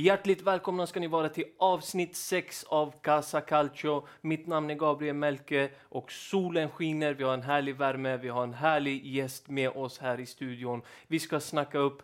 Hjärtligt 0.00 0.42
välkomna 0.42 0.86
ska 0.86 1.00
ni 1.00 1.06
vara 1.06 1.28
till 1.28 1.44
avsnitt 1.58 2.16
6 2.16 2.64
av 2.64 2.94
Casa 3.02 3.40
Calcio. 3.40 4.06
Mitt 4.20 4.46
namn 4.46 4.70
är 4.70 4.74
Gabriel 4.74 5.14
Melke 5.14 5.70
och 5.88 6.12
solen 6.12 6.70
skiner. 6.70 7.14
Vi 7.14 7.24
har 7.24 7.34
en 7.34 7.42
härlig 7.42 7.76
värme. 7.76 8.16
Vi 8.16 8.28
har 8.28 8.42
en 8.42 8.54
härlig 8.54 9.06
gäst 9.06 9.48
med 9.48 9.70
oss 9.70 9.98
här 9.98 10.20
i 10.20 10.26
studion. 10.26 10.82
Vi 11.06 11.18
ska 11.18 11.40
snacka 11.40 11.78
upp, 11.78 12.02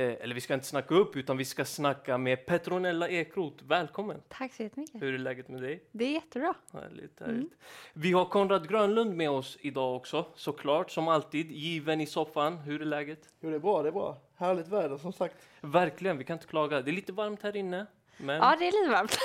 eller 0.00 0.34
vi 0.34 0.40
ska 0.40 0.54
inte 0.54 0.66
snacka 0.66 0.94
upp, 0.94 1.16
utan 1.16 1.36
vi 1.36 1.44
ska 1.44 1.64
snacka 1.64 2.18
med 2.18 2.46
Petronella 2.46 3.08
Ekroth. 3.08 3.64
Välkommen! 3.64 4.22
Tack 4.28 4.52
så 4.54 4.62
jättemycket. 4.62 5.02
Hur 5.02 5.14
är 5.14 5.18
läget 5.18 5.48
med 5.48 5.62
dig? 5.62 5.84
Det 5.92 6.04
är 6.04 6.10
jättebra. 6.12 6.54
Härligt, 6.72 7.20
härligt. 7.20 7.52
Vi 7.92 8.12
har 8.12 8.24
Konrad 8.24 8.68
Grönlund 8.68 9.14
med 9.16 9.30
oss 9.30 9.58
idag 9.60 9.96
också, 9.96 10.26
såklart, 10.34 10.90
som 10.90 11.08
alltid. 11.08 11.50
Given 11.50 12.00
i 12.00 12.06
soffan. 12.06 12.58
Hur 12.58 12.80
är 12.82 12.84
läget? 12.84 13.28
Jo, 13.40 13.50
det 13.50 13.56
är 13.56 13.60
bra, 13.60 13.82
det 13.82 13.88
är 13.88 13.92
bra. 13.92 14.18
Härligt 14.36 14.68
väder 14.68 14.96
som 14.96 15.12
sagt. 15.12 15.34
Verkligen, 15.60 16.18
vi 16.18 16.24
kan 16.24 16.34
inte 16.36 16.46
klaga. 16.46 16.80
Det 16.82 16.90
är 16.90 16.92
lite 16.92 17.12
varmt 17.12 17.42
här 17.42 17.56
inne. 17.56 17.86
Men, 18.18 18.36
Ja, 18.36 18.56
det 18.58 18.68
är 18.68 18.72
lite 18.82 18.92
varmt. 18.92 19.18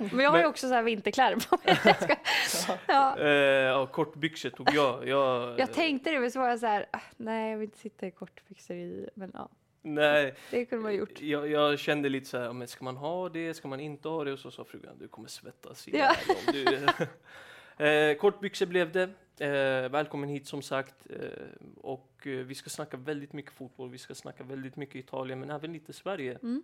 Men 0.12 0.24
jag 0.24 0.30
har 0.30 0.38
ju 0.38 0.42
men- 0.42 0.50
också 0.50 0.68
så 0.68 0.74
här 0.74 0.82
vinterkläder 0.82 1.36
på 1.50 1.58
mig. 1.64 1.78
Ja. 2.86 3.18
Eh, 3.18 3.86
kortbyxor 3.86 4.50
tog 4.50 4.70
jag. 4.74 5.08
jag 5.08 5.58
jag 5.60 5.72
tänkte 5.72 6.10
det, 6.10 6.20
men 6.20 6.30
så 6.30 6.38
var 6.38 6.48
jag 6.48 6.58
så 6.58 6.66
här, 6.66 6.86
"Ah, 6.92 6.98
nej 7.16 7.50
jag 7.50 7.58
vill 7.58 7.64
inte 7.66 7.78
sitta 7.78 8.06
i 8.06 8.10
kortbyxor 8.10 8.76
i, 8.76 9.08
men 9.14 9.30
ja, 9.34 9.48
Nej, 9.82 10.34
det 10.50 10.64
kunde 10.64 10.82
man 10.82 10.94
gjort. 10.94 11.20
jag, 11.20 11.50
jag 11.50 11.78
kände 11.78 12.08
lite 12.08 12.26
så 12.26 12.38
här, 12.38 12.52
men 12.52 12.68
ska 12.68 12.84
man 12.84 12.96
ha 12.96 13.28
det, 13.28 13.54
ska 13.54 13.68
man 13.68 13.80
inte 13.80 14.08
ha 14.08 14.24
det? 14.24 14.32
Och 14.32 14.38
så 14.38 14.50
sa 14.50 14.64
frugan, 14.64 14.98
du 14.98 15.08
kommer 15.08 15.28
svettas 15.28 15.88
Ja. 15.88 15.94
ihjäl 15.94 16.14
om 16.28 16.52
du... 17.78 17.84
eh, 17.86 18.14
kortbyxor 18.16 18.66
blev 18.66 18.92
det. 18.92 19.10
Eh, 19.40 19.88
välkommen 19.90 20.28
hit 20.28 20.46
som 20.46 20.62
sagt. 20.62 20.94
Eh, 21.10 21.28
och 21.76 22.12
eh, 22.26 22.30
vi 22.32 22.54
ska 22.54 22.70
snacka 22.70 22.96
väldigt 22.96 23.32
mycket 23.32 23.52
fotboll, 23.52 23.90
vi 23.90 23.98
ska 23.98 24.14
snacka 24.14 24.44
väldigt 24.44 24.76
mycket 24.76 24.94
Italien, 24.96 25.40
men 25.40 25.50
även 25.50 25.72
lite 25.72 25.92
Sverige. 25.92 26.38
Mm. 26.42 26.62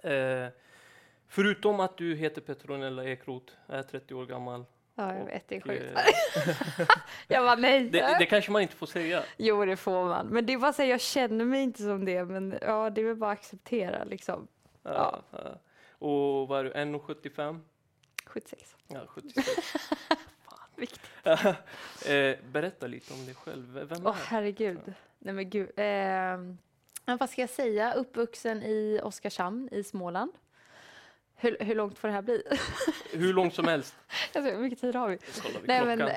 Eh, 0.00 0.48
förutom 1.28 1.80
att 1.80 1.96
du 1.96 2.14
heter 2.14 2.40
Petronella 2.40 3.04
Ekroth, 3.04 3.52
är 3.66 3.82
30 3.82 4.14
år 4.14 4.26
gammal. 4.26 4.64
Ja, 4.98 5.14
jag 5.14 5.24
vet, 5.24 5.48
det 5.48 5.56
är 5.56 5.60
och, 5.60 5.66
sjukt. 5.66 5.84
eh, 5.96 6.86
Jag 7.28 7.42
var 7.42 7.56
nej. 7.56 7.90
det, 7.90 8.16
det 8.18 8.26
kanske 8.26 8.50
man 8.50 8.62
inte 8.62 8.76
får 8.76 8.86
säga. 8.86 9.22
Jo, 9.36 9.64
det 9.64 9.76
får 9.76 10.04
man. 10.04 10.26
Men 10.26 10.46
det 10.46 10.52
är 10.52 10.58
bara 10.58 10.72
så 10.72 10.82
här, 10.82 10.88
jag 10.88 11.00
känner 11.00 11.44
mig 11.44 11.62
inte 11.62 11.82
som 11.82 12.04
det, 12.04 12.24
men 12.24 12.58
ja, 12.62 12.90
det 12.90 13.00
är 13.00 13.04
väl 13.04 13.16
bara 13.16 13.32
att 13.32 13.38
acceptera 13.38 14.04
liksom. 14.04 14.48
Ja. 14.82 15.22
ja. 15.30 15.58
Och 15.98 16.48
vad 16.48 16.60
är 16.60 16.64
du, 16.64 16.72
1,75? 16.72 17.60
76. 18.26 18.76
Ja, 18.88 19.00
76. 19.08 19.48
Viktigt. 20.76 21.00
eh, 21.24 22.36
berätta 22.52 22.86
lite 22.86 23.14
om 23.14 23.24
dig 23.26 23.34
själv. 23.34 23.72
Vem 23.88 24.06
Åh 24.06 24.16
är 24.16 24.24
herregud. 24.26 24.94
Nej 25.18 25.34
men 25.34 25.50
gud. 25.50 25.70
Eh, 25.78 27.16
vad 27.18 27.30
ska 27.30 27.40
jag 27.40 27.50
säga? 27.50 27.92
Uppvuxen 27.92 28.62
i 28.62 29.00
Oskarshamn 29.02 29.68
i 29.72 29.82
Småland. 29.84 30.32
Hur, 31.40 31.56
hur 31.60 31.74
långt 31.74 31.98
får 31.98 32.08
det 32.08 32.14
här 32.14 32.22
bli? 32.22 32.42
Hur 33.12 33.32
långt 33.32 33.54
som 33.54 33.64
helst. 33.64 33.96
Alltså, 34.34 34.52
hur 34.52 34.58
mycket 34.58 34.80
tid 34.80 34.94
har 34.94 35.08
vi? 35.08 35.18
Vi 35.60 35.66
Nej 35.66 35.84
men, 35.86 35.98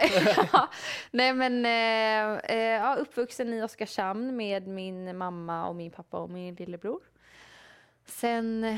ja, 0.53 0.69
nej, 1.11 1.33
men 1.33 1.65
eh, 1.65 2.55
eh, 2.57 2.81
ja, 2.81 2.95
uppvuxen 2.95 3.53
i 3.53 3.63
Oskarshamn 3.63 4.35
med 4.35 4.67
min 4.67 5.17
mamma 5.17 5.67
och 5.67 5.75
min 5.75 5.91
pappa 5.91 6.19
och 6.19 6.29
min 6.29 6.55
lillebror. 6.55 7.01
Sen, 8.05 8.77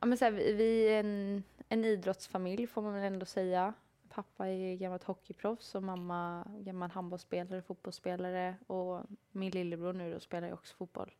ja, 0.00 0.06
men 0.06 0.18
så 0.18 0.24
här, 0.24 0.32
vi 0.32 0.52
vi 0.52 0.88
är 0.88 1.00
en, 1.00 1.44
en 1.68 1.84
idrottsfamilj 1.84 2.66
får 2.66 2.82
man 2.82 2.94
väl 2.94 3.04
ändå 3.04 3.26
säga. 3.26 3.72
Pappa 4.08 4.46
är 4.46 4.76
gammalt 4.76 5.04
hockeyproffs 5.04 5.74
och 5.74 5.82
mamma 5.82 6.46
gammal 6.58 6.90
handbollsspelare, 6.90 7.62
fotbollsspelare 7.62 8.56
och 8.66 9.02
min 9.32 9.50
lillebror 9.50 9.92
nu 9.92 10.14
då 10.14 10.20
spelar 10.20 10.48
ju 10.48 10.54
också 10.54 10.76
fotboll 10.76 11.14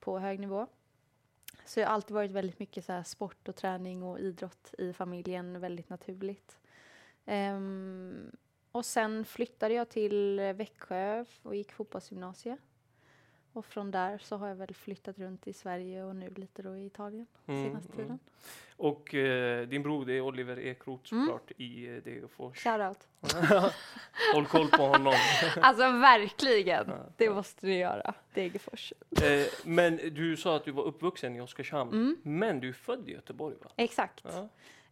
på 0.00 0.18
hög 0.18 0.40
nivå. 0.40 0.66
Så 1.70 1.80
det 1.80 1.86
har 1.86 1.94
alltid 1.94 2.14
varit 2.14 2.30
väldigt 2.30 2.58
mycket 2.58 2.84
så 2.84 2.92
här 2.92 3.02
sport 3.02 3.48
och 3.48 3.56
träning 3.56 4.02
och 4.02 4.20
idrott 4.20 4.74
i 4.78 4.92
familjen, 4.92 5.60
väldigt 5.60 5.88
naturligt. 5.88 6.58
Um, 7.26 8.30
och 8.72 8.84
sen 8.84 9.24
flyttade 9.24 9.74
jag 9.74 9.88
till 9.88 10.40
Växjö 10.40 11.24
och 11.42 11.56
gick 11.56 11.72
fotbollsgymnasiet. 11.72 12.58
Och 13.52 13.66
från 13.66 13.90
där 13.90 14.18
så 14.18 14.36
har 14.36 14.48
jag 14.48 14.54
väl 14.54 14.74
flyttat 14.74 15.18
runt 15.18 15.46
i 15.46 15.52
Sverige 15.52 16.04
och 16.04 16.16
nu 16.16 16.30
lite 16.36 16.62
då 16.62 16.76
i 16.76 16.86
Italien 16.86 17.26
Mm, 17.46 17.64
senaste 17.64 17.92
tiden. 17.92 18.18
Och 18.76 19.14
eh, 19.14 19.68
din 19.68 19.82
bror 19.82 20.04
det 20.04 20.12
är 20.12 20.20
Oliver 20.20 20.58
Ekroth 20.58 21.12
Mm. 21.14 21.24
såklart 21.26 21.50
i 21.56 21.86
eh, 21.88 22.02
Degerfors. 22.02 22.58
Shoutout. 22.64 23.08
Håll 24.34 24.46
koll 24.46 24.68
på 24.68 24.82
honom. 24.82 25.14
Alltså 25.62 25.82
verkligen, 25.82 26.92
det 27.16 27.30
måste 27.30 27.66
ni 27.66 27.78
göra. 27.78 28.14
Degerfors. 28.34 28.92
eh, 29.22 29.46
men 29.64 29.96
du 29.96 30.36
sa 30.36 30.56
att 30.56 30.64
du 30.64 30.70
var 30.72 30.82
uppvuxen 30.84 31.36
i 31.36 31.40
Oskarshamn. 31.40 31.92
Mm, 31.92 32.16
Men 32.22 32.60
du 32.60 32.68
är 32.68 32.72
född 32.72 33.08
i 33.08 33.12
Göteborg 33.12 33.56
va? 33.64 33.70
exakt. 33.76 34.24
Ja. 34.24 34.48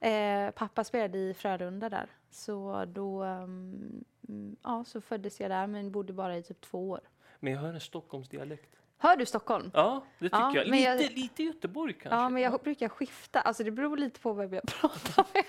Eh, 0.08 0.50
pappa 0.50 0.84
spelade 0.84 1.18
i 1.18 1.34
Frölunda 1.34 1.88
där. 1.88 2.06
Så 2.30 2.84
då 2.84 3.24
um, 3.24 4.04
mm, 4.28 4.56
ja, 4.62 4.84
så 4.86 5.00
föddes 5.00 5.40
jag 5.40 5.50
där 5.50 5.66
men 5.66 5.90
bodde 5.92 6.12
bara 6.12 6.36
i 6.36 6.42
typ 6.42 6.60
två 6.60 6.90
år. 6.90 7.00
Men 7.40 7.52
jag 7.52 7.60
hör 7.60 7.72
en 7.74 7.80
Stockholmsdialekt. 7.80 8.70
Hör 8.98 9.16
du 9.16 9.26
Stockholm? 9.26 9.70
Ja, 9.74 10.04
det 10.18 10.24
tycker 10.24 10.38
Ja, 10.38 10.52
jag. 10.54 10.66
Lite, 10.66 11.04
jag- 11.04 11.12
lite 11.12 11.42
Göteborg 11.42 11.92
kanske. 11.92 12.16
Ja, 12.16 12.28
men 12.28 12.42
jag 12.42 12.60
brukar 12.60 12.88
skifta. 12.88 13.40
Alltså 13.40 13.64
det 13.64 13.70
beror 13.70 13.96
lite 13.96 14.20
på 14.20 14.32
vem 14.32 14.52
jag 14.54 14.62
pratar 14.80 15.26
med. 15.34 15.44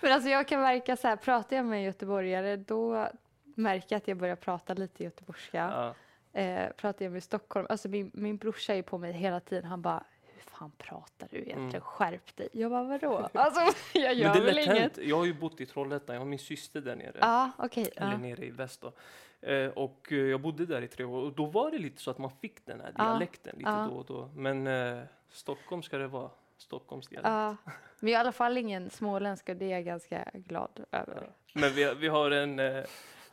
Men 0.00 0.12
alltså 0.12 0.28
jag 0.28 0.48
kan 0.48 0.60
verka 0.60 0.96
så 0.96 1.08
här, 1.08 1.16
pratar 1.16 1.56
jag 1.56 1.64
med 1.66 1.76
en 1.76 1.82
göteborgare 1.82 2.56
då 2.56 3.08
märker 3.44 3.86
jag 3.88 3.96
att 3.96 4.08
jag 4.08 4.16
börjar 4.16 4.36
prata 4.36 4.74
lite 4.74 5.04
göteborgska. 5.04 5.56
Ja. 6.32 6.40
Eh, 6.40 6.72
pratar 6.72 7.04
jag 7.04 7.12
med 7.12 7.22
Stockholm, 7.22 7.66
alltså 7.70 7.88
min, 7.88 8.10
min 8.14 8.36
brorsa 8.36 8.74
är 8.74 8.82
på 8.82 8.98
mig 8.98 9.12
hela 9.12 9.40
tiden. 9.40 9.64
Han 9.64 9.82
bara, 9.82 10.04
fan 10.62 10.72
pratar 10.78 11.28
du 11.30 11.36
egentligen? 11.36 11.68
Mm. 11.68 11.80
Skärp 11.80 12.36
dig. 12.36 12.48
Jag 12.52 12.70
bara, 12.70 12.82
vadå? 12.84 13.28
Alltså 13.34 13.60
jag 13.92 14.02
Men 14.08 14.18
gör 14.18 14.32
det 14.32 14.38
är 14.38 14.44
väl 14.44 14.58
inget. 14.58 14.78
hänt. 14.78 14.98
Jag 15.02 15.16
har 15.16 15.24
ju 15.24 15.34
bott 15.34 15.60
i 15.60 15.66
Trollhättan. 15.66 16.14
Jag 16.14 16.20
har 16.20 16.26
min 16.26 16.38
syster 16.38 16.80
där 16.80 16.96
nere. 16.96 17.18
Ja, 17.20 17.50
okej. 17.58 17.90
Eller 17.96 18.12
ja. 18.12 18.18
nere 18.18 18.46
i 18.46 18.50
väst 18.50 18.80
då. 18.80 18.92
Eh, 19.48 19.68
och 19.68 20.12
eh, 20.12 20.18
jag 20.18 20.40
bodde 20.40 20.66
där 20.66 20.82
i 20.82 20.88
tre 20.88 21.04
år 21.04 21.22
och 21.22 21.32
då 21.32 21.46
var 21.46 21.70
det 21.70 21.78
lite 21.78 22.02
så 22.02 22.10
att 22.10 22.18
man 22.18 22.30
fick 22.30 22.66
den 22.66 22.80
här 22.80 22.92
Ja, 22.98 23.04
dialekten 23.04 23.56
lite 23.56 23.70
ja. 23.70 23.88
då 23.90 23.96
och 23.96 24.04
då. 24.06 24.30
Men 24.34 24.66
eh, 24.66 25.02
Stockholm 25.28 25.82
ska 25.82 25.98
det 25.98 26.08
vara. 26.08 26.30
Stockholmsdialekt. 26.56 27.28
Ja, 27.28 27.56
men 28.00 28.08
i 28.08 28.14
alla 28.14 28.32
fall 28.32 28.58
ingen 28.58 28.90
småländska 28.90 29.52
och 29.52 29.58
det 29.58 29.64
är 29.64 29.70
jag 29.70 29.84
ganska 29.84 30.30
glad 30.34 30.84
över. 30.92 31.30
Men 31.54 31.72
vi, 31.72 31.94
vi 31.94 32.08
har 32.08 32.30
en 32.30 32.58
eh, 32.58 32.84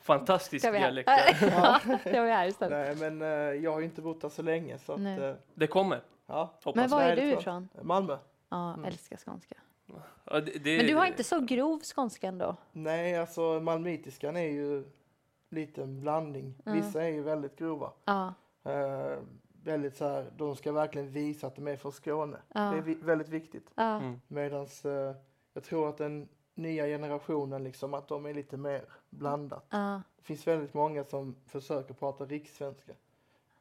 fantastisk 0.01 0.66
här? 0.66 0.72
dialekt. 0.72 1.09
Ja, 1.41 1.79
jag 2.06 2.29
är 2.29 2.34
här 2.34 2.47
istället. 2.47 3.00
Nej, 3.00 3.11
men 3.11 3.22
eh, 3.22 3.63
jag 3.63 3.72
har 3.72 3.79
ju 3.79 3.85
inte 3.85 4.01
bott 4.01 4.22
där 4.22 4.29
så 4.29 4.41
länge 4.41 4.78
så 4.78 4.94
att, 4.94 5.00
eh, 5.00 5.34
Det 5.53 5.67
kommer, 5.67 6.01
ja. 6.29 6.53
hoppas 6.63 6.75
Men 6.75 6.90
var 6.90 7.01
är 7.01 7.16
du 7.16 7.31
ifrån? 7.31 7.69
Malmö. 7.81 8.17
Ja, 8.50 8.73
Mm. 8.73 8.85
älskar 8.85 9.17
skånska. 9.17 9.56
ja, 10.25 10.40
det, 10.40 10.51
det, 10.63 10.78
Men 10.78 10.85
du 10.85 10.95
har 10.95 11.06
inte 11.06 11.23
så 11.23 11.40
grov 11.40 11.79
skånska 11.95 12.28
ändå? 12.28 12.56
Nej, 12.72 13.17
alltså 13.17 13.59
malmöitiskan 13.59 14.38
är 14.38 14.50
ju 14.51 14.84
lite 15.50 15.84
en 15.84 16.01
blandning. 16.01 16.56
Mm. 16.66 16.81
Vissa 16.81 17.03
är 17.03 17.07
ju 17.09 17.22
väldigt 17.22 17.56
grova. 17.56 17.91
Ja. 18.06 18.34
Eh, 18.63 19.17
väldigt 19.63 19.97
så 19.97 20.07
här, 20.07 20.31
de 20.38 20.56
ska 20.56 20.72
verkligen 20.72 21.09
visa 21.12 21.47
att 21.47 21.56
de 21.56 21.67
är 21.67 21.78
från 21.78 21.91
Skåne. 21.91 22.38
Ja. 22.53 22.61
Det 22.61 22.78
är 22.78 22.81
vi- 22.81 22.94
väldigt 22.96 23.29
viktigt. 23.29 23.72
Ja. 23.75 23.96
Mm. 24.00 24.22
Medans 24.28 24.85
eh, 24.85 25.16
jag 25.53 25.63
tror 25.63 25.90
att 25.90 25.97
den 25.97 26.28
nya 26.56 26.85
generationen 26.85 27.63
liksom 27.63 27.94
att 27.94 28.07
de 28.07 28.25
är 28.25 28.34
lite 28.34 28.58
mer 28.58 28.81
blandat. 29.09 29.66
ja. 29.70 30.02
Det 30.17 30.23
finns 30.23 30.47
väldigt 30.47 30.73
många 30.73 31.03
som 31.03 31.35
försöker 31.46 31.93
prata 31.93 32.26
rikssvenska. 32.26 32.93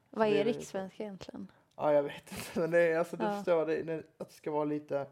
Vad 0.09 0.27
är 0.27 0.31
är 0.31 0.43
rikssvenska 0.43 1.03
egentligen? 1.03 1.47
Ja, 1.79 1.93
jag 1.93 2.03
vet 2.03 2.31
inte. 2.31 2.43
Men 2.59 2.71
det 2.71 2.79
är, 2.79 2.97
alltså, 2.99 3.17
du 3.17 3.23
Ja. 3.25 3.35
förstår 3.35 3.65
det, 3.65 3.83
det, 3.83 4.03
att 4.17 4.27
det 4.29 4.35
ska 4.35 4.51
vara 4.51 4.63
lite 4.65 5.05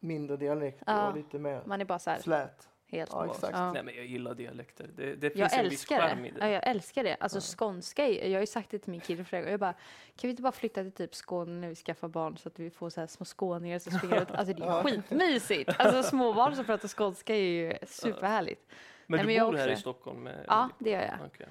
mindre 0.00 0.36
dialekt 0.36 0.82
Ja. 0.86 1.08
och 1.08 1.16
lite 1.16 1.38
mer 1.38 1.62
Man 1.66 1.80
är 1.80 1.84
bara 1.84 1.98
så 1.98 2.10
här 2.10 2.18
slät. 2.18 2.68
helt 2.88 3.10
Ja, 3.12 3.26
exakt. 3.26 3.52
Ja. 3.58 3.72
Nej 3.72 3.82
men 3.82 3.94
jag 3.94 4.04
gillar 4.06 4.34
dialekter. 4.34 4.90
Det, 4.96 5.14
det 5.14 5.30
finns 5.30 5.52
Jag 5.52 5.64
en 5.64 5.70
viss 5.70 5.84
charm 5.86 6.22
det. 6.22 6.28
i 6.28 6.32
Ja, 6.38 6.44
det. 6.46 6.50
jag 6.52 6.66
älskar 6.68 7.04
det. 7.04 7.16
Alltså 7.20 7.38
Ja. 7.38 7.56
skånska, 7.58 8.04
är- 8.08 8.28
jag 8.28 8.36
har 8.36 8.40
ju 8.40 8.46
sagt 8.46 8.70
det 8.70 8.78
till 8.78 8.90
min 8.90 9.00
kille 9.00 9.24
flera 9.24 9.42
gånger. 9.42 9.50
Jag 9.52 9.60
bara, 9.60 9.72
kan 9.72 9.78
vi 10.22 10.30
inte 10.30 10.42
bara 10.42 10.52
flytta 10.52 10.82
till 10.82 10.92
typ 10.92 11.14
Skåne 11.14 11.52
när 11.60 11.68
vi 11.68 11.74
skaffar 11.74 12.08
barn 12.08 12.36
så 12.36 12.48
att 12.48 12.58
vi 12.58 12.70
får 12.70 12.90
så 12.90 13.00
här 13.00 13.06
små 13.06 13.24
skåningar 13.24 13.78
som 13.78 13.92
springer 13.92 14.16
runt. 14.18 14.30
Alltså 14.30 14.54
det 14.54 14.62
är 14.62 14.66
Ja. 14.66 14.82
skitmysigt. 14.82 15.70
Alltså 15.78 16.02
småbarn 16.02 16.56
som 16.56 16.64
pratar 16.64 16.88
skånska 16.88 17.34
är 17.34 17.38
ju 17.40 17.72
superhärligt. 17.86 18.62
Men 19.06 19.16
Nej, 19.16 19.20
du 19.20 19.26
men 19.26 19.34
jag 19.34 19.50
bor 19.52 19.58
här 19.58 19.64
också. 19.66 19.78
i 19.78 19.80
Stockholm? 19.80 20.22
Med, 20.22 20.44
Ja, 20.48 20.68
det 20.78 20.90
gör 20.90 21.00
jag. 21.00 21.14
Okej. 21.26 21.46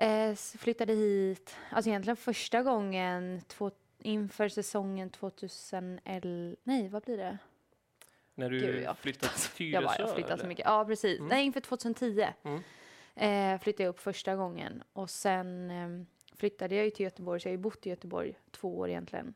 Eh, 0.00 0.34
flyttade 0.34 0.92
hit, 0.92 1.56
alltså 1.70 1.90
egentligen 1.90 2.16
första 2.16 2.62
gången 2.62 3.40
två, 3.46 3.70
inför 3.98 4.48
säsongen 4.48 5.10
2011, 5.10 6.56
nej 6.62 6.88
vad 6.88 7.02
blir 7.02 7.16
det? 7.16 7.38
När 8.34 8.50
du 8.50 8.60
Gud, 8.60 8.82
jag 8.82 8.88
har 8.90 8.94
flyttade 8.94 9.32
till 9.32 9.50
Tyresö? 9.50 9.74
Jag 9.74 9.84
bara, 9.84 9.98
jag 9.98 10.14
flyttat 10.14 10.40
så 10.40 10.46
mycket. 10.46 10.64
Ja, 10.66 10.84
precis. 10.84 11.18
Mm. 11.18 11.28
Nej, 11.28 11.44
inför 11.44 11.60
2010 11.60 12.26
Mm. 12.42 12.62
eh, 13.54 13.60
flyttade 13.60 13.82
jag 13.82 13.90
upp 13.90 14.00
första 14.00 14.36
gången. 14.36 14.82
Och 14.92 15.10
sen 15.10 15.70
eh, 15.70 16.06
flyttade 16.36 16.74
jag 16.74 16.84
ju 16.84 16.90
till 16.90 17.04
Göteborg, 17.04 17.40
så 17.40 17.48
jag 17.48 17.50
har 17.52 17.56
ju 17.56 17.62
bott 17.62 17.86
i 17.86 17.90
Göteborg 17.90 18.34
två 18.50 18.78
år 18.78 18.88
egentligen. 18.88 19.34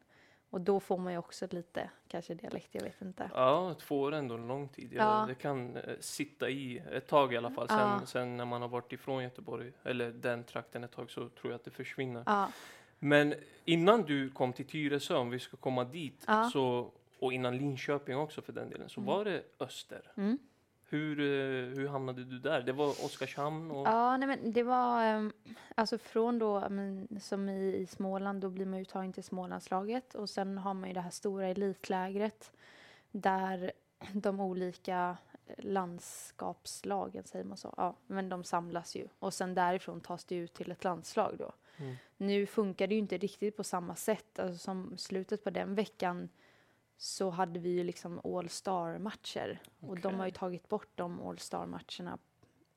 Och 0.55 0.61
då 0.61 0.81
får 0.81 0.99
man 0.99 1.12
ju 1.12 1.19
också 1.19 1.47
lite, 1.51 1.91
kanske 2.09 2.35
dialekt, 2.35 2.69
jag 2.73 2.83
vet 2.83 3.03
inte. 3.03 3.31
Ja, 3.35 3.75
två 3.81 4.01
år 4.01 4.15
är 4.15 4.19
ändå 4.19 4.35
en 4.35 4.47
lång 4.49 4.69
tid. 4.69 4.93
Ja. 4.93 5.25
Det 5.29 5.35
kan 5.35 5.77
eh, 5.77 5.83
sitta 6.01 6.49
i 6.51 6.83
ett 6.93 7.06
tag 7.06 7.33
i 7.33 7.37
alla 7.37 7.51
fall. 7.51 7.69
Sen, 7.69 7.79
Ja. 7.79 8.01
sen 8.06 8.37
när 8.37 8.45
man 8.45 8.62
har 8.62 8.69
varit 8.69 8.93
ifrån 8.93 9.23
Göteborg, 9.23 9.73
eller 9.85 10.11
den 10.11 10.45
trakten 10.45 10.85
ett 10.85 10.93
tag, 10.93 11.11
så 11.11 11.29
tror 11.29 11.53
jag 11.53 11.55
att 11.55 11.65
det 11.65 11.71
försvinner. 11.71 12.23
Ja, 12.27 12.49
Men 12.99 13.35
innan 13.65 14.03
du 14.03 14.31
kom 14.31 14.53
till 14.53 14.67
Tyresö, 14.67 15.15
om 15.17 15.31
vi 15.31 15.39
ska 15.39 15.56
komma 15.56 15.85
dit, 15.85 16.27
så, 16.53 16.91
och 17.19 17.33
innan 17.33 17.56
Linköping 17.59 18.17
också 18.17 18.43
för 18.43 18.53
den 18.53 18.71
delen, 18.71 18.89
så 18.89 19.01
Mm. 19.01 19.15
var 19.15 19.25
det 19.25 19.43
Öster. 19.61 20.12
Mm. 20.17 20.39
Hur, 20.94 21.20
eh, 21.20 21.76
hur 21.76 21.88
hamnade 21.88 22.25
du 22.25 22.38
där? 22.38 22.62
Det 22.62 22.73
var 22.73 22.88
Oskarshamn 22.88 23.70
och... 23.70 23.87
Ja, 23.87 24.17
nej 24.17 24.29
men 24.29 24.52
det 24.52 24.62
var 24.62 25.05
ehm, 25.05 25.32
alltså 25.75 25.99
från 25.99 26.38
då, 26.38 26.69
men, 26.70 27.20
som 27.20 27.49
i, 27.49 27.76
i 27.76 27.87
Småland, 27.87 28.41
då 28.41 28.50
blir 28.50 28.67
man 28.67 28.81
uttagen 28.81 29.12
till 29.12 29.25
Smålandslaget 29.25 30.14
och 30.14 30.31
sen 30.31 30.58
har 30.58 30.75
man 30.75 30.88
ju 30.88 30.94
det 30.94 31.00
här 31.00 31.11
stora 31.11 31.46
elitlägret 31.46 32.52
där 33.11 33.73
de 34.12 34.41
olika 34.41 35.17
landskapslagen, 35.58 37.25
säger 37.25 37.44
man 37.44 37.56
så? 37.56 37.75
Ja, 37.76 37.96
men 38.06 38.29
de 38.29 38.44
samlas 38.44 38.96
ju 38.96 39.08
och 39.19 39.35
sen 39.35 39.55
därifrån 39.55 40.00
tas 40.00 40.25
det 40.25 40.35
ut 40.35 40.55
till 40.55 40.70
ett 40.70 40.85
landslag 40.85 41.35
då. 41.38 41.52
Mm. 41.76 41.96
Nu 42.17 42.46
funkar 42.46 42.87
det 42.87 42.94
ju 42.94 43.00
inte 43.00 43.19
riktigt 43.19 43.56
på 43.56 43.64
samma 43.64 43.96
sätt, 43.96 44.38
alltså 44.38 44.58
som 44.58 44.99
slutet 44.99 45.44
på 45.44 45.50
den 45.50 45.75
veckan 45.75 46.29
så 46.96 47.31
hade 47.31 47.61
vi 47.61 47.69
ju 47.69 47.85
liksom 47.85 48.20
All 48.25 48.49
Star-matcher 48.49 49.58
och 49.81 50.00
de 50.00 50.14
har 50.14 50.26
ju 50.26 50.32
tagit 50.32 50.69
bort 50.69 50.91
de 50.94 51.20
All 51.20 51.38
Star-matcherna 51.38 52.19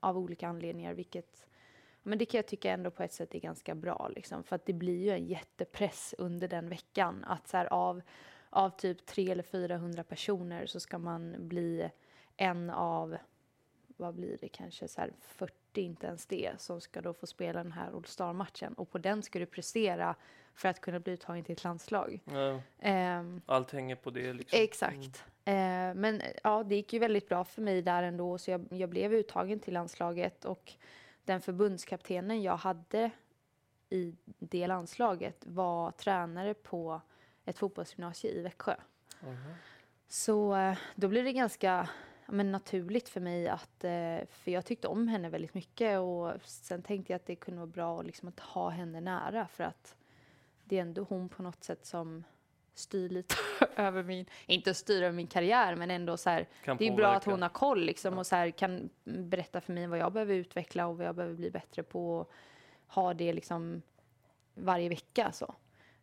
av 0.00 0.18
olika 0.18 0.48
anledningar, 0.48 0.94
vilket 0.94 1.48
men 2.02 2.18
det 2.18 2.26
kan 2.26 2.38
jag 2.38 2.46
tycka 2.46 2.72
ändå 2.72 2.90
på 2.90 3.02
ett 3.02 3.12
sätt 3.12 3.34
är 3.34 3.38
ganska 3.38 3.74
bra, 3.74 4.10
liksom, 4.14 4.44
för 4.44 4.56
att 4.56 4.66
det 4.66 4.72
blir 4.72 5.04
ju 5.04 5.10
en 5.10 5.26
jättepress 5.26 6.14
under 6.18 6.48
den 6.48 6.68
veckan. 6.68 7.24
Att 7.24 7.48
så 7.48 7.56
här, 7.56 7.66
av, 7.66 8.02
av 8.50 8.70
typ 8.70 9.06
300 9.06 9.32
eller 9.32 9.42
400 9.42 10.04
personer 10.04 10.66
så 10.66 10.80
ska 10.80 10.98
man 10.98 11.48
bli 11.48 11.90
en 12.36 12.70
av, 12.70 13.16
vad 13.86 14.14
blir 14.14 14.38
det 14.40 14.48
kanske, 14.48 14.88
så 14.88 15.00
här 15.00 15.12
40, 15.20 15.54
inte 15.74 16.06
ens 16.06 16.26
det, 16.26 16.52
som 16.58 16.80
ska 16.80 17.00
då 17.00 17.14
få 17.14 17.26
spela 17.26 17.62
den 17.62 17.72
här 17.72 17.92
All 17.96 18.04
Star-matchen. 18.04 18.74
Och 18.74 18.90
på 18.90 18.98
den 18.98 19.22
ska 19.22 19.38
du 19.38 19.46
prestera 19.46 20.14
för 20.58 20.68
att 20.68 20.80
kunna 20.80 21.00
bli 21.00 21.12
uttagen 21.12 21.44
till 21.44 21.52
ett 21.52 21.64
landslag. 21.64 22.20
Ja, 22.24 22.60
Ehm, 22.78 23.40
allt 23.46 23.72
hänger 23.72 23.96
på 23.96 24.10
det 24.10 24.32
liksom. 24.32 24.58
Exakt. 24.60 25.24
Eh, 25.44 25.54
men 25.94 26.20
eh, 26.20 26.32
ja, 26.42 26.62
det 26.62 26.74
gick 26.74 26.92
ju 26.92 26.98
väldigt 26.98 27.28
bra 27.28 27.44
för 27.44 27.62
mig 27.62 27.82
där 27.82 28.02
ändå, 28.02 28.38
så 28.38 28.50
jag, 28.50 28.66
jag 28.70 28.88
blev 28.88 29.14
uttagen 29.14 29.60
till 29.60 29.74
landslaget 29.74 30.44
och 30.44 30.72
den 31.24 31.40
förbundskaptenen 31.40 32.42
jag 32.42 32.56
hade 32.56 33.10
i 33.90 34.14
det 34.38 34.66
landslaget 34.66 35.46
var 35.46 35.90
tränare 35.90 36.54
på 36.54 37.00
ett 37.44 37.58
fotbollsgymnasium 37.58 38.36
i 38.36 38.42
Växjö. 38.42 38.74
Mm. 39.22 39.36
Så 40.08 40.56
eh, 40.56 40.78
då 40.94 41.08
blev 41.08 41.24
det 41.24 41.32
ganska 41.32 41.88
men 42.26 42.52
naturligt 42.52 43.08
för 43.08 43.20
mig 43.20 43.48
att, 43.48 43.84
eh, 43.84 44.18
för 44.30 44.50
jag 44.50 44.64
tyckte 44.64 44.88
om 44.88 45.08
henne 45.08 45.28
väldigt 45.28 45.54
mycket 45.54 45.98
och 45.98 46.32
sen 46.44 46.82
tänkte 46.82 47.12
jag 47.12 47.16
att 47.16 47.26
det 47.26 47.36
kunde 47.36 47.58
vara 47.58 47.66
bra 47.66 48.02
liksom 48.02 48.28
att 48.28 48.40
ha 48.40 48.68
henne 48.68 49.00
nära 49.00 49.46
för 49.46 49.64
att 49.64 49.94
det 50.68 50.78
är 50.78 50.82
ändå 50.82 51.02
hon 51.08 51.28
på 51.28 51.42
något 51.42 51.64
sätt 51.64 51.86
som 51.86 52.24
styr 52.74 53.08
lite 53.08 53.34
över 53.76 54.02
min, 54.02 54.26
inte 54.46 54.74
styr 54.74 55.02
över 55.02 55.16
min 55.16 55.26
karriär 55.26 55.76
men 55.76 55.90
ändå 55.90 56.16
så 56.16 56.30
här, 56.30 56.48
det 56.78 56.88
är 56.88 56.96
bra 56.96 57.12
att 57.14 57.24
hon 57.24 57.42
har 57.42 57.48
koll 57.48 57.84
liksom 57.84 58.14
Ja. 58.14 58.18
och 58.20 58.26
så 58.26 58.36
här, 58.36 58.50
kan 58.50 58.90
berätta 59.04 59.60
för 59.60 59.72
mig 59.72 59.86
vad 59.86 59.98
jag 59.98 60.12
behöver 60.12 60.34
utveckla 60.34 60.86
och 60.86 60.96
vad 60.96 61.06
jag 61.06 61.14
behöver 61.14 61.34
bli 61.36 61.50
bättre 61.50 61.82
på 61.82 62.18
och 62.18 62.30
ha 62.86 63.14
det 63.14 63.32
liksom 63.32 63.82
varje 64.54 64.88
vecka 64.88 65.32
så. 65.32 65.54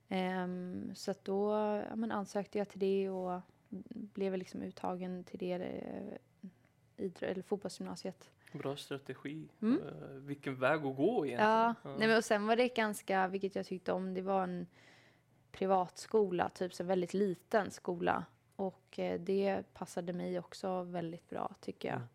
Ehm, 0.10 0.92
så 0.96 1.12
att 1.12 1.26
då 1.26 1.52
ja, 1.90 1.96
men 1.96 2.12
ansökte 2.12 2.58
jag 2.58 2.70
till 2.70 2.80
det 2.80 3.10
och 3.10 3.42
blev 3.90 4.38
liksom 4.38 4.62
uttagen 4.62 5.24
till 5.24 5.40
det 5.40 5.54
eh, 5.54 6.20
eller 7.22 7.42
fotbollsgymnasiet. 7.42 8.32
Bra 8.58 8.76
strategi. 8.76 9.50
Mm. 9.62 9.82
Eh, 9.82 10.08
vilken 10.08 10.56
väg 10.56 10.86
att 10.86 10.96
gå 10.96 11.26
egentligen. 11.26 11.52
Ja, 11.52 11.76
Nej, 11.84 12.08
men 12.08 12.18
och 12.18 12.26
sen 12.26 12.48
var 12.48 12.56
det 12.56 12.68
ganska, 12.68 13.28
vilket 13.28 13.56
jag 13.56 13.66
tyckte 13.66 13.92
om, 13.92 14.14
det 14.14 14.22
var 14.22 14.44
en 14.44 14.68
privatskola, 15.52 16.50
typ 16.50 16.74
så 16.74 16.84
väldigt 16.84 17.14
liten 17.14 17.72
skola. 17.72 18.26
Och 18.56 19.00
eh, 19.00 19.20
det 19.20 19.64
passade 19.74 20.14
mig 20.14 20.40
också 20.40 20.84
väldigt 20.84 21.30
bra 21.30 21.56
tycker 21.62 21.88
jag. 21.88 21.98
Mm. 21.98 22.08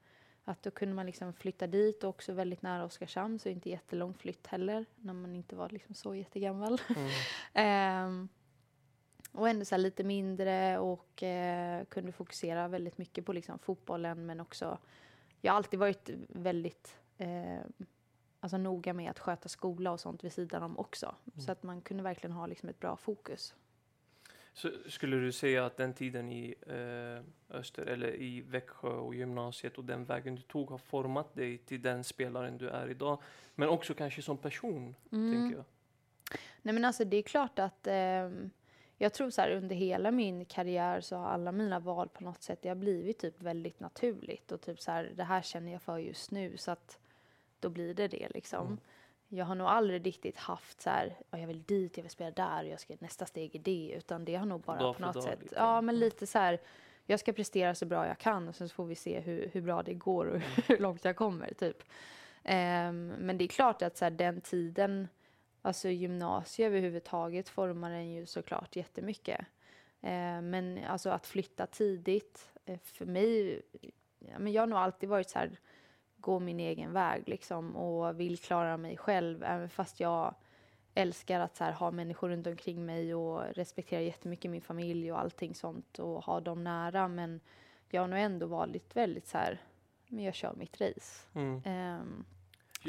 Att 0.44 0.62
då 0.62 0.70
kunde 0.70 0.94
man 0.94 1.06
liksom 1.06 1.32
flytta 1.32 1.66
dit 1.66 2.04
och 2.04 2.10
också 2.10 2.32
väldigt 2.32 2.62
nära 2.62 2.84
Oskarshamn, 2.84 3.38
så 3.38 3.48
inte 3.48 3.70
jättelång 3.70 4.14
flytt 4.14 4.46
heller, 4.46 4.84
när 4.96 5.12
man 5.12 5.36
inte 5.36 5.56
var 5.56 5.68
liksom 5.68 5.94
så 5.94 6.14
jättegammal. 6.14 6.80
Mm. 6.96 7.10
Ehm, 7.52 8.28
och 9.32 9.48
ändå 9.48 9.64
så 9.64 9.76
lite 9.76 10.04
mindre 10.04 10.78
och 10.78 11.22
eh, 11.22 11.84
kunde 11.84 12.12
fokusera 12.12 12.68
väldigt 12.68 12.98
mycket 12.98 13.26
på 13.26 13.32
liksom 13.32 13.58
fotbollen 13.58 14.26
men 14.26 14.40
också, 14.40 14.78
jag 15.40 15.52
har 15.52 15.56
alltid 15.56 15.80
varit 15.80 16.10
väldigt 16.28 16.96
eh, 17.18 17.58
alltså 18.40 18.56
noga 18.58 18.92
med 18.92 19.10
att 19.10 19.18
sköta 19.18 19.48
skola 19.48 19.92
och 19.92 20.00
sånt 20.00 20.24
vid 20.24 20.32
sidan 20.32 20.62
om 20.62 20.78
också. 20.78 21.14
Så 21.46 21.52
att 21.52 21.62
man 21.62 21.80
kunde 21.80 22.02
verkligen 22.02 22.32
ha 22.32 22.46
liksom 22.46 22.68
ett 22.68 22.80
bra 22.80 22.96
fokus. 22.96 23.54
Så 24.52 24.70
skulle 24.88 25.16
du 25.16 25.32
säga 25.32 25.66
att 25.66 25.76
den 25.76 25.94
tiden 25.94 26.32
i 26.32 26.54
eh, 26.66 27.56
Öster 27.58 27.86
eller 27.86 28.14
i 28.14 28.40
Växjö 28.40 28.88
och 28.88 29.14
gymnasiet 29.14 29.78
och 29.78 29.84
den 29.84 30.04
vägen 30.04 30.34
du 30.34 30.42
tog 30.42 30.70
har 30.70 30.78
format 30.78 31.34
dig 31.34 31.58
till 31.58 31.82
den 31.82 32.04
spelaren 32.04 32.58
du 32.58 32.68
är 32.68 32.88
idag? 32.90 33.22
Men 33.54 33.68
också 33.68 33.94
kanske 33.94 34.22
som 34.22 34.38
person, 34.38 34.94
Mm. 35.12 35.32
tänker 35.32 35.56
jag. 35.56 35.64
Nej 36.62 36.74
men 36.74 36.84
alltså 36.84 37.04
det 37.04 37.16
är 37.16 37.22
klart 37.22 37.58
att 37.58 37.86
ehm, 37.86 38.50
jag 39.02 39.12
tror 39.12 39.30
så 39.30 39.40
här 39.40 39.50
under 39.50 39.76
hela 39.76 40.10
min 40.10 40.44
karriär 40.44 41.00
så 41.00 41.16
har 41.16 41.28
alla 41.28 41.52
mina 41.52 41.78
val 41.78 42.08
på 42.08 42.24
något 42.24 42.42
sätt, 42.42 42.58
det 42.62 42.68
har 42.68 42.76
blivit 42.76 43.18
typ 43.18 43.42
väldigt 43.42 43.80
naturligt 43.80 44.52
och 44.52 44.60
typ 44.60 44.80
så 44.80 44.90
här 44.90 45.12
det 45.16 45.24
här 45.24 45.42
känner 45.42 45.72
jag 45.72 45.82
för 45.82 45.98
just 45.98 46.30
nu 46.30 46.56
så 46.56 46.70
att 46.70 46.98
då 47.60 47.68
blir 47.68 47.94
det 47.94 48.08
det 48.08 48.28
liksom. 48.34 48.66
Mm. 48.66 48.78
Jag 49.28 49.44
har 49.44 49.54
nog 49.54 49.66
aldrig 49.66 50.06
riktigt 50.06 50.36
haft 50.36 50.80
så 50.80 50.90
här, 50.90 51.14
"Ja, 51.30 51.38
jag 51.38 51.46
vill 51.46 51.62
dit, 51.62 51.96
jag 51.96 52.02
vill 52.04 52.10
spela 52.10 52.30
där 52.30 52.62
och 52.64 52.68
jag 52.68 52.80
ska, 52.80 52.94
nästa 52.98 53.26
steg 53.26 53.54
är 53.54 53.58
det, 53.58 53.94
utan 53.96 54.24
det 54.24 54.34
har 54.36 54.46
nog 54.46 54.60
bara 54.60 54.78
Dag 54.78 54.96
på 54.96 55.02
något 55.02 55.14
dag 55.14 55.22
sätt, 55.22 55.42
lite. 55.42 55.54
ja 55.54 55.80
men 55.80 55.98
lite 55.98 56.26
så 56.26 56.38
här, 56.38 56.58
jag 57.06 57.20
ska 57.20 57.32
prestera 57.32 57.74
så 57.74 57.86
bra 57.86 58.06
jag 58.06 58.18
kan 58.18 58.48
och 58.48 58.54
sen 58.54 58.68
så 58.68 58.74
får 58.74 58.84
vi 58.84 58.94
se 58.94 59.20
hur, 59.20 59.50
hur 59.52 59.60
bra 59.62 59.82
det 59.82 59.94
går 59.94 60.26
och 60.26 60.40
hur 60.68 60.78
långt 60.78 61.04
jag 61.04 61.16
kommer 61.16 61.54
typ. 61.54 61.82
Ehm, 62.44 63.08
men 63.18 63.38
det 63.38 63.44
är 63.44 63.48
klart 63.48 63.82
att 63.82 63.96
så 63.96 64.04
här, 64.04 64.10
den 64.10 64.40
tiden, 64.40 65.08
alltså 65.62 65.88
gymnasie 65.88 66.66
överhuvudtaget 66.66 67.48
formar 67.48 67.90
en 67.90 68.12
ju 68.12 68.26
såklart 68.26 68.76
jättemycket. 68.76 69.40
Eh, 70.00 70.40
men 70.42 70.84
alltså 70.84 71.10
att 71.10 71.26
flytta 71.26 71.66
tidigt, 71.66 72.50
eh, 72.64 72.78
för 72.78 73.06
mig, 73.06 73.62
men 74.38 74.52
jag 74.52 74.62
har 74.62 74.66
nog 74.66 74.78
alltid 74.78 75.08
varit 75.08 75.30
så 75.30 75.38
här, 75.38 75.58
gå 76.16 76.38
min 76.38 76.60
egen 76.60 76.92
väg 76.92 77.28
liksom 77.28 77.76
och 77.76 78.20
vill 78.20 78.38
klara 78.38 78.76
mig 78.76 78.96
själv, 78.96 79.44
även 79.44 79.68
fast 79.70 80.00
jag 80.00 80.34
älskar 80.94 81.40
att 81.40 81.56
så 81.56 81.64
här, 81.64 81.72
ha 81.72 81.90
människor 81.90 82.28
runt 82.28 82.46
omkring 82.46 82.86
mig 82.86 83.14
och 83.14 83.42
respekterar 83.54 84.00
jättemycket 84.00 84.50
min 84.50 84.60
familj 84.62 85.12
och 85.12 85.20
allting 85.20 85.54
sånt 85.54 85.98
och 85.98 86.24
ha 86.24 86.40
dem 86.40 86.64
nära. 86.64 87.08
Men 87.08 87.40
jag 87.90 88.00
har 88.00 88.08
nog 88.08 88.18
ändå 88.18 88.46
varit 88.46 88.96
väldigt 88.96 89.26
så 89.26 89.38
här, 89.38 89.60
men 90.08 90.24
jag 90.24 90.34
kör 90.34 90.54
mitt 90.54 90.80
race. 90.80 91.26
Mm. 91.34 91.62
Ju- 91.64 92.24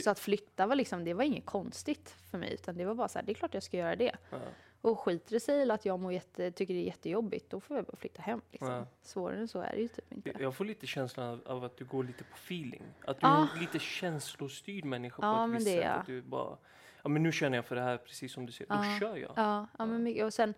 så 0.03 0.09
att 0.09 0.19
flytta 0.19 0.67
var 0.67 0.75
liksom, 0.75 1.03
det 1.03 1.13
var 1.13 1.23
inget 1.23 1.45
konstigt 1.45 2.09
för 2.31 2.37
mig, 2.37 2.53
utan 2.53 2.77
det 2.77 2.85
var 2.85 2.95
bara 2.95 3.07
så 3.07 3.19
här, 3.19 3.25
det 3.25 3.31
är 3.31 3.33
klart 3.33 3.53
jag 3.53 3.63
ska 3.63 3.77
göra 3.77 3.95
det. 3.95 4.15
Ja. 4.29 4.37
Och 4.81 4.99
skiter 4.99 5.31
det 5.33 5.39
sig 5.39 5.61
eller 5.61 5.73
att 5.75 5.85
jag 5.85 5.99
mår 5.99 6.13
jätte, 6.13 6.51
tycker 6.51 6.73
det 6.73 6.79
är 6.79 6.85
jättejobbigt, 6.85 7.49
då 7.49 7.59
får 7.59 7.77
jag 7.77 7.85
bara 7.85 7.95
flytta 7.97 8.21
hem. 8.21 8.41
Liksom. 8.51 8.71
Ja. 8.71 8.85
Svårare 9.01 9.37
än 9.39 9.47
så 9.47 9.59
är 9.61 9.71
det 9.75 9.81
ju 9.81 9.87
typ 9.87 10.11
inte. 10.13 10.33
Jag 10.39 10.55
får 10.55 10.65
lite 10.65 10.87
känslan 10.87 11.27
av, 11.27 11.41
av 11.45 11.63
att 11.63 11.77
du 11.77 11.85
går 11.85 12.03
lite 12.03 12.23
på 12.23 12.35
feeling. 12.35 12.83
Att 13.05 13.19
du 13.21 13.27
Ja. 13.27 13.47
är 13.55 13.59
lite 13.59 13.79
känslostyrd 13.79 14.85
människa 14.85 15.21
Ja, 15.21 15.33
på 15.35 15.43
ett 15.43 15.49
men 15.49 15.57
visst 15.59 15.71
sätt. 15.71 15.85
Att 15.91 16.05
du 16.05 16.21
bara, 16.21 16.57
ja 17.03 17.09
men 17.09 17.23
nu 17.23 17.31
känner 17.31 17.57
jag 17.57 17.65
för 17.65 17.75
det 17.75 17.81
här 17.81 17.97
precis 17.97 18.33
som 18.33 18.45
du 18.45 18.51
säger, 18.51 18.73
Ja. 18.73 18.77
då 18.93 18.99
kör 18.99 19.15
jag. 19.17 19.33
Ja, 19.35 19.67
ja 19.79 19.85
men 19.85 20.03
mycket. 20.03 20.23
Och 20.25 20.33
sen, 20.33 20.53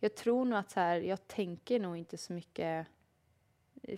jag 0.00 0.14
tror 0.16 0.44
nog 0.44 0.58
att 0.58 0.70
så 0.70 0.80
här, 0.80 0.96
jag 1.00 1.26
tänker 1.28 1.80
nog 1.80 1.96
inte 1.96 2.18
så 2.18 2.32
mycket 2.32 2.86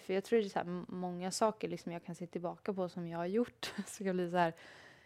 för 0.01 0.15
jag 0.15 0.25
tror 0.25 0.39
det 0.39 0.45
är 0.47 0.49
så 0.49 0.59
här, 0.59 0.85
många 0.89 1.31
saker 1.31 1.69
liksom 1.69 1.93
jag 1.93 2.05
kan 2.05 2.15
se 2.15 2.27
tillbaka 2.27 2.73
på 2.75 2.89
som 2.89 3.09
jag 3.09 3.19
har 3.19 3.27
gjort. 3.27 3.75
Så 3.87 4.05
jag 4.05 4.15
blir 4.15 4.31
så 4.31 4.37
här, 4.37 4.53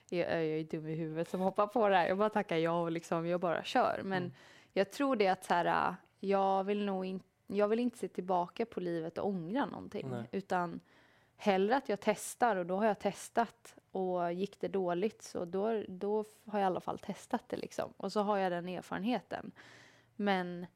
jag, 0.09 0.31
jag 0.31 0.45
är 0.45 0.65
dum 0.65 0.87
i 0.89 0.95
huvudet 0.95 1.29
som 1.29 1.41
hoppar 1.41 1.67
på 1.67 1.89
det 1.89 1.97
här. 1.97 2.09
Jag 2.09 2.19
bara 2.19 2.31
tackar 2.31 2.57
ja 2.57 2.81
och 2.83 2.93
liksom, 2.93 3.27
jag 3.27 3.41
bara 3.41 3.65
kör. 3.65 4.01
Men 4.05 4.23
Mm. 4.23 4.33
jag 4.73 4.93
tror 4.93 5.17
det 5.17 5.29
att 5.29 5.45
så 5.45 5.55
här, 5.55 5.95
jag 6.21 6.65
vill 6.65 6.85
nog 6.85 7.05
in, 7.05 7.21
jag 7.47 7.69
vill 7.69 7.79
inte 7.79 7.99
se 7.99 8.09
tillbaka 8.09 8.67
på 8.67 8.81
livet 8.81 9.19
och 9.19 9.27
ångra 9.29 9.67
någonting. 9.67 10.09
Nej. 10.11 10.25
Utan 10.33 10.81
hellre 11.37 11.77
att 11.77 11.89
jag 11.89 12.01
testar 12.01 12.57
och 12.57 12.67
då 12.67 12.77
har 12.77 12.87
jag 12.87 12.99
testat 12.99 13.75
och 13.91 14.33
gick 14.33 14.61
det 14.61 14.69
dåligt 14.69 15.23
så 15.23 15.45
då, 15.45 15.83
då 15.89 16.25
har 16.47 16.59
jag 16.59 16.65
i 16.65 16.67
alla 16.67 16.81
fall 16.81 16.99
testat 16.99 17.43
det 17.47 17.57
liksom. 17.57 17.93
Och 17.97 18.13
så 18.13 18.21
har 18.21 18.37
jag 18.39 18.53
den 18.53 18.69
erfarenheten. 18.69 19.51
Men 20.17 20.67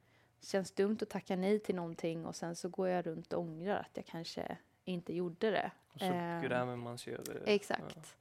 känns 0.42 0.70
dumt 0.72 0.98
att 1.02 1.08
tacka 1.10 1.36
nej 1.36 1.58
till 1.58 1.74
någonting 1.74 2.26
och 2.26 2.36
sen 2.36 2.56
så 2.56 2.68
går 2.68 2.88
jag 2.88 3.06
runt 3.06 3.32
och 3.32 3.40
ångrar 3.40 3.76
att 3.80 3.90
jag 3.94 4.06
kanske 4.06 4.56
inte 4.84 5.14
gjorde 5.14 5.50
det. 5.50 5.70
Och 5.92 6.00
så 6.00 6.06
grämer 6.48 6.76
man 6.76 6.98
sig 6.98 7.12
över 7.14 7.34
det. 7.34 7.52
Exakt. 7.54 8.16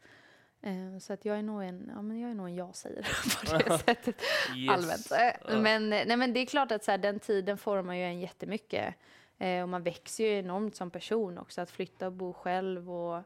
Eh, 0.62 0.98
Så 1.00 1.14
att 1.14 1.26
jag 1.26 1.38
är 1.38 1.42
nog 1.44 1.64
en, 1.64 1.92
ja, 1.96 2.02
men 2.02 2.20
jag 2.20 2.32
är 2.32 2.36
nog 2.36 2.48
en 2.48 2.56
ja-sägare 2.56 3.04
på 3.52 3.58
det 3.70 3.78
sättet 3.78 4.22
Ja. 4.50 4.56
Yes. 4.56 4.70
allmänt. 4.72 5.12
Eh, 5.12 5.54
Ja. 5.54 5.60
Men, 5.62 5.90
nej, 5.90 6.18
men 6.18 6.34
det 6.34 6.40
är 6.40 6.46
klart 6.46 6.72
att 6.72 6.84
så 6.84 6.92
här, 6.92 6.98
den 6.98 7.20
tiden 7.20 7.58
formar 7.58 7.94
ju 7.96 8.04
en 8.04 8.20
jättemycket. 8.20 8.96
Eh, 9.38 9.62
och 9.64 9.70
man 9.70 9.84
växer 9.84 10.24
ju 10.24 10.40
enormt 10.40 10.76
som 10.76 10.92
person 10.92 11.38
också. 11.38 11.62
Att 11.62 11.72
flytta 11.72 12.06
och 12.08 12.14
bo 12.14 12.34
själv 12.34 12.92
och 12.92 13.18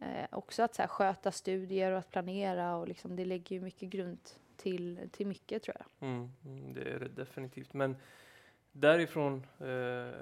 eh, 0.00 0.26
också 0.30 0.62
att 0.62 0.74
så 0.74 0.82
här, 0.82 0.88
sköta 0.88 1.32
studier 1.32 1.92
och 1.92 1.98
att 1.98 2.10
planera. 2.10 2.76
Och 2.76 2.88
liksom, 2.88 3.16
det 3.16 3.24
lägger 3.24 3.56
ju 3.56 3.62
mycket 3.62 3.88
grund 3.88 4.18
till, 4.60 5.08
till 5.12 5.26
mycket 5.26 5.62
tror 5.62 5.76
jag. 5.78 6.08
Mm, 6.08 6.30
mm, 6.44 6.72
det 6.72 6.80
är 6.80 6.98
det 6.98 7.08
definitivt. 7.08 7.74
Men 7.74 7.96
därifrån 8.72 9.46
eh, 9.58 10.14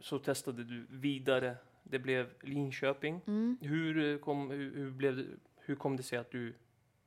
så 0.00 0.18
testade 0.18 0.64
du 0.64 0.86
vidare. 0.90 1.56
Det 1.82 1.98
blev 1.98 2.30
Linköping. 2.40 3.20
Mm. 3.26 3.58
Hur 3.60 4.12
eh, 4.12 4.18
kom, 4.18 4.50
hur, 4.50 4.74
hur, 4.74 4.90
blev 4.90 5.16
det, 5.16 5.24
hur 5.56 5.74
kom 5.76 5.96
det 5.96 6.02
sig 6.02 6.18
att 6.18 6.30
du 6.30 6.54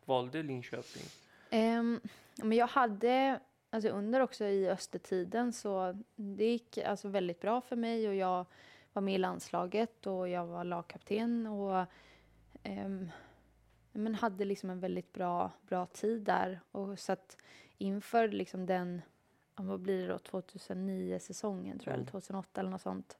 valde 0.05 0.43
Linköping? 0.43 1.03
Ehm, 1.49 1.99
men 2.35 2.57
jag 2.57 2.67
hade, 2.67 3.39
alltså 3.69 3.89
under 3.89 4.19
också 4.19 4.45
i 4.45 4.69
Östertiden 4.69 5.53
så 5.53 5.97
det 6.15 6.45
gick 6.45 6.77
alltså 6.77 7.07
väldigt 7.07 7.41
bra 7.41 7.61
för 7.61 7.75
mig 7.75 8.07
och 8.07 8.15
jag 8.15 8.45
var 8.93 9.01
med 9.01 9.15
i 9.15 9.17
landslaget 9.17 10.07
och 10.07 10.29
jag 10.29 10.45
var 10.45 10.63
lagkapten 10.63 11.47
och 11.47 11.85
ehm, 12.63 13.09
men 13.91 14.15
hade 14.15 14.45
liksom 14.45 14.69
en 14.69 14.79
väldigt 14.79 15.13
bra, 15.13 15.51
bra 15.67 15.85
tid 15.85 16.21
där. 16.21 16.61
Och 16.71 16.99
så 16.99 17.11
att 17.11 17.37
inför 17.77 18.27
liksom 18.27 18.65
den, 18.65 19.01
vad 19.55 19.79
blir 19.79 20.01
det 20.01 20.07
då, 20.07 20.17
2009-säsongen 20.17 21.79
tror 21.79 21.91
jag, 21.91 21.95
Mm. 21.95 22.01
eller 22.01 22.11
2008 22.11 22.59
eller 22.61 22.69
något 22.69 22.81
sånt. 22.81 23.17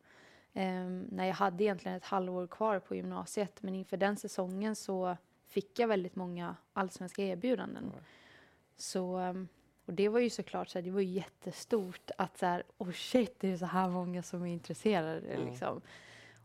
Ehm, 0.53 1.07
när 1.11 1.25
jag 1.25 1.33
hade 1.35 1.63
egentligen 1.63 1.97
ett 1.97 2.05
halvår 2.05 2.47
kvar 2.47 2.79
på 2.79 2.95
gymnasiet, 2.95 3.63
men 3.63 3.75
inför 3.75 3.97
den 3.97 4.17
säsongen 4.17 4.75
så 4.75 5.17
fick 5.47 5.79
jag 5.79 5.88
väldigt 5.88 6.15
många 6.15 6.55
allsvenska 6.73 7.23
erbjudanden. 7.23 7.83
Mm. 7.83 7.95
Så, 8.75 9.15
ehm, 9.17 9.47
och 9.85 9.93
det 9.93 10.09
var 10.09 10.19
ju 10.19 10.29
såklart 10.29 10.69
så 10.69 10.77
här, 10.79 10.83
det 10.83 10.91
var 10.91 11.01
ju 11.01 11.07
jättestort 11.11 12.11
att 12.17 12.38
så 12.38 12.45
här, 12.45 12.63
oh 12.77 12.91
shit, 12.91 13.39
det 13.39 13.51
är 13.51 13.57
så 13.57 13.65
här 13.65 13.89
många 13.89 14.23
som 14.23 14.43
är 14.43 14.53
intresserade 14.53 15.33
Mm. 15.33 15.47
liksom. 15.49 15.81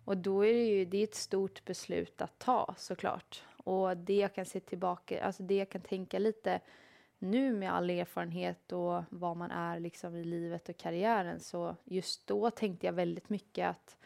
Och 0.05 0.17
då 0.17 0.45
är 0.45 0.53
det 0.53 0.65
ju, 0.65 0.85
det 0.85 0.99
är 0.99 1.05
ett 1.05 1.15
stort 1.15 1.65
beslut 1.65 2.21
att 2.21 2.39
ta 2.39 2.75
såklart. 2.79 3.43
Och 3.65 3.97
det 3.97 4.17
jag 4.17 4.35
kan 4.35 4.47
se 4.47 4.61
tillbaka, 4.61 5.25
alltså 5.25 5.43
det 5.43 5.55
jag 5.55 5.69
kan 5.69 5.81
tänka 5.81 6.19
lite 6.19 6.61
nu 7.19 7.55
med 7.55 7.75
all 7.75 7.91
erfarenhet 7.91 8.73
och 8.73 9.03
vad 9.11 9.37
man 9.37 9.51
är 9.51 9.81
liksom 9.81 10.17
i 10.17 10.25
livet 10.25 10.69
och 10.69 10.77
karriären 10.77 11.41
så 11.41 11.77
just 11.85 12.27
då 12.27 12.51
tänkte 12.51 12.87
jag 12.87 12.93
väldigt 12.93 13.29
mycket 13.29 13.69
att 13.69 13.97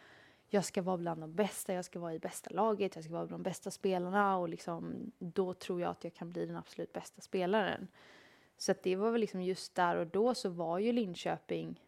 jag 0.49 0.65
ska 0.65 0.83
vara 0.83 0.97
bland 0.97 1.21
de 1.21 1.35
bästa, 1.35 1.75
jag 1.75 1.85
ska 1.85 1.99
vara 1.99 2.15
i 2.15 2.19
bästa 2.19 2.51
laget, 2.51 2.95
jag 2.95 3.05
ska 3.05 3.13
vara 3.13 3.27
bland 3.27 3.45
de 3.45 3.51
bästa 3.51 3.71
spelarna 3.71 4.39
och 4.39 4.49
liksom, 4.49 5.13
då 5.19 5.55
tror 5.55 5.81
jag 5.81 5.91
att 5.91 6.05
jag 6.05 6.15
kan 6.15 6.31
bli 6.31 6.47
den 6.47 6.57
absolut 6.57 6.93
bästa 6.93 7.21
spelaren. 7.21 7.89
Så 8.57 8.75
det 8.83 8.97
var 8.97 9.11
väl 9.11 9.21
liksom 9.21 9.43
just 9.43 9.75
där 9.75 9.97
och 9.97 10.07
då 10.07 10.35
så 10.35 10.49
var 10.49 10.79
ju 10.79 10.93
Linköping 10.93 11.81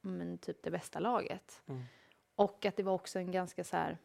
men, 0.00 0.38
typ 0.38 0.62
det 0.62 0.70
bästa 0.70 0.98
laget. 0.98 1.62
Mm. 1.66 1.82
Och 2.34 2.66
att 2.66 2.76
det 2.76 2.82
var 2.82 2.92
också 2.92 3.18
en 3.18 3.32
ganska 3.32 3.64
så 3.64 3.76
här 3.76 3.98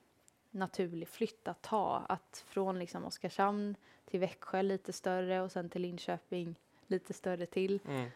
naturlig 0.52 1.08
flytt 1.08 1.48
att 1.48 1.62
ta. 1.62 2.06
Att 2.10 2.44
från 2.48 2.80
liksom 2.80 3.06
Oskarshamn 3.06 3.76
till 4.06 4.20
Växjö 4.20 4.62
lite 4.62 4.94
större 4.94 5.42
och 5.42 5.52
sen 5.52 5.70
till 5.70 5.82
Linköping 5.82 6.56
lite 6.88 7.14
större 7.14 7.46
till. 7.46 7.80
Mm. 7.88 8.10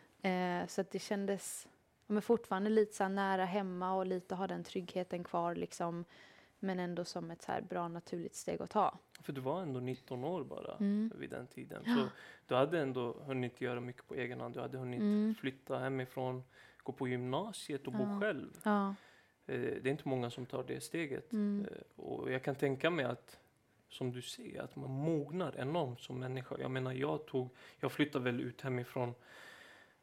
Eh, 0.62 0.68
så 0.68 0.82
att 0.82 0.92
det 0.92 1.00
kändes 1.00 1.68
men 2.08 2.22
fortfarande 2.22 2.70
lite 2.70 2.94
så 2.96 3.08
nära 3.08 3.46
hemma 3.46 3.94
och 3.94 4.06
lite 4.06 4.36
ha 4.36 4.48
den 4.48 4.64
tryggheten 4.64 5.24
kvar 5.24 5.56
liksom. 5.56 6.06
Men 6.60 6.80
ändå 6.80 7.06
som 7.06 7.32
ett 7.32 7.42
så 7.42 7.52
bra 7.70 7.88
naturligt 7.88 8.36
steg 8.36 8.62
att 8.62 8.70
ta. 8.70 8.98
För 9.22 9.34
du 9.34 9.42
var 9.42 9.62
ändå 9.62 9.80
19 9.80 10.24
år 10.24 10.44
bara 10.44 10.76
Mm. 10.76 11.12
vid 11.16 11.30
den 11.30 11.48
tiden. 11.48 11.84
Så 11.86 12.08
du 12.48 12.56
hade 12.56 12.80
ändå 12.80 13.14
hunnit 13.14 13.62
göra 13.62 13.80
mycket 13.80 14.08
på 14.08 14.16
egen 14.16 14.42
hand. 14.42 14.54
Du 14.54 14.60
hade 14.62 14.78
hunnit 14.78 15.00
Mm. 15.00 15.36
flytta 15.40 15.78
hemifrån, 15.80 16.44
gå 16.84 16.92
på 16.92 17.08
gymnasiet 17.08 17.88
och 17.88 17.94
bo 17.94 18.04
Ja. 18.04 18.20
själv. 18.22 18.50
Ja. 18.64 18.96
Eh, 19.46 19.60
det 19.60 19.86
är 19.86 19.88
inte 19.88 20.08
många 20.10 20.30
som 20.30 20.46
tar 20.46 20.64
det 20.64 20.82
steget. 20.82 21.32
Mm. 21.32 21.66
Eh, 21.72 22.06
och 22.06 22.32
jag 22.32 22.44
kan 22.44 22.56
tänka 22.56 22.90
mig 22.90 23.06
att, 23.06 23.40
som 23.90 24.12
du 24.12 24.22
säger, 24.22 24.62
att 24.62 24.76
man 24.76 24.90
mognar 24.90 25.56
enormt 25.58 26.02
som 26.02 26.20
människa. 26.20 26.56
Jag 26.60 26.72
menar, 26.72 26.92
jag 26.94 27.26
tog, 27.26 27.50
jag 27.80 27.92
flyttade 27.92 28.24
väl 28.26 28.42
ut 28.42 28.62
hemifrån 28.62 29.14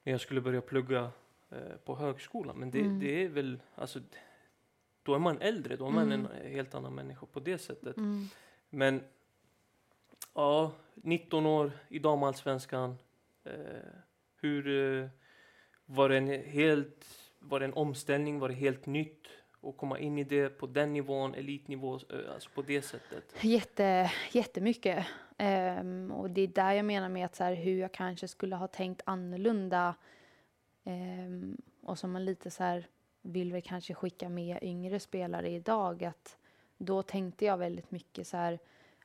när 0.02 0.12
jag 0.12 0.20
skulle 0.20 0.40
börja 0.40 0.60
plugga 0.60 1.10
eh, 1.50 1.76
på 1.84 1.96
högskolan. 1.96 2.56
Men 2.56 2.70
det, 2.70 2.80
Mm. 2.80 3.00
det 3.00 3.24
är 3.24 3.28
väl, 3.28 3.60
alltså, 3.74 4.00
då 5.02 5.14
är 5.14 5.18
man 5.18 5.38
äldre, 5.40 5.76
då 5.76 5.86
är 5.86 5.90
man 5.90 6.12
Mm. 6.12 6.26
en 6.44 6.52
helt 6.52 6.74
annan 6.74 6.94
människa 6.94 7.26
på 7.26 7.40
det 7.40 7.58
sättet. 7.58 7.96
Mm. 7.96 8.24
Men 8.70 9.02
ja, 10.34 10.72
19 10.94 11.46
år 11.46 11.72
i 11.88 11.98
damallsvenskan. 11.98 12.96
Eh, 13.44 13.52
hur 14.40 14.68
eh, 15.02 15.08
var 15.84 16.08
det 16.08 16.16
en 16.16 16.28
helt, 16.28 17.06
var 17.40 17.60
det 17.60 17.66
en 17.66 17.72
omställning, 17.72 18.38
var 18.38 18.48
det 18.48 18.54
helt 18.54 18.86
nytt 18.86 19.26
att 19.62 19.76
komma 19.76 19.98
in 19.98 20.18
i 20.18 20.24
det 20.24 20.48
på 20.48 20.66
den 20.66 20.92
nivån, 20.92 21.34
elitnivå, 21.34 21.94
eh, 21.94 22.34
alltså 22.34 22.50
på 22.54 22.62
det 22.62 22.82
sättet? 22.82 23.24
Jätte, 23.40 24.12
jättemycket. 24.32 25.06
Um, 25.38 26.12
och 26.12 26.30
det 26.30 26.40
är 26.40 26.46
där 26.46 26.72
jag 26.72 26.84
menar 26.84 27.08
med 27.08 27.26
att 27.26 27.36
så 27.36 27.44
här, 27.44 27.54
hur 27.54 27.78
jag 27.78 27.92
kanske 27.92 28.28
skulle 28.28 28.56
ha 28.56 28.66
tänkt 28.66 29.02
annorlunda. 29.04 29.94
um, 30.84 31.56
och 31.82 31.98
som 31.98 32.12
man 32.12 32.24
lite 32.24 32.50
så 32.50 32.62
här 32.62 32.86
vill 33.22 33.52
väl 33.52 33.62
kanske 33.62 33.94
skicka 33.94 34.28
med 34.28 34.58
yngre 34.62 35.00
spelare 35.00 35.48
idag 35.48 36.04
att 36.04 36.36
då 36.78 37.02
tänkte 37.02 37.44
jag 37.44 37.58
väldigt 37.58 37.90
mycket 37.90 38.26
så 38.26 38.36
här, 38.36 38.58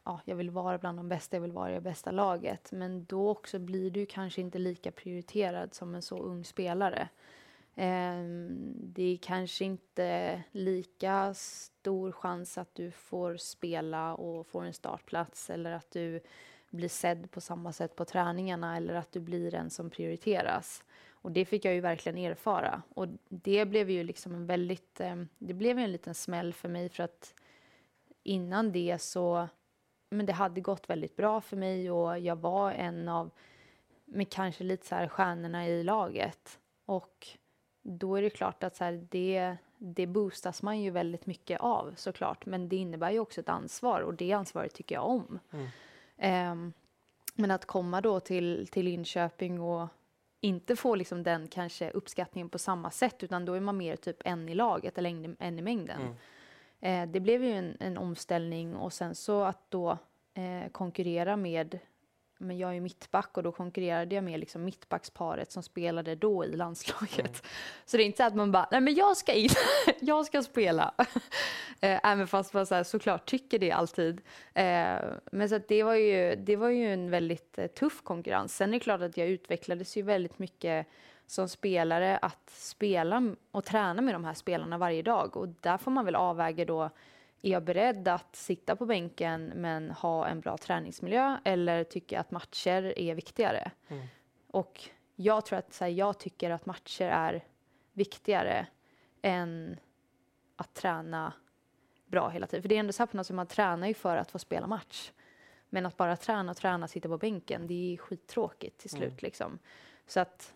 ja, 0.03 0.19
jag 0.25 0.35
vill 0.35 0.49
vara 0.49 0.77
bland 0.77 0.99
de 0.99 1.09
bästa, 1.09 1.35
jag 1.35 1.41
vill 1.41 1.51
vara 1.51 1.71
i 1.71 1.73
det 1.73 1.81
bästa 1.81 2.11
laget. 2.11 2.71
Men 2.71 3.05
då 3.05 3.29
också 3.29 3.59
blir 3.59 3.91
du 3.91 4.05
kanske 4.05 4.41
inte 4.41 4.59
lika 4.59 4.91
prioriterad 4.91 5.73
som 5.73 5.95
en 5.95 6.01
så 6.01 6.19
ung 6.19 6.45
spelare. 6.45 7.09
Ehm, 7.75 8.73
det 8.77 9.03
är 9.03 9.17
kanske 9.17 9.65
inte 9.65 10.41
lika 10.51 11.33
stor 11.33 12.11
chans 12.11 12.57
att 12.57 12.75
du 12.75 12.91
får 12.91 13.37
spela 13.37 14.15
och 14.15 14.47
får 14.47 14.63
en 14.63 14.73
startplats 14.73 15.49
eller 15.49 15.71
att 15.71 15.91
du 15.91 16.21
blir 16.69 16.89
sedd 16.89 17.31
på 17.31 17.41
samma 17.41 17.73
sätt 17.73 17.95
på 17.95 18.05
träningarna 18.05 18.77
eller 18.77 18.93
att 18.93 19.11
du 19.11 19.19
blir 19.19 19.51
den 19.51 19.69
som 19.69 19.89
prioriteras. 19.89 20.83
Och 21.09 21.31
det 21.31 21.45
fick 21.45 21.65
jag 21.65 21.73
ju 21.73 21.81
verkligen 21.81 22.17
erfara. 22.17 22.81
Och 22.89 23.07
det 23.29 23.65
blev 23.65 23.89
ju 23.89 24.03
liksom 24.03 24.35
en 24.35 24.45
väldigt, 24.45 25.01
ehm, 25.01 25.27
det 25.37 25.53
blev 25.53 25.79
en 25.79 25.91
liten 25.91 26.13
smäll 26.13 26.53
för 26.53 26.69
mig 26.69 26.89
för 26.89 27.03
att 27.03 27.33
innan 28.23 28.71
det 28.71 29.01
så, 29.01 29.47
men 30.09 30.25
det 30.25 30.33
hade 30.33 30.61
gått 30.61 30.89
väldigt 30.89 31.15
bra 31.15 31.41
för 31.41 31.57
mig 31.57 31.91
och 31.91 32.19
jag 32.19 32.35
var 32.35 32.71
en 32.71 33.09
av, 33.09 33.31
men 34.05 34.25
kanske 34.25 34.63
lite 34.63 34.87
så 34.87 34.95
här 34.95 35.07
stjärnorna 35.07 35.67
i 35.67 35.83
laget. 35.83 36.59
Och 36.85 37.27
då 37.87 38.15
är 38.15 38.21
det 38.21 38.29
klart 38.29 38.63
att 38.63 38.75
så 38.75 38.83
här, 38.83 39.07
det, 39.09 39.57
det 39.77 40.07
boostas 40.07 40.63
man 40.63 40.81
ju 40.81 40.91
väldigt 40.91 41.25
mycket 41.25 41.59
av 41.59 41.93
såklart. 41.95 42.45
Men 42.45 42.69
det 42.69 42.75
innebär 42.75 43.11
ju 43.11 43.19
också 43.19 43.41
ett 43.41 43.49
ansvar 43.49 44.01
och 44.01 44.13
det 44.13 44.31
ansvaret 44.31 44.73
tycker 44.73 44.95
jag 44.95 45.05
om. 45.05 45.39
Mm. 45.51 45.67
Ehm, 46.17 46.73
men 47.35 47.51
att 47.51 47.65
komma 47.65 48.01
då 48.01 48.19
till, 48.19 48.67
till 48.67 48.85
Linköping 48.85 49.61
och 49.61 49.87
inte 50.41 50.75
få 50.75 50.95
liksom 50.95 51.23
den 51.23 51.47
kanske 51.47 51.91
uppskattningen 51.91 52.49
på 52.49 52.59
samma 52.59 52.91
sätt 52.91 53.23
utan 53.23 53.45
då 53.45 53.53
är 53.53 53.59
man 53.59 53.77
mer 53.77 53.95
typ 53.95 54.17
en 54.25 54.49
i 54.49 54.55
laget 54.55 54.97
eller 54.97 55.09
en, 55.09 55.35
en 55.39 55.59
i 55.59 55.61
mängden. 55.61 56.01
Mm. 56.01 56.15
Eh, 56.79 57.11
det 57.11 57.19
blev 57.19 57.43
ju 57.43 57.51
en, 57.51 57.77
en 57.79 57.97
omställning 57.97 58.75
och 58.75 58.93
sen 58.93 59.15
så 59.15 59.43
att 59.43 59.71
då 59.71 59.97
eh, 60.33 60.69
konkurrera 60.71 61.35
med 61.35 61.79
men 62.37 62.57
jag 62.57 62.75
är 62.75 62.81
mittback 62.81 63.37
och 63.37 63.43
då 63.43 63.51
konkurrerade 63.51 64.15
jag 64.15 64.23
med 64.23 64.39
liksom 64.39 64.63
mittbacksparet 64.63 65.51
som 65.51 65.63
spelade 65.63 66.15
då 66.15 66.45
i 66.45 66.55
landslaget. 66.55 67.19
Mm. 67.19 67.31
Så 67.85 67.97
det 67.97 68.03
är 68.03 68.05
inte 68.05 68.17
så 68.17 68.23
att 68.23 68.35
man 68.35 68.51
bara, 68.51 68.67
nej 68.71 68.81
men 68.81 68.93
jag 68.93 69.17
ska 69.17 69.33
in, 69.33 69.49
jag 69.99 70.25
ska 70.25 70.43
spela. 70.43 70.93
eh, 71.81 71.99
även 72.03 72.27
fast 72.27 72.53
man 72.53 72.65
så 72.65 72.75
här, 72.75 72.83
såklart 72.83 73.25
tycker 73.25 73.59
det 73.59 73.71
alltid. 73.71 74.21
Eh, 74.53 74.97
men 75.31 75.49
så 75.49 75.59
det, 75.67 75.83
var 75.83 75.95
ju, 75.95 76.35
det 76.35 76.55
var 76.55 76.69
ju 76.69 76.93
en 76.93 77.09
väldigt 77.09 77.57
eh, 77.57 77.67
tuff 77.67 78.01
konkurrens. 78.03 78.55
Sen 78.55 78.69
är 78.69 78.73
det 78.73 78.79
klart 78.79 79.01
att 79.01 79.17
jag 79.17 79.27
utvecklades 79.27 79.97
ju 79.97 80.01
väldigt 80.01 80.39
mycket 80.39 80.87
som 81.27 81.49
spelare 81.49 82.17
att 82.17 82.49
spela 82.49 83.35
och 83.51 83.65
träna 83.65 84.01
med 84.01 84.15
de 84.15 84.25
här 84.25 84.33
spelarna 84.33 84.77
varje 84.77 85.01
dag. 85.01 85.37
Och 85.37 85.47
där 85.47 85.77
får 85.77 85.91
man 85.91 86.05
väl 86.05 86.15
avväga 86.15 86.65
då, 86.65 86.89
är 87.45 87.51
jag 87.51 87.63
beredd 87.63 88.07
att 88.07 88.35
sitta 88.35 88.75
på 88.75 88.85
bänken 88.85 89.51
men 89.55 89.91
ha 89.91 90.27
en 90.27 90.39
bra 90.39 90.57
träningsmiljö 90.57 91.37
eller 91.43 91.83
tycker 91.83 92.15
jag 92.15 92.21
att 92.21 92.31
matcher 92.31 92.99
är 92.99 93.15
viktigare? 93.15 93.71
Mm. 93.87 94.07
Och 94.47 94.89
jag 95.15 95.45
tror 95.45 95.59
att 95.59 95.73
så 95.73 95.83
här, 95.83 95.91
jag 95.91 96.17
tycker 96.17 96.49
att 96.49 96.65
matcher 96.65 97.05
är 97.05 97.43
viktigare 97.93 98.67
än 99.21 99.79
att 100.55 100.73
träna 100.73 101.33
bra 102.05 102.29
hela 102.29 102.47
tiden. 102.47 102.61
För 102.61 102.69
det 102.69 102.75
är 102.75 102.79
ändå 102.79 102.93
så 102.93 103.01
här 103.01 103.07
på 103.07 103.17
något 103.17 103.27
sätt, 103.27 103.35
man 103.35 103.47
tränar 103.47 103.87
ju 103.87 103.93
för 103.93 104.17
att 104.17 104.31
få 104.31 104.39
spela 104.39 104.67
match. 104.67 105.11
Men 105.69 105.85
att 105.85 105.97
bara 105.97 106.17
träna 106.17 106.51
och 106.51 106.57
träna, 106.57 106.87
sitta 106.87 107.09
på 107.09 107.17
bänken, 107.17 107.67
det 107.67 107.93
är 107.93 107.97
skittråkigt 107.97 108.77
till 108.77 108.89
slut 108.89 109.03
Mm. 109.03 109.17
liksom. 109.21 109.59
Så 110.07 110.19
att 110.19 110.53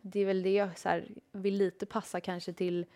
det 0.00 0.20
är 0.20 0.26
väl 0.26 0.42
det 0.42 0.52
jag 0.52 0.78
så 0.78 0.88
här, 0.88 1.08
vill 1.32 1.54
lite 1.54 1.86
passa 1.86 2.20
kanske 2.20 2.52
till 2.52 2.86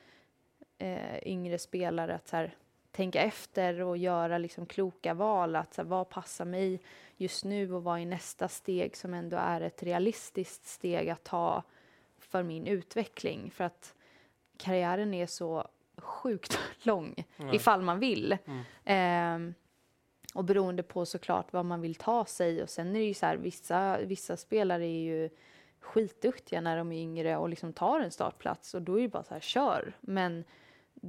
eh, 0.79 1.29
yngre 1.29 1.59
spelare 1.59 2.15
att 2.15 2.29
så 2.29 2.37
här, 2.37 2.57
tänka 2.95 3.21
efter 3.23 3.81
och 3.81 3.97
göra 3.97 4.39
liksom 4.39 4.67
kloka 4.67 5.15
val. 5.15 5.57
Att 5.57 5.75
så 5.75 5.83
här, 5.83 5.89
vad 5.89 6.09
passar 6.09 6.45
mig 6.45 6.81
just 7.17 7.45
nu 7.45 7.75
och 7.75 7.85
vad 7.85 8.01
är 8.01 8.07
nästa 8.07 8.49
steg 8.49 8.97
som 8.97 9.15
ändå 9.15 9.37
är 9.37 9.61
ett 9.61 9.83
realistiskt 9.83 10.67
steg 10.67 11.11
att 11.11 11.25
ta 11.25 11.63
för 12.19 12.43
min 12.43 12.67
utveckling. 12.67 13.51
För 13.51 13.65
att 13.65 13.95
karriären 14.57 15.15
är 15.15 15.27
så 15.27 15.69
sjukt 15.97 16.59
lång 16.83 17.25
Ja. 17.37 17.55
ifall 17.55 17.83
man 17.83 17.99
vill. 17.99 18.39
Mm. 18.47 18.63
Ehm, 18.85 19.55
och 20.35 20.45
beroende 20.45 20.83
på 20.83 21.07
såklart 21.07 21.53
vad 21.53 21.65
man 21.65 21.81
vill 21.81 21.95
ta 21.95 22.25
sig. 22.25 22.63
Och 22.63 22.71
sen 22.71 22.89
är 22.97 23.01
det 23.01 23.07
ju 23.07 23.15
så 23.15 23.27
här, 23.27 23.37
vissa, 23.37 23.99
vissa 23.99 24.37
spelare 24.37 24.85
är 24.85 25.03
ju 25.03 25.31
skitduktiga 25.81 26.61
när 26.61 26.77
de 26.77 26.93
är 26.93 27.01
yngre 27.01 27.37
och 27.37 27.49
liksom 27.49 27.73
tar 27.73 28.01
en 28.01 28.11
startplats 28.11 28.75
och 28.75 28.83
då 28.83 28.99
är 28.99 29.03
det 29.03 29.09
bara 29.09 29.25
så 29.25 29.35
här, 29.35 29.41
kör. 29.41 29.97
Men 30.01 30.45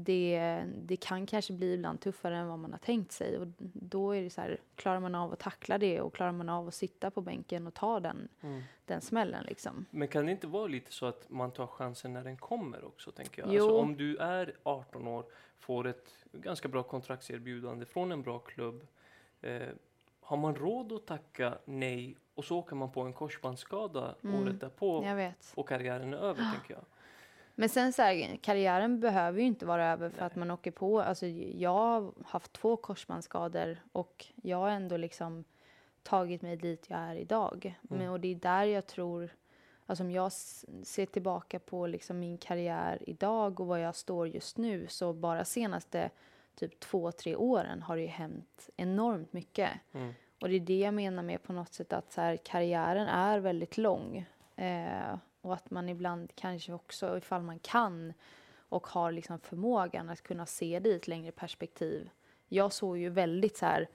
det, 0.04 0.64
det 0.76 0.96
kan 0.98 1.26
kanske 1.26 1.54
bli 1.54 1.74
ibland 1.74 2.00
tuffare 2.02 2.38
än 2.38 2.48
vad 2.48 2.60
man 2.60 2.72
har 2.72 2.80
tänkt 2.80 3.12
sig 3.12 3.38
och 3.38 3.48
då 3.60 4.12
är 4.16 4.22
det 4.22 4.30
så 4.30 4.42
här, 4.42 4.58
klarar 4.76 5.00
man 5.00 5.16
av 5.16 5.34
att 5.34 5.40
tackla 5.40 5.78
det 5.78 6.02
och 6.02 6.14
klarar 6.14 6.32
man 6.32 6.50
av 6.50 6.68
att 6.68 6.74
sitta 6.74 7.12
på 7.12 7.22
bänken 7.22 7.68
och 7.68 7.74
ta 7.74 8.00
den, 8.00 8.28
Mm. 8.42 8.62
den 8.86 9.02
smällen 9.02 9.44
liksom. 9.46 9.86
Men 9.90 10.08
kan 10.08 10.26
det 10.26 10.32
inte 10.32 10.48
vara 10.48 10.68
lite 10.68 10.92
så 10.92 11.06
att 11.06 11.30
man 11.30 11.52
tar 11.52 11.68
chansen 11.68 12.14
när 12.14 12.24
den 12.24 12.38
kommer 12.38 12.86
också, 12.86 13.12
tänker 13.12 13.42
jag? 13.42 13.50
Alltså, 13.50 13.78
om 13.80 13.98
du 13.98 14.18
är 14.18 14.54
18 14.64 15.08
år, 15.08 15.26
får 15.60 15.88
ett 15.88 16.14
ganska 16.32 16.68
bra 16.68 16.84
kontraktserbjudande 16.84 17.86
från 17.86 18.12
en 18.12 18.22
bra 18.22 18.40
klubb, 18.40 18.88
eh, 19.42 19.62
har 20.22 20.38
man 20.38 20.56
råd 20.56 20.92
att 20.92 21.06
tacka 21.06 21.58
nej 21.66 22.18
och 22.36 22.46
så 22.46 22.58
åker 22.58 22.76
man 22.76 22.92
på 22.92 23.02
en 23.02 23.14
korsbandsskada 23.14 24.16
Mm. 24.24 24.42
året 24.42 24.60
därpå 24.60 25.02
och 25.56 25.70
karriären 25.70 26.14
är 26.14 26.18
över, 26.18 26.52
tänker 26.54 26.74
jag. 26.74 26.84
Men 27.56 27.70
sen 27.70 27.94
så 27.94 28.02
här, 28.02 28.38
karriären 28.42 29.00
behöver 29.00 29.40
ju 29.40 29.46
inte 29.46 29.66
vara 29.66 29.92
över 29.92 30.10
för 30.10 30.18
Nej. 30.18 30.28
att 30.28 30.36
man 30.36 30.52
åker 30.52 30.72
på. 30.72 31.02
Alltså, 31.02 31.26
jag 31.28 31.74
har 31.74 32.14
haft 32.26 32.54
två 32.54 32.78
korsbandsskador 32.78 33.78
och 33.92 34.26
jag 34.36 34.58
har 34.58 34.70
ändå 34.70 34.98
liksom 34.98 35.44
tagit 36.04 36.42
mig 36.42 36.56
dit 36.56 36.86
jag 36.90 37.00
är 37.00 37.16
idag. 37.16 37.78
Mm. 37.90 38.00
Men, 38.00 38.10
och 38.10 38.20
det 38.20 38.28
är 38.28 38.36
där 38.36 38.64
jag 38.64 38.88
tror, 38.88 39.36
alltså 39.86 40.04
om 40.04 40.12
jag 40.12 40.32
ser 40.84 41.06
tillbaka 41.06 41.60
på 41.60 41.88
liksom 41.88 42.20
min 42.20 42.38
karriär 42.38 43.00
idag 43.02 43.60
och 43.60 43.68
var 43.68 43.78
jag 43.78 43.96
står 43.96 44.28
just 44.28 44.58
nu 44.58 44.88
så 44.88 45.14
bara 45.14 45.46
senaste 45.46 46.10
typ 46.56 46.80
två, 46.80 47.12
tre 47.12 47.36
åren 47.36 47.82
har 47.82 47.96
det 47.96 48.02
ju 48.02 48.08
hänt 48.08 48.70
enormt 48.76 49.34
mycket. 49.34 49.72
Mm. 49.94 50.14
Och 50.42 50.50
det 50.50 50.56
är 50.56 50.60
det 50.60 50.80
jag 50.80 50.94
menar 50.94 51.24
med 51.24 51.44
på 51.44 51.54
något 51.54 51.74
sätt 51.74 51.94
att 51.94 52.12
så 52.12 52.22
här, 52.22 52.38
karriären 52.38 53.08
är 53.08 53.40
väldigt 53.40 53.78
lång. 53.78 54.26
Eh, 54.56 55.18
och 55.46 55.54
att 55.54 55.72
man 55.72 55.90
ibland 55.90 56.32
kanske 56.36 56.74
också, 56.74 57.18
ifall 57.18 57.42
man 57.42 57.60
kan 57.60 58.14
och 58.70 58.88
har 58.88 59.12
liksom 59.12 59.40
förmågan 59.40 60.10
att 60.10 60.22
kunna 60.22 60.46
se 60.46 60.80
det 60.80 60.90
i 60.90 60.96
ett 60.96 61.08
längre 61.08 61.32
perspektiv. 61.32 62.10
Jag 62.48 62.74
såg 62.74 62.98
ju 62.98 63.10
väldigt 63.10 63.58
så 63.58 63.66
här, 63.66 63.88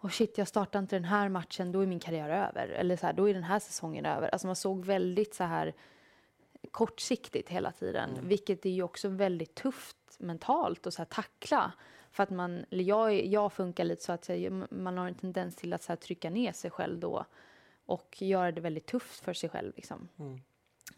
oh 0.00 0.10
shit, 0.10 0.38
jag 0.38 0.48
startar 0.48 0.78
inte 0.78 0.96
den 0.96 1.04
här 1.04 1.28
matchen, 1.28 1.72
då 1.72 1.80
är 1.80 1.86
min 1.86 2.00
karriär 2.00 2.30
över. 2.30 2.68
Eller 2.68 2.96
så 2.96 3.06
här, 3.06 3.12
då 3.12 3.28
är 3.28 3.34
den 3.34 3.42
här 3.42 3.58
säsongen 3.58 4.06
över. 4.06 4.28
Alltså 4.28 4.46
man 4.46 4.56
såg 4.56 4.84
väldigt 4.84 5.34
så 5.34 5.44
här 5.44 5.74
kortsiktigt 6.70 7.48
hela 7.48 7.72
tiden, 7.72 8.10
Mm. 8.10 8.28
vilket 8.28 8.66
är 8.66 8.70
ju 8.70 8.82
också 8.82 9.08
väldigt 9.08 9.54
tufft 9.54 9.96
mentalt 10.18 10.86
att 10.86 10.94
så 10.94 10.98
här 11.00 11.06
tackla. 11.06 11.72
För 12.10 12.22
att 12.22 12.30
man, 12.30 12.64
jag, 12.68 13.26
jag 13.26 13.52
funkar 13.52 13.84
lite 13.84 14.02
så 14.04 14.12
att 14.12 14.24
säga, 14.24 14.66
man 14.70 14.98
har 14.98 15.08
en 15.08 15.14
tendens 15.14 15.56
till 15.56 15.72
att 15.72 15.82
så 15.82 15.92
här 15.92 15.96
trycka 15.96 16.30
ner 16.30 16.52
sig 16.52 16.70
själv 16.70 16.98
då 16.98 17.24
och 17.86 18.22
göra 18.22 18.52
det 18.52 18.60
väldigt 18.60 18.86
tufft 18.86 19.20
för 19.20 19.32
sig 19.32 19.50
själv. 19.50 19.72
Liksom. 19.76 20.08
Mm. 20.18 20.40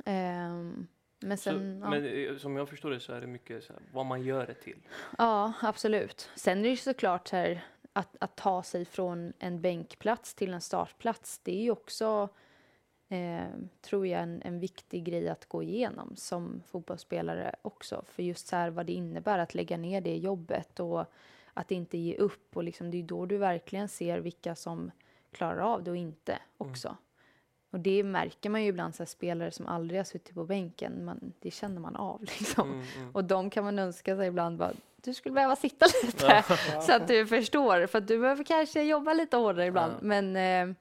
Ehm, 0.04 0.86
men 1.20 1.38
Så, 1.38 1.42
sen, 1.42 1.80
ja. 1.82 1.90
Men 1.90 2.04
eh, 2.04 2.36
som 2.36 2.56
jag 2.56 2.68
förstår 2.68 2.90
det 2.90 3.00
så 3.00 3.12
är 3.12 3.20
det 3.20 3.26
mycket 3.26 3.64
så 3.64 3.72
här, 3.72 3.82
vad 3.92 4.06
man 4.06 4.22
gör 4.22 4.46
det 4.46 4.54
till. 4.54 4.78
ja, 5.18 5.52
absolut. 5.62 6.30
Sen 6.34 6.58
är 6.58 6.62
det 6.62 6.68
ju 6.68 6.76
såklart 6.76 7.28
så 7.28 7.36
här, 7.36 7.64
att, 7.92 8.16
att 8.20 8.36
ta 8.36 8.62
sig 8.62 8.84
från 8.84 9.32
en 9.38 9.60
bänkplats 9.60 10.34
till 10.34 10.54
en 10.54 10.60
startplats, 10.60 11.38
det 11.38 11.52
är 11.52 11.62
ju 11.62 11.70
också, 11.70 12.28
eh, 13.08 13.46
tror 13.80 14.06
jag, 14.06 14.22
en, 14.22 14.42
en 14.42 14.60
viktig 14.60 15.04
grej 15.04 15.28
att 15.28 15.46
gå 15.46 15.62
igenom 15.62 16.16
som 16.16 16.62
fotbollsspelare 16.66 17.54
också. 17.62 18.04
För 18.08 18.22
just 18.22 18.46
så 18.46 18.56
här 18.56 18.70
vad 18.70 18.86
det 18.86 18.92
innebär 18.92 19.38
att 19.38 19.54
lägga 19.54 19.76
ner 19.76 20.00
det 20.00 20.16
jobbet 20.16 20.80
och 20.80 21.04
att 21.54 21.70
inte 21.70 21.98
ge 21.98 22.16
upp. 22.16 22.56
Och 22.56 22.64
liksom, 22.64 22.90
det 22.90 22.96
är 22.96 23.00
ju 23.00 23.06
då 23.06 23.26
du 23.26 23.38
verkligen 23.38 23.88
ser 23.88 24.18
vilka 24.18 24.54
som 24.54 24.90
klarar 25.30 25.58
av 25.58 25.84
det 25.84 25.90
och 25.90 25.96
inte 25.96 26.38
också. 26.58 26.96
Och 27.72 27.80
det 27.80 28.02
märker 28.04 28.50
man 28.50 28.62
ju 28.62 28.68
ibland, 28.68 28.94
så 28.94 29.02
här, 29.02 29.06
spelare 29.08 29.50
som 29.50 29.66
aldrig 29.66 30.00
har 30.00 30.04
suttit 30.04 30.34
på 30.34 30.44
bänken, 30.44 31.04
man, 31.04 31.32
det 31.40 31.50
känner 31.50 31.80
man 31.80 31.96
av 31.96 32.20
liksom. 32.38 32.70
Mm, 32.72 32.84
mm. 32.96 33.10
Och 33.14 33.24
de 33.24 33.50
kan 33.50 33.64
man 33.64 33.78
önska 33.78 34.16
sig 34.16 34.26
ibland 34.28 34.58
bara, 34.58 34.72
du 34.96 35.14
skulle 35.14 35.32
behöva 35.34 35.56
sitta 35.56 35.86
lite 36.04 36.44
så 36.86 36.92
att 36.92 37.08
du 37.08 37.26
förstår. 37.26 37.86
För 37.86 37.98
att 37.98 38.08
du 38.08 38.18
behöver 38.18 38.44
kanske 38.44 38.82
jobba 38.82 39.12
lite 39.12 39.36
hårdare 39.36 39.66
ibland. 39.66 39.92
Men 40.02 40.36
eh, 40.36 40.76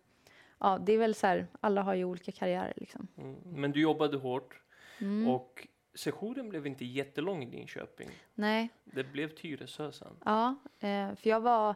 ja, 0.60 0.78
det 0.86 0.94
är 0.94 0.98
väl 0.98 1.16
så 1.16 1.28
här, 1.28 1.48
alla 1.62 1.82
har 1.82 1.94
ju 1.94 2.06
olika 2.06 2.32
karriärer 2.32 2.74
liksom. 2.76 3.08
Mm. 3.18 3.36
Men 3.46 3.72
du 3.72 3.82
jobbade 3.82 4.18
hårt 4.18 4.58
Mm. 5.02 5.28
och 5.28 5.68
sessionen 5.96 6.50
blev 6.50 6.68
inte 6.68 6.86
jättelång 6.86 7.44
i 7.44 7.52
Linköping. 7.52 8.10
Nej, 8.34 8.70
Det 8.84 9.04
blev 9.04 9.28
Tyresö 9.28 9.92
sen. 9.92 10.16
ja, 10.26 10.56
eh, 10.80 11.16
för 11.16 11.30
jag 11.30 11.40
var, 11.42 11.76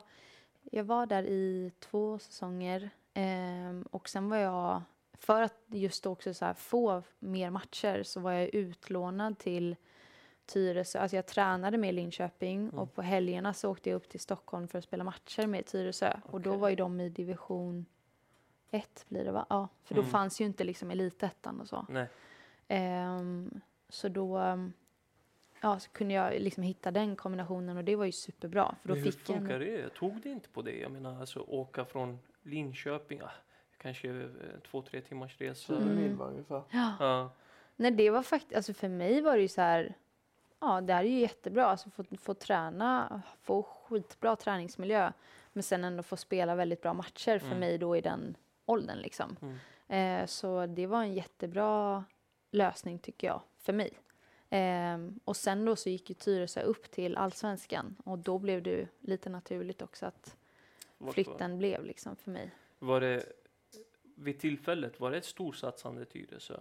jag 0.72 0.84
var 0.84 1.06
där 1.06 1.24
i 1.24 1.72
två 1.80 2.20
säsonger. 2.20 2.90
Eh, 3.14 3.82
och 3.92 4.10
sen 4.10 4.30
var 4.30 4.38
jag, 4.38 4.82
för 5.20 5.42
att 5.42 5.54
just 5.68 6.06
också 6.06 6.34
så 6.34 6.54
få 6.54 7.04
mer 7.20 7.50
matcher 7.50 8.04
så 8.04 8.20
var 8.20 8.32
jag 8.32 8.56
utlånad 8.56 9.38
till 9.38 9.76
Tyresö. 10.46 11.00
Alltså 11.00 11.16
jag 11.16 11.26
tränade 11.26 11.78
med 11.78 11.94
Linköping 11.94 12.60
Mm. 12.64 12.80
och 12.80 12.94
på 12.96 13.02
helgerna 13.02 13.54
så 13.54 13.72
åkte 13.72 13.90
jag 13.90 13.98
upp 13.98 14.10
till 14.10 14.20
Stockholm 14.20 14.68
för 14.68 14.78
att 14.78 14.84
spela 14.84 15.04
matcher 15.04 15.48
med 15.48 15.66
Tyresö. 15.66 16.20
Och 16.24 16.42
då 16.42 16.56
var 16.56 16.70
ju 16.70 16.76
de 16.76 17.02
i 17.02 17.10
division 17.10 17.86
1 18.72 19.06
blir 19.10 19.26
det 19.26 19.32
va? 19.32 19.46
Ja, 19.50 19.68
för 19.84 19.96
då 19.96 20.02
Mm. 20.02 20.12
fanns 20.12 20.42
ju 20.42 20.46
inte 20.46 20.64
liksom 20.64 20.92
elitettan 20.92 21.62
och 21.62 21.68
så. 21.68 21.86
Nej. 21.90 22.08
Ehm, 22.68 23.62
så 23.90 24.08
då 24.10 24.40
um, 24.40 24.74
ja, 25.62 25.80
så 25.80 25.90
kunde 25.92 26.14
jag 26.14 26.42
liksom 26.42 26.64
hitta 26.64 26.92
den 26.92 27.16
kombinationen 27.16 27.78
och 27.78 27.84
det 27.84 27.96
var 27.96 28.06
ju 28.06 28.12
superbra. 28.12 28.76
För 28.82 28.88
då 28.88 28.94
Men 28.96 29.04
hur 29.04 29.12
fick 29.12 29.30
jag 29.30 29.38
funkar 29.38 29.54
en, 29.56 29.60
det? 29.60 29.90
Tog 29.90 30.22
det 30.22 30.30
inte 30.30 30.50
på 30.50 30.62
det? 30.62 30.80
Jag 30.80 30.92
menar 30.92 31.20
alltså 31.20 31.40
åka 31.40 31.86
från 31.86 32.20
Linköping, 32.44 33.22
ah, 33.22 33.30
kanske 33.86 34.10
eh, 34.10 34.60
två, 34.72 34.82
tre 34.82 35.02
timmars 35.02 35.42
resa. 35.42 35.76
Mm. 35.76 35.96
mil 35.96 36.14
var 36.16 36.28
ungefär. 36.28 36.62
ja, 36.72 36.94
Ja. 37.00 37.32
Nej, 37.76 37.92
det 37.92 38.10
var 38.10 38.22
faktiskt, 38.24 38.56
alltså 38.56 38.74
för 38.74 38.90
mig 38.90 39.22
var 39.22 39.36
det 39.36 39.42
ju 39.42 39.48
så 39.48 39.62
här, 39.62 39.94
ja 40.60 40.82
det 40.82 40.94
här 40.94 41.04
är 41.04 41.08
ju 41.08 41.20
jättebra, 41.20 41.66
alltså 41.66 41.90
få, 41.90 42.04
få 42.20 42.34
träna, 42.34 43.22
få 43.42 43.64
skitbra 43.64 44.36
träningsmiljö, 44.36 45.12
men 45.54 45.64
sen 45.64 45.84
ändå 45.84 46.04
få 46.04 46.18
spela 46.18 46.56
väldigt 46.56 46.82
bra 46.82 46.94
matcher 46.94 47.40
för 47.40 47.48
Mm. 47.48 47.60
mig 47.60 47.78
då 47.78 47.96
i 47.98 48.02
den 48.02 48.38
åldern 48.66 48.98
liksom. 48.98 49.36
Mm. 49.42 49.58
Eh, 50.22 50.26
så 50.28 50.66
det 50.66 50.88
var 50.88 51.02
en 51.02 51.14
jättebra 51.14 52.04
lösning 52.52 53.00
tycker 53.00 53.28
jag, 53.28 53.42
för 53.60 53.74
mig. 53.74 53.94
Ehm, 54.50 55.20
och 55.26 55.36
sen 55.36 55.66
då 55.66 55.76
så 55.76 55.90
gick 55.90 56.10
ju 56.10 56.14
Tyresö 56.14 56.62
upp 56.62 56.92
till 56.92 57.18
allsvenskan 57.18 57.96
och 58.06 58.20
då 58.20 58.40
blev 58.40 58.64
det 58.64 58.88
lite 59.00 59.30
naturligt 59.30 59.82
också 59.82 60.06
att 60.06 60.36
flytten 61.14 61.58
blev 61.58 61.86
liksom 61.86 62.16
för 62.16 62.32
mig. 62.32 62.52
Var 62.80 63.02
det 63.02 63.26
vid 64.16 64.40
tillfället, 64.40 65.00
var 65.00 65.12
det 65.12 65.18
ett 65.18 65.26
storsatsande 65.26 66.06
Tyresö? 66.06 66.60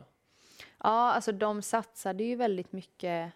Ja, 0.78 1.12
alltså 1.12 1.32
de 1.32 1.62
satsade 1.62 2.24
ju 2.24 2.36
väldigt 2.36 2.72
mycket 2.72 3.32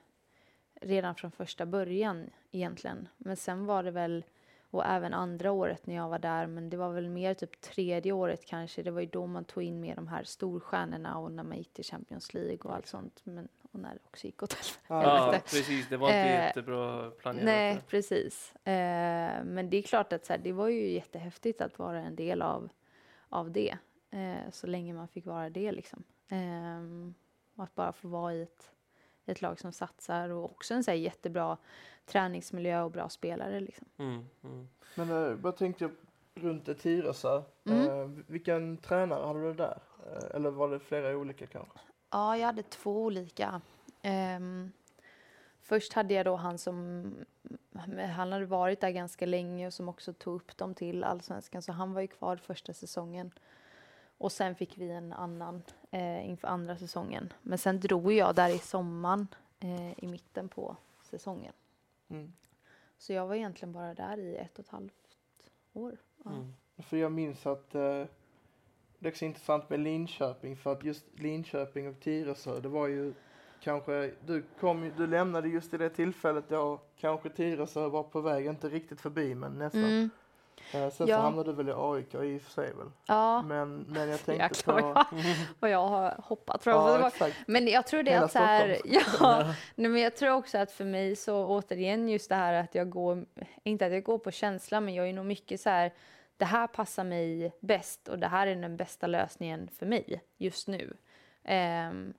redan 0.81 1.15
från 1.15 1.31
första 1.31 1.67
början 1.67 2.31
egentligen. 2.51 3.09
Men 3.17 3.37
sen 3.37 3.67
var 3.67 3.83
det 3.83 3.91
väl, 3.91 4.25
och 4.71 4.85
även 4.87 5.15
andra 5.15 5.53
året 5.53 5.87
när 5.87 5.95
jag 5.95 6.09
var 6.09 6.19
där, 6.19 6.47
men 6.47 6.71
det 6.71 6.77
var 6.77 6.93
väl 6.93 7.09
mer 7.09 7.35
typ 7.35 7.61
tredje 7.61 8.13
året 8.13 8.45
kanske. 8.47 8.83
Det 8.83 8.91
var 8.91 9.01
ju 9.01 9.07
då 9.07 9.27
man 9.27 9.45
tog 9.45 9.63
in 9.63 9.81
med 9.81 9.97
de 9.97 10.09
här 10.09 10.25
storstjärnorna 10.25 11.19
och 11.19 11.33
när 11.33 11.43
man 11.43 11.59
gick 11.59 11.73
till 11.73 11.85
Champions 11.85 12.35
League 12.35 12.59
och 12.59 12.75
allt 12.75 12.87
sånt. 12.87 13.21
Men, 13.25 13.49
och 13.73 13.81
när 13.81 13.95
det 13.95 14.01
också 14.05 14.27
gick 14.27 14.43
åt 14.43 14.53
helvete. 14.53 14.79
Ja, 14.89 15.33
Ja, 15.35 15.39
precis. 15.39 15.89
Det 15.89 15.97
var 15.97 16.09
inte 16.09 16.19
Eh, 16.19 16.45
jättebra 16.47 17.11
planerat. 17.11 17.45
Nej, 17.45 17.75
där. 17.75 17.83
precis. 17.89 18.57
Eh, 18.57 19.45
men 19.45 19.71
det 19.71 19.77
är 19.77 19.83
klart 19.83 20.13
att 20.13 20.25
så 20.27 20.33
här, 20.33 20.41
det 20.41 20.53
var 20.53 20.69
ju 20.69 20.91
jättehäftigt 20.91 21.61
att 21.61 21.79
vara 21.79 21.99
en 22.01 22.17
del 22.17 22.43
av, 22.43 22.69
av 23.29 23.51
det. 23.51 23.79
Eh, 24.11 24.51
så 24.51 24.67
länge 24.67 24.95
man 24.95 25.09
fick 25.09 25.27
vara 25.27 25.51
det 25.51 25.73
liksom. 25.73 26.05
Eh, 26.29 27.13
och 27.55 27.65
att 27.65 27.75
bara 27.75 27.93
få 27.93 28.09
vara 28.09 28.35
i 28.35 28.43
ett, 28.43 28.71
ett 29.27 29.43
lag 29.43 29.61
som 29.61 29.73
satsar 29.73 30.29
och 30.29 30.45
också 30.45 30.75
en 30.75 30.85
så 30.85 30.91
här, 30.91 30.99
jättebra 30.99 31.57
träningsmiljö 32.07 32.83
och 32.83 32.91
bra 32.91 33.09
spelare 33.09 33.61
liksom. 33.61 33.87
Mm, 33.97 34.25
mm. 34.43 34.69
Men 34.95 35.11
uh, 35.11 35.35
vad 35.35 35.57
tänkte 35.57 35.85
jag 35.85 35.93
runt 36.35 36.67
det 36.67 36.75
Tyresö? 36.75 37.43
Mm. 37.65 37.89
Eh, 37.89 38.25
vilken 38.27 38.77
tränare 38.77 39.27
hade 39.27 39.43
du 39.43 39.55
där? 39.55 39.79
Eh, 40.07 40.37
eller 40.37 40.51
var 40.51 40.69
det 40.69 40.81
flera 40.81 41.17
olika 41.17 41.47
kanske? 41.47 41.79
Ja, 42.11 42.37
jag 42.37 42.47
hade 42.47 42.63
två 42.63 43.05
olika. 43.05 43.61
Ehm, 44.03 44.73
först 45.61 45.93
hade 45.93 46.15
jag 46.15 46.27
då 46.27 46.37
han 46.37 46.59
som, 46.59 47.05
han 48.15 48.33
hade 48.33 48.47
varit 48.47 48.81
där 48.81 48.91
ganska 48.91 49.27
länge 49.27 49.67
och 49.67 49.75
som 49.75 49.89
också 49.89 50.13
tog 50.13 50.35
upp 50.35 50.57
dem 50.57 50.75
till 50.75 51.05
allsvenskan, 51.05 51.63
så 51.63 51.73
han 51.73 51.93
var 51.93 52.01
ju 52.01 52.07
kvar 52.07 52.37
första 52.37 52.73
säsongen. 52.73 53.33
Och 54.19 54.33
sen 54.33 54.55
fick 54.55 54.79
vi 54.79 54.91
en 54.91 55.13
annan 55.13 55.63
eh, 55.91 56.29
inför 56.29 56.49
andra 56.49 56.77
säsongen. 56.77 57.33
Men 57.43 57.59
sen 57.59 57.81
drog 57.81 58.13
jag 58.13 58.35
där 58.35 58.55
i 58.55 58.59
sommaren 58.59 59.27
eh, 59.61 60.05
i 60.05 60.07
mitten 60.07 60.49
på 60.49 60.77
säsongen. 61.03 61.53
Mm. 62.09 62.33
Så 62.99 63.13
jag 63.13 63.27
var 63.27 63.35
egentligen 63.35 63.73
bara 63.73 63.95
där 63.95 64.19
i 64.19 64.37
ett 64.37 64.59
och 64.59 64.65
ett 64.65 64.71
halvt 64.71 65.19
år. 65.73 65.97
Ja. 66.25 66.31
Mm. 66.31 66.53
För 66.79 66.97
jag 66.97 67.13
minns 67.13 67.47
att 67.47 67.75
eh, 67.75 68.05
det 68.99 69.09
är 69.09 69.11
också 69.11 69.25
intressant 69.25 69.71
med 69.71 69.81
Linköping 69.81 70.57
för 70.57 70.73
att 70.73 70.85
just 70.85 71.05
Linköping 71.15 71.89
och 71.89 72.01
Tyresö 72.01 72.61
det 72.61 72.69
var 72.69 72.89
ju 72.89 73.15
kanske, 73.61 74.13
du, 74.27 74.45
kom, 74.61 74.93
du 74.97 75.07
lämnade 75.07 75.49
just 75.49 75.75
i 75.75 75.79
det 75.79 75.91
tillfället 75.91 76.49
då 76.49 76.81
kanske 76.97 77.31
Tyresö 77.31 77.89
var 77.89 78.03
på 78.03 78.21
väg, 78.21 78.47
inte 78.47 78.69
riktigt 78.69 79.01
förbi 79.01 79.35
men 79.35 79.59
nästan. 79.59 79.85
Mm. 79.85 80.11
Eh, 80.75 80.91
sen 80.91 81.07
Ja. 81.07 81.17
så 81.17 81.23
hamnade 81.23 81.51
du 81.53 81.57
väl 81.57 81.69
i 81.69 81.73
AIK 81.77 82.15
i 82.15 82.39
och 82.39 82.43
för 82.43 82.51
sig 82.51 82.73
väl? 82.75 82.91
Ja, 83.07 83.43
Men, 83.43 83.79
men 83.89 84.09
jag 84.09 84.21
tänkte 84.25 84.33
jäklar 84.45 84.75
vad 84.83 84.95
på... 84.95 85.17
jag, 85.17 85.25
vad 85.61 85.71
jag 85.71 85.87
har 85.89 86.21
hoppat 86.25 86.65
från. 86.65 86.75
Ja, 86.75 87.11
var-. 87.21 87.33
Men 87.47 87.69
jag 87.69 87.87
tror 87.87 88.03
det 88.03 88.11
Hela 88.11 88.25
att 88.25 88.33
så 88.33 88.39
här, 88.39 88.79
ja, 89.21 89.55
men 89.75 89.97
jag 89.99 90.17
tror 90.17 90.31
också 90.31 90.59
att 90.59 90.73
för 90.73 90.85
mig 90.85 91.17
så 91.17 91.47
återigen 91.47 92.09
just 92.09 92.29
det 92.29 92.35
här 92.35 92.53
att 92.55 92.75
jag 92.75 92.91
går, 92.91 93.25
inte 93.63 93.87
att 93.87 93.93
jag 93.93 94.03
går 94.03 94.19
på 94.19 94.31
känsla, 94.31 94.81
men 94.81 94.95
jag 94.95 95.09
är 95.09 95.13
nog 95.13 95.27
mycket 95.27 95.61
så 95.61 95.71
här, 95.71 95.93
det 96.37 96.45
här 96.45 96.67
passar 96.67 97.05
mig 97.05 97.53
bäst 97.61 98.09
och 98.09 98.19
det 98.19 98.27
här 98.27 98.47
är 98.47 98.57
den 98.57 98.77
bästa 98.77 99.07
lösningen 99.07 99.69
för 99.79 99.87
mig 99.87 100.23
just 100.37 100.69
nu. 100.69 100.97
Ehm, 101.45 102.15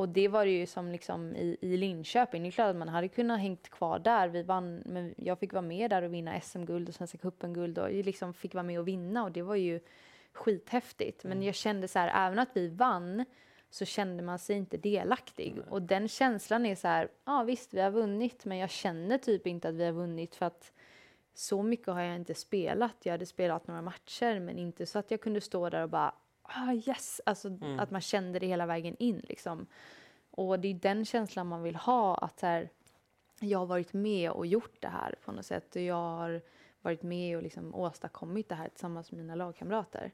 och 0.00 0.08
det 0.08 0.28
var 0.28 0.44
det 0.44 0.50
ju 0.50 0.66
som 0.66 0.92
liksom 0.92 1.36
i, 1.36 1.56
i 1.60 1.76
Linköping. 1.76 2.42
Det 2.42 2.48
är 2.48 2.50
klart 2.50 2.70
att 2.70 2.76
man 2.76 2.88
hade 2.88 3.08
kunnat 3.08 3.40
hängt 3.40 3.68
kvar 3.68 3.98
där. 3.98 4.28
Vi 4.28 4.42
vann, 4.42 4.82
men 4.86 5.14
jag 5.16 5.38
fick 5.38 5.52
vara 5.52 5.62
med 5.62 5.90
där 5.90 6.02
och 6.02 6.14
vinna 6.14 6.40
SM-guld 6.40 6.88
och 6.88 6.94
Svenska 6.94 7.18
cupen-guld 7.18 7.78
och 7.78 7.90
liksom 7.90 8.34
fick 8.34 8.54
vara 8.54 8.62
med 8.62 8.80
och 8.80 8.88
vinna 8.88 9.24
och 9.24 9.32
det 9.32 9.42
var 9.42 9.54
ju 9.54 9.80
skithäftigt. 10.32 11.24
Men 11.24 11.42
jag 11.42 11.54
kände 11.54 11.88
så 11.88 11.98
här, 11.98 12.26
även 12.26 12.38
att 12.38 12.48
vi 12.54 12.68
vann 12.68 13.24
så 13.70 13.84
kände 13.84 14.22
man 14.22 14.38
sig 14.38 14.56
inte 14.56 14.76
delaktig. 14.76 15.58
Och 15.68 15.82
den 15.82 16.08
känslan 16.08 16.66
är 16.66 16.74
så 16.74 16.88
här, 16.88 17.08
ja 17.24 17.42
visst 17.42 17.74
vi 17.74 17.80
har 17.80 17.90
vunnit 17.90 18.44
men 18.44 18.58
jag 18.58 18.70
känner 18.70 19.18
typ 19.18 19.46
inte 19.46 19.68
att 19.68 19.74
vi 19.74 19.84
har 19.84 19.92
vunnit 19.92 20.34
för 20.34 20.46
att 20.46 20.72
så 21.34 21.62
mycket 21.62 21.88
har 21.88 22.00
jag 22.00 22.16
inte 22.16 22.34
spelat. 22.34 22.96
Jag 23.02 23.12
hade 23.12 23.26
spelat 23.26 23.66
några 23.66 23.82
matcher 23.82 24.40
men 24.40 24.58
inte 24.58 24.86
så 24.86 24.98
att 24.98 25.10
jag 25.10 25.20
kunde 25.20 25.40
stå 25.40 25.70
där 25.70 25.82
och 25.82 25.90
bara 25.90 26.14
ah, 26.54 26.72
yes, 26.72 27.20
alltså 27.26 27.58
att 27.78 27.90
man 27.90 28.00
kände 28.00 28.38
det 28.38 28.46
hela 28.46 28.66
vägen 28.66 28.96
in 28.98 29.22
liksom. 29.28 29.66
Och 30.30 30.60
det 30.60 30.68
är 30.68 30.74
den 30.74 31.04
känslan 31.04 31.46
man 31.46 31.62
vill 31.62 31.76
ha 31.76 32.14
att 32.14 32.40
här, 32.40 32.68
jag 33.40 33.58
har 33.58 33.66
varit 33.66 33.92
med 33.92 34.30
och 34.30 34.46
gjort 34.46 34.80
det 34.80 34.88
här 34.88 35.14
på 35.24 35.32
något 35.32 35.46
sätt. 35.46 35.76
Och 35.76 35.82
jag 35.82 35.94
har 35.94 36.42
varit 36.82 37.02
med 37.02 37.36
och 37.36 37.42
liksom 37.42 37.74
åstadkommit 37.74 38.48
det 38.48 38.54
här 38.54 38.68
tillsammans 38.68 39.12
med 39.12 39.18
mina 39.18 39.34
lagkamrater. 39.34 40.12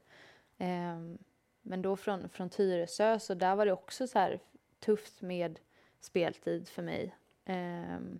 Ehm, 0.57 1.17
men 1.61 1.81
då 1.81 1.95
från, 1.95 2.29
från 2.29 2.49
Tyresö 2.49 3.19
så 3.19 3.33
där 3.33 3.55
var 3.55 3.65
det 3.65 3.71
också 3.71 4.07
så 4.07 4.19
här 4.19 4.39
tufft 4.79 5.21
med 5.21 5.59
speltid 5.99 6.67
för 6.67 6.81
mig. 6.81 7.15
Ehm, 7.45 8.19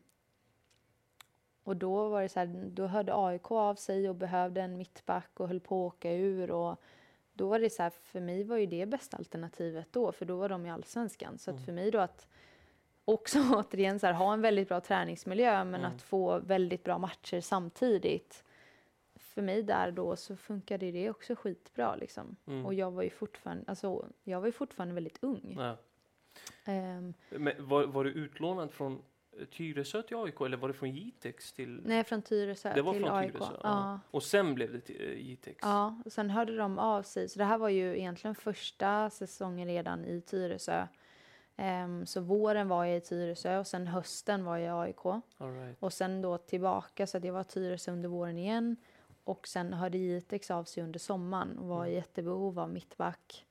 och 1.63 1.75
då 1.75 2.09
var 2.09 2.21
det 2.21 2.29
så 2.29 2.39
här, 2.39 2.69
då 2.69 2.87
hörde 2.87 3.11
AIK 3.15 3.51
av 3.51 3.75
sig 3.75 4.09
och 4.09 4.15
behövde 4.15 4.61
en 4.61 4.77
mittback 4.77 5.39
och 5.39 5.47
höll 5.47 5.59
på 5.59 5.87
att 5.87 5.93
åka 5.93 6.11
ur. 6.11 6.51
Och 6.51 6.81
då 7.37 7.47
var 7.47 7.59
det 7.59 7.69
så 7.69 7.83
här, 7.83 7.89
för 7.89 8.19
mig 8.19 8.43
var 8.43 8.57
ju 8.57 8.65
det 8.65 8.85
bästa 8.85 9.17
alternativet 9.17 9.87
då, 9.91 10.11
för 10.11 10.25
då 10.25 10.35
var 10.35 10.49
de 10.49 10.65
i 10.65 10.69
allsvenskan. 10.69 11.37
Så 11.37 11.51
att 11.51 11.65
för 11.65 11.71
mig 11.71 11.91
då 11.91 11.99
att 11.99 12.27
också 13.05 13.39
återigen 13.53 13.99
så 13.99 14.07
här, 14.07 14.13
ha 14.13 14.33
en 14.33 14.41
väldigt 14.41 14.67
bra 14.67 14.79
träningsmiljö 14.79 15.63
men 15.63 15.85
att 15.85 16.01
få 16.01 16.39
väldigt 16.39 16.83
bra 16.83 16.97
matcher 16.97 17.41
samtidigt. 17.41 18.43
För 19.15 19.41
mig 19.41 19.63
där 19.63 19.91
då 19.91 20.15
så 20.15 20.35
funkade 20.35 20.91
det 20.91 21.09
också 21.09 21.35
skitbra 21.35 21.95
liksom. 21.95 22.35
Mm. 22.47 22.65
Och 22.65 22.73
jag 22.73 22.91
var 22.91 23.03
ju 23.03 23.09
fortfarande, 23.09 23.63
alltså, 23.67 24.05
jag 24.23 24.39
var 24.39 24.47
ju 24.47 24.51
fortfarande 24.51 24.95
väldigt 24.95 25.23
ung. 25.23 25.55
Ja. 25.59 25.77
Ehm, 26.65 27.13
Men 27.29 27.53
var, 27.67 27.85
var 27.85 28.03
du 28.03 28.11
utlånad 28.11 28.71
från 28.71 29.01
Tyresö 29.45 30.01
till 30.01 30.17
AIK 30.17 30.41
eller 30.41 30.57
var 30.57 30.67
det 30.67 30.73
från 30.73 30.91
Jitex 30.91 31.53
till? 31.53 31.81
nej, 31.85 32.03
från 32.03 32.21
Tyresö 32.21 32.73
det 32.73 32.81
var 32.81 32.93
till 32.93 33.01
från 33.01 33.15
AIK. 33.15 33.31
Tyresö? 33.31 33.53
Ja. 33.63 33.99
Och 34.11 34.23
sen 34.23 34.55
blev 34.55 34.71
det 34.71 34.89
eh, 34.89 35.27
Jitex? 35.27 35.59
Ja, 35.61 36.01
och 36.05 36.11
sen 36.13 36.29
hörde 36.29 36.57
de 36.57 36.79
av 36.79 37.03
sig. 37.03 37.29
Så 37.29 37.39
det 37.39 37.45
här 37.45 37.57
var 37.57 37.69
ju 37.69 37.97
egentligen 37.97 38.35
första 38.35 39.09
säsongen 39.09 39.67
redan 39.67 40.05
i 40.05 40.21
Tyresö. 40.21 40.87
Ehm, 41.57 42.05
så 42.05 42.21
våren 42.21 42.67
var 42.67 42.85
jag 42.85 42.97
i 42.97 43.01
Tyresö 43.01 43.57
och 43.57 43.67
sen 43.67 43.87
hösten 43.87 44.45
var 44.45 44.57
jag 44.57 44.87
i 44.87 44.89
AIK. 44.89 45.05
All 45.05 45.23
right. 45.37 45.77
Och 45.79 45.93
sen 45.93 46.21
då 46.21 46.37
tillbaka 46.37 47.07
så 47.07 47.17
att 47.17 47.23
jag 47.23 47.33
var 47.33 47.41
i 47.41 47.43
Tyresö 47.43 47.91
under 47.91 48.09
våren 48.09 48.37
igen. 48.37 48.75
Och 49.23 49.47
sen 49.47 49.73
hörde 49.73 49.97
Jitex 49.97 50.51
av 50.51 50.63
sig 50.63 50.83
under 50.83 50.99
sommaren 50.99 51.57
och 51.57 51.67
var 51.67 51.85
i 51.85 51.93
jättebehov 51.93 52.59
av 52.59 52.69
mittback. 52.69 53.45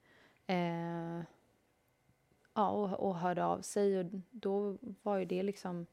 Eh, 0.46 1.20
ja, 2.56 2.68
och, 2.68 3.08
och 3.08 3.18
hörde 3.18 3.44
av 3.44 3.60
sig 3.60 3.98
och 3.98 4.06
då 4.30 4.76
var 5.02 5.16
ju 5.16 5.24
det 5.24 5.42
liksom 5.42 5.86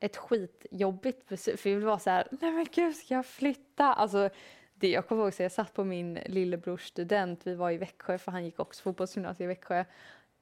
ett 0.00 0.16
skitjobbigt 0.16 1.28
beslut. 1.28 1.60
För 1.60 1.70
det 1.70 1.86
var 1.86 1.98
så 1.98 2.10
här, 2.10 2.28
nej 2.30 2.52
men 2.52 2.66
gud 2.74 2.96
ska 2.96 3.14
jag 3.14 3.26
flytta? 3.26 3.92
Alltså, 3.92 4.30
det, 4.74 4.88
jag 4.90 5.08
kommer 5.08 5.22
ihåg 5.22 5.28
att 5.28 5.40
jag 5.40 5.52
satt 5.52 5.74
på 5.74 5.84
min 5.84 6.14
lillebrors 6.26 6.86
student, 6.86 7.46
vi 7.46 7.54
var 7.54 7.70
i 7.70 7.78
Växjö 7.78 8.18
för 8.18 8.32
han 8.32 8.44
gick 8.44 8.60
också 8.60 8.82
fotbollsgymnasiet 8.82 9.40
i 9.40 9.46
Växjö. 9.46 9.84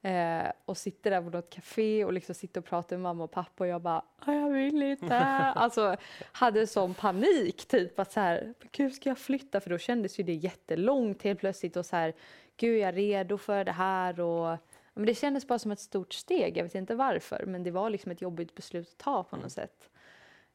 Eh, 0.01 0.51
och 0.65 0.77
sitter 0.77 1.11
där 1.11 1.21
på 1.21 1.29
något 1.29 1.49
café 1.49 2.05
och 2.05 2.13
liksom 2.13 2.35
sitter 2.35 2.61
och 2.61 2.65
pratar 2.65 2.95
med 2.95 3.03
mamma 3.03 3.23
och 3.23 3.31
pappa 3.31 3.63
och 3.63 3.67
jag 3.67 3.81
bara, 3.81 4.05
"Ah, 4.19 4.33
jag 4.33 4.49
vill 4.49 4.83
inte. 4.83 5.17
alltså 5.55 5.95
hade 6.31 6.67
sån 6.67 6.93
panik 6.93 7.65
typ 7.67 7.99
att 7.99 8.11
så 8.11 8.19
här, 8.19 8.53
"Men 8.59 8.69
gud 8.71 8.93
ska 8.93 9.09
jag 9.09 9.17
flytta? 9.17 9.59
För 9.59 9.69
då 9.69 9.77
kändes 9.77 10.19
ju 10.19 10.23
det 10.23 10.33
jättelångt 10.33 11.21
helt 11.21 11.39
plötsligt 11.39 11.75
och 11.75 11.85
så 11.85 11.95
här, 11.95 12.13
gud 12.57 12.79
jag 12.79 12.89
är 12.89 12.93
redo 12.93 13.37
för 13.37 13.63
det 13.63 13.71
här 13.71 14.19
och 14.19 14.57
men 14.93 15.05
det 15.05 15.15
kändes 15.15 15.47
bara 15.47 15.59
som 15.59 15.71
ett 15.71 15.79
stort 15.79 16.13
steg, 16.13 16.57
jag 16.57 16.63
vet 16.63 16.75
inte 16.75 16.95
varför, 16.95 17.43
men 17.47 17.63
det 17.63 17.71
var 17.71 17.89
liksom 17.89 18.11
ett 18.11 18.21
jobbigt 18.21 18.55
beslut 18.55 18.87
att 18.89 18.97
ta 18.97 19.23
på 19.23 19.35
något 19.35 19.51
sätt. 19.51 19.89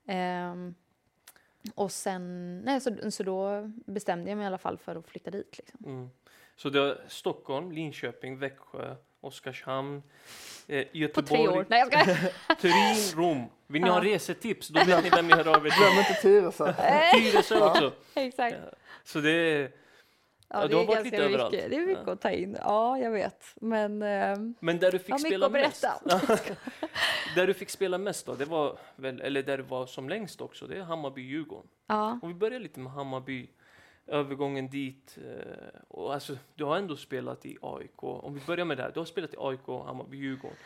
Ehm, 0.07 0.75
och 1.75 1.93
sen, 1.93 2.59
nej, 2.61 2.81
så, 2.81 3.11
så 3.11 3.23
då 3.23 3.71
bestämde 3.87 4.31
jag 4.31 4.37
mig 4.37 4.45
i 4.45 4.47
alla 4.47 4.59
fall 4.59 4.79
för 4.79 4.97
att 4.97 5.07
flytta 5.09 5.31
dit. 5.31 5.59
Liksom. 5.59 5.81
Mm. 5.87 6.11
Så 6.57 6.71
det 6.71 6.81
var 6.81 6.99
Stockholm, 7.09 7.73
Linköping, 7.73 8.39
Växjö, 8.39 8.95
Oskarshamn, 9.21 10.03
eh, 10.67 10.85
På 10.85 10.97
Göteborg, 10.97 11.27
tre 11.47 11.49
år. 11.49 11.67
Nej, 11.69 11.87
jag 11.91 12.07
ska... 12.07 12.55
Turin, 12.61 12.97
Rom. 13.17 13.45
Vill 13.67 13.83
ni 13.83 13.89
Ja. 13.89 13.93
ha 13.95 14.05
resetips? 14.05 14.69
Då 14.69 14.85
vet 14.85 15.05
ni 15.05 15.11
vem 15.11 15.27
ni 15.29 15.35
hör 15.35 15.49
av 15.57 15.67
er 15.67 15.71
till. 15.71 15.79
Glöm 15.83 15.99
inte 15.99 16.15
Tyresö. 16.23 16.75
Tyresö 17.15 17.61
också. 17.61 17.93
Exakt. 18.15 18.57
Ja. 18.65 18.77
Så 19.05 19.21
det 19.21 19.31
är, 19.31 19.71
Ja, 20.51 20.57
Ja, 20.57 20.63
det 20.63 20.69
du 20.69 20.75
har 20.75 20.83
är 20.83 20.87
varit 20.87 21.05
lite 21.05 21.17
överallt. 21.17 21.53
mycket, 21.53 21.71
det 21.71 21.77
är 21.77 21.87
mycket 21.87 22.03
Ja. 22.07 22.13
att 22.13 22.21
ta 22.21 22.31
in. 22.31 22.57
Ja, 22.61 22.99
jag 22.99 23.11
vet. 23.11 23.45
Men 23.61 24.03
ehm, 24.03 24.55
men 24.61 24.79
där 24.79 24.93
du 24.93 24.99
fick 24.99 25.09
mycket 25.09 25.21
spela 25.27 25.49
mest. 25.49 25.85
Där 27.35 27.47
du 27.47 27.55
fick 27.55 27.71
spela 27.71 27.99
mest 27.99 28.27
då, 28.27 28.35
det 28.35 28.45
var 28.45 28.79
väl, 28.97 29.21
eller 29.21 29.43
där 29.43 29.57
du 29.57 29.63
var 29.63 29.87
som 29.87 30.09
längst 30.09 30.41
också, 30.41 30.67
det 30.67 30.77
är 30.77 30.83
Hammarby-Djurgården. 30.83 31.67
ja. 31.87 32.19
Om 32.23 32.29
vi 32.29 32.35
börjar 32.35 32.61
lite 32.61 32.81
med 32.81 32.93
Hammarby, 32.93 33.49
övergången 34.07 34.69
dit. 34.71 35.19
Eh, 35.27 35.81
och 35.89 36.15
alltså, 36.15 36.37
du 36.55 36.65
har 36.65 36.77
ändå 36.77 36.97
spelat 36.97 37.47
i 37.47 37.57
AIK. 37.63 38.03
Om 38.03 38.35
vi 38.35 38.41
börjar 38.47 38.65
med 38.65 38.77
det 38.77 38.83
här, 38.83 38.91
du 38.95 39.01
har 39.01 39.05
spelat 39.05 39.35
i 39.35 39.37
AIK, 39.41 39.67
Hammarby, 39.67 40.17
Djurgården. 40.17 40.57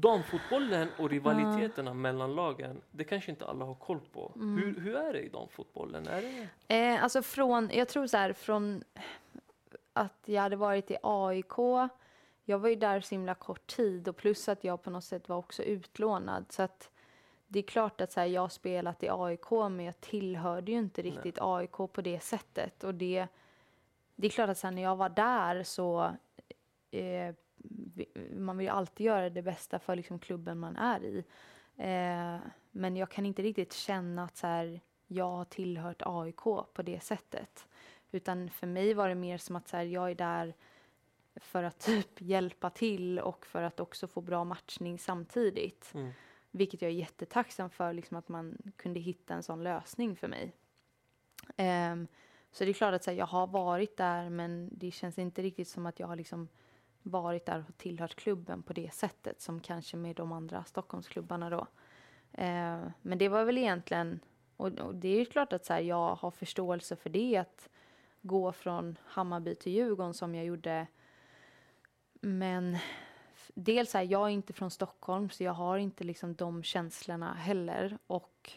Damfotbollen 0.00 0.88
och 0.98 1.10
rivaliteterna 1.10 1.94
mellan 1.94 2.34
lagen, 2.34 2.80
det 2.90 3.04
kanske 3.04 3.30
inte 3.30 3.46
alla 3.46 3.64
har 3.64 3.74
koll 3.74 4.00
på. 4.12 4.32
Mm. 4.34 4.56
Hur, 4.58 4.80
hur 4.80 4.96
är 4.96 5.12
det 5.12 5.20
i 5.20 5.28
damfotbollen? 5.28 6.06
Är 6.06 6.22
det... 6.22 6.48
Eh, 6.74 7.02
alltså 7.02 7.22
från, 7.22 7.70
jag 7.72 7.88
tror 7.88 8.06
så 8.06 8.16
här, 8.16 8.32
från 8.32 8.84
att 9.92 10.22
jag 10.24 10.42
hade 10.42 10.56
varit 10.56 10.90
i 10.90 10.96
AIK, 11.02 11.90
jag 12.44 12.58
var 12.58 12.68
ju 12.68 12.74
där 12.74 13.00
så 13.00 13.14
himla 13.14 13.34
kort 13.34 13.66
tid 13.66 14.08
och 14.08 14.16
plus 14.16 14.48
att 14.48 14.64
jag 14.64 14.82
på 14.82 14.90
något 14.90 15.04
sätt 15.04 15.28
var 15.28 15.36
också 15.36 15.62
utlånad. 15.62 16.46
Så 16.50 16.62
att 16.62 16.90
det 17.46 17.58
är 17.58 17.62
klart 17.62 18.00
att 18.00 18.12
så 18.12 18.20
här, 18.20 18.26
jag 18.26 18.40
har 18.40 18.48
spelat 18.48 19.02
i 19.02 19.08
AIK 19.10 19.50
men 19.50 19.80
jag 19.80 20.00
tillhörde 20.00 20.72
ju 20.72 20.78
inte 20.78 21.02
riktigt 21.02 21.38
AIK 21.40 21.72
på 21.72 22.00
det 22.02 22.20
sättet. 22.20 22.84
Och 22.84 22.94
det, 22.94 23.26
det 24.16 24.26
är 24.26 24.30
klart 24.30 24.50
att 24.50 24.58
så 24.58 24.66
här, 24.66 24.74
när 24.74 24.82
jag 24.82 24.96
var 24.96 25.08
där 25.08 25.62
så 25.62 26.10
eh, 26.90 27.34
man 28.32 28.56
vill 28.56 28.66
ju 28.66 28.72
alltid 28.72 29.06
göra 29.06 29.30
det 29.30 29.42
bästa 29.42 29.78
för 29.78 29.96
liksom, 29.96 30.18
klubben 30.18 30.58
man 30.58 30.76
är 30.76 31.04
i. 31.04 31.24
Eh, 31.76 32.38
men 32.70 32.96
jag 32.96 33.10
kan 33.10 33.26
inte 33.26 33.42
riktigt 33.42 33.72
känna 33.72 34.24
att 34.24 34.36
så 34.36 34.46
här, 34.46 34.80
jag 35.06 35.30
har 35.30 35.44
tillhört 35.44 36.02
AIK 36.06 36.42
på 36.44 36.82
det 36.84 37.00
sättet. 37.00 37.66
Utan 38.10 38.50
för 38.50 38.66
mig 38.66 38.94
var 38.94 39.08
det 39.08 39.14
mer 39.14 39.38
som 39.38 39.56
att 39.56 39.68
så 39.68 39.76
här, 39.76 39.84
jag 39.84 40.10
är 40.10 40.14
där 40.14 40.54
för 41.36 41.62
att 41.62 41.78
typ 41.78 42.08
hjälpa 42.20 42.70
till 42.70 43.18
och 43.18 43.46
för 43.46 43.62
att 43.62 43.80
också 43.80 44.08
få 44.08 44.20
bra 44.20 44.44
matchning 44.44 44.98
samtidigt. 44.98 45.94
Mm. 45.94 46.12
Vilket 46.50 46.82
jag 46.82 46.90
är 46.90 46.94
jättetacksam 46.94 47.70
för, 47.70 47.92
liksom 47.92 48.16
att 48.16 48.28
man 48.28 48.72
kunde 48.76 49.00
hitta 49.00 49.34
en 49.34 49.42
sån 49.42 49.62
lösning 49.62 50.16
för 50.16 50.28
mig. 50.28 50.52
Ehm, 51.56 52.06
så 52.50 52.64
det 52.64 52.70
är 52.70 52.74
klart 52.74 52.94
att 52.94 53.04
så 53.04 53.10
här, 53.10 53.18
jag 53.18 53.26
har 53.26 53.46
varit 53.46 53.96
där 53.96 54.30
men 54.30 54.70
det 54.72 54.90
känns 54.90 55.18
inte 55.18 55.42
riktigt 55.42 55.68
som 55.68 55.86
att 55.86 56.00
jag 56.00 56.06
har 56.06 56.16
liksom 56.16 56.48
varit 57.06 57.46
där 57.46 57.64
och 57.68 57.76
tillhört 57.76 58.14
klubben 58.14 58.62
på 58.62 58.72
det 58.72 58.94
sättet 58.94 59.40
som 59.40 59.60
kanske 59.60 59.96
med 59.96 60.16
de 60.16 60.32
andra 60.32 60.64
Stockholmsklubbarna 60.64 61.50
då. 61.50 61.66
Eh, 62.32 62.80
men 63.02 63.18
det 63.18 63.28
var 63.28 63.44
väl 63.44 63.58
egentligen, 63.58 64.20
och, 64.56 64.78
och 64.78 64.94
det 64.94 65.08
är 65.08 65.18
ju 65.18 65.24
klart 65.24 65.52
att 65.52 65.64
så 65.64 65.72
här, 65.72 65.80
jag 65.80 66.14
har 66.14 66.30
förståelse 66.30 66.96
för 66.96 67.10
det 67.10 67.36
att 67.36 67.68
gå 68.22 68.52
från 68.52 68.98
Hammarby 69.04 69.54
till 69.54 69.72
Djurgården 69.72 70.14
som 70.14 70.34
jag 70.34 70.44
gjorde. 70.44 70.86
Men 72.20 72.78
dels 73.54 73.94
är 73.94 74.02
jag 74.02 74.26
är 74.26 74.32
inte 74.32 74.52
från 74.52 74.70
Stockholm 74.70 75.30
så 75.30 75.44
jag 75.44 75.52
har 75.52 75.78
inte 75.78 76.04
liksom 76.04 76.34
de 76.34 76.62
känslorna 76.62 77.34
heller 77.34 77.98
och 78.06 78.52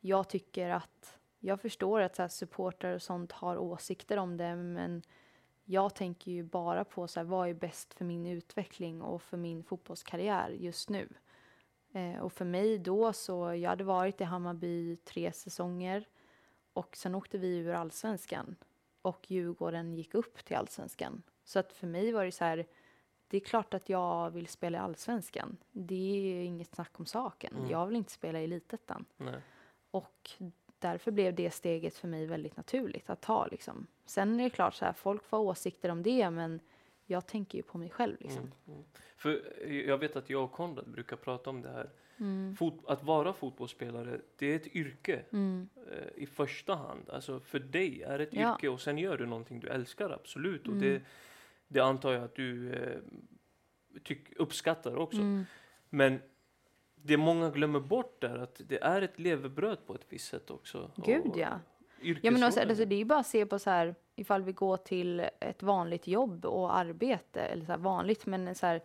jag 0.00 0.28
tycker 0.28 0.70
att 0.70 1.18
jag 1.38 1.60
förstår 1.60 2.00
att 2.00 2.16
så 2.16 2.22
här, 2.22 2.28
supportrar 2.28 2.94
och 2.94 3.02
sånt 3.02 3.32
har 3.32 3.56
åsikter 3.58 4.16
om 4.16 4.36
det 4.36 4.56
men 4.56 5.02
jag 5.68 5.94
tänker 5.94 6.30
ju 6.30 6.42
bara 6.42 6.84
på 6.84 7.08
så 7.08 7.20
här, 7.20 7.24
vad 7.24 7.48
är 7.48 7.54
bäst 7.54 7.94
för 7.94 8.04
min 8.04 8.26
utveckling 8.26 9.02
och 9.02 9.22
för 9.22 9.36
min 9.36 9.64
fotbollskarriär 9.64 10.50
just 10.50 10.90
nu. 10.90 11.08
Eh, 11.92 12.18
och 12.20 12.32
för 12.32 12.44
mig 12.44 12.78
då 12.78 13.12
så, 13.12 13.54
jag 13.54 13.70
hade 13.70 13.84
varit 13.84 14.20
i 14.20 14.24
Hammarby 14.24 14.96
tre 14.96 15.32
säsonger 15.32 16.08
och 16.72 16.96
sen 16.96 17.14
åkte 17.14 17.38
vi 17.38 17.56
ur 17.56 17.72
allsvenskan 17.72 18.56
och 19.02 19.30
Djurgården 19.30 19.94
gick 19.94 20.14
upp 20.14 20.44
till 20.44 20.56
allsvenskan. 20.56 21.22
Så 21.44 21.58
att 21.58 21.72
för 21.72 21.86
mig 21.86 22.12
var 22.12 22.24
det 22.24 22.32
så 22.32 22.44
här, 22.44 22.66
det 23.28 23.36
är 23.36 23.40
klart 23.40 23.74
att 23.74 23.88
jag 23.88 24.30
vill 24.30 24.46
spela 24.46 24.78
i 24.78 24.80
allsvenskan. 24.80 25.56
Det 25.72 25.94
är 25.94 26.44
inget 26.44 26.74
snack 26.74 27.00
om 27.00 27.06
saken. 27.06 27.56
Mm. 27.56 27.70
Jag 27.70 27.86
vill 27.86 27.96
inte 27.96 28.12
spela 28.12 28.40
i 28.40 28.44
elitettan. 28.44 29.04
Och 29.90 30.30
därför 30.90 31.10
blev 31.10 31.34
det 31.34 31.50
steget 31.50 31.94
för 31.96 32.08
mig 32.08 32.26
väldigt 32.26 32.56
naturligt 32.56 33.10
att 33.10 33.20
ta. 33.20 33.46
Liksom. 33.46 33.86
Sen 34.06 34.40
är 34.40 34.44
det 34.44 34.50
klart, 34.50 34.74
så 34.74 34.84
här, 34.84 34.92
folk 34.92 35.24
får 35.24 35.38
åsikter 35.38 35.88
om 35.90 36.02
det, 36.02 36.30
men 36.30 36.60
jag 37.06 37.26
tänker 37.26 37.58
ju 37.58 37.62
på 37.62 37.78
mig 37.78 37.90
själv. 37.90 38.16
Liksom. 38.20 38.42
Mm. 38.42 38.52
Mm. 38.68 38.82
För 39.16 39.42
eh, 39.64 39.80
jag 39.80 39.98
vet 39.98 40.16
att 40.16 40.30
jag 40.30 40.44
och 40.44 40.52
Konrad 40.52 40.88
brukar 40.90 41.16
prata 41.16 41.50
om 41.50 41.62
det 41.62 41.68
här. 41.70 41.90
Mm. 42.18 42.56
Fot 42.56 42.74
att 42.86 43.02
vara 43.02 43.32
fotbollsspelare, 43.32 44.20
det 44.38 44.46
är 44.52 44.56
ett 44.56 44.66
yrke 44.66 45.22
Mm. 45.32 45.68
eh, 45.92 46.22
i 46.22 46.26
första 46.26 46.74
hand. 46.74 47.10
Alltså 47.10 47.40
för 47.40 47.58
dig 47.58 48.02
är 48.02 48.18
det 48.18 48.24
ett 48.24 48.34
Ja. 48.34 48.52
yrke 48.54 48.68
och 48.68 48.80
sen 48.80 48.98
gör 48.98 49.16
du 49.16 49.26
någonting 49.26 49.60
du 49.60 49.68
älskar, 49.68 50.10
absolut. 50.10 50.66
Och 50.68 50.74
Mm. 50.74 50.80
det, 50.84 51.02
det 51.68 51.80
antar 51.80 52.12
jag 52.12 52.24
att 52.24 52.34
du 52.34 52.72
eh, 52.74 52.98
tyck, 54.02 54.32
uppskattar 54.36 54.96
också. 54.96 55.18
Mm. 55.20 55.44
Men 55.90 56.20
det 57.06 57.16
många 57.16 57.50
glömmer 57.50 57.80
bort 57.80 58.24
är 58.24 58.38
att 58.38 58.60
det 58.68 58.82
är 58.82 59.02
ett 59.02 59.18
levebröd 59.18 59.86
på 59.86 59.94
ett 59.94 60.06
visst 60.08 60.28
sätt 60.28 60.50
också. 60.50 60.90
Gud 60.96 61.26
Och 61.26 61.38
ja. 61.38 61.48
Ja 61.48 61.60
men 62.00 62.10
yrkesrollen. 62.10 62.42
alltså, 62.42 62.60
alltså, 62.60 62.84
det 62.84 62.94
är 62.94 62.98
ju 62.98 63.04
bara 63.04 63.18
att 63.18 63.26
se 63.26 63.46
på 63.46 63.58
så 63.58 63.70
här 63.70 63.94
ifall 64.16 64.42
vi 64.42 64.52
går 64.52 64.76
till 64.76 65.20
ett 65.40 65.62
vanligt 65.62 66.06
jobb 66.06 66.44
och 66.44 66.76
arbete, 66.76 67.40
eller 67.40 67.64
så 67.64 67.72
här 67.72 67.78
vanligt, 67.78 68.26
men 68.26 68.54
så 68.54 68.66
här 68.66 68.80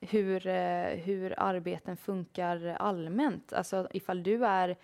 hur, 0.00 0.46
eh, 0.46 0.88
hur 0.88 1.40
arbeten 1.40 1.96
funkar 1.96 2.66
allmänt. 2.66 3.52
Alltså 3.52 3.88
ifall 3.90 4.22
du 4.22 4.46
är 4.46 4.76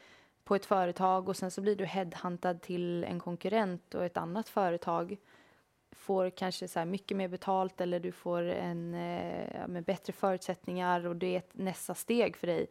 på 0.44 0.54
ett 0.54 0.66
företag 0.66 1.28
och 1.28 1.36
sen 1.36 1.50
så 1.50 1.60
blir 1.60 1.76
du 1.76 1.84
headhuntad 1.84 2.54
till 2.54 3.04
en 3.04 3.20
konkurrent 3.20 3.94
och 3.94 4.04
ett 4.04 4.16
annat 4.16 4.48
företag 4.48 5.16
får 5.94 6.30
kanske 6.30 6.68
så 6.68 6.84
mycket 6.84 7.16
mer 7.16 7.28
betalt 7.28 7.80
eller 7.80 8.00
du 8.00 8.12
får 8.12 8.42
en 8.42 8.94
eh, 8.94 9.68
med 9.68 9.84
bättre 9.84 10.12
förutsättningar 10.12 11.06
och 11.06 11.16
det 11.16 11.26
är 11.26 11.38
ett 11.38 11.54
nästa 11.54 11.94
steg 11.94 12.36
för 12.36 12.46
dig. 12.46 12.66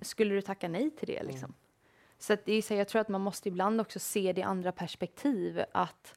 Skulle 0.00 0.34
du 0.34 0.42
tacka 0.42 0.68
nej 0.68 0.90
till 0.90 1.08
det 1.08 1.22
liksom? 1.22 1.54
Så 2.18 2.32
att 2.32 2.44
det 2.44 2.52
är 2.52 2.62
så 2.62 2.74
här, 2.74 2.78
jag 2.78 2.88
tror 2.88 3.00
att 3.00 3.08
man 3.08 3.20
måste 3.20 3.48
ibland 3.48 3.80
också 3.80 3.98
se 3.98 4.32
det 4.32 4.40
i 4.40 4.44
andra 4.44 4.72
perspektiv. 4.72 5.64
Att 5.72 6.14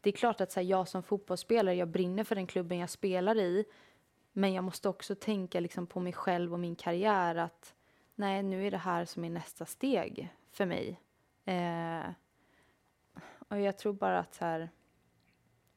det 0.00 0.10
är 0.10 0.12
klart 0.12 0.40
att 0.40 0.52
så 0.52 0.60
här, 0.60 0.66
jag 0.66 0.88
som 0.88 1.02
fotbollsspelare, 1.02 1.74
jag 1.74 1.88
brinner 1.88 2.24
för 2.24 2.34
den 2.34 2.46
klubben 2.46 2.78
jag 2.78 2.90
spelar 2.90 3.38
i. 3.38 3.64
Men 4.32 4.52
jag 4.52 4.64
måste 4.64 4.88
också 4.88 5.14
tänka 5.14 5.60
liksom, 5.60 5.86
på 5.86 6.00
mig 6.00 6.12
själv 6.12 6.52
och 6.52 6.60
min 6.60 6.76
karriär 6.76 7.34
att 7.34 7.74
nej, 8.14 8.42
nu 8.42 8.66
är 8.66 8.70
det 8.70 8.78
här 8.78 9.04
som 9.04 9.24
är 9.24 9.30
nästa 9.30 9.66
steg 9.66 10.34
för 10.52 10.66
mig. 10.66 11.00
Eh, 11.44 12.10
och 13.48 13.60
jag 13.60 13.78
tror 13.78 13.92
bara 13.92 14.18
att 14.18 14.34
så 14.34 14.44
här, 14.44 14.70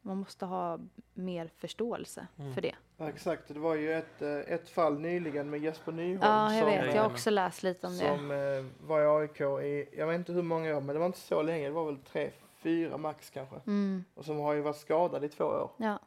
man 0.06 0.18
måste 0.18 0.46
ha 0.46 0.80
mer 1.14 1.50
förståelse 1.58 2.28
Mm. 2.40 2.54
för 2.54 2.62
det. 2.62 2.76
Ja, 2.98 3.10
exakt, 3.10 3.44
det 3.48 3.60
var 3.60 3.76
ju 3.76 3.94
ett, 3.94 4.22
eh, 4.22 4.30
ett 4.38 4.70
fall 4.70 5.00
nyligen 5.00 5.50
med 5.50 5.60
Jesper 5.60 5.92
Nyholm 5.92 6.20
Ja, 6.22 6.54
jag 6.54 6.60
som, 6.60 6.66
vet. 6.70 6.76
Jag 6.76 6.82
har 6.82 6.88
Jajamän. 6.90 7.12
också 7.12 7.30
läst 7.30 7.64
lite 7.64 7.88
om 7.88 7.98
det. 7.98 8.06
som 8.18 8.32
eh, 8.32 8.88
var 8.88 9.02
i 9.02 9.06
AIK 9.06 9.42
i, 9.42 9.90
jag 9.98 10.08
vet 10.08 10.16
inte 10.16 10.32
hur 10.34 10.42
många 10.42 10.78
år, 10.78 10.82
men 10.82 10.94
det 10.96 11.00
var 11.00 11.06
inte 11.06 11.20
så 11.20 11.42
länge, 11.42 11.66
det 11.66 11.72
var 11.74 11.86
väl 11.86 11.98
tre, 11.98 12.30
fyra 12.58 12.98
max 12.98 13.30
kanske. 13.30 13.56
Mm, 13.68 14.04
Och 14.16 14.26
som 14.26 14.40
har 14.40 14.54
ju 14.54 14.62
varit 14.62 14.78
skadad 14.78 15.24
i 15.24 15.30
två 15.30 15.44
år. 15.46 15.70
ja. 15.78 16.00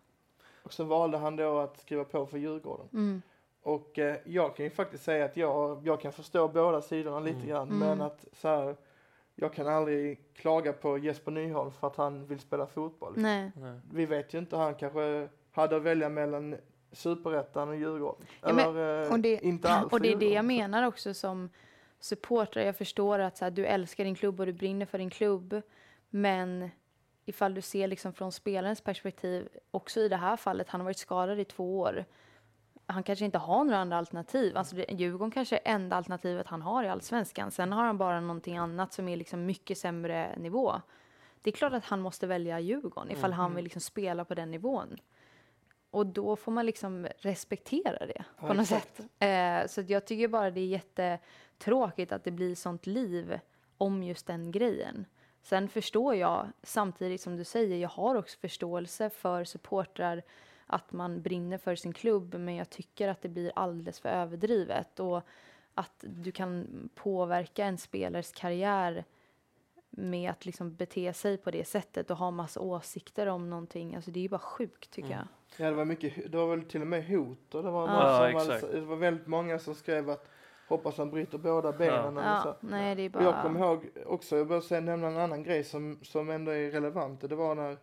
Och 0.63 0.73
så 0.73 0.85
valde 0.85 1.19
han 1.19 1.37
då 1.37 1.59
att 1.59 1.79
skriva 1.81 2.05
på 2.05 2.27
för 2.27 2.39
Djurgården. 2.39 2.89
Mm, 2.93 3.23
Och 3.63 3.99
eh, 3.99 4.17
jag 4.25 4.57
kan 4.57 4.65
ju 4.65 4.71
faktiskt 4.71 5.05
säga 5.05 5.25
att 5.25 5.37
jag, 5.37 5.87
jag 5.87 6.01
kan 6.01 6.13
förstå 6.13 6.49
båda 6.49 6.83
sidorna 6.83 7.21
lite 7.21 7.37
Mm. 7.37 7.49
grann. 7.49 7.69
Mm. 7.69 7.79
Men 7.89 8.01
att 8.01 8.25
så 8.33 8.49
här, 8.49 8.77
jag 9.37 9.53
kan 9.55 9.67
aldrig 9.69 10.19
klaga 10.35 10.73
på 10.73 10.99
Jesper 10.99 11.31
Nyholm 11.33 11.71
för 11.71 11.87
att 11.87 11.97
han 11.97 12.27
vill 12.27 12.39
spela 12.41 12.67
fotboll. 12.67 13.13
nej. 13.17 13.53
Nej. 13.57 13.81
Vi 13.93 14.07
vet 14.07 14.35
ju 14.35 14.39
inte, 14.39 14.57
han 14.57 14.75
kanske 14.75 15.29
hade 15.53 15.77
att 15.77 15.83
välja 15.83 16.09
mellan 16.09 16.57
Superettan 16.93 17.69
och 17.69 17.77
Djurgården. 17.77 18.27
Ja, 18.43 18.53
men- 18.53 18.69
Eller 18.69 19.05
eh, 19.05 19.13
och 19.13 19.21
det- 19.21 19.45
inte 19.45 19.69
alls 19.73 19.93
Och 19.93 20.01
det 20.01 20.13
är 20.13 20.17
det 20.17 20.31
jag 20.33 20.45
menar 20.45 20.83
också 20.87 21.15
som 21.15 21.51
supporter. 22.01 22.61
Jag 22.61 22.77
förstår 22.77 23.19
att 23.19 23.37
så 23.37 23.45
här, 23.45 23.51
du 23.51 23.67
älskar 23.67 24.05
din 24.05 24.15
klubb 24.15 24.41
och 24.41 24.47
du 24.47 24.53
brinner 24.53 24.87
för 24.87 24.99
din 24.99 25.11
klubb. 25.11 25.61
Men 26.11 26.71
ifall 27.25 27.55
du 27.55 27.61
ser 27.61 27.87
liksom 27.89 28.13
från 28.13 28.33
spelarens 28.33 28.81
perspektiv, 28.81 29.49
också 29.71 30.01
i 30.01 30.09
det 30.09 30.17
här 30.17 30.37
fallet, 30.37 30.69
han 30.69 30.81
har 30.81 30.85
varit 30.85 30.99
skadad 30.99 31.41
i 31.41 31.45
två 31.45 31.79
år. 31.81 32.05
Han 32.87 33.03
kanske 33.03 33.25
inte 33.25 33.39
har 33.39 33.65
några 33.65 33.79
andra 33.79 33.97
alternativ. 33.99 34.57
Alltså 34.57 34.77
det, 34.77 34.85
Djurgården 34.93 35.31
kanske 35.31 35.57
är 35.57 35.75
enda 35.75 35.97
alternativet 35.97 36.47
han 36.47 36.63
har 36.63 36.85
i 36.85 36.89
allsvenskan. 36.89 37.51
Sen 37.51 37.73
har 37.73 37.85
han 37.85 37.99
bara 37.99 38.21
någonting 38.21 38.57
annat 38.57 38.93
som 38.93 39.09
är 39.09 39.17
liksom 39.17 39.47
mycket 39.47 39.79
sämre 39.79 40.35
nivå. 40.39 40.81
Det 41.43 41.51
är 41.51 41.53
klart 41.53 41.73
att 41.73 41.85
han 41.85 42.01
måste 42.01 42.27
välja 42.27 42.61
Djurgården 42.61 43.11
ifall 43.11 43.33
han 43.33 43.55
vill 43.55 43.65
liksom 43.65 43.81
spela 43.81 44.25
på 44.25 44.35
den 44.35 44.51
nivån. 44.51 44.97
Och 45.91 46.07
då 46.07 46.37
får 46.37 46.53
man 46.53 46.67
liksom 46.67 47.07
respektera 47.19 48.07
det 48.07 48.25
på 48.41 48.47
Ja, 48.47 48.53
något 48.53 48.63
exakt. 48.63 48.97
sätt. 48.97 49.07
Eh, 49.19 49.67
så 49.67 49.93
jag 49.93 50.05
tycker 50.07 50.29
bara 50.29 50.51
det 50.51 50.61
är 50.61 50.67
jättetråkigt 50.67 52.13
att 52.13 52.25
det 52.25 52.31
blir 52.31 52.55
sånt 52.55 52.87
liv 52.87 53.41
om 53.79 54.03
just 54.03 54.27
den 54.27 54.51
grejen. 54.53 55.07
Sen 55.43 55.69
förstår 55.69 56.15
jag, 56.15 56.47
samtidigt 56.63 57.21
som 57.21 57.37
du 57.37 57.45
säger, 57.45 57.77
jag 57.77 57.89
har 57.89 58.15
också 58.15 58.39
förståelse 58.39 59.11
för 59.11 59.45
supportrar 59.45 60.23
att 60.67 60.93
man 60.93 61.23
brinner 61.23 61.59
för 61.59 61.77
sin 61.77 61.93
klubb, 61.93 62.35
men 62.35 62.57
jag 62.57 62.71
tycker 62.71 63.09
att 63.09 63.23
det 63.23 63.29
blir 63.29 63.53
alldeles 63.57 64.01
för 64.01 64.09
överdrivet 64.09 65.01
och 65.01 65.21
att 65.75 66.05
du 66.09 66.33
kan 66.33 66.67
påverka 66.95 67.65
en 67.65 67.79
spelares 67.79 68.33
karriär 68.33 69.05
med 69.91 70.31
att 70.31 70.47
liksom 70.47 70.75
bete 70.75 71.13
sig 71.13 71.37
på 71.37 71.51
det 71.51 71.65
sättet 71.65 72.11
och 72.11 72.17
ha 72.17 72.31
massa 72.31 72.61
åsikter 72.61 73.27
om 73.27 73.51
någonting. 73.51 73.95
Alltså 73.97 74.11
det 74.11 74.21
är 74.21 74.23
ju 74.23 74.29
bara 74.29 74.39
sjukt 74.39 74.91
tycker 74.91 75.09
Mm. 75.13 75.19
jag. 75.19 75.67
Ja, 75.67 75.71
det 75.71 75.77
var 75.77 75.85
mycket, 75.85 76.33
det 76.33 76.39
var 76.39 76.47
väl 76.57 76.63
till 76.65 76.81
och 76.81 76.87
med 76.87 77.07
hot 77.07 77.55
och 77.55 77.63
det 77.63 77.71
var, 77.71 77.89
Ja. 77.89 77.93
någon 77.93 78.33
Ja, 78.33 78.41
som 78.41 78.51
hade, 78.53 78.73
det 78.73 78.87
var 78.87 78.97
väldigt 78.97 79.27
många 79.27 79.59
som 79.59 79.75
skrev 79.75 80.11
att 80.11 80.29
hoppas 80.69 80.99
han 80.99 81.11
bryter 81.11 81.39
båda 81.39 81.73
benen 81.73 82.17
eller 82.19 82.41
så. 82.41 82.49
Ja, 82.49 82.57
nej 82.61 82.95
det 82.95 83.03
är 83.03 83.09
bara... 83.09 83.25
jag 83.25 83.43
kommer 83.43 83.61
ihåg 83.61 83.89
också, 84.07 84.37
jag 84.37 84.47
behöver 84.47 84.67
säga 84.67 84.81
nämna 84.81 85.07
en 85.07 85.17
annan 85.17 85.43
grej 85.43 85.65
som, 85.65 85.99
som 86.03 86.31
ändå 86.31 86.53
är 86.53 86.71
relevant. 86.71 87.23
Och 87.23 87.29
Det 87.29 87.37
var 87.37 87.55
när 87.55 87.77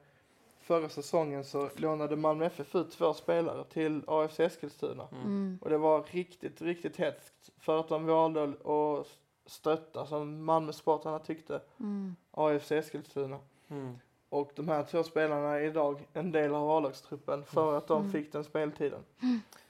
förra 0.64 0.90
säsongen 0.90 1.44
så 1.44 1.70
lånade 1.76 2.16
Malmö 2.16 2.46
FF 2.46 2.76
ut 2.76 2.92
två 2.92 3.14
spelare 3.14 3.64
till 3.64 4.02
AFC 4.08 4.40
Eskilstuna. 4.40 5.08
Mm. 5.12 5.24
Mm. 5.26 5.60
Och 5.62 5.70
det 5.70 5.78
var 5.78 6.04
riktigt, 6.04 6.62
riktigt 6.62 6.98
hetskt 6.98 7.50
för 7.60 7.80
att 7.80 7.88
de 7.88 8.06
valde 8.06 8.44
att 8.44 9.08
stötta, 9.46 10.06
som 10.06 10.46
Malmösportarna 10.46 11.20
tyckte, 11.20 11.62
Mm. 11.80 12.16
AFC 12.32 12.72
Eskilstuna. 12.72 13.40
Mm. 13.70 13.98
Och 14.30 14.52
de 14.56 14.68
här 14.68 14.84
två 14.84 15.04
spelarna 15.04 15.48
är 15.56 15.62
idag 15.62 16.08
en 16.14 16.32
del 16.32 16.56
av 16.56 16.72
A-lagstruppen 16.72 17.44
för 17.46 17.78
att 17.78 17.88
de 17.88 18.00
Mm. 18.02 18.12
fick 18.12 18.32
den 18.32 18.44
speltiden. 18.44 19.00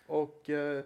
Och 0.08 0.50
eh, 0.50 0.84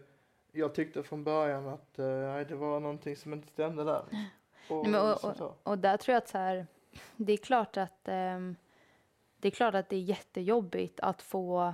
jag 0.51 0.75
tyckte 0.75 1.03
från 1.03 1.23
början 1.23 1.67
att 1.67 1.99
eh, 1.99 2.05
det 2.49 2.55
var 2.55 2.79
någonting 2.79 3.15
som 3.15 3.33
inte 3.33 3.47
stämde 3.47 3.83
där. 3.83 4.01
Och, 4.69 4.83
Nej, 4.83 4.91
men 4.91 5.11
och- 5.11 5.19
så. 5.37 5.53
Och 5.63 5.77
där 5.77 5.97
tror 5.97 6.13
jag 6.13 6.17
att 6.21 6.27
så 6.29 6.37
här, 6.37 6.67
det 7.15 7.33
är 7.33 7.37
klart 7.37 7.77
att 7.77 8.07
ehm, 8.07 8.55
det 9.39 9.47
är 9.47 9.51
klart 9.51 9.75
att 9.75 9.89
det 9.89 9.95
är 9.95 10.01
jättejobbigt 10.01 10.99
att 10.99 11.21
få 11.21 11.73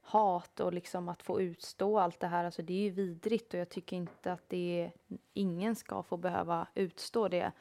hat 0.00 0.60
och 0.60 0.72
liksom 0.72 1.08
att 1.08 1.22
få 1.22 1.40
utstå 1.40 1.98
allt 1.98 2.20
det 2.20 2.26
här. 2.26 2.44
Alltså 2.44 2.62
det 2.62 2.72
är 2.72 2.82
ju 2.82 2.90
vidrigt 2.90 3.54
och 3.54 3.60
jag 3.60 3.68
tycker 3.68 3.96
inte 3.96 4.32
att 4.32 4.48
det 4.48 4.80
är, 4.80 5.16
ingen 5.34 5.76
ska 5.76 6.02
få 6.02 6.16
behöva 6.16 6.66
utstå 6.74 7.28
det. 7.28 7.52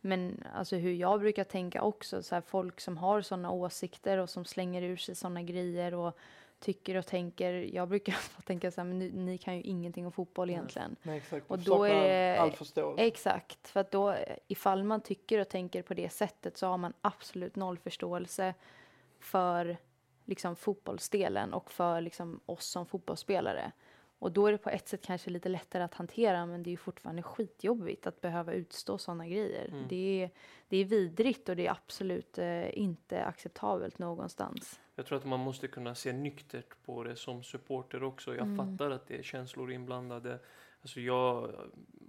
Men 0.00 0.44
alltså 0.54 0.76
hur 0.76 0.92
jag 0.92 1.20
brukar 1.20 1.44
tänka 1.44 1.82
också, 1.82 2.22
så 2.22 2.34
här, 2.34 2.42
folk 2.42 2.80
som 2.80 2.96
har 2.98 3.22
sådana 3.22 3.50
åsikter 3.50 4.18
och 4.18 4.30
som 4.30 4.44
slänger 4.44 4.82
ur 4.82 4.96
sig 4.96 5.14
sådana 5.14 5.42
grejer 5.42 5.94
och 5.94 6.18
tycker 6.60 6.94
och 6.94 7.06
tänker. 7.06 7.52
Jag 7.52 7.88
brukar 7.88 8.16
tänka 8.44 8.70
så 8.70 8.80
här, 8.80 8.88
men 8.88 8.98
ni, 8.98 9.10
ni 9.10 9.38
kan 9.38 9.56
ju 9.56 9.62
ingenting 9.62 10.06
om 10.06 10.12
fotboll 10.12 10.50
egentligen. 10.50 10.96
Nej, 11.02 11.16
exakt. 11.16 11.50
och 11.50 11.58
då 11.58 11.84
är 11.84 12.08
det- 12.08 12.40
all 12.40 12.52
förståelse. 12.52 13.02
Exakt, 13.02 13.68
för 13.68 13.80
att 13.80 13.90
då 13.90 14.16
ifall 14.48 14.84
man 14.84 15.00
tycker 15.00 15.38
och 15.38 15.48
tänker 15.48 15.82
på 15.82 15.94
det 15.94 16.10
sättet 16.10 16.56
så 16.56 16.66
har 16.66 16.78
man 16.78 16.92
absolut 17.00 17.56
noll 17.56 17.78
förståelse 17.78 18.54
för 19.20 19.76
liksom 20.24 20.56
fotbollsdelen 20.56 21.52
och 21.54 21.70
för 21.72 22.00
liksom 22.00 22.40
oss 22.46 22.66
som 22.66 22.86
fotbollsspelare. 22.86 23.72
Och 24.18 24.32
då 24.32 24.46
är 24.46 24.52
det 24.52 24.58
på 24.58 24.70
ett 24.70 24.88
sätt 24.88 25.02
kanske 25.06 25.30
lite 25.30 25.48
lättare 25.48 25.82
att 25.82 25.94
hantera 25.94 26.46
men 26.46 26.62
det 26.62 26.72
är 26.72 26.76
fortfarande 26.76 27.22
skitjobbigt 27.22 28.06
att 28.06 28.20
behöva 28.20 28.52
utstå 28.52 28.98
sådana 28.98 29.28
grejer. 29.28 29.68
Mm. 29.68 29.88
Det, 29.88 30.22
är, 30.22 30.30
det 30.68 30.76
är 30.76 30.84
vidrigt 30.84 31.48
och 31.48 31.56
det 31.56 31.66
är 31.66 31.70
absolut 31.70 32.38
eh, 32.38 32.78
inte 32.78 33.24
acceptabelt 33.24 33.98
någonstans. 33.98 34.80
Jag 34.94 35.06
tror 35.06 35.18
att 35.18 35.24
man 35.24 35.40
måste 35.40 35.68
kunna 35.68 35.94
se 35.94 36.12
nyktert 36.12 36.74
på 36.84 37.04
det 37.04 37.16
som 37.16 37.42
supporter 37.42 38.02
också. 38.02 38.34
Jag 38.34 38.46
Mm. 38.46 38.56
fattar 38.56 38.90
att 38.90 39.06
det 39.06 39.18
är 39.18 39.22
känslor 39.22 39.72
inblandade. 39.72 40.38
Alltså 40.82 41.00
jag 41.00 41.50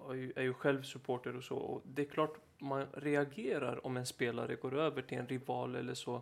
är 0.10 0.13
ju, 0.13 0.34
är 0.36 0.41
ju 0.43 0.54
själv 0.54 0.84
supporter 0.84 1.36
och 1.38 1.43
så. 1.43 1.56
Och 1.56 1.82
det 1.86 2.02
är 2.02 2.06
klart 2.10 2.38
man 2.58 2.88
reagerar 2.93 3.86
om 3.86 3.97
en 3.97 4.06
spelare 4.06 4.56
går 4.56 4.80
över 4.80 5.02
till 5.02 5.17
en 5.17 5.28
rival 5.28 5.76
eller 5.76 5.93
så. 5.93 6.21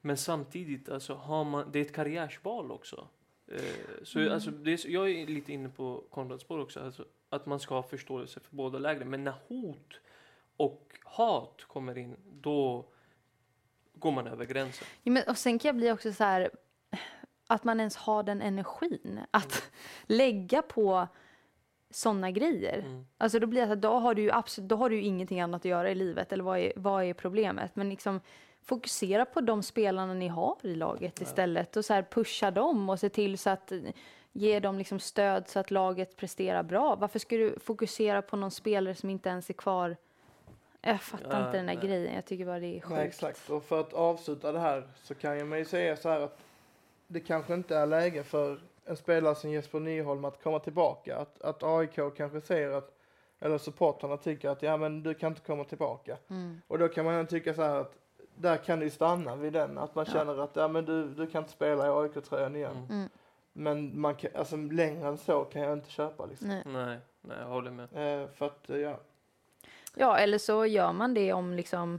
Men 0.00 0.16
samtidigt, 0.16 0.88
alltså, 0.88 1.14
har 1.14 1.44
man, 1.44 1.72
det 1.72 1.78
är 1.78 1.82
ett 1.82 1.92
karriärsval 1.94 2.70
också. 2.72 3.08
Eh, 3.46 3.60
så 4.02 4.18
Mm. 4.18 4.32
alltså, 4.32 4.50
det 4.50 4.72
är, 4.72 4.90
jag 4.90 5.10
är 5.10 5.26
lite 5.26 5.52
inne 5.52 5.68
på 5.68 6.04
Konrads 6.10 6.42
spår 6.42 6.58
också. 6.58 6.80
Alltså, 6.80 7.04
att 7.28 7.46
man 7.46 7.60
ska 7.60 7.74
ha 7.74 7.82
förståelse 7.82 8.40
för 8.40 8.56
båda 8.56 8.78
lägren. 8.78 9.10
Men 9.10 9.24
när 9.24 9.34
hot 9.48 10.00
och 10.56 10.98
hat 11.04 11.64
kommer 11.66 11.98
in, 11.98 12.16
då 12.40 12.86
går 13.94 14.12
man 14.12 14.26
över 14.26 14.44
gränsen. 14.44 14.86
Ja, 15.02 15.12
men, 15.12 15.22
och 15.28 15.38
sen 15.38 15.58
kan 15.58 15.68
jag 15.68 15.76
bli 15.76 15.92
också 15.92 16.12
så 16.12 16.24
här, 16.24 16.50
att 17.46 17.64
man 17.64 17.80
ens 17.80 17.96
har 17.96 18.22
den 18.22 18.42
energin 18.42 19.20
att 19.30 19.70
lägga 20.06 20.62
på 20.62 21.08
sådana 21.90 22.30
grejer. 22.30 22.78
Mm. 22.78 23.06
Alltså 23.18 23.38
då 23.38 23.46
blir 23.46 23.60
det 23.60 23.66
så 23.66 23.72
att 23.72 23.80
då 23.82 23.98
har 23.98 24.14
du 24.14 24.22
ju 24.22 24.30
absolut, 24.30 24.68
då 24.68 24.76
har 24.76 24.90
du 24.90 24.96
ju 24.96 25.02
ingenting 25.02 25.40
annat 25.40 25.60
att 25.60 25.64
göra 25.64 25.90
i 25.90 25.94
livet, 25.94 26.32
eller 26.32 26.44
vad 26.44 26.58
är, 26.58 26.72
vad 26.76 27.04
är 27.04 27.14
problemet? 27.14 27.76
Men 27.76 27.88
liksom 27.88 28.20
fokusera 28.64 29.24
på 29.24 29.40
de 29.40 29.62
spelarna 29.62 30.14
ni 30.14 30.28
har 30.28 30.56
i 30.62 30.74
laget 30.74 31.20
istället 31.20 31.76
och 31.76 31.84
så 31.84 31.94
här 31.94 32.02
pusha 32.02 32.50
dem 32.50 32.90
och 32.90 33.00
se 33.00 33.08
till 33.08 33.38
så 33.38 33.50
att 33.50 33.72
ge 34.32 34.60
dem 34.60 34.78
liksom 34.78 34.98
stöd 34.98 35.48
så 35.48 35.58
att 35.58 35.70
laget 35.70 36.16
presterar 36.16 36.62
bra. 36.62 36.96
Varför 36.96 37.18
ska 37.18 37.36
du 37.36 37.58
fokusera 37.58 38.22
på 38.22 38.36
någon 38.36 38.50
spelare 38.50 38.94
som 38.94 39.10
inte 39.10 39.28
ens 39.28 39.50
är 39.50 39.54
kvar? 39.54 39.96
Jag 40.80 41.02
fattar 41.02 41.30
Ja, 41.40 41.46
inte 41.46 41.56
den 41.56 41.66
där 41.66 41.74
nej. 41.74 41.86
grejen. 41.86 42.14
Jag 42.14 42.24
tycker 42.24 42.46
bara 42.46 42.58
det 42.60 42.66
är 42.76 42.80
sjukt. 42.80 42.90
Nej, 42.90 43.06
exakt. 43.06 43.50
Och 43.50 43.64
för 43.64 43.80
att 43.80 43.92
avsluta 43.92 44.52
det 44.52 44.58
här 44.60 44.88
så 45.02 45.14
kan 45.14 45.38
jag 45.38 45.46
man 45.46 45.58
ju 45.58 45.64
säga 45.64 45.96
så 45.96 46.08
här 46.08 46.20
att 46.20 46.38
det 47.06 47.20
kanske 47.20 47.54
inte 47.54 47.76
är 47.76 47.86
läge 47.86 48.22
för 48.24 48.60
en 48.84 48.96
spelare 48.96 49.34
som 49.34 49.50
Jesper 49.50 49.80
Nyholm 49.80 50.24
att 50.24 50.42
komma 50.42 50.58
tillbaka. 50.58 51.16
Att, 51.16 51.42
att 51.42 51.62
AIK 51.62 52.16
kanske 52.16 52.40
säger 52.40 52.70
att, 52.70 52.96
eller 53.40 53.58
supportrarna 53.58 54.16
tycker 54.16 54.48
att 54.48 54.62
ja 54.62 54.76
men 54.76 55.02
du 55.02 55.14
kan 55.14 55.32
inte 55.32 55.40
komma 55.46 55.64
tillbaka. 55.64 56.16
Mm. 56.30 56.60
Och 56.68 56.78
då 56.78 56.88
kan 56.88 57.04
man 57.04 57.26
tycka 57.26 57.54
så 57.54 57.62
här 57.62 57.76
att 57.76 57.94
där 58.40 58.56
kan 58.56 58.78
det 58.78 58.84
ju 58.84 58.90
stanna 58.90 59.36
vid 59.36 59.52
den. 59.52 59.78
Att 59.78 59.94
man 59.94 60.04
Ja. 60.08 60.12
känner 60.12 60.44
att 60.44 60.56
ja 60.56 60.68
men 60.68 60.84
du, 60.84 61.08
du 61.08 61.26
kan 61.26 61.38
inte 61.42 61.52
spela 61.52 61.86
i 61.86 61.90
AIK-tröjan 61.90 62.56
igen. 62.56 62.76
Mm. 62.76 62.90
Mm. 62.90 63.08
Men 63.52 64.00
man 64.00 64.14
kan, 64.14 64.30
alltså 64.34 64.56
längre 64.56 65.08
än 65.08 65.18
så 65.18 65.44
kan 65.44 65.62
jag 65.62 65.72
inte 65.72 65.90
köpa 65.90 66.26
liksom. 66.26 66.48
Nej. 66.48 66.62
Nej, 66.66 66.98
nej, 67.20 67.36
jag 67.40 67.46
håller 67.48 67.70
med. 67.70 67.84
Eh, 68.22 68.28
för 68.28 68.46
att 68.46 68.70
eh, 68.70 68.76
ja, 68.76 69.00
Ja, 69.94 70.18
eller 70.18 70.38
så 70.38 70.66
gör 70.66 70.92
man 70.92 71.14
det 71.14 71.32
om 71.32 71.54
liksom 71.54 71.98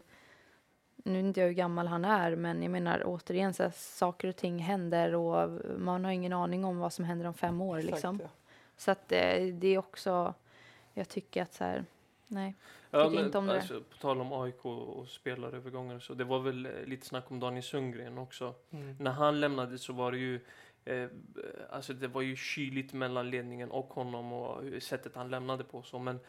nu 0.96 1.14
vet 1.14 1.24
inte 1.26 1.40
jag 1.40 1.48
hur 1.48 1.54
gammal 1.54 1.88
han 1.88 2.06
är, 2.06 2.36
men 2.36 2.64
jag 2.64 2.72
menar 2.72 3.04
återigen 3.06 3.54
så 3.54 3.64
här, 3.64 3.72
saker 3.76 4.28
och 4.28 4.36
ting 4.36 4.60
händer 4.60 5.16
och 5.16 5.50
man 5.78 6.06
har 6.06 6.12
ingen 6.12 6.34
aning 6.34 6.66
om 6.66 6.80
vad 6.80 6.94
som 6.94 7.06
händer 7.06 7.26
om 7.28 7.34
fem 7.34 7.62
år 7.62 7.78
exakt, 7.78 7.92
liksom. 7.94 8.20
ja. 8.24 8.30
Så 8.78 8.92
att 8.92 9.12
eh, 9.12 9.44
det 9.54 9.68
är 9.68 9.78
också, 9.78 10.34
jag 10.94 11.10
tycker 11.10 11.44
att 11.44 11.54
så 11.54 11.64
här, 11.64 11.86
nej. 12.32 12.56
Ja, 12.92 13.04
Tycker 13.04 13.16
men, 13.16 13.26
inte 13.26 13.38
om 13.38 13.48
det. 13.48 13.54
alltså, 13.54 13.82
på 13.82 13.98
tal 13.98 14.22
om 14.22 14.34
AIK 14.34 14.66
och 14.66 15.08
spelarövergångar 15.08 16.00
så 16.00 16.14
det 16.14 16.24
var 16.24 16.40
väl 16.40 16.66
eh, 16.66 16.72
lite 16.86 17.06
snack 17.06 17.32
om 17.32 17.40
Daniel 17.40 17.64
Sundgren 17.64 18.18
också. 18.18 18.54
Mm. 18.72 18.96
När 19.00 19.12
han 19.12 19.40
lämnade 19.40 19.78
så 19.78 19.94
var 19.94 20.12
det 20.12 20.18
ju 20.18 20.40
eh, 20.86 21.10
alltså 21.70 21.94
det 21.94 22.08
var 22.08 22.22
ju 22.22 22.36
kyligt 22.36 22.94
mellan 22.94 23.30
ledningen 23.30 23.72
och 23.72 23.94
honom 23.94 24.34
och 24.34 24.64
hur- 24.64 24.80
sättet 24.80 25.16
han 25.16 25.30
lämnade 25.30 25.64
på 25.64 25.82
så 25.84 26.00
men 26.00 26.20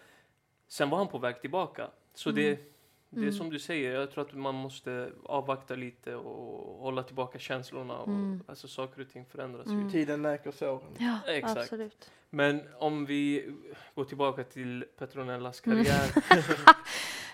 sen 0.68 0.90
var 0.90 0.98
han 0.98 1.08
på 1.08 1.18
väg 1.18 1.40
tillbaka. 1.40 1.90
Så 2.14 2.30
Mm. 2.30 2.42
det 2.42 2.71
det 3.14 3.18
är 3.20 3.22
Mm. 3.22 3.32
som 3.34 3.50
du 3.50 3.58
säger, 3.58 3.94
jag 3.94 4.10
tror 4.10 4.24
att 4.24 4.32
man 4.34 4.54
måste 4.54 5.10
avvakta 5.24 5.74
lite 5.74 6.14
och 6.14 6.78
hålla 6.82 7.02
tillbaka 7.02 7.38
känslorna 7.38 7.98
och 7.98 8.08
Mm. 8.08 8.42
alltså 8.46 8.68
saker 8.68 9.02
och 9.02 9.08
ting 9.08 9.24
förändras 9.24 9.66
Mm. 9.66 9.84
ju. 9.84 9.90
Tiden 9.90 10.22
läker 10.22 10.50
såren. 10.50 10.80
Ja, 10.98 11.18
Exakt. 11.32 11.60
absolut. 11.60 12.10
Men 12.30 12.60
om 12.78 13.06
vi 13.06 13.52
går 13.94 14.04
tillbaka 14.04 14.44
till 14.44 14.84
Petronellas 14.98 15.62
Mm. 15.66 15.84
karriär. 15.84 16.12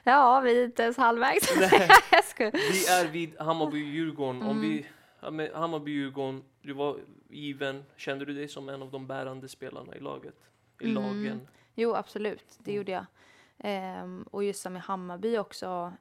Ja, 0.04 0.40
vi 0.40 0.60
är 0.60 0.64
inte 0.64 0.82
ens 0.82 0.96
halvvägs. 0.96 1.56
Vi 2.52 2.86
är 2.88 3.08
vid 3.12 3.36
Hammarby-Djurgården. 3.38 4.42
Om 4.42 4.50
Mm. 4.50 4.60
vi, 4.60 4.86
Hammarby-Djurgården, 5.54 6.42
du 6.62 6.72
var 6.72 6.96
given. 7.28 7.84
Kände 7.96 8.24
du 8.24 8.32
dig 8.34 8.48
som 8.48 8.68
en 8.68 8.82
av 8.82 8.90
de 8.90 9.06
bärande 9.06 9.48
spelarna 9.48 9.94
i 9.96 10.00
laget? 10.00 10.34
I 10.80 10.90
Mm. 10.90 10.94
lagen? 11.02 11.40
Jo, 11.74 11.94
absolut. 11.94 12.44
Det 12.58 12.70
Mm. 12.70 12.76
gjorde 12.76 12.92
jag. 12.92 13.06
Ehm, 13.58 14.22
och 14.30 14.44
just 14.44 14.62
som 14.62 14.76
i 14.76 14.80
Hammarby 14.80 15.38
också. 15.38 15.92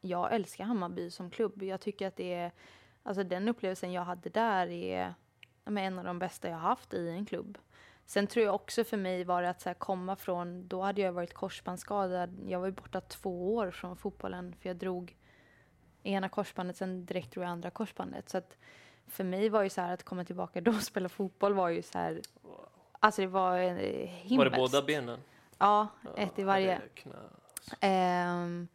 Jag 0.00 0.34
älskar 0.34 0.64
Hammarby 0.64 1.10
som 1.10 1.30
klubb. 1.30 1.62
Jag 1.62 1.80
tycker 1.80 2.06
att 2.06 2.16
det 2.16 2.34
är, 2.34 2.52
alltså 3.02 3.24
den 3.24 3.48
upplevelsen 3.48 3.92
jag 3.92 4.04
hade 4.04 4.30
där 4.30 4.66
är 4.66 5.14
en 5.64 5.98
av 5.98 6.04
de 6.04 6.18
bästa 6.18 6.48
jag 6.48 6.56
har 6.56 6.68
haft 6.68 6.94
i 6.94 7.08
en 7.08 7.26
klubb. 7.26 7.58
Sen 8.06 8.26
tror 8.26 8.44
jag 8.46 8.54
också 8.54 8.84
för 8.84 8.96
mig 8.96 9.24
var 9.24 9.42
det 9.42 9.50
att 9.50 9.60
så 9.60 9.74
komma 9.74 10.16
från, 10.16 10.68
då 10.68 10.82
hade 10.82 11.00
jag 11.00 11.12
varit 11.12 11.34
korsbandsskadad. 11.34 12.38
Jag 12.46 12.60
var 12.60 12.70
borta 12.70 13.00
två 13.00 13.54
år 13.54 13.70
från 13.70 13.96
fotbollen 13.96 14.54
för 14.60 14.68
jag 14.68 14.76
drog 14.76 15.16
ena 16.02 16.28
korsbandet, 16.28 16.76
sen 16.76 17.06
direkt 17.06 17.32
drog 17.32 17.44
jag 17.44 17.50
andra 17.50 17.70
korsbandet. 17.70 18.28
Så 18.28 18.38
att 18.38 18.56
för 19.06 19.24
mig 19.24 19.48
var 19.48 19.62
ju 19.62 19.70
så 19.70 19.80
här 19.80 19.94
att 19.94 20.02
komma 20.02 20.24
tillbaka 20.24 20.60
då 20.60 20.70
och 20.70 20.82
spela 20.82 21.08
fotboll 21.08 21.54
var 21.54 21.68
ju 21.68 21.82
så 21.82 21.98
här, 21.98 22.20
alltså 23.00 23.22
det 23.22 23.28
var 23.28 23.58
eh, 23.58 23.74
himmelskt. 23.74 24.38
Var 24.38 24.44
det 24.44 24.56
båda 24.56 24.82
benen? 24.82 25.18
Ja, 25.58 25.88
ett 26.16 26.38
i 26.38 26.42
varje. 26.42 26.80
Ehm, 27.80 28.68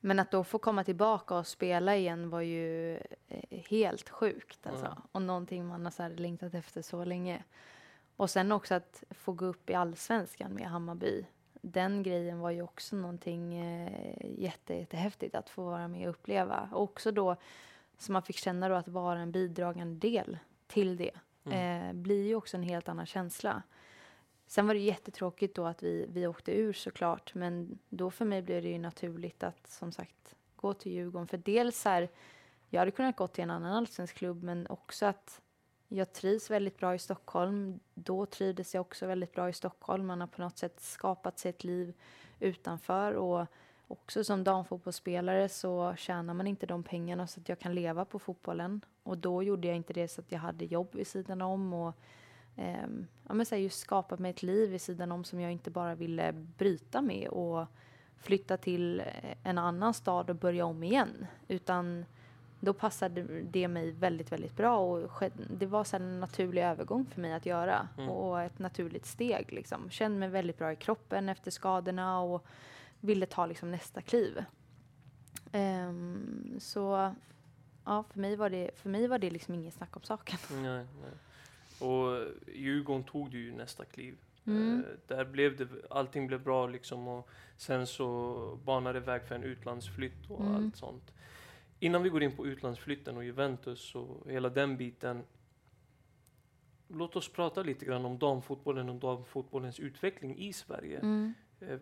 men 0.00 0.18
att 0.18 0.30
då 0.30 0.44
få 0.44 0.58
komma 0.58 0.84
tillbaka 0.84 1.34
och 1.34 1.46
spela 1.46 1.96
igen 1.96 2.30
var 2.30 2.40
ju 2.40 2.96
eh, 3.28 3.60
helt 3.70 4.08
sjukt. 4.08 4.66
Alltså. 4.66 4.84
Ja. 4.84 5.02
Och 5.12 5.22
någonting 5.22 5.66
man 5.66 5.84
har 5.84 5.90
så 5.90 6.08
längtat 6.08 6.54
efter 6.54 6.82
så 6.82 7.04
länge. 7.04 7.44
Och 8.16 8.30
sen 8.30 8.52
också 8.52 8.74
att 8.74 9.04
få 9.10 9.32
gå 9.32 9.44
upp 9.44 9.70
i 9.70 9.74
allsvenskan 9.74 10.52
med 10.52 10.66
Hammarby. 10.66 11.26
Den 11.52 12.02
grejen 12.02 12.38
var 12.38 12.50
ju 12.50 12.62
också 12.62 12.96
någonting 12.96 13.54
eh, 13.54 14.40
jätte, 14.42 14.74
jättehäftigt 14.74 15.34
att 15.34 15.50
få 15.50 15.64
vara 15.64 15.88
med 15.88 16.08
och 16.08 16.14
uppleva. 16.14 16.68
Och 16.72 16.82
också 16.82 17.12
då 17.12 17.36
som 17.98 18.12
man 18.12 18.22
fick 18.22 18.36
känna 18.36 18.68
då 18.68 18.74
att 18.74 18.88
vara 18.88 19.18
en 19.18 19.32
bidragande 19.32 20.08
del 20.08 20.38
till 20.66 20.96
det. 20.96 21.10
Mm. 21.44 21.88
Eh, 21.88 21.92
blir 21.92 22.26
ju 22.26 22.34
också 22.34 22.56
en 22.56 22.62
helt 22.62 22.88
annan 22.88 23.06
känsla. 23.06 23.62
Sen 24.48 24.66
var 24.66 24.74
det 24.74 24.80
jättetråkigt 24.80 25.56
då 25.56 25.66
att 25.66 25.82
vi, 25.82 26.06
vi 26.08 26.26
åkte 26.26 26.52
ur 26.52 26.72
såklart, 26.72 27.34
men 27.34 27.78
då 27.88 28.10
för 28.10 28.24
mig 28.24 28.42
blev 28.42 28.62
det 28.62 28.68
ju 28.68 28.78
naturligt 28.78 29.42
att 29.42 29.66
som 29.66 29.92
sagt 29.92 30.34
gå 30.56 30.74
till 30.74 30.92
Djurgården. 30.92 31.28
För 31.28 31.36
dels 31.36 31.84
här, 31.84 32.08
jag 32.68 32.80
hade 32.80 32.90
kunnat 32.90 33.16
gå 33.16 33.26
till 33.26 33.44
en 33.44 33.50
annan 33.50 33.72
allsvensk 33.72 34.14
klubb, 34.14 34.42
men 34.42 34.66
också 34.66 35.06
att 35.06 35.40
jag 35.88 36.12
trivs 36.12 36.50
väldigt 36.50 36.78
bra 36.78 36.94
i 36.94 36.98
Stockholm. 36.98 37.80
Då 37.94 38.26
trivdes 38.26 38.74
jag 38.74 38.80
också 38.80 39.06
väldigt 39.06 39.32
bra 39.32 39.48
i 39.48 39.52
Stockholm. 39.52 40.06
Man 40.06 40.20
har 40.20 40.28
på 40.28 40.42
något 40.42 40.58
sätt 40.58 40.80
skapat 40.80 41.38
sig 41.38 41.48
ett 41.48 41.64
liv 41.64 41.94
utanför 42.40 43.12
och 43.12 43.46
också 43.88 44.24
som 44.24 44.44
damfotbollsspelare 44.44 45.48
så 45.48 45.94
tjänar 45.96 46.34
man 46.34 46.46
inte 46.46 46.66
de 46.66 46.82
pengarna 46.82 47.26
så 47.26 47.40
att 47.40 47.48
jag 47.48 47.58
kan 47.58 47.74
leva 47.74 48.04
på 48.04 48.18
fotbollen. 48.18 48.84
Och 49.02 49.18
då 49.18 49.42
gjorde 49.42 49.68
jag 49.68 49.76
inte 49.76 49.92
det 49.92 50.08
så 50.08 50.20
att 50.20 50.32
jag 50.32 50.38
hade 50.38 50.64
jobb 50.64 50.94
vid 50.94 51.06
sidan 51.06 51.42
om 51.42 51.72
och 51.72 51.94
ehm, 52.58 53.06
ja, 53.28 53.34
men 53.34 53.46
så 53.46 53.54
här, 53.54 53.62
just 53.62 53.78
skapat 53.80 54.18
mig 54.18 54.30
ett 54.30 54.42
liv 54.42 54.70
vid 54.70 54.80
sidan 54.80 55.12
om 55.12 55.24
som 55.24 55.40
jag 55.40 55.52
inte 55.52 55.70
bara 55.70 55.94
ville 55.94 56.32
bryta 56.32 57.02
med 57.02 57.28
och 57.28 57.66
flytta 58.16 58.56
till 58.56 59.00
eh, 59.00 59.06
en 59.42 59.58
annan 59.58 59.94
stad 59.94 60.30
och 60.30 60.36
börja 60.36 60.64
om 60.66 60.82
igen. 60.82 61.26
Utan 61.48 62.04
då 62.60 62.72
passade 62.72 63.22
det 63.42 63.68
mig 63.68 63.90
väldigt, 63.90 64.32
väldigt 64.32 64.56
bra 64.56 64.78
och 64.78 65.22
det 65.50 65.66
var 65.66 65.92
här 65.92 66.00
en 66.00 66.20
naturlig 66.20 66.62
övergång 66.62 67.06
för 67.06 67.20
mig 67.20 67.32
att 67.32 67.46
göra 67.46 67.88
Mm. 67.98 68.10
och 68.10 68.42
ett 68.42 68.58
naturligt 68.58 69.06
steg. 69.06 69.52
Liksom. 69.52 69.90
Kände 69.90 70.18
mig 70.18 70.28
väldigt 70.28 70.58
bra 70.58 70.72
i 70.72 70.76
kroppen 70.76 71.28
efter 71.28 71.50
skadorna 71.50 72.20
och 72.20 72.46
ville 73.00 73.26
ta 73.26 73.46
liksom, 73.46 73.70
nästa 73.70 74.02
kliv. 74.02 74.44
Ehm, 75.52 76.56
så 76.60 77.14
ja, 77.84 78.04
för 78.10 78.20
mig 78.20 78.36
var 78.36 78.50
det, 78.50 78.70
för 78.74 78.88
mig 78.88 79.06
var 79.08 79.18
det 79.18 79.30
liksom 79.30 79.54
ingen 79.54 79.72
snack 79.72 79.96
om 79.96 80.02
saken. 80.02 80.38
Nej, 80.52 80.86
nej. 81.02 81.10
Och 81.80 82.26
Djurgården 82.54 83.04
tog 83.04 83.30
du 83.30 83.38
ju 83.40 83.52
nästa 83.52 83.84
kliv. 83.84 84.16
Mm. 84.46 84.78
Eh, 84.78 84.84
där 85.16 85.24
blev 85.24 85.56
det, 85.56 85.68
allting 85.90 86.26
blev 86.26 86.42
bra 86.42 86.66
liksom 86.66 87.08
och 87.08 87.28
sen 87.56 87.86
så 87.86 88.58
banade 88.64 89.00
det 89.00 89.06
väg 89.06 89.22
för 89.24 89.34
en 89.34 89.42
utlandsflytt 89.44 90.30
och 90.30 90.40
Mm. 90.40 90.54
allt 90.54 90.76
sånt. 90.76 91.12
Innan 91.80 92.02
vi 92.02 92.08
går 92.08 92.22
in 92.22 92.36
på 92.36 92.46
utlandsflytten 92.46 93.16
och 93.16 93.24
Juventus 93.24 93.94
och 93.94 94.30
hela 94.30 94.48
den 94.48 94.76
biten. 94.76 95.22
Låt 96.88 97.16
oss 97.16 97.32
prata 97.32 97.62
lite 97.62 97.84
grann 97.84 98.04
om 98.04 98.18
damfotbollen 98.18 98.88
och 98.88 98.94
damfotbollens 98.94 99.80
utveckling 99.80 100.36
i 100.38 100.52
Sverige. 100.52 100.98
Mm. 100.98 101.34
Eh, 101.60 101.78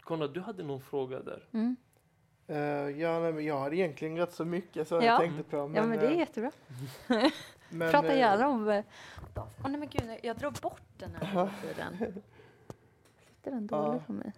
Konrad, 0.00 0.34
du 0.34 0.40
hade 0.40 0.62
någon 0.62 0.80
fråga 0.80 1.20
där. 1.22 1.48
Mm. 1.52 1.76
Eh, 2.46 2.56
ja, 3.00 3.20
nej, 3.20 3.32
men 3.32 3.44
jag 3.44 3.60
hade 3.60 3.76
egentligen 3.76 4.16
rätt 4.16 4.32
så 4.32 4.44
mycket 4.44 4.88
så 4.88 4.94
Ja. 4.94 5.02
jag 5.04 5.20
tänkte 5.20 5.42
på. 5.42 5.56
Men, 5.68 5.74
ja, 5.76 5.86
men 5.86 5.98
det 5.98 6.06
är 6.06 6.10
jättebra. 6.18 6.50
men, 7.70 7.90
Prata 7.90 8.08
eh, 8.12 8.18
gärna 8.18 8.48
om... 8.48 8.68
eh, 8.68 8.84
Åh 9.36 9.46
nej 9.62 9.76
men 9.80 9.88
gud, 9.88 10.18
jag 10.22 10.36
drar 10.36 10.50
bort 10.62 10.82
den 10.98 11.10
här 11.14 11.26
hela 11.26 11.50
tiden. 11.62 11.96
Sitter 13.28 13.50
den 13.50 13.66
dåligt 13.66 14.06
på 14.06 14.12
mig? 14.12 14.32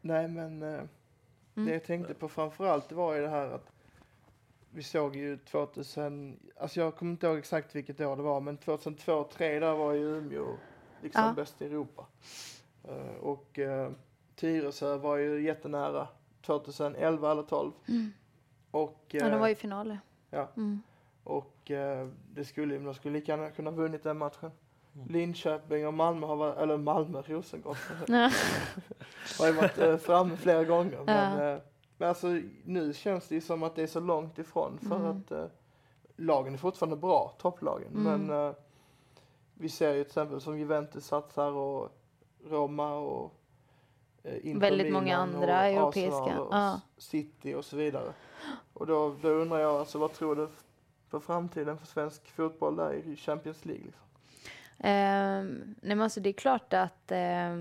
Nej, 0.00 0.28
men 0.28 0.62
eh, 0.62 0.80
Mm. 1.56 1.66
det 1.66 1.72
jag 1.72 1.84
tänkte 1.84 2.14
på 2.14 2.28
framförallt 2.28 2.92
var 2.92 3.14
ju 3.14 3.20
det 3.22 3.28
här 3.28 3.46
att 3.50 3.72
vi 4.70 4.82
såg 4.82 5.16
ju 5.16 5.36
2000, 5.38 6.40
alltså 6.60 6.80
jag 6.80 6.96
kommer 6.96 7.12
inte 7.12 7.26
ihåg 7.26 7.38
exakt 7.38 7.74
vilket 7.76 8.00
år 8.00 8.16
det 8.16 8.22
var, 8.22 8.40
men 8.40 8.56
2002, 8.56 9.04
2003 9.24 9.58
där 9.60 9.74
var 9.74 9.92
ju 9.92 10.16
Umeå 10.18 10.56
liksom 11.02 11.24
Ja. 11.24 11.32
bäst 11.32 11.62
i 11.62 11.64
Europa. 11.66 12.06
Eh, 12.84 13.14
och 13.20 13.58
uh, 13.58 13.90
Tyresö 14.34 14.96
var 14.96 15.16
ju 15.16 15.42
jättenära 15.42 16.08
2011 16.42 17.32
eller 17.32 17.42
12. 17.42 17.72
Mm. 17.88 18.12
Och, 18.70 19.00
Ja, 19.08 19.28
de 19.30 19.40
var 19.40 19.48
i 19.48 19.54
finaler. 19.54 20.00
ja. 20.30 20.48
Mm. 20.56 20.82
Och 21.26 21.70
eh, 21.70 22.08
det 22.34 22.44
skulle, 22.44 22.78
de 22.78 22.94
skulle 22.94 23.14
lika 23.18 23.32
gärna 23.32 23.50
kunna 23.50 23.70
vunnit 23.70 24.02
den 24.02 24.18
matchen. 24.18 24.50
Mm. 24.94 25.08
Linköping 25.08 25.86
och 25.86 25.94
Malmö 25.94 26.26
har 26.26 26.36
varit, 26.36 26.58
eller 26.58 26.76
Malmö, 26.76 27.22
Rosengård 27.26 27.76
har 29.38 29.46
ju 29.46 29.52
varit 29.52 29.78
eh, 29.78 29.96
framme 29.96 30.36
flera 30.36 30.64
gånger. 30.64 30.98
Men, 31.06 31.54
eh, 31.54 31.60
men 31.98 32.08
alltså 32.08 32.40
nu 32.64 32.92
känns 32.94 33.28
det 33.28 33.34
ju 33.34 33.40
som 33.40 33.62
att 33.62 33.74
det 33.74 33.82
är 33.82 33.86
så 33.86 34.00
långt 34.00 34.38
ifrån 34.38 34.78
för 34.78 34.96
Mm. 34.96 35.06
att 35.10 35.30
eh, 35.30 35.44
lagen 36.16 36.54
är 36.54 36.58
fortfarande 36.58 36.96
bra, 36.96 37.34
topplagen. 37.38 37.88
Mm. 37.94 38.26
Men 38.26 38.46
eh, 38.48 38.54
vi 39.54 39.68
ser 39.68 39.94
ju 39.94 40.04
till 40.04 40.10
exempel 40.10 40.40
som 40.40 40.58
Juventus 40.58 41.06
satsar 41.06 41.50
och 41.52 41.88
Roma 42.44 42.94
och 42.94 43.34
eh, 44.22 44.46
Inter 44.46 44.60
Väldigt 44.60 44.92
många 44.92 45.16
andra 45.16 45.58
och 45.58 45.66
europeiska, 45.66 46.40
och 46.40 46.54
ja. 46.54 46.80
City 46.98 47.54
och 47.54 47.64
så 47.64 47.76
vidare. 47.76 48.12
Och 48.72 48.86
då, 48.86 49.14
då 49.22 49.28
undrar 49.28 49.58
jag, 49.58 49.74
alltså, 49.74 49.98
vad 49.98 50.12
tror 50.12 50.36
du 50.36 50.48
för 51.10 51.20
framtiden 51.20 51.78
för 51.78 51.86
svensk 51.86 52.30
fotboll 52.30 52.76
där 52.76 52.92
i 52.92 53.16
Champions 53.16 53.64
League? 53.64 53.84
Liksom? 53.84 54.06
Eh, 54.78 55.42
nej 55.80 55.96
men 55.96 56.00
alltså 56.00 56.20
det 56.20 56.28
är 56.28 56.32
klart 56.32 56.72
att 56.72 57.12
eh, 57.12 57.56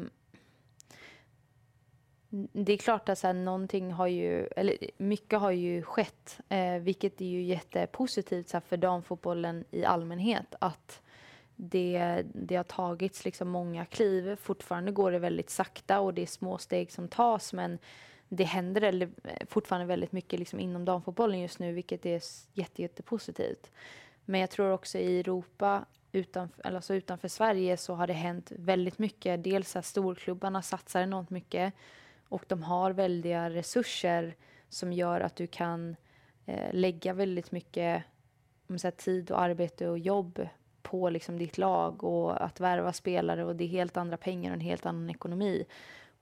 det 2.52 2.74
är 2.74 2.78
klart 2.78 3.10
att 3.10 3.20
så 3.20 3.28
här, 3.28 3.34
någonting 3.34 3.92
har 3.92 4.08
ju, 4.08 4.46
eller 4.46 4.78
mycket 4.98 5.40
har 5.40 5.52
ju 5.52 5.82
skett, 5.82 6.40
eh, 6.50 6.76
vilket 6.76 7.22
är 7.22 7.26
ju 7.26 7.42
jättepositivt 7.44 8.50
så 8.50 8.58
här, 8.58 8.62
för 8.62 8.78
damfotbollen 8.78 9.64
i 9.72 9.86
allmänhet. 9.86 10.56
Att 10.60 11.02
det, 11.56 12.24
det 12.34 12.56
har 12.56 12.64
tagits 12.64 13.26
liksom 13.26 13.50
många 13.50 13.86
kliv. 13.86 14.36
Fortfarande 14.36 14.92
går 14.92 15.12
det 15.12 15.20
väldigt 15.20 15.50
sakta 15.50 16.00
och 16.00 16.14
det 16.14 16.22
är 16.22 16.26
små 16.26 16.58
steg 16.58 16.92
som 16.92 17.08
tas, 17.08 17.54
men 17.54 17.80
det 18.30 18.44
händer 18.44 18.82
eller, 18.82 19.10
eh, 19.24 19.48
fortfarande 19.48 19.86
väldigt 19.88 20.12
mycket 20.12 20.40
liksom 20.40 20.60
inom 20.60 20.86
damfotbollen 20.86 21.40
just 21.40 21.60
nu, 21.60 21.74
vilket 21.74 22.06
är 22.06 22.22
jätte, 22.54 22.82
jättepositivt. 22.82 23.72
Men 24.26 24.42
jag 24.42 24.50
tror 24.50 24.72
också 24.72 24.98
i 24.98 25.20
Europa, 25.20 25.86
utanför, 26.12 26.68
eller 26.68 26.76
alltså 26.76 26.94
utanför 26.94 27.28
Sverige, 27.28 27.78
så 27.78 27.94
har 27.94 28.08
det 28.08 28.14
hänt 28.14 28.52
väldigt 28.56 29.00
mycket. 29.00 29.44
Dels 29.44 29.76
att 29.76 29.86
storklubbarna 29.86 30.62
satsar 30.62 31.02
enormt 31.02 31.30
mycket 31.30 31.74
och 32.30 32.44
de 32.48 32.64
har 32.64 32.92
väldiga 32.92 33.50
resurser 33.50 34.36
som 34.70 34.94
gör 34.94 35.22
att 35.22 35.36
du 35.36 35.48
kan 35.48 35.96
eh, 36.46 36.74
lägga 36.74 37.14
väldigt 37.14 37.52
mycket 37.52 38.04
om 38.68 38.78
här, 38.84 38.92
tid 38.92 39.32
och 39.32 39.42
arbete 39.42 39.90
och 39.90 40.00
jobb 40.00 40.48
på 40.82 41.10
liksom 41.10 41.38
ditt 41.38 41.58
lag 41.58 42.04
och 42.04 42.46
att 42.46 42.60
värva 42.60 42.94
spelare 42.94 43.46
och 43.46 43.56
det 43.56 43.64
är 43.64 43.68
helt 43.68 43.98
andra 43.98 44.18
pengar 44.18 44.52
och 44.52 44.56
en 44.56 44.62
helt 44.62 44.86
annan 44.86 45.10
ekonomi. 45.10 45.66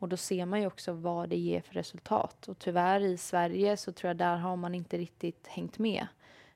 Och 0.03 0.09
då 0.09 0.17
ser 0.17 0.45
man 0.45 0.61
ju 0.61 0.67
också 0.67 0.93
vad 0.93 1.29
det 1.29 1.37
ger 1.37 1.61
för 1.61 1.73
resultat. 1.73 2.47
Och 2.47 2.59
tyvärr 2.59 2.99
i 2.99 3.17
Sverige 3.17 3.77
så 3.77 3.91
tror 3.91 4.09
jag 4.09 4.17
där 4.17 4.35
har 4.35 4.55
man 4.55 4.75
inte 4.75 4.97
riktigt 4.97 5.47
hängt 5.47 5.79
med. 5.79 6.07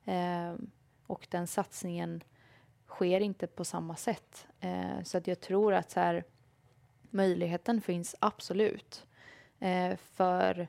Eh, 0.06 0.54
och 1.06 1.28
den 1.30 1.48
satsningen 1.48 2.24
sker 2.88 3.20
inte 3.20 3.48
på 3.48 3.66
samma 3.66 3.96
sätt. 3.96 4.48
Eh, 4.60 5.04
så 5.04 5.18
att 5.18 5.28
jag 5.28 5.40
tror 5.40 5.74
att 5.74 5.92
så 5.92 6.00
här, 6.00 6.24
möjligheten 7.10 7.82
finns 7.82 8.16
absolut. 8.20 9.06
Eh, 9.60 9.96
för 9.98 10.68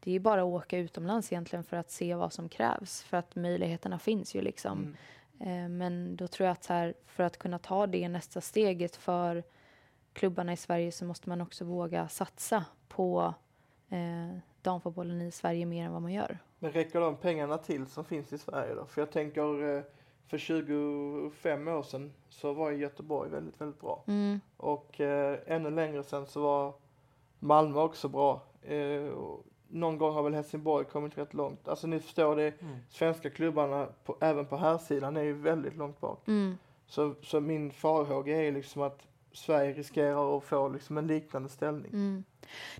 det 0.00 0.10
är 0.10 0.12
ju 0.12 0.20
bara 0.20 0.40
att 0.40 0.46
åka 0.46 0.78
utomlands 0.78 1.32
egentligen 1.32 1.64
för 1.64 1.76
att 1.76 1.90
se 1.90 2.14
vad 2.14 2.32
som 2.32 2.48
krävs. 2.48 3.02
För 3.02 3.16
att 3.16 3.36
möjligheterna 3.36 3.98
finns 3.98 4.34
ju 4.34 4.40
liksom. 4.40 4.96
Mm. 5.40 5.64
Eh, 5.64 5.68
Men 5.68 6.16
då 6.16 6.28
tror 6.28 6.46
jag 6.46 6.52
att 6.52 6.64
så 6.64 6.72
här, 6.72 6.94
för 7.06 7.22
att 7.22 7.38
kunna 7.38 7.58
ta 7.58 7.86
det 7.86 8.08
nästa 8.08 8.40
steget 8.40 8.96
för 8.96 9.44
klubbarna 10.16 10.52
i 10.52 10.56
Sverige 10.56 10.92
så 10.92 11.04
måste 11.04 11.28
man 11.28 11.40
också 11.40 11.64
våga 11.64 12.08
satsa 12.08 12.64
på 12.88 13.34
eh, 13.88 14.38
damfotbollen 14.62 15.22
i 15.22 15.30
Sverige 15.30 15.66
mer 15.66 15.86
än 15.86 15.92
vad 15.92 16.02
man 16.02 16.12
gör. 16.12 16.38
Men 16.58 16.72
räcker 16.72 17.00
de 17.00 17.16
pengarna 17.16 17.58
till 17.58 17.86
som 17.86 18.04
finns 18.04 18.32
i 18.32 18.38
Sverige 18.38 18.74
då? 18.74 18.86
För 18.86 19.00
jag 19.00 19.10
tänker 19.10 19.76
eh, 19.76 19.82
för 20.26 20.38
25 20.38 21.68
år 21.68 21.82
sedan 21.82 22.12
så 22.28 22.52
var 22.52 22.70
Göteborg 22.70 23.30
väldigt, 23.30 23.60
väldigt 23.60 23.80
bra. 23.80 24.04
Mm. 24.06 24.40
Och 24.56 25.00
eh, 25.00 25.38
ännu 25.46 25.70
längre 25.70 26.02
sedan 26.02 26.26
så 26.26 26.40
var 26.42 26.72
Malmö 27.38 27.80
också 27.80 28.08
bra. 28.08 28.40
Eh, 28.62 29.12
någon 29.68 29.98
gång 29.98 30.14
har 30.14 30.22
väl 30.22 30.34
Helsingborg 30.34 30.84
kommit 30.84 31.18
rätt 31.18 31.34
långt. 31.34 31.68
Alltså 31.68 31.86
ni 31.86 32.00
förstår 32.00 32.36
det, 32.36 32.60
Mm. 32.60 32.76
svenska 32.88 33.30
klubbarna 33.30 33.88
på, 34.04 34.16
även 34.20 34.46
på 34.46 34.56
här 34.56 34.78
sidan 34.78 35.16
är 35.16 35.22
ju 35.22 35.32
väldigt 35.32 35.76
långt 35.76 36.00
bak. 36.00 36.28
Mm. 36.28 36.58
Så, 36.86 37.14
så 37.22 37.40
min 37.40 37.70
farhåga 37.70 38.42
är 38.42 38.52
liksom 38.52 38.82
att 38.82 39.06
Sverige 39.36 39.72
riskerar 39.72 40.38
att 40.38 40.44
få 40.44 40.68
liksom 40.68 40.98
en 40.98 41.06
liknande 41.06 41.48
ställning. 41.48 41.92
Mm. 41.92 42.24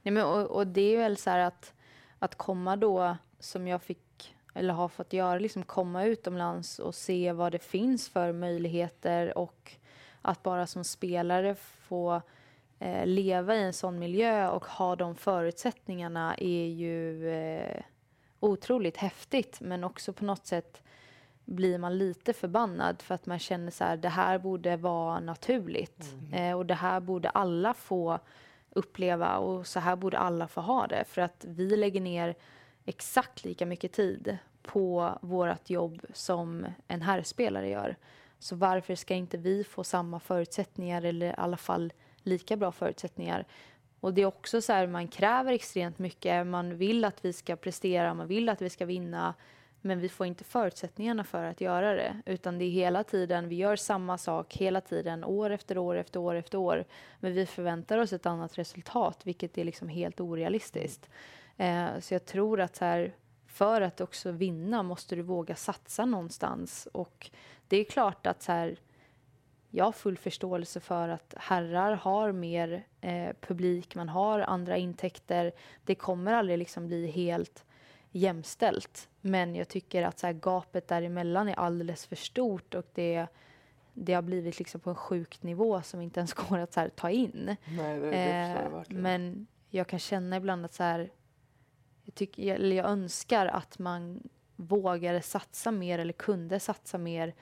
Nej, 0.03 0.13
men, 0.13 0.27
och, 0.27 0.51
och 0.51 0.67
det 0.67 0.95
är 0.95 0.99
väl 0.99 1.17
så 1.17 1.31
här 1.31 1.39
att, 1.39 1.75
att 2.19 2.35
komma 2.35 2.77
då, 2.77 3.17
som 3.39 3.69
jag 3.69 3.83
fick, 3.83 4.35
eller 4.55 4.75
har 4.75 4.89
fått 4.89 5.13
göra, 5.13 5.39
liksom 5.39 5.63
komma 5.63 6.05
utomlands 6.05 6.79
och 6.79 6.95
se 6.95 7.33
vad 7.33 7.53
det 7.53 7.59
finns 7.59 8.09
för 8.09 8.33
möjligheter 8.33 9.39
och 9.39 9.73
att 10.23 10.43
bara 10.43 10.67
som 10.67 10.85
spelare 10.85 11.55
få 11.89 12.23
eh, 12.79 13.07
leva 13.07 13.57
i 13.57 13.63
en 13.63 13.73
sån 13.73 13.99
miljö 13.99 14.49
och 14.49 14.65
ha 14.65 14.97
de 14.97 15.15
förutsättningarna 15.15 16.35
är 16.39 16.67
ju 16.67 17.29
eh, 17.31 17.83
otroligt 18.41 18.97
häftigt 18.97 19.61
men 19.61 19.85
också 19.85 20.13
på 20.13 20.25
något 20.25 20.47
sätt 20.47 20.83
blir 21.47 21.79
man 21.79 21.99
lite 21.99 22.33
förbannad 22.33 23.03
för 23.03 23.15
att 23.15 23.27
man 23.27 23.39
känner 23.39 23.71
så 23.71 23.85
här, 23.85 23.97
det 23.97 24.09
här 24.09 24.39
borde 24.39 24.77
vara 24.77 25.21
naturligt. 25.21 26.15
Eh, 26.33 26.57
och 26.57 26.67
det 26.67 26.75
här 26.75 27.01
borde 27.01 27.31
alla 27.31 27.75
få 27.75 28.19
uppleva 28.71 29.37
och 29.37 29.67
så 29.67 29.81
här 29.81 29.97
borde 29.97 30.19
alla 30.19 30.49
få 30.49 30.61
ha 30.61 30.87
det. 30.87 31.05
För 31.05 31.23
att 31.23 31.45
vi 31.49 31.77
lägger 31.77 32.01
ner 32.01 32.35
exakt 32.85 33.45
lika 33.45 33.67
mycket 33.67 33.93
tid 33.93 34.39
på 34.63 35.19
vårt 35.21 35.71
jobb 35.71 36.03
som 36.13 36.67
en 36.89 37.03
herrspelare 37.03 37.69
gör. 37.69 37.97
Så 38.39 38.57
varför 38.57 38.95
ska 38.95 39.15
inte 39.15 39.37
vi 39.37 39.65
få 39.65 39.85
samma 39.85 40.21
förutsättningar 40.21 41.03
eller 41.03 41.27
i 41.27 41.35
alla 41.37 41.57
fall 41.57 41.93
lika 42.23 42.57
bra 42.57 42.73
förutsättningar? 42.73 43.45
Och 44.01 44.15
det 44.15 44.23
är 44.23 44.27
också 44.27 44.61
så 44.61 44.73
här, 44.73 44.87
man 44.87 45.09
kräver 45.09 45.53
extremt 45.53 45.99
mycket, 45.99 46.47
man 46.47 46.77
vill 46.77 47.05
att 47.05 47.25
vi 47.25 47.33
ska 47.33 47.57
prestera, 47.57 48.15
man 48.15 48.27
vill 48.27 48.49
att 48.49 48.63
vi 48.63 48.71
ska 48.71 48.87
vinna, 48.87 49.35
men 49.87 50.01
vi 50.01 50.09
får 50.09 50.27
inte 50.27 50.45
förutsättningarna 50.45 51.25
för 51.25 51.45
att 51.45 51.61
göra 51.61 51.95
det, 51.95 52.17
utan 52.27 52.59
det 52.59 52.65
är 52.65 52.71
hela 52.71 53.05
tiden, 53.05 53.49
vi 53.49 53.57
gör 53.57 53.77
samma 53.77 54.19
sak 54.19 54.57
hela 54.57 54.81
tiden, 54.81 55.25
år 55.25 55.51
efter 55.51 55.79
år 55.79 55.97
efter 55.97 56.21
år 56.21 56.35
efter 56.35 56.59
år, 56.59 56.85
men 57.21 57.35
vi 57.35 57.47
förväntar 57.47 57.99
oss 57.99 58.13
ett 58.13 58.27
annat 58.27 58.59
resultat, 58.59 59.21
vilket 59.25 59.59
är 59.59 59.65
liksom 59.65 59.89
helt 59.89 60.21
orealistiskt. 60.21 61.11
Eh, 61.57 61.99
så 62.01 62.15
jag 62.15 62.25
tror 62.25 62.61
att 62.61 62.79
här, 62.79 63.15
för 63.47 63.81
att 63.81 64.01
också 64.01 64.31
vinna 64.31 64.83
måste 64.83 65.17
du 65.17 65.23
våga 65.23 65.55
satsa 65.55 66.05
någonstans 66.05 66.89
och 66.93 67.31
det 67.69 67.77
är 67.77 67.85
klart 67.85 68.27
att 68.27 68.43
så 68.43 68.53
här, 68.53 68.77
jag 69.71 69.85
har 69.85 69.93
full 69.93 70.17
förståelse 70.17 70.81
för 70.81 71.09
att 71.09 71.35
herrar 71.37 71.93
har 71.93 72.33
mer 72.33 72.87
eh, 73.01 73.37
publik, 73.41 73.95
man 73.95 74.09
har 74.09 74.41
andra 74.41 74.77
intäkter. 74.77 75.53
Det 75.85 75.95
kommer 75.95 76.33
aldrig 76.33 76.59
liksom 76.59 76.87
bli 76.87 77.07
helt 77.07 77.65
jämställt. 78.11 79.09
Men 79.27 79.55
jag 79.55 79.69
tycker 79.69 80.03
att 80.03 80.19
så 80.19 80.27
här, 80.27 80.35
gapet 80.35 80.89
däremellan 80.89 81.49
är 81.49 81.55
alldeles 81.55 82.07
för 82.07 82.17
stort 82.17 82.75
och 82.75 82.87
det, 82.95 83.27
det 83.93 84.15
har 84.15 84.23
blivit 84.23 84.59
liksom 84.59 84.81
på 84.81 84.91
en 84.91 84.97
sjuk 84.97 85.43
nivå 85.43 85.83
som 85.83 86.01
inte 86.01 86.21
ens 86.21 86.35
går 86.49 86.59
att 86.59 86.75
här, 86.75 86.89
ta 86.89 87.11
in. 87.11 87.57
Nej, 87.65 88.01
det, 88.01 88.11
det 88.11 88.71
jag 88.73 88.73
Eh, 88.75 88.85
men 88.89 89.47
jag 89.71 89.87
kan 89.87 89.99
känna 89.99 90.37
ibland 90.37 90.65
att 90.65 90.75
så 90.75 90.83
här, 90.83 91.11
jag, 92.05 92.15
tycker, 92.15 92.55
eller 92.55 92.77
jag 92.77 92.87
önskar 92.87 93.47
att 93.47 93.79
man 93.79 94.29
vågade 94.57 95.23
satsa 95.23 95.71
mer 95.71 95.99
eller 95.99 96.13
kunde 96.13 96.61
satsa 96.61 96.99
mer 96.99 97.35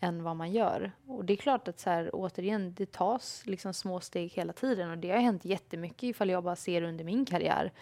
än 0.00 0.22
vad 0.22 0.36
man 0.36 0.52
gör. 0.52 0.92
Och 1.06 1.24
det 1.24 1.32
är 1.32 1.36
klart 1.36 1.68
att 1.68 1.80
så 1.80 1.90
här, 1.90 2.10
återigen, 2.12 2.74
det 2.74 2.92
tas 2.92 3.42
liksom 3.46 3.74
små 3.74 4.00
steg 4.00 4.32
hela 4.32 4.52
tiden 4.52 4.90
och 4.90 4.98
det 4.98 5.10
har 5.10 5.18
hänt 5.18 5.44
jättemycket 5.44 6.02
ifall 6.02 6.30
jag 6.30 6.44
bara 6.44 6.56
ser 6.56 6.82
under 6.82 7.04
min 7.04 7.24
karriär 7.24 7.72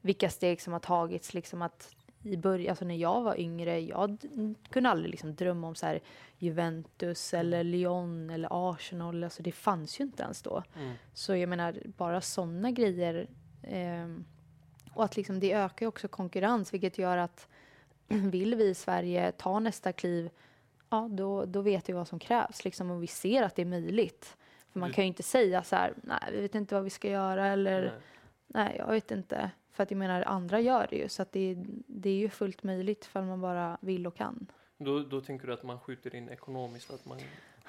vilka 0.00 0.30
steg 0.30 0.60
som 0.60 0.72
har 0.72 0.80
tagits 0.80 1.34
liksom 1.34 1.62
att 1.62 1.94
i 2.28 2.36
början, 2.36 2.70
alltså 2.70 2.84
när 2.84 2.96
jag 2.96 3.22
var 3.22 3.40
yngre, 3.40 3.80
jag 3.80 4.18
kunde 4.70 4.88
aldrig 4.90 5.10
liksom 5.10 5.34
drömma 5.34 5.66
om 5.68 5.74
så 5.74 5.86
här 5.86 6.00
Juventus 6.38 7.34
eller 7.34 7.64
Lyon 7.64 8.30
eller 8.30 8.48
Arsenal, 8.70 9.24
alltså 9.24 9.42
det 9.42 9.52
fanns 9.52 10.00
ju 10.00 10.04
inte 10.04 10.22
ens 10.22 10.42
då. 10.42 10.62
Mm. 10.76 10.94
Så 11.14 11.36
jag 11.36 11.48
menar, 11.48 11.76
bara 11.96 12.20
sådana 12.20 12.70
grejer. 12.70 13.26
ehm, 13.62 14.24
och 14.94 15.04
att 15.04 15.16
liksom 15.16 15.40
det 15.40 15.52
ökar 15.52 15.84
ju 15.86 15.88
också 15.88 16.08
konkurrens, 16.08 16.74
vilket 16.74 16.98
gör 16.98 17.16
att 17.16 17.48
vill 18.08 18.54
vi 18.54 18.68
i 18.68 18.74
Sverige 18.74 19.32
ta 19.32 19.58
nästa 19.60 19.92
kliv, 19.92 20.30
ja 20.90 21.08
då, 21.10 21.44
då 21.44 21.60
vet 21.60 21.88
vi 21.88 21.92
vad 21.92 22.08
som 22.08 22.18
krävs 22.18 22.64
liksom, 22.64 22.90
och 22.90 23.02
vi 23.02 23.06
ser 23.06 23.42
att 23.42 23.54
det 23.54 23.62
är 23.62 23.66
möjligt. 23.66 24.36
För 24.72 24.80
man 24.80 24.88
Du- 24.88 24.94
kan 24.94 25.04
ju 25.04 25.08
inte 25.08 25.22
säga 25.22 25.62
så 25.62 25.76
här, 25.76 25.94
nej 26.02 26.18
vi 26.32 26.40
vet 26.40 26.54
inte 26.54 26.74
vad 26.74 26.84
vi 26.84 26.90
ska 26.90 27.08
göra 27.10 27.46
eller 27.46 27.80
Nej. 27.82 27.92
nej 28.46 28.74
jag 28.78 28.86
vet 28.86 29.10
inte. 29.10 29.50
För 29.78 29.82
att 29.82 29.90
jag 29.90 29.98
menar 29.98 30.22
andra 30.22 30.60
gör 30.60 30.86
det 30.90 30.96
ju 30.96 31.08
så 31.08 31.22
att 31.22 31.32
det, 31.32 31.56
det 31.86 32.10
är 32.10 32.14
ju 32.14 32.28
fullt 32.28 32.62
möjligt 32.62 33.04
för 33.04 33.22
man 33.22 33.40
bara 33.40 33.78
vill 33.80 34.06
och 34.06 34.16
kan. 34.16 34.46
Då, 34.78 35.00
då 35.00 35.20
tänker 35.20 35.46
du 35.46 35.52
att 35.52 35.62
man 35.62 35.80
skjuter 35.80 36.14
in 36.14 36.28
ekonomiskt? 36.28 36.90
Att 36.90 37.06
man, 37.06 37.18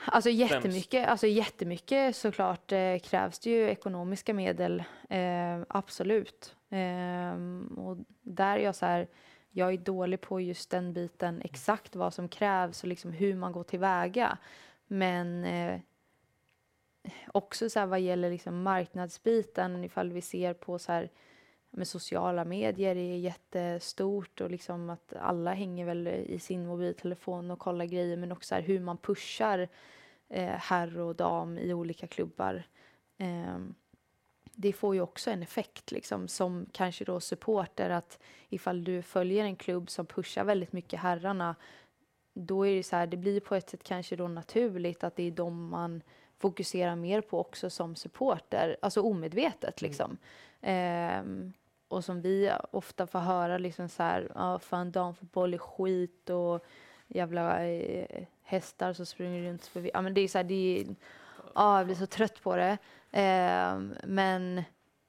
Alltså 0.06 0.30
jättemycket, 0.30 1.08
alltså 1.08 1.28
jättemycket 1.28 2.16
såklart 2.16 2.72
eh, 2.72 3.00
krävs 3.00 3.40
det 3.40 3.50
ju 3.50 3.70
ekonomiska 3.70 4.34
medel, 4.34 4.84
eh, 5.10 5.62
absolut. 5.68 6.56
Ehm, 6.70 7.68
och 7.78 7.98
där 8.22 8.58
är 8.58 8.64
jag 8.64 8.76
så 8.76 8.86
här, 8.86 9.08
jag 9.50 9.74
är 9.74 9.78
dålig 9.78 10.22
på 10.22 10.42
just 10.42 10.70
den 10.70 10.94
biten, 10.94 11.42
exakt 11.42 11.96
vad 11.96 12.14
som 12.14 12.30
krävs 12.30 12.84
och 12.84 12.90
liksom 12.90 13.12
hur 13.12 13.36
man 13.36 13.52
går 13.52 13.64
tillväga. 13.64 14.38
Men 14.88 15.44
eh, 15.44 15.80
också 17.28 17.70
så 17.70 17.80
här 17.80 17.88
vad 17.88 18.00
gäller 18.00 18.30
liksom 18.30 18.64
marknadsbiten, 18.64 19.84
ifall 19.84 20.12
vi 20.12 20.22
ser 20.22 20.54
på 20.54 20.80
så 20.80 20.92
här 20.92 21.10
med 21.72 21.88
sociala 21.88 22.46
medier 22.46 22.96
är 22.96 23.18
jättestort 23.18 24.42
och 24.42 24.52
liksom 24.52 24.90
att 24.90 25.14
alla 25.20 25.54
hänger 25.54 25.86
väl 25.86 26.08
i 26.08 26.40
sin 26.40 26.66
mobiltelefon 26.68 27.52
och 27.52 27.60
kollar 27.60 27.86
grejer 27.86 28.18
men 28.18 28.32
också 28.32 28.56
här 28.56 28.62
hur 28.62 28.80
man 28.80 28.98
pushar 28.98 29.68
eh, 30.30 30.48
herr 30.48 31.00
och 31.00 31.16
dam 31.16 31.58
i 31.58 31.74
olika 31.74 32.08
klubbar. 32.08 32.64
Eh, 33.18 33.60
det 34.44 34.74
får 34.74 34.96
ju 34.96 35.02
också 35.02 35.32
en 35.32 35.44
effekt 35.44 35.92
liksom 35.92 36.28
som 36.28 36.66
kanske 36.72 37.06
då 37.06 37.20
supporter 37.20 37.90
att 37.90 38.20
ifall 38.50 38.84
du 38.84 39.02
följer 39.02 39.44
en 39.44 39.56
klubb 39.56 39.90
som 39.90 40.06
pushar 40.06 40.44
väldigt 40.44 40.74
mycket 40.74 41.00
herrarna 41.00 41.56
då 42.34 42.68
är 42.68 42.76
det 42.76 42.84
så 42.84 42.96
här, 42.96 43.08
det 43.08 43.18
blir 43.18 43.40
på 43.40 43.56
ett 43.56 43.70
sätt 43.70 43.84
kanske 43.84 44.16
då 44.16 44.28
naturligt 44.28 45.04
att 45.04 45.16
det 45.16 45.24
är 45.24 45.32
de 45.32 45.70
man 45.70 46.02
fokuserar 46.40 46.96
mer 46.96 47.22
på 47.22 47.40
också 47.40 47.70
som 47.70 47.96
supporter, 47.96 48.78
alltså 48.82 49.02
omedvetet 49.02 49.82
Mm. 49.82 49.90
liksom. 49.90 50.18
Ehm, 50.62 51.54
och 51.88 52.06
som 52.06 52.22
vi 52.22 52.52
ofta 52.72 53.08
får 53.08 53.20
höra 53.20 53.58
liksom 53.58 53.90
så 53.90 54.04
här, 54.04 54.32
ja 54.36 54.60
fan 54.60 54.92
damfotboll 54.92 55.54
är 55.54 55.58
skit 55.58 56.30
och 56.30 56.66
jävla 57.08 57.66
eh, 57.66 58.26
hästar 58.44 58.94
som 58.94 59.06
springer 59.06 59.50
runt 59.50 59.66
förbi. 59.66 59.92
Ja 59.94 60.02
men 60.02 60.14
det 60.14 60.22
är 60.22 60.28
så 60.28 60.38
här, 60.38 60.44
det 60.44 60.80
är, 60.82 60.96
ja 61.56 61.78
jag 61.78 61.86
blir 61.86 61.96
så 61.96 62.06
trött 62.06 62.42
på 62.44 62.56
det. 62.56 62.78
Ehm, 63.12 63.94
men 64.04 64.64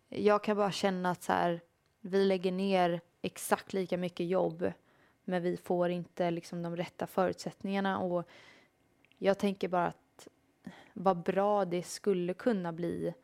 jag 0.09 0.45
kan 0.45 0.57
bara 0.57 0.73
känna 0.73 1.11
att 1.11 1.23
så 1.23 1.33
här, 1.33 1.61
vi 2.01 2.25
lägger 2.25 2.53
ner 2.53 3.01
exakt 3.23 3.73
lika 3.73 3.97
mycket 3.97 4.27
jobb 4.27 4.73
men 5.25 5.43
vi 5.43 5.57
får 5.57 5.91
inte 5.91 6.31
liksom 6.31 6.63
de 6.63 6.77
rätta 6.77 7.07
förutsättningarna 7.07 7.99
och 7.99 8.29
jag 9.19 9.39
tänker 9.39 9.69
bara 9.69 9.87
att 9.87 10.00
vad 10.93 11.23
bra 11.23 11.65
det 11.65 11.83
skulle 11.83 12.35
kunna 12.35 12.73
bli 12.73 13.15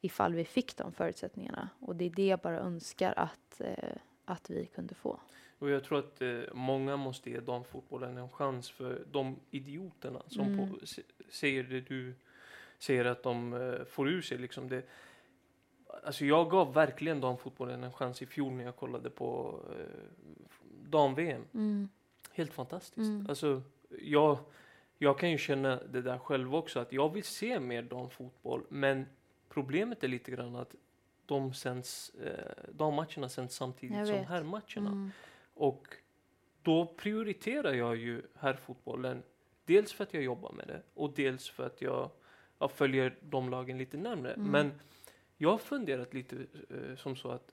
ifall 0.00 0.34
vi 0.34 0.44
fick 0.44 0.76
de 0.76 0.92
förutsättningarna 0.92 1.68
och 1.80 1.96
det 1.96 2.04
är 2.04 2.10
det 2.10 2.26
jag 2.26 2.38
bara 2.38 2.58
önskar 2.60 3.14
att, 3.16 3.60
eh, 3.60 3.96
att 4.24 4.50
vi 4.50 4.66
kunde 4.66 4.94
få. 4.94 5.20
Och 5.58 5.70
jag 5.70 5.84
tror 5.84 5.98
att 5.98 6.22
eh, 6.22 6.40
många 6.52 6.96
måste 6.96 7.30
ge 7.30 7.40
damfotbollen 7.40 8.16
en 8.18 8.28
chans 8.28 8.70
för 8.70 9.04
de 9.12 9.36
idioterna 9.50 10.22
som 10.26 10.46
Mm. 10.46 10.70
på, 10.70 10.78
säger 11.28 11.62
det 11.62 11.80
du 11.80 12.14
säger 12.78 13.04
att 13.04 13.22
de 13.22 13.52
eh, 13.54 13.84
får 13.84 14.08
ur 14.08 14.22
sig 14.22 14.38
liksom 14.38 14.68
det. 14.68 14.82
Alltså 16.04 16.24
jag 16.24 16.50
gav 16.50 16.74
verkligen 16.74 17.20
damfotbollen 17.20 17.84
en 17.84 17.92
chans 17.92 18.22
i 18.22 18.26
fjol 18.26 18.52
när 18.52 18.64
jag 18.64 18.76
kollade 18.76 19.10
på 19.10 19.60
eh, 19.78 19.86
dam-VM. 20.90 21.42
Mm. 21.54 21.88
Helt 22.32 22.52
fantastiskt. 22.52 22.98
Mm. 22.98 23.26
Alltså, 23.28 23.62
jag, 24.00 24.38
jag 24.98 25.18
kan 25.18 25.30
ju 25.30 25.38
känna 25.38 25.76
det 25.76 26.02
där 26.02 26.18
själv 26.18 26.54
också, 26.54 26.80
att 26.80 26.92
jag 26.92 27.12
vill 27.12 27.24
se 27.24 27.60
mer 27.60 27.82
damfotboll, 27.82 28.62
men 28.68 29.06
problemet 29.48 30.04
är 30.04 30.08
lite 30.08 30.30
grann 30.30 30.56
att 30.56 30.74
de 31.26 31.54
sänds, 31.54 32.10
eh, 32.10 32.72
dammatcherna 32.72 33.28
sänds 33.28 33.56
samtidigt 33.56 34.06
som 34.06 34.24
herrmatcherna. 34.24 34.90
Mm. 34.90 35.10
Och 35.54 35.86
då 36.62 36.86
prioriterar 36.86 37.72
jag 37.72 37.96
ju 37.96 38.22
herrfotbollen, 38.34 39.22
dels 39.64 39.92
för 39.92 40.04
att 40.04 40.14
jag 40.14 40.22
jobbar 40.22 40.52
med 40.52 40.66
det 40.68 40.82
och 40.94 41.12
dels 41.14 41.48
för 41.48 41.66
att 41.66 41.80
jag, 41.82 42.10
jag 42.58 42.70
följer 42.70 43.16
de 43.22 43.50
lagen 43.50 43.78
lite 43.78 43.96
närmre. 43.96 44.32
Mm. 44.32 44.50
Men 44.50 44.72
jag 45.36 45.50
har 45.50 45.58
funderat 45.58 46.14
lite 46.14 46.36
eh, 46.70 46.96
som 46.96 47.16
så 47.16 47.30
att 47.30 47.52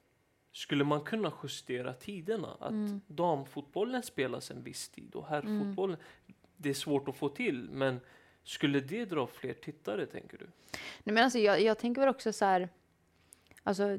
skulle 0.51 0.83
man 0.83 1.01
kunna 1.01 1.31
justera 1.43 1.93
tiderna? 1.93 2.57
Att 2.59 2.71
Mm. 2.71 3.01
damfotbollen 3.07 4.03
spelas 4.03 4.51
en 4.51 4.63
viss 4.63 4.89
tid 4.89 5.15
och 5.15 5.27
herrfotbollen, 5.27 5.97
det 6.63 6.69
är 6.69 6.73
svårt 6.73 7.07
att 7.07 7.15
få 7.15 7.29
till, 7.29 7.69
men 7.71 7.99
skulle 8.43 8.79
det 8.79 9.05
dra 9.05 9.27
fler 9.27 9.53
tittare 9.53 10.05
tänker 10.05 10.37
du? 10.37 10.45
Nej, 11.03 11.13
men 11.13 11.23
alltså, 11.23 11.39
jag, 11.39 11.61
jag 11.61 11.77
tänker 11.77 12.01
väl 12.01 12.09
också 12.09 12.33
så 12.33 12.45
här, 12.45 12.69
alltså 13.63 13.97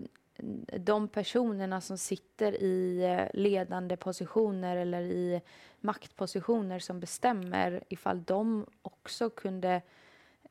de 0.78 1.08
personerna 1.08 1.80
som 1.80 1.98
sitter 1.98 2.62
i 2.62 3.04
eh, 3.04 3.40
ledande 3.40 3.96
positioner 3.96 4.76
eller 4.76 5.02
i 5.02 5.40
maktpositioner 5.80 6.78
som 6.78 7.00
bestämmer 7.00 7.84
ifall 7.88 8.22
de 8.24 8.66
också 8.82 9.30
kunde 9.30 9.82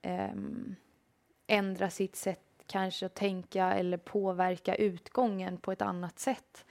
eh, 0.01 0.31
ändra 1.47 1.89
sitt 1.89 2.15
sätt 2.15 2.39
kanske 2.67 3.05
att 3.05 3.13
tänka 3.13 3.73
eller 3.73 3.97
påverka 3.97 4.75
utgången 4.75 5.57
på 5.57 5.71
ett 5.71 5.81
annat 5.81 6.19
sätt 6.19 6.65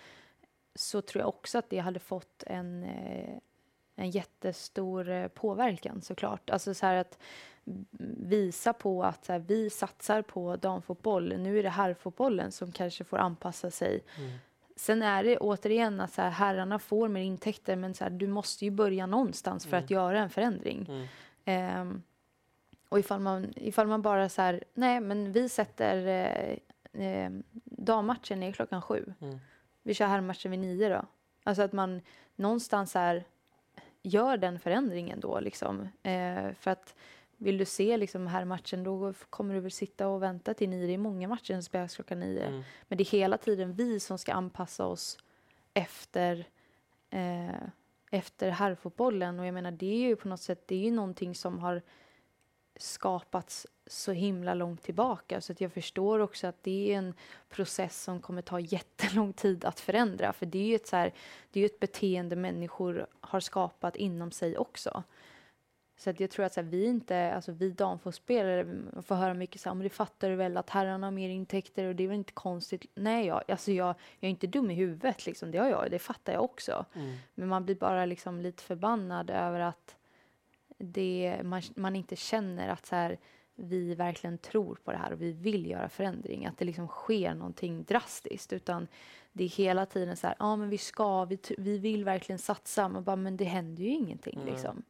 så 0.75 1.03
tror 1.03 1.21
jag 1.21 1.29
också 1.29 1.59
att 1.59 1.71
det 1.71 1.79
hade 1.79 2.01
fått 2.01 2.43
en, 2.47 2.85
eh, 2.85 3.39
en 4.03 4.11
jättestor 4.11 5.09
eh, 5.11 5.29
påverkan 5.29 6.03
såklart. 6.03 6.51
Alltså 6.51 6.75
så 6.75 6.87
här 6.87 6.97
att 6.97 7.19
visa 8.19 8.73
på 8.73 9.05
att 9.05 9.27
här, 9.29 9.39
vi 9.39 9.71
satsar 9.71 10.23
på 10.23 10.57
damfotboll. 10.57 11.39
Nu 11.39 11.59
är 11.59 11.63
det 11.63 11.69
herrfotbollen 11.69 12.53
som 12.53 12.73
kanske 12.73 13.05
får 13.05 13.19
anpassa 13.19 13.71
sig. 13.71 14.01
Sen 14.77 15.03
är 15.03 15.25
det 15.25 15.39
återigen 15.39 16.01
att 16.01 16.13
så 16.13 16.23
här, 16.23 16.31
herrarna 16.31 16.79
får 16.79 17.09
mer 17.09 17.23
intäkter 17.23 17.77
men 17.77 17.95
så 17.95 18.05
här, 18.05 18.11
du 18.11 18.27
måste 18.27 18.65
ju 18.65 18.71
börja 18.71 19.07
någonstans 19.07 19.65
för 19.65 19.73
Mm. 19.77 19.85
att 19.85 19.91
göra 19.91 20.21
en 20.21 20.31
förändring. 20.31 20.87
Mm. 20.89 21.07
Ehm, 21.45 22.03
och 22.89 22.99
ifall 22.99 23.21
man, 23.21 23.53
ifall 23.57 23.87
man 23.87 24.03
bara 24.03 24.29
så 24.29 24.43
här, 24.43 24.65
nej 24.75 25.01
men 25.01 25.33
vi 25.33 25.49
sätter 25.49 26.07
eh, 26.93 27.07
eh, 27.07 27.31
dammatchen 27.65 28.43
är 28.43 28.53
klockan 28.53 28.83
sju. 28.83 29.15
Mm. 29.21 29.39
Vi 29.83 29.95
kör 29.95 30.07
herrmatchen 30.07 30.51
vid 30.51 30.61
nio 30.61 30.89
då. 30.89 31.05
Alltså 31.45 31.63
att 31.63 31.73
man 31.73 32.01
någonstans 32.37 32.95
här 32.95 33.25
gör 34.03 34.37
den 34.37 34.59
förändringen 34.59 35.21
då 35.21 35.41
liksom. 35.41 35.89
Eh, 36.03 36.53
för 36.53 36.71
att 36.71 36.95
vill 37.37 37.59
du 37.59 37.65
se 37.65 37.97
liksom 37.97 38.27
herrmatchen 38.27 38.85
då 38.85 39.13
kommer 39.31 39.55
du 39.55 39.61
väl 39.61 39.71
sitta 39.71 40.09
och 40.09 40.23
vänta 40.23 40.55
till 40.55 40.69
nio. 40.69 40.87
Det 40.87 40.95
är 40.95 40.99
många 40.99 41.29
matcher 41.29 41.55
som 41.55 41.63
spelas 41.63 41.95
klockan 41.95 42.21
nio. 42.21 42.47
Mm. 42.47 42.63
Men 42.89 42.99
det 42.99 43.03
är 43.03 43.11
hela 43.11 43.39
tiden 43.39 43.73
vi 43.73 44.01
som 44.01 44.19
ska 44.19 44.33
anpassa 44.33 44.87
oss 44.87 45.19
efter, 45.75 46.47
eh, 47.11 47.63
efter 48.11 48.51
herrfotbollen. 48.51 49.41
Och 49.41 49.47
jag 49.47 49.55
menar, 49.55 49.71
det 49.71 49.87
är 49.87 50.09
ju 50.09 50.17
på 50.17 50.29
något 50.29 50.41
sätt, 50.41 50.63
det 50.67 50.75
är 50.75 50.81
ju 50.81 50.91
någonting 50.91 51.35
som 51.35 51.59
har 51.59 51.83
skapats 52.77 53.67
så 53.87 54.13
himla 54.13 54.55
långt 54.55 54.83
tillbaka. 54.83 55.41
Så 55.41 55.53
att 55.53 55.61
jag 55.61 55.73
förstår 55.73 56.19
också 56.19 56.47
att 56.47 56.63
det 56.63 56.93
är 56.93 56.99
en 56.99 57.15
process 57.49 58.03
som 58.03 58.21
kommer 58.21 58.43
ta 58.43 58.61
jättelång 58.75 59.33
tid 59.33 59.65
att 59.65 59.81
förändra. 59.81 60.33
För 60.33 60.47
det 60.47 60.59
är 60.59 60.67
ju 60.67 60.75
ett, 60.75 60.87
så 60.87 60.97
här, 60.97 61.13
det 61.51 61.61
är 61.61 61.67
ett 61.67 61.81
beteende 61.81 62.37
människor 62.37 63.07
har 63.21 63.41
skapat 63.41 63.97
inom 63.97 64.31
sig 64.31 64.59
också. 64.59 65.03
Så 65.97 66.11
att 66.11 66.21
jag 66.21 66.31
tror 66.31 66.45
att 66.45 66.55
så 66.55 66.61
här, 66.61 66.69
vi 66.69 66.87
inte, 66.87 67.35
alltså 67.35 67.53
vi 67.53 67.71
damfotbollsspelare 67.71 68.67
får 69.03 69.15
höra 69.15 69.35
mycket 69.35 69.61
så 69.61 69.69
här, 69.69 69.75
men 69.75 69.85
det 69.85 69.91
fattar 69.91 70.31
du 70.31 70.37
väl 70.37 70.57
att 70.57 70.71
herrarna 70.71 71.07
har 71.07 71.13
mer 71.13 71.29
intäkter 71.29 71.85
och 71.85 71.97
det 71.97 72.05
är 72.05 72.09
väl 72.09 72.17
inte 72.17 72.33
konstigt. 72.33 72.87
Nej, 72.95 73.27
jag, 73.27 73.43
alltså 73.49 73.73
jag, 73.73 73.89
jag 74.21 74.27
är 74.29 74.31
inte 74.31 74.47
dum 74.47 74.71
i 74.71 74.75
huvudet 74.75 75.27
liksom, 75.27 75.51
det 75.51 75.59
har 75.59 75.69
jag, 75.69 75.91
det 75.91 75.99
fattar 75.99 76.33
jag 76.33 76.45
också. 76.45 76.85
Mm. 76.95 77.17
Men 77.35 77.49
man 77.49 77.65
blir 77.65 77.75
bara 77.75 78.07
liksom 78.07 78.41
lite 78.41 78.63
förbannad 78.63 79.31
över 79.31 79.61
att 79.61 79.97
det, 80.79 81.41
man, 81.43 81.63
man 81.75 81.97
inte 81.97 82.17
känner 82.17 82.69
att 82.69 82.87
så 82.87 82.97
här, 82.97 83.19
vi 83.55 83.95
verkligen 83.95 84.39
tror 84.39 84.79
på 84.85 84.93
det 84.93 84.99
här 84.99 85.13
och 85.13 85.23
vi 85.23 85.33
vill 85.33 85.67
göra 85.71 85.89
förändring. 85.89 86.47
Att 86.47 86.59
det 86.59 86.65
liksom 86.65 86.89
sker 86.89 87.35
någonting 87.35 87.85
drastiskt. 87.85 88.53
Utan 88.53 88.89
det 89.33 89.45
är 89.45 89.49
hela 89.49 89.87
tiden 89.87 90.17
så 90.17 90.27
här, 90.27 90.37
ja 90.39 90.57
men 90.57 90.69
vi 90.69 90.79
ska, 90.79 91.25
vi, 91.25 91.39
vi 91.59 91.79
vill 91.79 92.05
verkligen 92.05 92.39
satsa. 92.39 92.89
Men, 92.89 93.05
bara, 93.05 93.17
men 93.17 93.37
det 93.37 93.45
händer 93.45 93.83
ju 93.83 93.89
ingenting 93.91 94.39
Nej. 94.45 94.53
liksom. 94.53 94.83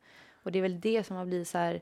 Och 0.43 0.53
det 0.53 0.59
är 0.59 0.63
väl 0.63 0.81
det 0.81 1.05
som 1.05 1.17
har 1.17 1.27
blivit 1.27 1.49
så 1.49 1.59
här, 1.59 1.81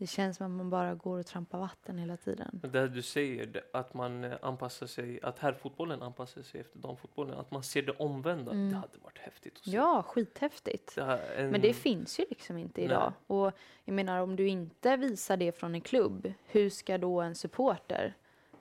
det 0.00 0.06
känns 0.06 0.36
som 0.36 0.46
att 0.46 0.52
man 0.52 0.70
bara 0.70 0.94
går 0.94 1.18
och 1.18 1.26
trampar 1.26 1.58
vatten 1.58 1.98
hela 1.98 2.16
tiden. 2.16 2.60
Det 2.72 2.88
du 2.88 3.02
säger, 3.02 3.62
att 3.72 3.94
man 3.94 4.24
eh, 4.24 4.32
anpassar 4.42 4.86
sig, 4.86 5.20
att 5.22 5.38
herrfotbollen 5.38 6.02
anpassar 6.02 6.42
sig 6.42 6.60
efter 6.60 6.78
damfotbollen, 6.78 7.38
att 7.38 7.50
man 7.50 7.62
ser 7.62 7.82
det 7.82 7.92
omvända, 7.92 8.52
Mm. 8.52 8.70
det 8.70 8.76
hade 8.76 8.98
varit 8.98 9.18
häftigt 9.18 9.56
att 9.58 9.64
se. 9.64 9.70
Ja, 9.70 10.02
skithäftigt. 10.02 10.94
Det 10.94 11.04
här, 11.04 11.32
en, 11.36 11.50
Men 11.50 11.60
det 11.60 11.72
finns 11.72 12.20
ju 12.20 12.24
liksom 12.30 12.58
inte 12.58 12.82
idag. 12.82 13.12
Och 13.26 13.52
jag 13.84 13.94
menar 13.94 14.20
om 14.20 14.36
du 14.36 14.48
inte 14.48 14.96
visar 14.96 15.36
det 15.36 15.52
från 15.52 15.74
en 15.74 15.80
klubb, 15.80 16.32
hur 16.46 16.70
ska 16.70 16.98
då 16.98 17.20
en 17.20 17.34
supporter 17.34 18.14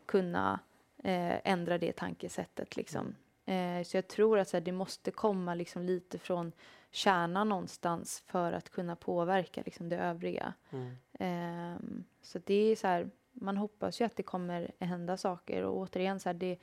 kunna 0.05 0.59
eh, 1.03 1.47
ändra 1.51 1.77
det 1.77 1.91
tankesättet 1.91 2.75
liksom? 2.75 3.15
Eh, 3.45 3.83
så 3.83 3.97
jag 3.97 4.07
tror 4.07 4.39
att 4.39 4.47
så 4.49 4.57
här, 4.57 4.61
det 4.61 4.71
måste 4.71 5.11
komma 5.11 5.55
liksom 5.55 5.81
lite 5.81 6.17
från 6.17 6.51
kärnan 6.91 7.49
någonstans 7.49 8.23
för 8.27 8.51
att 8.51 8.69
kunna 8.69 8.95
påverka 8.95 9.61
liksom 9.65 9.89
det 9.89 9.97
övriga. 9.97 10.53
Mm. 10.69 10.95
Ehm, 11.13 12.03
så 12.21 12.39
det 12.45 12.53
är 12.71 12.75
så 12.75 12.87
här, 12.87 13.09
man 13.31 13.57
hoppas 13.57 14.01
ju 14.01 14.05
att 14.05 14.15
det 14.15 14.23
kommer 14.23 14.71
hända 14.79 15.17
saker 15.17 15.63
och 15.63 15.77
återigen 15.77 16.19
så 16.19 16.29
här, 16.29 16.33
det, 16.33 16.59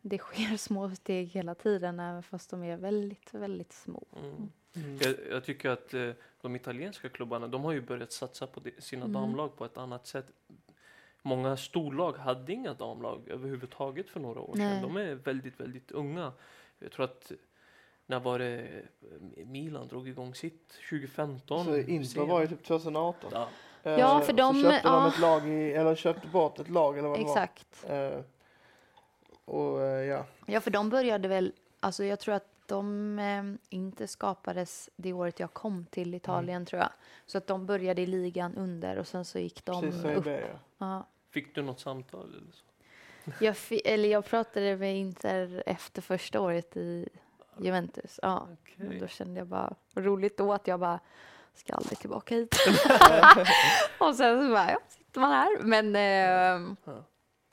det 0.00 0.18
sker 0.18 0.56
små 0.58 0.90
steg 0.90 1.28
hela 1.28 1.54
tiden 1.54 2.00
även 2.00 2.22
fast 2.22 2.50
de 2.50 2.62
är 2.62 2.76
väldigt, 2.76 3.34
väldigt 3.34 3.72
små. 3.72 4.06
Mm. 4.22 4.50
Mm. 4.76 4.98
Jag, 5.00 5.14
jag 5.30 5.44
tycker 5.44 5.70
att 5.70 5.94
eh, 5.94 6.10
de 6.40 6.56
italienska 6.56 7.08
klubbarna, 7.08 7.46
de 7.48 7.64
har 7.64 7.72
ju 7.72 7.80
börjat 7.80 8.12
satsa 8.12 8.46
på 8.46 8.60
det, 8.60 8.84
sina 8.84 9.04
Mm. 9.04 9.12
damlag 9.12 9.56
på 9.56 9.64
ett 9.64 9.76
annat 9.78 10.06
sätt. 10.06 10.26
Många 11.22 11.56
storlag 11.56 12.12
hade 12.12 12.52
inga 12.52 12.74
damlag 12.74 13.28
överhuvudtaget 13.28 14.10
för 14.10 14.20
några 14.20 14.40
år 14.40 14.54
Nej. 14.56 14.80
sedan. 14.80 14.82
De 14.82 14.96
är 14.96 15.14
väldigt, 15.14 15.60
väldigt 15.60 15.90
unga. 15.90 16.32
Jag 16.78 16.92
tror 16.92 17.04
att 17.04 17.32
när 18.06 18.20
var 18.20 18.38
det 18.38 18.58
eh, 19.38 19.46
Milan 19.46 19.88
drog 19.88 20.08
igång 20.08 20.34
sitt 20.34 20.68
2015? 20.90 21.64
Så 21.64 21.76
Inter 21.76 22.20
var 22.26 22.40
ju 22.40 22.46
typ 22.48 22.64
2018. 22.64 23.30
Ja, 23.34 23.48
Eh, 23.86 23.92
Ja, 23.92 24.20
för 24.20 24.32
de- 24.32 24.54
så 24.54 24.70
köpte 24.70 24.88
de 24.88 25.06
ett 25.06 25.18
lag 25.18 25.48
i, 25.48 25.72
eller 25.72 25.94
köpte 25.94 26.26
bort 26.28 26.58
ett 26.58 26.68
lag 26.70 26.98
eller 26.98 27.08
vad 27.08 27.18
det 27.18 27.22
Exakt. 27.22 27.84
var. 27.88 28.12
Eh, 28.12 28.20
och 29.44 29.82
eh, 29.82 30.04
ja, 30.04 30.26
Ja, 30.46 30.60
för 30.60 30.70
de 30.70 30.88
började 30.90 31.28
väl, 31.28 31.52
alltså 31.80 32.04
jag 32.04 32.20
tror 32.20 32.34
att 32.34 32.48
de 32.66 33.18
eh, 33.18 33.76
inte 33.78 34.06
skapades 34.08 34.90
det 34.96 35.12
året 35.12 35.40
jag 35.40 35.52
kom 35.52 35.86
till 35.90 36.14
Italien 36.14 36.66
tror 36.66 36.80
jag. 36.82 36.90
Så 37.26 37.38
att 37.38 37.46
de 37.46 37.66
började 37.66 38.02
i 38.02 38.06
ligan 38.06 38.54
under 38.56 38.96
och 38.98 39.06
sen 39.06 39.24
så 39.24 39.38
gick 39.38 39.64
de 39.64 39.80
precis 39.82 40.04
upp. 40.04 40.24
B 40.24 40.40
ja. 40.40 40.58
Ja. 40.78 41.06
Fick 41.30 41.54
du 41.54 41.62
något 41.62 41.80
samtal? 41.80 42.28
Eller 42.28 42.52
så? 42.52 42.64
Jag, 43.44 43.56
fi- 43.56 43.82
eller 43.84 44.08
jag 44.08 44.24
pratade 44.24 44.76
med 44.76 44.96
Inter 44.96 45.62
efter 45.66 46.02
första 46.02 46.40
året 46.40 46.76
i 46.76 47.08
Juventus. 47.58 48.20
Ja. 48.22 48.48
Och 48.78 48.94
då 49.00 49.06
kände 49.06 49.40
jag 49.40 49.46
bara, 49.46 49.74
roligt 49.94 50.36
då 50.36 50.52
att 50.52 50.66
jag 50.66 50.80
bara 50.80 51.00
ska 51.54 51.74
aldrig 51.74 51.98
tillbaka 51.98 52.34
hit. 52.34 52.54
och 53.98 54.14
sen 54.14 54.46
så 54.46 54.52
bara, 54.52 54.70
ja, 54.70 54.78
sitter 54.88 55.20
man 55.20 55.32
här. 55.32 55.58
Men, 55.62 55.86
eh, 55.86 56.94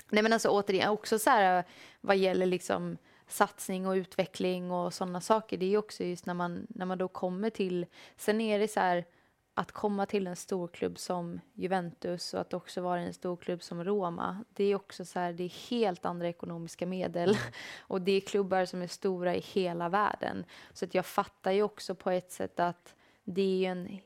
nej 0.10 0.24
men 0.24 0.34
alltså 0.34 0.49
återigen, 0.49 0.89
också 0.89 1.20
så 1.20 1.30
här 1.30 1.64
vad 2.02 2.18
gäller 2.18 2.45
liksom 2.45 2.97
satsning 3.28 3.88
och 3.88 3.93
utveckling 3.93 4.72
och 4.72 4.93
sådana 4.93 5.22
saker. 5.22 5.58
Det 5.58 5.66
är 5.66 5.70
ju 5.70 5.78
också 5.78 6.04
just 6.04 6.26
när 6.26 6.34
man, 6.34 6.68
när 6.70 6.86
man 6.86 6.97
då 6.97 7.08
kommer 7.08 7.49
till, 7.49 7.86
sen 8.18 8.41
är 8.41 8.60
det 8.60 8.68
så 8.68 8.80
här 8.80 9.06
att 9.54 9.72
komma 9.72 10.06
till 10.06 10.28
en 10.28 10.36
stor 10.36 10.68
klubb 10.68 10.99
som 10.99 11.39
Juventus 11.54 12.34
och 12.34 12.41
att 12.41 12.54
också 12.54 12.82
vara 12.82 13.02
i 13.02 13.06
en 13.06 13.14
stor 13.14 13.36
klubb 13.38 13.64
som 13.64 13.84
Roma. 13.84 14.43
Det 14.54 14.64
är 14.64 14.76
också 14.76 15.06
så 15.06 15.20
här, 15.20 15.34
det 15.34 15.43
är 15.43 15.70
helt 15.70 16.06
andra 16.06 16.28
ekonomiska 16.28 16.86
medel 16.86 17.38
och 17.80 18.02
det 18.02 18.12
är 18.12 18.22
klubbar 18.22 18.66
som 18.66 18.82
är 18.82 18.88
stora 18.88 19.36
i 19.36 19.39
hela 19.39 19.89
världen. 19.89 20.45
Så 20.74 20.86
att 20.86 20.95
jag 20.95 21.06
fattar 21.06 21.52
ju 21.52 21.64
också 21.64 21.95
på 21.95 22.12
ett 22.12 22.32
sätt 22.32 22.60
att 22.60 22.95
det 23.24 23.66
är 23.66 23.72
en 23.72 23.99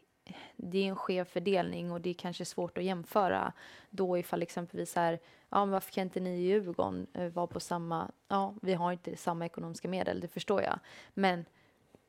det 0.56 0.78
är 0.78 0.90
en 0.90 0.96
skev 0.96 1.26
fördelning 1.26 1.92
och 1.92 2.02
det 2.02 2.10
är 2.10 2.14
kanske 2.14 2.46
svårt 2.46 2.78
att 2.78 2.84
jämföra 2.84 3.54
då 3.90 4.18
ifall 4.18 4.42
exempelvis 4.42 4.96
här, 4.96 5.20
ja 5.50 5.66
men 5.66 5.70
varför 5.70 5.92
kan 5.92 6.04
inte 6.04 6.20
ni 6.20 6.30
i 6.30 6.42
Djurgården 6.42 7.08
eh, 7.14 7.28
vara 7.28 7.48
på 7.48 7.60
samma, 7.60 8.12
ja 8.28 8.56
vi 8.62 8.74
har 8.74 8.92
inte 8.92 9.18
samma 9.18 9.46
ekonomiska 9.46 9.88
medel, 9.88 10.20
det 10.20 10.28
förstår 10.28 10.62
jag. 10.62 10.80
Men 11.14 11.46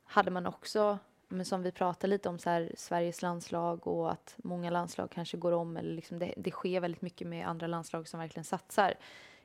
hade 0.04 0.30
man 0.30 0.46
också, 0.46 0.98
men 1.28 1.44
som 1.44 1.62
vi 1.62 1.72
pratar 1.72 2.08
lite 2.08 2.28
om 2.28 2.38
så 2.38 2.50
här, 2.50 2.72
Sveriges 2.76 3.22
landslag 3.22 3.86
och 3.86 4.12
att 4.12 4.34
många 4.36 4.70
landslag 4.70 5.10
kanske 5.10 5.36
går 5.36 5.52
om 5.52 5.76
eller 5.76 5.94
liksom 5.94 6.18
det, 6.18 6.34
det 6.36 6.50
sker 6.50 6.80
väldigt 6.80 7.02
mycket 7.02 7.26
med 7.26 7.48
andra 7.48 7.66
landslag 7.66 8.08
som 8.08 8.20
verkligen 8.20 8.44
satsar. 8.44 8.94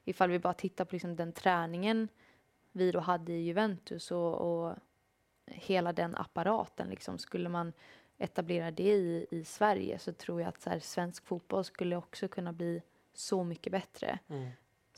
Ifall 0.06 0.30
vi 0.30 0.40
bara 0.40 0.54
tittar 0.54 0.86
på 0.86 0.96
liksom 0.96 1.16
den 1.16 1.34
träningen 1.34 2.08
vi 2.72 2.92
då 2.92 3.00
hade 3.00 3.32
i 3.32 3.42
Juventus 3.42 4.12
och, 4.12 4.34
och 4.34 4.76
hela 5.46 5.94
den 5.94 6.16
apparaten 6.16 6.90
liksom 6.90 7.18
skulle 7.18 7.50
man 7.50 7.74
etablera 8.18 8.72
det 8.72 8.94
i, 8.94 9.28
i 9.32 9.44
Sverige 9.46 10.00
så 10.00 10.14
tror 10.14 10.42
jag 10.42 10.50
att 10.50 10.62
så 10.62 10.70
här, 10.70 10.80
svensk 10.80 11.26
fotboll 11.26 11.64
skulle 11.64 11.96
också 11.96 12.28
kunna 12.28 12.54
bli 12.54 12.82
så 13.14 13.44
mycket 13.44 13.72
bättre. 13.72 14.20
Mm. 14.28 14.50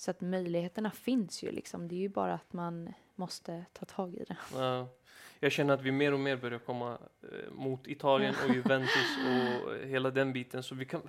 Så 0.03 0.11
att 0.11 0.21
möjligheterna 0.21 0.91
finns 0.91 1.43
ju 1.43 1.51
liksom. 1.51 1.87
Det 1.87 1.95
är 1.95 1.99
ju 1.99 2.09
bara 2.09 2.33
att 2.33 2.53
man 2.53 2.93
måste 3.15 3.65
ta 3.73 3.85
tag 3.85 4.15
i 4.15 4.23
det. 4.27 4.37
Ja. 4.53 4.87
jag 5.39 5.51
känner 5.51 5.73
att 5.73 5.81
vi 5.81 5.91
mer 5.91 6.13
och 6.13 6.19
mer 6.19 6.35
börjar 6.37 6.59
komma 6.59 6.97
eh, 7.21 7.51
mot 7.51 7.87
Italien 7.87 8.35
och 8.43 8.55
Juventus 8.55 9.17
och 9.27 9.75
eh, 9.75 9.87
hela 9.87 10.11
den 10.11 10.33
biten. 10.33 10.63
Så 10.63 10.75
vi 10.75 10.85
kan, 10.85 11.01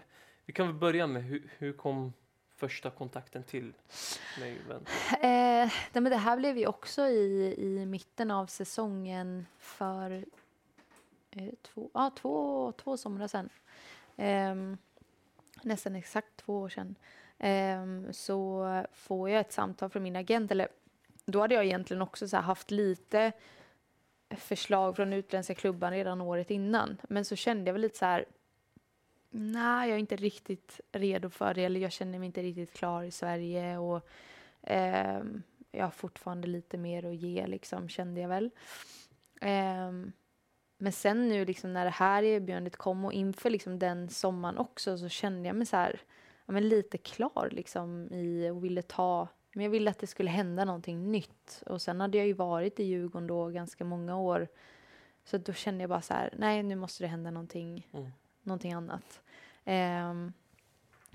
vi 0.45 0.53
kan 0.53 0.67
väl 0.67 0.77
börja 0.77 1.07
med 1.07 1.25
hur, 1.25 1.51
hur 1.59 1.73
kom 1.73 2.13
första 2.57 2.91
kontakten 2.91 3.43
till 3.43 3.73
med 4.41 4.53
Juventus? 4.53 5.13
Eh, 5.13 5.19
nej, 5.93 6.03
men 6.03 6.05
det 6.05 6.17
här 6.17 6.37
blev 6.37 6.59
ju 6.59 6.67
också 6.67 7.07
i, 7.07 7.55
i 7.59 7.87
mitten 7.87 8.31
av 8.31 8.47
säsongen 8.47 9.47
för 9.59 10.25
eh, 11.31 11.53
två, 11.63 11.91
ah, 11.95 12.11
två, 12.11 12.73
två 12.73 12.97
somrar 12.97 13.29
sedan. 13.29 13.49
Ehm, 14.17 14.79
nästan 15.63 15.97
exakt 15.97 16.37
två 16.37 16.61
år 16.61 16.69
sedan. 16.69 16.95
Ehm, 17.39 18.13
så 18.13 18.67
får 18.93 19.31
jag 19.31 19.41
ett 19.41 19.53
samtal 19.53 19.91
från 19.91 20.03
min 20.03 20.17
agent. 20.17 20.51
Eller, 20.51 20.69
då 21.27 21.41
hade 21.41 21.55
jag 21.55 21.65
egentligen 21.65 22.03
också 22.03 22.29
så 22.29 22.37
här 22.37 22.43
haft 22.43 22.71
lite 22.71 23.33
förslag 24.31 24.97
från 24.97 25.13
utländska 25.13 25.55
klubban 25.55 25.93
redan 25.93 26.21
året 26.21 26.51
innan. 26.51 27.01
Men 27.09 27.25
så 27.25 27.37
kände 27.37 27.69
jag 27.69 27.73
väl 27.73 27.83
lite 27.83 27.99
så 27.99 28.05
här 28.07 28.25
Nej, 29.37 29.89
jag 29.89 29.97
är 29.97 30.01
inte 30.01 30.17
riktigt 30.17 30.81
redo 30.93 31.31
för 31.31 31.55
det. 31.55 31.65
Eller 31.65 31.81
jag 31.81 31.93
känner 31.93 32.19
mig 32.19 32.27
inte 32.27 32.43
riktigt 32.43 32.73
klar 32.73 33.03
i 33.03 33.11
Sverige. 33.11 33.79
Och 33.79 34.09
eh, 34.63 35.23
jag 35.71 35.85
har 35.85 35.91
fortfarande 35.91 36.49
lite 36.49 36.79
mer 36.79 37.05
att 37.05 37.15
ge, 37.15 37.47
liksom, 37.47 37.89
kände 37.89 38.21
jag 38.21 38.29
väl. 38.29 38.51
Eh, 39.41 39.93
men 40.79 40.93
sen 40.93 41.29
nu 41.29 41.45
liksom, 41.45 41.73
när 41.73 41.85
det 41.85 41.91
här 41.91 42.23
erbjudandet 42.23 42.77
kom 42.77 43.05
och 43.05 43.13
inför 43.13 43.51
liksom, 43.51 43.79
den 43.79 44.09
sommaren 44.09 44.59
också 44.59 44.99
så 44.99 45.09
kände 45.09 45.49
jag 45.49 45.57
mig 45.57 45.67
så 45.67 45.77
här, 45.77 46.01
ja, 46.47 46.53
men 46.53 46.69
lite 46.69 46.99
klar 46.99 47.49
liksom, 47.53 48.13
i, 48.13 48.51
och 48.51 48.65
ville 48.65 48.83
ta 48.83 49.29
men 49.55 49.65
jag 49.65 49.71
ville 49.71 49.91
att 49.91 49.99
det 49.99 50.07
skulle 50.07 50.31
hända 50.31 50.65
någonting 50.65 51.11
nytt. 51.11 51.63
Och 51.67 51.83
sen 51.83 52.01
hade 52.01 52.19
jag 52.19 52.27
ju 52.27 52.33
varit 52.33 52.81
i 52.81 52.85
Djurgården 52.85 53.27
då 53.27 53.49
ganska 53.49 53.85
många 53.85 54.17
år. 54.17 54.49
Så 55.25 55.39
då 55.39 55.53
kände 55.53 55.83
jag 55.83 55.91
bara 55.91 56.03
så 56.03 56.15
här, 56.15 56.35
nej 56.39 56.63
nu 56.63 56.77
måste 56.77 57.05
det 57.05 57.09
hända 57.09 57.31
någonting, 57.31 57.89
Mm. 57.93 58.11
någonting 58.43 58.73
annat. 58.73 59.21
Ehm, 59.65 60.33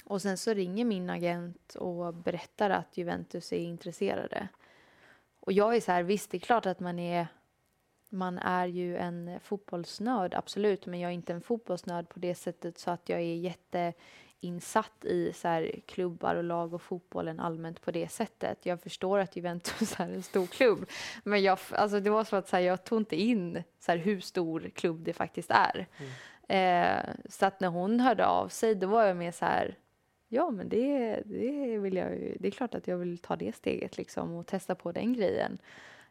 och 0.06 0.22
sen 0.22 0.38
så 0.38 0.54
ringer 0.54 0.86
min 0.86 1.10
agent 1.10 1.76
och 1.76 2.14
berättar 2.14 2.70
att 2.70 2.98
Juventus 2.98 3.54
är 3.54 3.58
intresserade. 3.58 4.48
Och 5.40 5.54
jag 5.54 5.76
är 5.76 5.82
så 5.82 5.92
här, 5.92 6.04
visst 6.04 6.32
det 6.32 6.38
är 6.38 6.40
klart 6.40 6.66
att 6.66 6.80
man 6.80 7.00
är 7.00 7.28
man 8.12 8.38
är 8.38 8.66
ju 8.68 8.98
en 8.98 9.40
fotbollsnörd, 9.40 10.34
absolut, 10.34 10.86
men 10.86 11.00
jag 11.00 11.10
är 11.10 11.16
inte 11.16 11.34
en 11.34 11.42
fotbollsnörd 11.42 12.10
på 12.10 12.20
det 12.20 12.36
sättet 12.36 12.78
så 12.78 12.92
att 12.92 13.10
jag 13.10 13.20
är 13.20 13.36
jätteinsatt 14.40 15.06
i 15.06 15.34
så 15.34 15.48
här, 15.48 15.72
klubbar 15.86 16.36
och 16.36 16.44
lag 16.44 16.74
och 16.74 16.82
fotbollen 16.82 17.40
allmänt 17.40 17.82
på 17.82 17.92
det 17.92 18.08
sättet. 18.08 18.66
Jag 18.66 18.82
förstår 18.82 19.20
att 19.20 19.36
Juventus 19.36 19.96
är 20.00 20.04
en 20.04 20.24
stor 20.24 20.48
klubb, 20.48 20.86
men 21.24 21.44
jag, 21.44 21.60
alltså, 21.72 22.00
det 22.00 22.10
var 22.10 22.24
så 22.24 22.36
att 22.36 22.48
så 22.48 22.56
här, 22.56 22.64
jag 22.64 22.84
tog 22.84 23.02
inte 23.02 23.16
in 23.16 23.64
så 23.80 23.92
här, 23.92 24.00
hur 24.00 24.20
stor 24.20 24.70
klubb 24.76 25.04
det 25.04 25.14
faktiskt 25.14 25.52
är. 25.52 25.88
Eh, 26.48 27.14
så 27.30 27.46
att 27.46 27.60
när 27.60 27.70
hon 27.70 28.00
hörde 28.00 28.26
av 28.26 28.50
sig, 28.50 28.76
då 28.76 28.88
var 28.88 29.06
jag 29.06 29.18
mer 29.18 29.32
så 29.32 29.46
här, 29.46 29.78
ja 30.28 30.52
men 30.52 30.70
det, 30.70 31.22
det 31.26 31.78
vill 31.78 31.96
jag 31.96 32.12
ju, 32.12 32.38
det 32.40 32.48
är 32.48 32.52
klart 32.52 32.76
att 32.76 32.88
jag 32.88 32.98
vill 32.98 33.18
ta 33.18 33.36
det 33.36 33.56
steget 33.56 33.98
liksom 33.98 34.36
och 34.36 34.48
testa 34.48 34.76
på 34.76 34.92
den 34.92 35.14
grejen. 35.14 35.58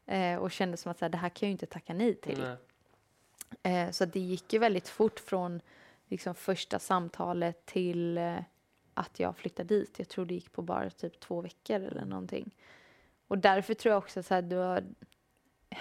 Eh, 0.07 0.37
och 0.37 0.51
kände 0.51 0.77
som 0.77 0.91
att 0.91 0.99
så 0.99 1.05
här, 1.05 1.11
det 1.11 1.19
här 1.19 1.29
kan 1.29 1.47
jag 1.47 1.49
ju 1.49 1.53
inte 1.53 1.67
tacka 1.67 1.95
nej 1.95 2.15
till. 2.15 2.39
Nej. 2.39 2.57
Eh, 3.63 3.91
så 3.91 4.05
det 4.05 4.21
gick 4.21 4.53
ju 4.53 4.59
väldigt 4.59 4.89
fort 4.89 5.21
från 5.21 5.61
liksom, 6.09 6.35
första 6.35 6.79
samtalet 6.79 7.67
till 7.67 8.19
eh, 8.19 8.37
att 8.95 9.21
jag 9.21 9.37
flyttade 9.37 9.75
dit. 9.75 9.99
Jag 9.99 10.09
tror 10.09 10.25
det 10.27 10.35
gick 10.35 10.53
på 10.53 10.63
bara 10.63 10.91
typ 10.91 11.21
två 11.21 11.41
veckor 11.41 11.77
eller 11.81 12.05
någonting. 12.05 12.55
Och 13.29 13.39
därför 13.39 13.75
tror 13.75 13.91
jag 13.93 13.99
också 13.99 14.23
så 14.23 14.35
här, 14.35 14.43
då, 14.43 14.79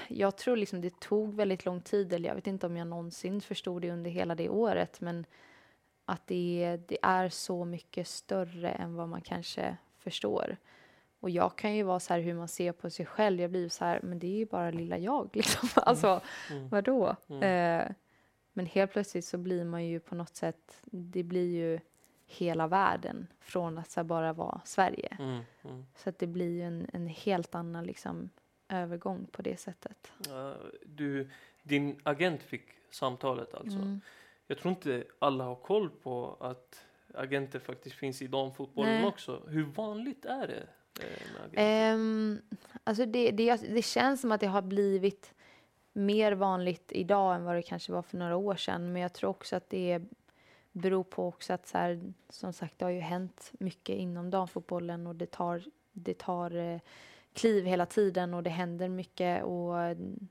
jag 0.07 0.37
tror 0.37 0.57
liksom 0.57 0.81
det 0.81 0.99
tog 0.99 1.33
väldigt 1.35 1.65
lång 1.65 1.81
tid, 1.81 2.13
eller 2.13 2.29
jag 2.29 2.35
vet 2.35 2.47
inte 2.47 2.65
om 2.67 2.77
jag 2.77 2.87
någonsin 2.87 3.41
förstod 3.41 3.81
det 3.81 3.91
under 3.91 4.11
hela 4.11 4.35
det 4.35 4.49
året, 4.49 5.01
men 5.01 5.25
att 6.05 6.27
det, 6.27 6.79
det 6.87 6.97
är 7.01 7.29
så 7.29 7.65
mycket 7.65 8.07
större 8.07 8.69
än 8.69 8.95
vad 8.95 9.09
man 9.09 9.21
kanske 9.21 9.77
förstår. 9.97 10.57
Och 11.19 11.29
jag 11.29 11.55
kan 11.57 11.75
ju 11.75 11.83
vara 11.83 11.99
så 11.99 12.13
här 12.13 12.19
hur 12.21 12.33
man 12.33 12.47
ser 12.47 12.71
på 12.71 12.89
sig 12.89 13.05
själv. 13.05 13.41
Jag 13.41 13.51
blir 13.51 13.69
så 13.69 13.85
här, 13.85 13.99
men 14.03 14.19
det 14.19 14.27
är 14.27 14.37
ju 14.37 14.45
bara 14.45 14.71
lilla 14.71 14.97
jag 14.97 15.29
liksom. 15.35 15.69
Alltså, 15.75 16.21
Mm. 16.51 16.69
vadå? 16.69 17.15
Mm. 17.29 17.43
Eh, 17.43 17.91
men 18.57 18.65
helt 18.65 18.91
plötsligt 18.91 19.25
så 19.25 19.37
blir 19.37 19.63
man 19.63 19.85
ju 19.85 19.99
på 19.99 20.15
något 20.15 20.35
sätt, 20.35 20.81
det 20.91 21.23
blir 21.23 21.55
ju 21.55 21.79
hela 22.25 22.67
världen 22.67 23.27
från 23.39 23.77
att 23.77 24.05
bara 24.05 24.33
vara 24.33 24.61
Sverige. 24.65 25.17
Mm. 25.19 25.41
Mm. 25.63 25.85
Så 25.95 26.09
att 26.09 26.19
det 26.19 26.27
blir 26.27 26.49
ju 26.49 26.61
en, 26.61 26.87
en 26.93 27.07
helt 27.07 27.55
annan 27.55 27.85
liksom 27.85 28.29
övergång 28.69 29.27
på 29.31 29.41
det 29.41 29.57
sättet. 29.57 30.11
Du, 30.85 31.29
din 31.63 31.99
agent 32.03 32.43
fick 32.43 32.63
samtalet 32.89 33.53
alltså. 33.53 33.77
Mm. 33.77 34.01
Jag 34.47 34.57
tror 34.57 34.69
inte 34.69 35.03
alla 35.19 35.43
har 35.43 35.55
koll 35.55 35.89
på 35.89 36.37
att 36.39 36.85
agenter 37.13 37.59
faktiskt 37.59 37.95
finns 37.95 38.21
i 38.21 38.27
damfotbollen 38.27 38.93
Nej. 38.93 39.05
också. 39.05 39.43
Hur 39.47 39.63
vanligt 39.63 40.25
är 40.25 40.47
det? 40.47 40.67
Ehm, 41.53 42.41
alltså 42.83 43.05
det, 43.05 43.31
det, 43.31 43.55
det 43.55 43.81
känns 43.81 44.21
som 44.21 44.31
att 44.31 44.41
det 44.41 44.47
har 44.47 44.61
blivit 44.61 45.33
mer 45.97 46.31
vanligt 46.31 46.91
idag 46.91 47.35
än 47.35 47.43
vad 47.43 47.55
det 47.55 47.61
kanske 47.61 47.91
var 47.91 48.01
för 48.01 48.17
några 48.17 48.35
år 48.35 48.55
sedan. 48.55 48.93
Men 48.93 49.01
jag 49.01 49.13
tror 49.13 49.29
också 49.29 49.55
att 49.55 49.69
det 49.69 50.01
beror 50.71 51.03
på 51.03 51.27
också 51.27 51.53
att 51.53 51.67
så 51.67 51.77
här, 51.77 52.13
som 52.29 52.53
sagt, 52.53 52.79
det 52.79 52.85
har 52.85 52.89
ju 52.89 52.99
hänt 52.99 53.51
mycket 53.59 53.95
inom 53.95 54.29
damfotbollen 54.29 55.07
och 55.07 55.15
det 55.15 55.31
tar, 55.31 55.63
det 55.91 56.17
tar 56.17 56.55
eh, 56.55 56.79
kliv 57.33 57.65
hela 57.65 57.85
tiden 57.85 58.33
och 58.33 58.43
det 58.43 58.49
händer 58.49 58.89
mycket 58.89 59.43
och 59.43 59.75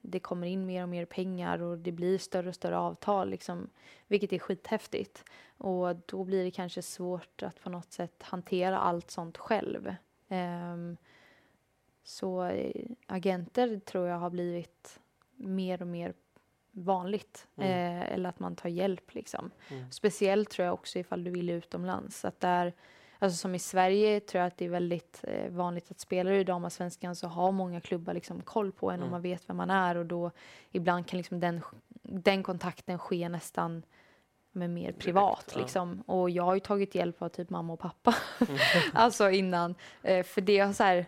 det 0.03 0.21
kommer 0.21 0.47
in 0.47 0.67
mer 0.67 0.83
och 0.83 0.89
mer 0.89 1.05
pengar 1.05 1.62
och 1.62 1.79
det 1.79 1.93
blir 1.93 2.19
större 2.19 2.49
och 2.49 2.55
större 2.55 2.79
avtal 2.79 3.31
liksom, 3.31 3.71
vilket 4.07 4.33
är 4.33 4.39
skithäftigt. 4.39 5.25
Och 5.59 5.97
då 5.97 6.25
blir 6.25 6.45
det 6.45 6.51
kanske 6.51 6.83
svårt 6.83 7.43
att 7.43 7.61
på 7.62 7.71
något 7.71 7.93
sätt 7.93 8.23
hantera 8.23 8.79
allt 8.79 9.11
sånt 9.11 9.39
själv. 9.39 9.95
Um, 10.29 10.97
så 12.03 12.45
eh, 12.45 12.85
agenter 13.07 13.79
tror 13.79 14.09
jag 14.09 14.19
har 14.19 14.31
blivit 14.31 15.01
mer 15.37 15.82
och 15.82 15.89
mer 15.89 16.14
vanligt. 16.72 17.47
Mm. 17.57 17.70
Eh, 17.70 18.12
eller 18.12 18.28
att 18.28 18.41
man 18.41 18.57
tar 18.57 18.68
hjälp 18.68 19.14
liksom. 19.14 19.51
Mm. 19.68 19.91
Speciellt 19.91 20.51
tror 20.51 20.66
jag 20.66 20.74
också 20.74 20.99
ifall 20.99 21.24
du 21.24 21.30
vill 21.30 21.51
utomlands. 21.51 22.24
Att 22.24 22.41
där, 22.41 22.72
alltså 23.18 23.37
som 23.37 23.55
i 23.55 23.59
Sverige 23.59 24.20
tror 24.20 24.41
jag 24.41 24.49
att 24.49 24.59
det 24.59 24.64
är 24.64 24.68
väldigt 24.68 25.20
eh, 25.22 25.51
vanligt 25.51 25.91
att 25.91 26.01
spelare 26.01 26.41
i 26.41 26.45
damallsvenskan 26.45 27.16
så 27.16 27.28
har 27.28 27.53
många 27.53 27.80
klubbar 27.80 28.14
liksom 28.14 28.43
koll 28.43 28.72
på 28.72 28.91
en 28.91 28.95
Mm. 28.95 29.05
och 29.05 29.11
man 29.11 29.22
vet 29.22 29.49
vem 29.49 29.57
man 29.57 29.70
är 29.70 29.97
och 29.97 30.07
då 30.07 30.30
ibland 30.72 31.07
kan 31.07 31.16
liksom 31.16 31.41
den, 31.41 31.61
den 32.03 32.43
kontakten 32.43 32.99
ske 32.99 33.28
nästan 33.28 33.82
men 34.53 34.74
mer 34.74 34.93
privat 34.93 35.51
ja. 35.55 35.61
liksom. 35.61 36.03
Och 36.07 36.30
jag 36.30 36.43
har 36.43 36.55
ju 36.55 36.61
tagit 36.61 36.95
hjälp 36.95 37.22
av 37.22 37.28
typ 37.28 37.51
mamma 37.51 37.72
och 37.72 37.78
pappa. 37.78 38.14
Mm. 38.49 38.59
alltså 38.93 39.30
innan. 39.30 39.74
Eh, 40.03 40.24
för 40.24 40.41
det 40.41 40.59
har 40.59 40.72
så 40.72 40.82
här, 40.82 41.07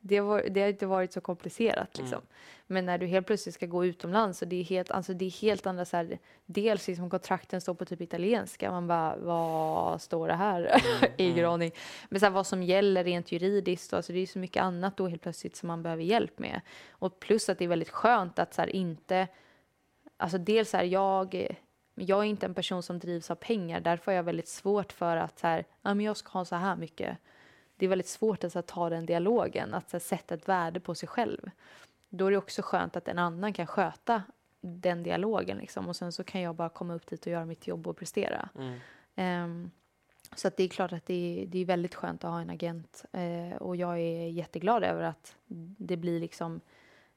det, 0.00 0.16
har, 0.16 0.26
varit- 0.26 0.54
det 0.54 0.60
har 0.60 0.68
inte 0.68 0.86
varit 0.86 1.12
så 1.12 1.20
komplicerat 1.20 1.98
liksom. 1.98 2.18
Mm. 2.18 2.26
Men 2.66 2.86
när 2.86 2.98
du 2.98 3.06
helt 3.06 3.26
plötsligt 3.26 3.54
ska 3.54 3.66
gå 3.66 3.84
utomlands 3.84 4.42
och 4.42 4.48
det 4.48 4.56
är 4.56 4.64
helt, 4.64 4.90
alltså 4.90 5.14
det 5.14 5.24
är 5.24 5.30
helt 5.30 5.66
andra 5.66 5.84
så 5.84 5.96
här, 5.96 6.18
dels 6.46 6.88
liksom 6.88 7.10
kontrakten 7.10 7.60
står 7.60 7.74
på 7.74 7.84
typ 7.84 8.00
italienska, 8.00 8.70
man 8.70 8.86
bara 8.86 9.16
vad 9.16 10.02
står 10.02 10.28
det 10.28 10.34
här? 10.34 10.82
Ingen 11.16 11.38
mm. 11.38 11.50
aning. 11.50 11.72
Men 12.08 12.20
så 12.20 12.26
här, 12.26 12.30
vad 12.30 12.46
som 12.46 12.62
gäller 12.62 13.04
rent 13.04 13.32
juridiskt, 13.32 13.92
alltså 13.92 14.12
det 14.12 14.18
är 14.18 14.26
så 14.26 14.38
mycket 14.38 14.62
annat 14.62 14.96
då 14.96 15.08
helt 15.08 15.22
plötsligt 15.22 15.56
som 15.56 15.66
man 15.66 15.82
behöver 15.82 16.02
hjälp 16.02 16.38
med. 16.38 16.60
Och 16.90 17.20
plus 17.20 17.48
att 17.48 17.58
det 17.58 17.64
är 17.64 17.68
väldigt 17.68 17.90
skönt 17.90 18.38
att 18.38 18.54
så 18.54 18.62
här, 18.62 18.68
inte, 18.68 19.28
alltså 20.16 20.38
dels 20.38 20.72
här, 20.72 20.84
jag 20.84 21.54
jag 21.94 22.18
är 22.18 22.24
inte 22.24 22.46
en 22.46 22.54
person 22.54 22.82
som 22.82 22.98
drivs 22.98 23.30
av 23.30 23.34
pengar, 23.34 23.80
därför 23.80 24.12
har 24.12 24.16
jag 24.16 24.22
väldigt 24.22 24.48
svårt 24.48 24.92
för 24.92 25.16
att 25.16 25.38
så 25.38 25.46
här, 25.46 25.64
ja, 25.82 25.94
men 25.94 26.06
jag 26.06 26.16
ska 26.16 26.30
ha 26.30 26.44
så 26.44 26.56
här 26.56 26.76
mycket. 26.76 27.18
Det 27.80 27.86
är 27.86 27.88
väldigt 27.88 28.08
svårt 28.08 28.44
att 28.44 28.54
här, 28.54 28.62
ta 28.62 28.90
den 28.90 29.06
dialogen, 29.06 29.74
att 29.74 29.92
här, 29.92 29.98
sätta 29.98 30.34
ett 30.34 30.48
värde 30.48 30.80
på 30.80 30.94
sig 30.94 31.08
själv. 31.08 31.50
Då 32.08 32.26
är 32.26 32.30
det 32.30 32.36
också 32.36 32.62
skönt 32.62 32.96
att 32.96 33.08
en 33.08 33.18
annan 33.18 33.52
kan 33.52 33.66
sköta 33.66 34.22
den 34.60 35.02
dialogen 35.02 35.58
liksom. 35.58 35.88
och 35.88 35.96
sen 35.96 36.12
så 36.12 36.24
kan 36.24 36.40
jag 36.40 36.54
bara 36.54 36.68
komma 36.68 36.94
upp 36.94 37.06
dit 37.06 37.26
och 37.26 37.32
göra 37.32 37.44
mitt 37.44 37.66
jobb 37.66 37.86
och 37.86 37.96
prestera. 37.96 38.48
Mm. 38.58 38.78
Ehm, 39.14 39.70
så 40.36 40.48
att 40.48 40.56
det 40.56 40.62
är 40.64 40.68
klart 40.68 40.92
att 40.92 41.06
det 41.06 41.42
är, 41.42 41.46
det 41.46 41.58
är 41.58 41.64
väldigt 41.64 41.94
skönt 41.94 42.24
att 42.24 42.30
ha 42.30 42.40
en 42.40 42.50
agent 42.50 43.04
eh, 43.12 43.56
och 43.56 43.76
jag 43.76 43.98
är 43.98 44.28
jätteglad 44.28 44.84
över 44.84 45.02
att 45.02 45.36
det 45.78 45.96
blir 45.96 46.20
liksom 46.20 46.60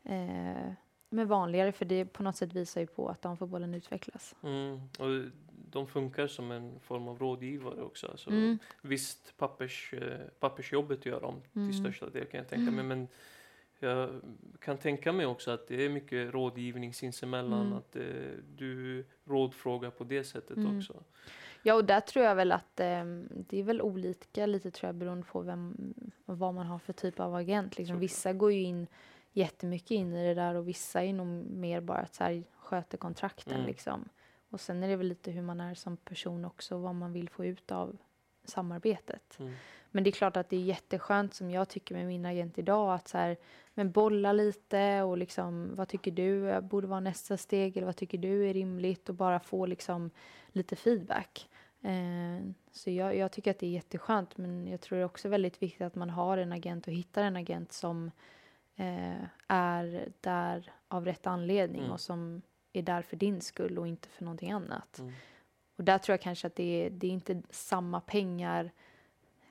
eh, 0.03 0.73
men 1.09 1.27
vanligare 1.27 1.71
för 1.71 1.85
det 1.85 2.05
på 2.05 2.23
något 2.23 2.35
sätt 2.35 2.53
visar 2.53 2.81
ju 2.81 2.87
på 2.87 3.09
att 3.09 3.21
damfotbollen 3.21 3.73
utvecklas. 3.73 4.35
Mm. 4.43 4.81
Och 4.99 5.31
de 5.73 5.87
funkar 5.87 6.27
som 6.27 6.51
en 6.51 6.79
form 6.79 7.07
av 7.07 7.19
rådgivare 7.19 7.81
också. 7.81 8.07
Alltså, 8.07 8.29
Mm. 8.29 8.57
Visst, 8.81 9.37
pappers, 9.37 9.93
eh, 9.93 10.19
pappersjobbet 10.39 11.05
gör 11.05 11.21
de 11.21 11.41
till 11.53 11.61
Mm. 11.61 11.73
största 11.73 12.09
del 12.09 12.25
kan 12.25 12.37
jag 12.37 12.47
tänka 12.49 12.71
mig. 12.71 12.83
Men 12.85 13.07
jag 13.79 14.09
kan 14.59 14.77
tänka 14.77 15.11
mig 15.11 15.25
också 15.25 15.51
att 15.51 15.67
det 15.67 15.85
är 15.85 15.89
mycket 15.89 16.33
rådgivning 16.33 16.93
sinsemellan. 16.93 17.61
Mm. 17.65 17.73
Att 17.77 17.95
eh, 17.95 18.03
du 18.57 19.05
rådfrågar 19.25 19.89
på 19.89 20.03
det 20.03 20.23
sättet 20.23 20.57
Mm. 20.57 20.77
också. 20.77 21.03
Ja, 21.65 21.73
och 21.75 21.85
där 21.85 21.99
tror 21.99 22.25
jag 22.25 22.35
väl 22.35 22.51
att 22.51 22.79
eh, 22.79 23.05
det 23.29 23.59
är 23.59 23.63
väl 23.63 23.81
olika 23.81 24.45
lite 24.45 24.71
tror 24.71 24.87
jag 24.87 24.95
beroende 24.95 25.25
på 25.25 25.41
vem, 25.41 25.93
vad 26.25 26.53
man 26.53 26.65
har 26.65 26.79
för 26.79 26.93
typ 26.93 27.19
av 27.19 27.35
agent. 27.35 27.77
Liksom, 27.77 27.99
vissa 27.99 28.33
går 28.33 28.51
ju 28.51 28.61
in 28.61 28.87
jättemycket 29.31 29.91
in 29.91 30.13
i 30.15 30.27
det 30.27 30.33
där 30.33 30.55
och 30.55 30.67
vissa 30.67 31.03
är 31.03 31.13
nog 31.13 31.27
mer 31.51 31.81
bara 31.81 31.97
att 31.97 32.15
så 32.15 32.23
här, 32.23 32.43
sköter 32.57 32.97
kontrakten 32.97 33.53
Mm. 33.53 33.67
liksom. 33.67 34.09
Och 34.53 34.61
sen 34.61 34.83
är 34.83 34.87
det 34.87 34.95
väl 34.95 35.07
lite 35.07 35.31
hur 35.31 35.41
man 35.41 35.61
är 35.61 35.73
som 35.73 35.97
person 35.97 36.45
också, 36.45 36.77
vad 36.77 36.95
man 36.95 37.13
vill 37.13 37.29
få 37.29 37.45
ut 37.45 37.71
av 37.71 37.97
samarbetet. 38.43 39.39
Mm. 39.39 39.53
Men 39.91 40.03
det 40.03 40.09
är 40.09 40.11
klart 40.11 40.37
att 40.37 40.49
det 40.49 40.55
är 40.55 40.61
jätteskönt 40.61 41.33
som 41.33 41.51
jag 41.51 41.69
tycker 41.69 41.95
med 41.95 42.07
min 42.07 42.25
agent 42.25 42.57
idag 42.57 42.93
att 42.93 43.07
så 43.07 43.17
här, 43.17 43.37
men 43.73 43.91
bolla 43.91 44.33
lite 44.33 45.01
och 45.01 45.17
liksom 45.17 45.75
vad 45.75 45.87
tycker 45.87 46.11
du 46.11 46.61
borde 46.61 46.87
vara 46.87 46.99
nästa 46.99 47.37
steg 47.37 47.77
eller 47.77 47.85
vad 47.85 47.95
tycker 47.95 48.17
du 48.17 48.49
är 48.49 48.53
rimligt 48.53 49.09
och 49.09 49.15
bara 49.15 49.39
få 49.39 49.65
liksom 49.65 50.09
lite 50.47 50.75
feedback. 50.75 51.49
Eh, 51.81 52.47
så 52.71 52.89
jag, 52.89 53.17
jag 53.17 53.31
tycker 53.31 53.51
att 53.51 53.59
det 53.59 53.67
är 53.67 53.71
jätteskönt 53.71 54.37
men 54.37 54.67
jag 54.67 54.81
tror 54.81 54.97
det 54.97 55.01
är 55.01 55.05
också 55.05 55.29
väldigt 55.29 55.61
viktigt 55.61 55.81
att 55.81 55.95
man 55.95 56.09
har 56.09 56.37
en 56.37 56.51
agent 56.51 56.87
och 56.87 56.93
hittar 56.93 57.23
en 57.23 57.35
agent 57.35 57.71
som 57.71 58.11
eh, 58.75 59.23
är 59.47 60.07
där 60.21 60.71
av 60.87 61.05
rätt 61.05 61.27
anledning 61.27 61.81
Mm. 61.81 61.91
och 61.91 62.01
som 62.01 62.41
är 62.73 62.81
där 62.81 63.01
för 63.01 63.15
din 63.17 63.41
skull 63.41 63.77
och 63.79 63.87
inte 63.87 64.09
för 64.09 64.23
någonting 64.23 64.51
annat. 64.51 64.99
Mm. 64.99 65.13
Och 65.75 65.83
där 65.83 65.97
tror 65.97 66.13
jag 66.13 66.21
kanske 66.21 66.47
att 66.47 66.55
det 66.55 66.85
är, 66.85 66.89
det 66.89 67.07
är 67.07 67.11
inte 67.11 67.41
samma 67.49 68.01
pengar 68.01 68.71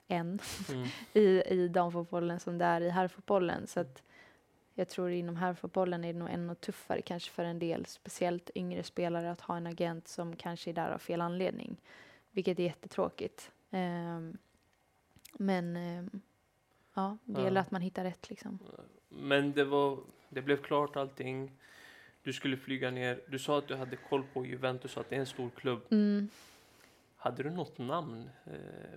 än 0.09 0.39
Mm. 0.73 0.89
i, 1.13 1.43
i 1.43 1.69
damfotbollen 1.69 2.41
som 2.41 2.59
det 2.59 2.65
är 2.65 2.81
i 2.81 2.89
herrfotbollen. 2.91 3.67
Så 3.67 3.81
att 3.81 4.03
jag 4.75 4.89
tror 4.89 5.11
inom 5.11 5.37
herrfotbollen 5.37 6.05
är 6.05 6.13
det 6.13 6.19
nog 6.19 6.31
ännu 6.31 6.55
tuffare 6.55 7.03
kanske 7.03 7.31
för 7.31 7.45
en 7.45 7.59
del, 7.59 7.87
speciellt 7.87 8.51
yngre 8.55 8.83
spelare, 8.83 9.31
att 9.31 9.41
ha 9.41 9.57
en 9.57 9.67
agent 9.67 10.09
som 10.09 10.37
kanske 10.37 10.71
är 10.71 10.75
där 10.75 10.91
av 10.91 10.99
fel 10.99 11.21
anledning. 11.21 11.77
Vilket 12.31 12.59
är 12.59 12.63
jättetråkigt. 12.63 13.51
Ehm, 13.71 14.37
men 15.33 15.77
ehm, 15.77 16.21
ja, 16.95 17.17
det 17.25 17.39
Ja. 17.41 17.45
gäller 17.45 17.61
att 17.61 17.71
man 17.71 17.81
hittar 17.83 18.05
rätt 18.05 18.31
liksom. 18.31 18.59
Men 19.09 19.53
det, 19.53 19.65
var, 19.65 19.99
det 20.29 20.43
blev 20.43 20.63
klart 20.63 20.97
allting. 20.97 21.53
Du 22.23 22.33
skulle 22.33 22.57
flyga 22.57 22.91
ner. 22.91 23.21
Du 23.29 23.39
sa 23.39 23.59
att 23.59 23.69
du 23.69 23.75
hade 23.77 23.97
koll 23.97 24.25
på 24.33 24.47
Juventus, 24.47 24.97
att 24.97 25.11
det 25.11 25.17
är 25.17 25.21
en 25.21 25.27
stor 25.27 25.51
klubb. 25.57 25.81
Mm. 25.91 26.29
Hade 27.17 27.43
du 27.43 27.51
något 27.51 27.79
namn 27.79 28.31
eh, 28.47 28.53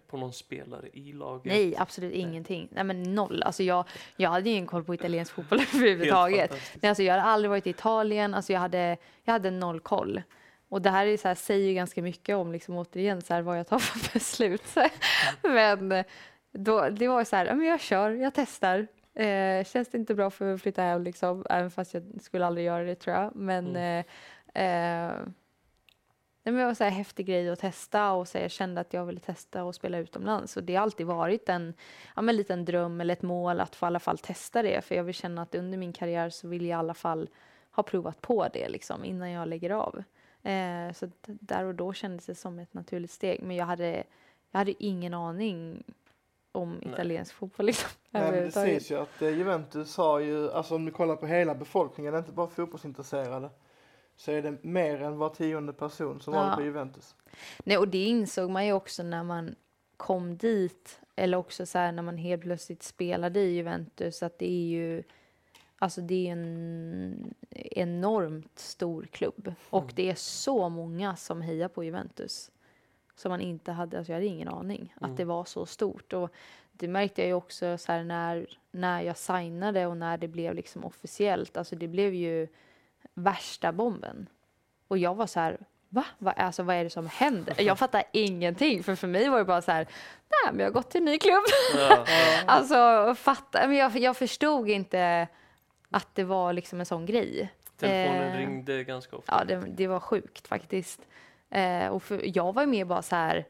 på 0.07 0.17
någon 0.17 0.34
spelare 0.34 0.89
i 0.93 1.13
laget? 1.13 1.45
Nej, 1.45 1.76
absolut 1.78 2.13
ingenting. 2.13 2.67
Nej, 2.71 2.84
men 2.84 3.15
noll. 3.15 3.43
Alltså 3.43 3.63
jag, 3.63 3.86
jag 4.15 4.30
hade 4.30 4.49
ingen 4.49 4.65
koll 4.65 4.84
på 4.84 4.93
italiensk 4.93 5.34
fotboll 5.34 5.59
överhuvudtaget. 5.76 6.51
Nej, 6.82 6.89
alltså 6.89 7.03
jag 7.03 7.13
hade 7.13 7.23
aldrig 7.23 7.49
varit 7.49 7.67
i 7.67 7.69
Italien, 7.69 8.34
alltså 8.34 8.53
jag 8.53 8.59
hade, 8.59 8.97
jag 9.23 9.34
hade 9.34 9.51
noll 9.51 9.80
koll. 9.80 10.21
Och 10.69 10.82
det 10.82 10.89
här, 10.89 11.07
är 11.07 11.17
så 11.17 11.28
här 11.28 11.36
säger 11.36 11.67
ju 11.67 11.73
ganska 11.73 12.01
mycket 12.01 12.36
om 12.36 12.51
liksom, 12.51 12.78
återigen 12.78 13.21
så 13.21 13.34
här, 13.34 13.41
vad 13.41 13.59
jag 13.59 13.67
tar 13.67 13.80
för 13.80 14.13
beslut. 14.13 14.76
men 15.41 15.91
eh, 15.91 16.05
då, 16.51 16.89
det 16.89 17.07
var 17.07 17.23
så 17.23 17.36
här, 17.36 17.45
ja, 17.45 17.55
men 17.55 17.67
jag 17.67 17.82
kör, 17.82 18.11
jag 18.11 18.34
testar. 18.34 18.88
Eh, 19.16 19.66
känns 19.66 19.88
det 19.88 19.97
inte 19.97 20.16
bra 20.16 20.30
för 20.30 20.53
att 20.53 20.61
flytta 20.61 20.82
hem, 20.82 21.03
liksom, 21.03 21.45
även 21.49 21.72
fast 21.72 21.93
jag 21.93 22.03
skulle 22.22 22.45
aldrig 22.45 22.66
göra 22.66 22.84
det 22.84 22.95
tror 22.95 23.16
jag. 23.16 23.36
Men, 23.36 23.76
eh, 23.76 24.05
eh, 24.53 25.16
nej, 26.43 26.53
men 26.53 26.55
det 26.55 26.66
var 26.66 26.74
så 26.74 26.84
här 26.84 26.91
häftig 26.91 27.26
grej 27.26 27.49
att 27.49 27.59
testa 27.59 28.11
och 28.11 28.28
så 28.28 28.38
här, 28.38 28.45
jag 28.45 28.51
kände 28.51 28.82
att 28.82 28.93
jag 28.93 29.05
ville 29.05 29.20
testa 29.20 29.63
och 29.63 29.76
spela 29.76 29.97
utomlands. 29.97 30.57
Och 30.57 30.63
det 30.63 30.76
har 30.76 30.84
alltid 30.84 31.05
varit 31.05 31.49
en 31.49 31.74
ja, 32.16 32.22
men 32.22 32.36
liten 32.36 32.66
dröm 32.66 33.01
eller 33.01 33.13
ett 33.13 33.22
mål 33.22 33.59
att 33.59 33.76
få 33.76 33.86
i 33.86 33.88
alla 33.88 33.99
fall 33.99 34.18
testa 34.18 34.61
det. 34.61 34.86
För 34.86 34.95
jag 34.95 35.03
vill 35.03 35.16
känna 35.16 35.41
att 35.41 35.55
under 35.55 35.78
min 35.78 35.93
karriär 35.93 36.30
så 36.30 36.47
vill 36.47 36.61
jag 36.61 36.78
i 36.78 36.80
alla 36.80 36.93
fall 36.93 37.30
ha 37.72 37.84
provat 37.84 38.22
på 38.22 38.47
det 38.53 38.70
liksom, 38.70 39.05
innan 39.05 39.32
jag 39.32 39.47
lägger 39.47 39.70
av. 39.70 40.03
Eh, 40.43 40.93
så 40.93 41.09
där 41.24 41.66
och 41.66 41.76
då 41.76 41.93
kändes 41.93 42.26
det 42.26 42.36
som 42.36 42.59
ett 42.59 42.74
naturligt 42.74 43.11
steg. 43.11 43.43
Men 43.43 43.55
jag 43.55 43.66
hade, 43.66 44.03
jag 44.51 44.59
hade 44.59 44.84
ingen 44.84 45.13
aning 45.13 45.84
om 46.56 46.82
italiensk 46.84 47.34
fotboll 47.34 47.66
liksom, 47.66 47.89
Nej, 48.10 48.32
men 48.32 48.43
det 48.43 48.51
sägs 48.51 48.91
ju 48.91 48.97
att 48.99 49.22
eh, 49.22 49.30
Juventus 49.30 49.97
har 49.97 50.20
ju, 50.20 50.51
alltså 50.51 50.76
om 50.76 50.86
du 50.86 50.91
kollar 50.91 51.16
på 51.16 51.26
hela 51.26 51.56
befolkningen, 51.56 52.16
inte 52.16 52.32
bara 52.32 52.47
fotbollsintresserade, 52.47 53.49
så 54.16 54.32
är 54.32 54.41
det 54.41 54.64
mer 54.64 55.01
än 55.01 55.18
var 55.18 55.30
tionde 55.30 55.74
person 55.74 56.20
som 56.22 56.34
Ja. 56.34 56.39
håller 56.43 56.56
på 56.56 56.62
Juventus. 56.64 57.16
Nej, 57.64 57.78
och 57.78 57.88
det 57.88 58.06
insåg 58.06 58.49
man 58.49 58.66
ju 58.66 58.74
också 58.74 59.03
när 59.03 59.24
man 59.24 59.56
kom 59.97 60.38
dit, 60.38 60.99
eller 61.16 61.38
också 61.38 61.66
så 61.66 61.78
här 61.78 61.91
när 61.91 62.03
man 62.03 62.18
helt 62.18 62.41
plötsligt 62.41 62.84
spelade 62.84 63.39
i 63.39 63.56
Juventus, 63.56 64.24
att 64.24 64.39
det 64.39 64.51
är 64.51 64.66
ju 64.68 65.03
Alltså 65.80 66.01
det 66.01 66.28
är 66.28 66.32
en 66.32 67.34
enormt 67.51 68.60
stor 68.60 69.08
klubb 69.12 69.53
och 69.70 69.91
det 69.95 70.10
är 70.10 70.16
så 70.16 70.70
många 70.70 71.16
som 71.16 71.41
hejar 71.41 71.68
på 71.68 71.84
Juventus. 71.84 72.51
Som 73.16 73.30
man 73.30 73.41
inte 73.41 73.72
hade, 73.72 73.97
alltså 73.97 74.11
jag 74.11 74.18
hade 74.18 74.26
ingen 74.28 74.47
aning 74.47 74.93
Mm. 75.01 75.11
att 75.11 75.18
det 75.18 75.26
var 75.26 75.45
så 75.45 75.66
stort. 75.66 76.13
Och 76.13 76.30
det 76.72 76.88
märkte 76.88 77.22
jag 77.22 77.28
ju 77.28 77.34
också 77.34 77.78
så 77.78 77.91
här 77.91 78.03
när, 78.03 78.47
när 78.72 79.01
jag 79.01 79.18
signade 79.18 79.86
och 79.86 79.97
när 79.97 80.18
det 80.18 80.28
blev 80.28 80.53
liksom 80.55 80.86
officiellt. 80.86 81.57
Alltså 81.57 81.76
det 81.76 81.88
blev 81.88 82.13
ju 82.13 82.47
värsta 83.13 83.72
bomben. 83.72 84.30
Och 84.88 84.97
jag 84.97 85.16
var 85.16 85.28
så 85.28 85.39
här, 85.39 85.57
va? 85.89 86.05
va? 86.18 86.32
Alltså 86.32 86.63
vad 86.63 86.76
är 86.76 86.84
det 86.84 86.89
som 86.89 87.07
händer? 87.07 87.61
Jag 87.61 87.80
fattar 87.80 88.03
ingenting, 88.11 88.84
för 88.84 88.95
för 88.95 89.07
mig 89.07 89.30
var 89.30 89.38
det 89.38 89.45
bara 89.45 89.61
så 89.61 89.72
här, 89.72 89.88
nej 90.30 90.51
men 90.51 90.59
jag 90.59 90.66
har 90.66 90.72
gått 90.74 90.91
till 90.91 91.01
en 91.01 91.05
ny 91.05 91.18
klubb. 91.20 91.43
Ja. 91.76 92.05
Alltså 92.47 93.13
fatta, 93.18 93.68
men 93.68 93.78
jag, 93.78 93.97
jag 93.97 94.18
förstod 94.18 94.70
inte 94.70 95.28
att 95.89 96.07
det 96.16 96.24
var 96.24 96.53
liksom 96.53 96.80
en 96.80 96.86
sån 96.86 97.05
grej. 97.05 97.49
Telefonen 97.78 98.32
Eh, 98.32 98.38
ringde 98.38 98.84
ganska 98.84 99.16
ofta. 99.16 99.36
Ja, 99.39 99.45
det, 99.45 99.66
det 99.70 99.88
var 99.88 99.99
sjukt 99.99 100.47
faktiskt. 100.47 101.01
Eh, 101.49 101.87
och 101.87 102.03
för, 102.03 102.37
jag 102.37 102.53
var 102.53 102.65
mer 102.65 102.85
bara 102.85 103.01
så 103.01 103.15
här, 103.15 103.45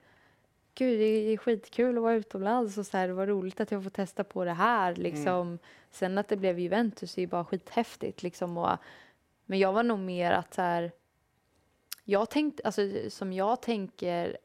gud 0.76 1.00
det 1.00 1.06
är 1.06 1.38
skitkul 1.38 1.98
att 1.98 2.04
vara 2.04 2.14
utomlands 2.14 2.78
och 2.78 2.86
så 2.86 2.98
här, 2.98 3.08
det 3.08 3.14
var 3.14 3.28
roligt 3.28 3.60
att 3.60 3.72
jag 3.72 3.84
får 3.84 3.90
testa 3.90 4.24
på 4.24 4.46
det 4.46 4.54
här 4.54 4.96
liksom. 4.96 5.60
Sen 5.92 6.18
att 6.18 6.28
det 6.28 6.38
blev 6.38 6.60
Juventus 6.60 7.18
är 7.18 7.22
ju 7.22 7.28
bara 7.28 7.46
skithäftigt 7.46 8.24
liksom. 8.24 8.58
Och, 8.58 8.78
men 9.46 9.60
jag 9.60 9.74
var 9.74 9.84
nog 9.84 10.00
mer 10.00 10.32
att 10.32 10.54
så 10.54 10.62
här, 10.62 10.92
jag 12.04 12.30
tänkte, 12.30 12.64
alltså 12.66 12.82
som 13.10 13.34
jag 13.34 13.62
tänker, 13.62 14.38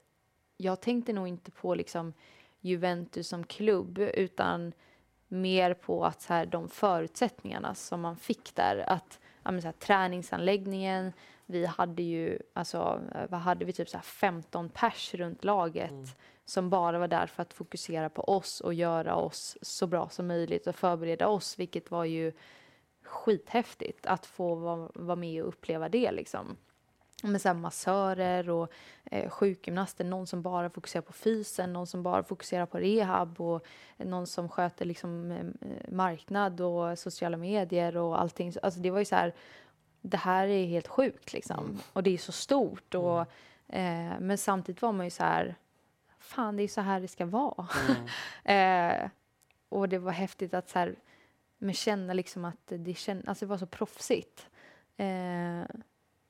jag 0.57 0.80
tänkte 0.80 1.12
nog 1.12 1.28
inte 1.28 1.51
på 1.51 1.74
liksom 1.74 2.12
Juventus 2.61 3.28
som 3.28 3.44
klubb 3.44 3.98
utan 3.98 4.72
mer 5.28 5.74
på 5.74 6.05
att 6.05 6.22
så 6.22 6.32
här, 6.32 6.46
de 6.46 6.68
förutsättningarna 6.68 7.74
som 7.74 8.01
man 8.01 8.16
fick 8.16 8.55
där. 8.55 8.84
Att, 8.86 9.20
ja, 9.42 9.51
men 9.51 9.62
så 9.62 9.68
här, 9.68 9.72
träningsanläggningen. 9.72 11.12
Vi 11.51 11.66
hade 11.66 12.03
ju, 12.03 12.38
alltså, 12.53 13.01
vad 13.28 13.40
hade 13.40 13.64
vi, 13.64 13.72
typ 13.72 13.88
så 13.88 13.96
här 13.96 14.05
15 14.05 14.68
pers 14.68 15.14
runt 15.14 15.44
laget 15.44 15.90
Mm. 15.90 16.07
som 16.44 16.70
bara 16.70 16.98
var 16.98 17.09
där 17.09 17.26
för 17.26 17.42
att 17.42 17.55
fokusera 17.55 18.11
på 18.11 18.22
oss 18.22 18.61
och 18.61 18.74
göra 18.74 19.14
oss 19.16 19.59
så 19.62 19.86
bra 19.86 20.09
som 20.09 20.26
möjligt 20.26 20.66
och 20.66 20.74
förbereda 20.74 21.28
oss, 21.28 21.59
vilket 21.59 21.90
var 21.90 22.05
ju 22.05 22.32
skithäftigt 23.05 24.07
att 24.07 24.26
få 24.26 24.55
vara, 24.55 24.90
vara 24.94 25.16
med 25.16 25.42
och 25.42 25.48
uppleva 25.48 25.88
det 25.88 26.12
liksom. 26.12 26.57
Med 27.22 27.40
så 27.42 27.48
här 27.48 27.55
massörer 27.55 28.51
och 28.51 28.72
eh, 29.05 29.30
sjukgymnaster, 29.30 30.05
någon 30.05 30.26
som 30.26 30.42
bara 30.42 30.70
fokuserar 30.70 31.03
på 31.03 31.12
fysen, 31.12 31.72
någon 31.72 31.86
som 31.86 32.03
bara 32.03 32.22
fokuserar 32.22 32.66
på 32.66 32.78
rehab 32.78 33.40
och 33.40 33.66
någon 33.96 34.26
som 34.26 34.48
sköter 34.48 34.84
liksom 34.84 35.30
eh, 35.30 35.46
marknad 35.92 36.61
och 36.61 36.98
sociala 36.98 37.36
medier 37.36 37.96
och 37.96 38.20
allting. 38.20 38.53
Alltså 38.62 38.80
det 38.80 38.90
var 38.90 38.98
ju 38.98 39.05
så 39.05 39.14
här, 39.16 39.34
det 40.01 40.16
här 40.16 40.48
är 40.48 40.66
helt 40.66 40.88
sjukt 40.88 41.32
liksom. 41.32 41.78
Och 41.92 42.03
det 42.03 42.11
är 42.14 42.18
så 42.18 42.32
stort 42.32 42.94
och 42.94 43.20
eh, 43.68 44.20
men 44.20 44.38
samtidigt 44.38 44.82
var 44.82 44.92
man 44.92 45.07
ju 45.07 45.11
så 45.11 45.22
här, 45.24 45.55
fan 46.18 46.57
det 46.57 46.62
är 46.62 46.68
så 46.68 46.80
här 46.80 47.01
det 47.01 47.09
ska 47.09 47.26
vara. 47.26 47.66
Mm. 47.88 48.07
Eh, 48.44 49.11
och 49.68 49.88
det 49.88 49.98
var 49.98 50.12
häftigt 50.12 50.55
att 50.55 50.68
så 50.68 50.78
här, 50.78 50.96
men 51.59 51.74
känna 51.74 52.12
liksom 52.12 52.44
att 52.44 52.57
det, 52.66 52.94
känd, 52.94 53.28
alltså 53.28 53.44
det 53.44 53.51
var 53.51 53.59
så 53.59 53.66
proffsigt. 53.66 54.48
Eh, 54.96 55.62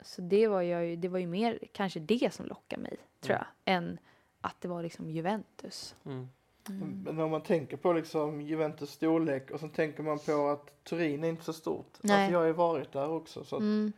så 0.01 0.21
det 0.21 0.47
var, 0.47 0.61
jag 0.61 0.85
ju, 0.85 0.95
det 0.95 1.07
var 1.07 1.19
ju 1.19 1.27
mer 1.27 1.59
kanske 1.73 1.99
det 1.99 2.33
som 2.33 2.45
lockade 2.45 2.81
mig, 2.81 2.97
tror 3.19 3.35
Mm. 3.35 3.45
jag, 3.63 3.73
än 3.75 3.97
att 4.41 4.61
det 4.61 4.67
var 4.67 4.83
liksom 4.83 5.09
Juventus. 5.09 5.95
Mm. 6.05 6.29
Men 7.05 7.19
om 7.19 7.31
man 7.31 7.41
tänker 7.41 7.77
på 7.77 7.93
liksom 7.93 8.41
Juventus 8.41 8.91
storlek 8.91 9.51
och 9.51 9.59
så 9.59 9.67
tänker 9.67 10.03
man 10.03 10.19
på 10.19 10.47
att 10.49 10.83
Turin 10.83 11.23
är 11.23 11.29
inte 11.29 11.43
så 11.43 11.53
stort. 11.53 11.97
Nej. 12.01 12.15
Alltså 12.15 12.31
jag 12.33 12.39
har 12.39 12.45
ju 12.45 12.53
varit 12.53 12.91
där 12.91 13.09
också 13.11 13.43
så 13.43 13.55
att, 13.55 13.61
Mm. 13.61 13.93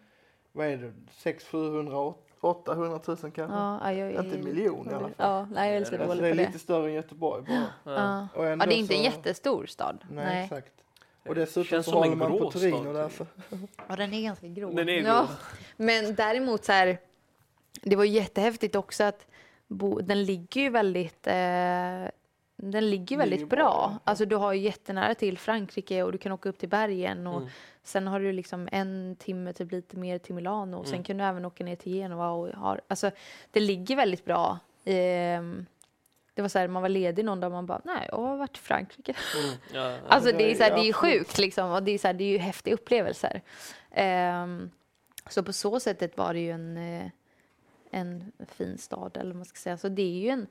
vad 0.51 0.67
är 0.67 0.77
det, 0.77 0.93
600 1.11 1.43
700 1.51 2.13
800 2.41 2.99
000 3.07 3.17
kanske? 3.17 3.41
Ja, 3.43 3.91
jag, 3.93 4.25
Inte 4.25 4.37
miljon 4.37 4.89
i 4.89 4.93
alla 4.93 4.99
fall. 4.99 5.11
Ja, 5.17 5.47
nej, 5.51 5.67
jag 5.67 5.75
är 5.75 5.79
lite 5.79 5.91
Alltså, 5.91 6.09
Alltså 6.11 6.21
det 6.21 6.29
är 6.29 6.35
det. 6.35 6.45
lite 6.45 6.59
större 6.59 6.87
än 6.87 6.93
Göteborg 6.93 7.43
bara. 7.47 7.93
Ja. 7.95 8.27
Och 8.35 8.45
ja, 8.45 8.49
ändå 8.49 8.65
det 8.65 8.73
är 8.75 8.77
inte 8.77 8.93
en 8.93 8.97
så- 8.97 9.03
jättestor 9.17 9.65
stad. 9.65 9.97
Nej, 10.09 10.25
Nej. 10.25 10.43
exakt. 10.43 10.73
Och 11.25 11.35
dessutom 11.35 11.63
Känns 11.63 11.85
så 11.85 11.91
som 11.91 12.03
en 12.03 12.09
håller 12.09 12.29
man 12.29 12.37
på 12.39 12.51
Turin 12.51 12.87
och 12.87 12.93
därför. 12.93 13.27
Ja, 13.87 13.95
den 13.95 14.13
är 14.13 14.21
ganska 14.21 14.47
grå. 14.47 14.71
Den 14.71 14.89
är 14.89 14.93
ja. 14.93 15.01
grå. 15.21 15.27
Men 15.77 16.15
däremot 16.15 16.65
så 16.65 16.71
här, 16.71 16.97
det 17.81 17.95
var 17.95 18.03
jättehäftigt 18.05 18.75
också 18.75 19.03
att 19.03 19.25
bo, 19.67 19.99
den 20.01 20.23
ligger 20.23 20.61
ju 20.61 20.69
väldigt, 20.69 21.27
eh, 21.27 21.33
den 22.71 22.89
ligger 22.89 23.17
väldigt 23.17 23.49
bra. 23.49 23.57
bra. 23.57 23.99
Alltså 24.03 24.25
du 24.25 24.35
har 24.35 24.53
ju 24.53 24.61
jättenära 24.61 25.15
till 25.15 25.37
Frankrike 25.37 26.03
och 26.03 26.11
du 26.11 26.17
kan 26.17 26.31
åka 26.31 26.49
upp 26.49 26.57
till 26.57 26.69
bergen 26.69 27.27
och 27.27 27.37
Mm. 27.37 27.49
sen 27.83 28.07
har 28.07 28.19
du 28.19 28.31
liksom 28.31 28.69
en 28.71 29.15
timme 29.19 29.53
typ 29.53 29.71
lite 29.71 29.97
mer 29.97 30.17
till 30.19 30.35
Milano 30.35 30.77
och 30.77 30.85
sen 30.85 30.93
Mm. 30.93 31.03
kan 31.03 31.17
du 31.17 31.23
även 31.23 31.45
åka 31.45 31.63
ner 31.63 31.75
till 31.75 31.91
Genova 31.93 32.29
och 32.29 32.47
har, 32.47 32.81
alltså 32.87 33.11
det 33.51 33.59
ligger 33.59 33.95
väldigt 33.95 34.25
bra. 34.25 34.59
Ehm, 34.85 35.65
det 36.33 36.41
var 36.41 36.49
så 36.49 36.59
här, 36.59 36.67
man 36.67 36.81
var 36.81 36.89
ledig 36.89 37.25
någon 37.25 37.39
dag 37.39 37.47
och 37.47 37.51
man 37.53 37.65
bara, 37.65 37.81
nej, 37.85 38.07
jag 38.11 38.17
har 38.17 38.37
varit 38.37 38.57
i 38.57 38.59
Frankrike. 38.59 39.15
Mm. 39.43 39.55
Ja, 39.73 39.97
Alltså 40.07 40.31
det 40.31 40.43
är, 40.43 40.51
är 40.51 40.55
så 40.55 40.63
här, 40.63 40.71
det 40.75 40.81
är 40.81 40.85
ju 40.85 40.93
sjukt 40.93 41.37
liksom 41.37 41.71
och 41.71 41.83
det 41.83 41.91
är, 41.91 41.97
så 41.97 42.07
här, 42.07 42.13
det 42.13 42.23
är 42.23 42.31
ju 42.31 42.37
häftiga 42.37 42.73
upplevelser. 42.73 43.41
Ehm, 43.91 44.71
så 45.29 45.43
på 45.43 45.53
så 45.53 45.79
sättet 45.79 46.17
var 46.17 46.33
det 46.33 46.39
ju 46.39 46.51
en, 46.51 46.77
eh, 46.77 47.05
en 47.91 48.31
fin 48.47 48.77
stad 48.77 49.17
eller 49.17 49.29
vad 49.29 49.35
man 49.35 49.45
ska 49.45 49.57
säga. 49.57 49.77
Så 49.77 49.89
det 49.89 50.01
är 50.01 50.19
ju 50.21 50.29
en, 50.29 50.47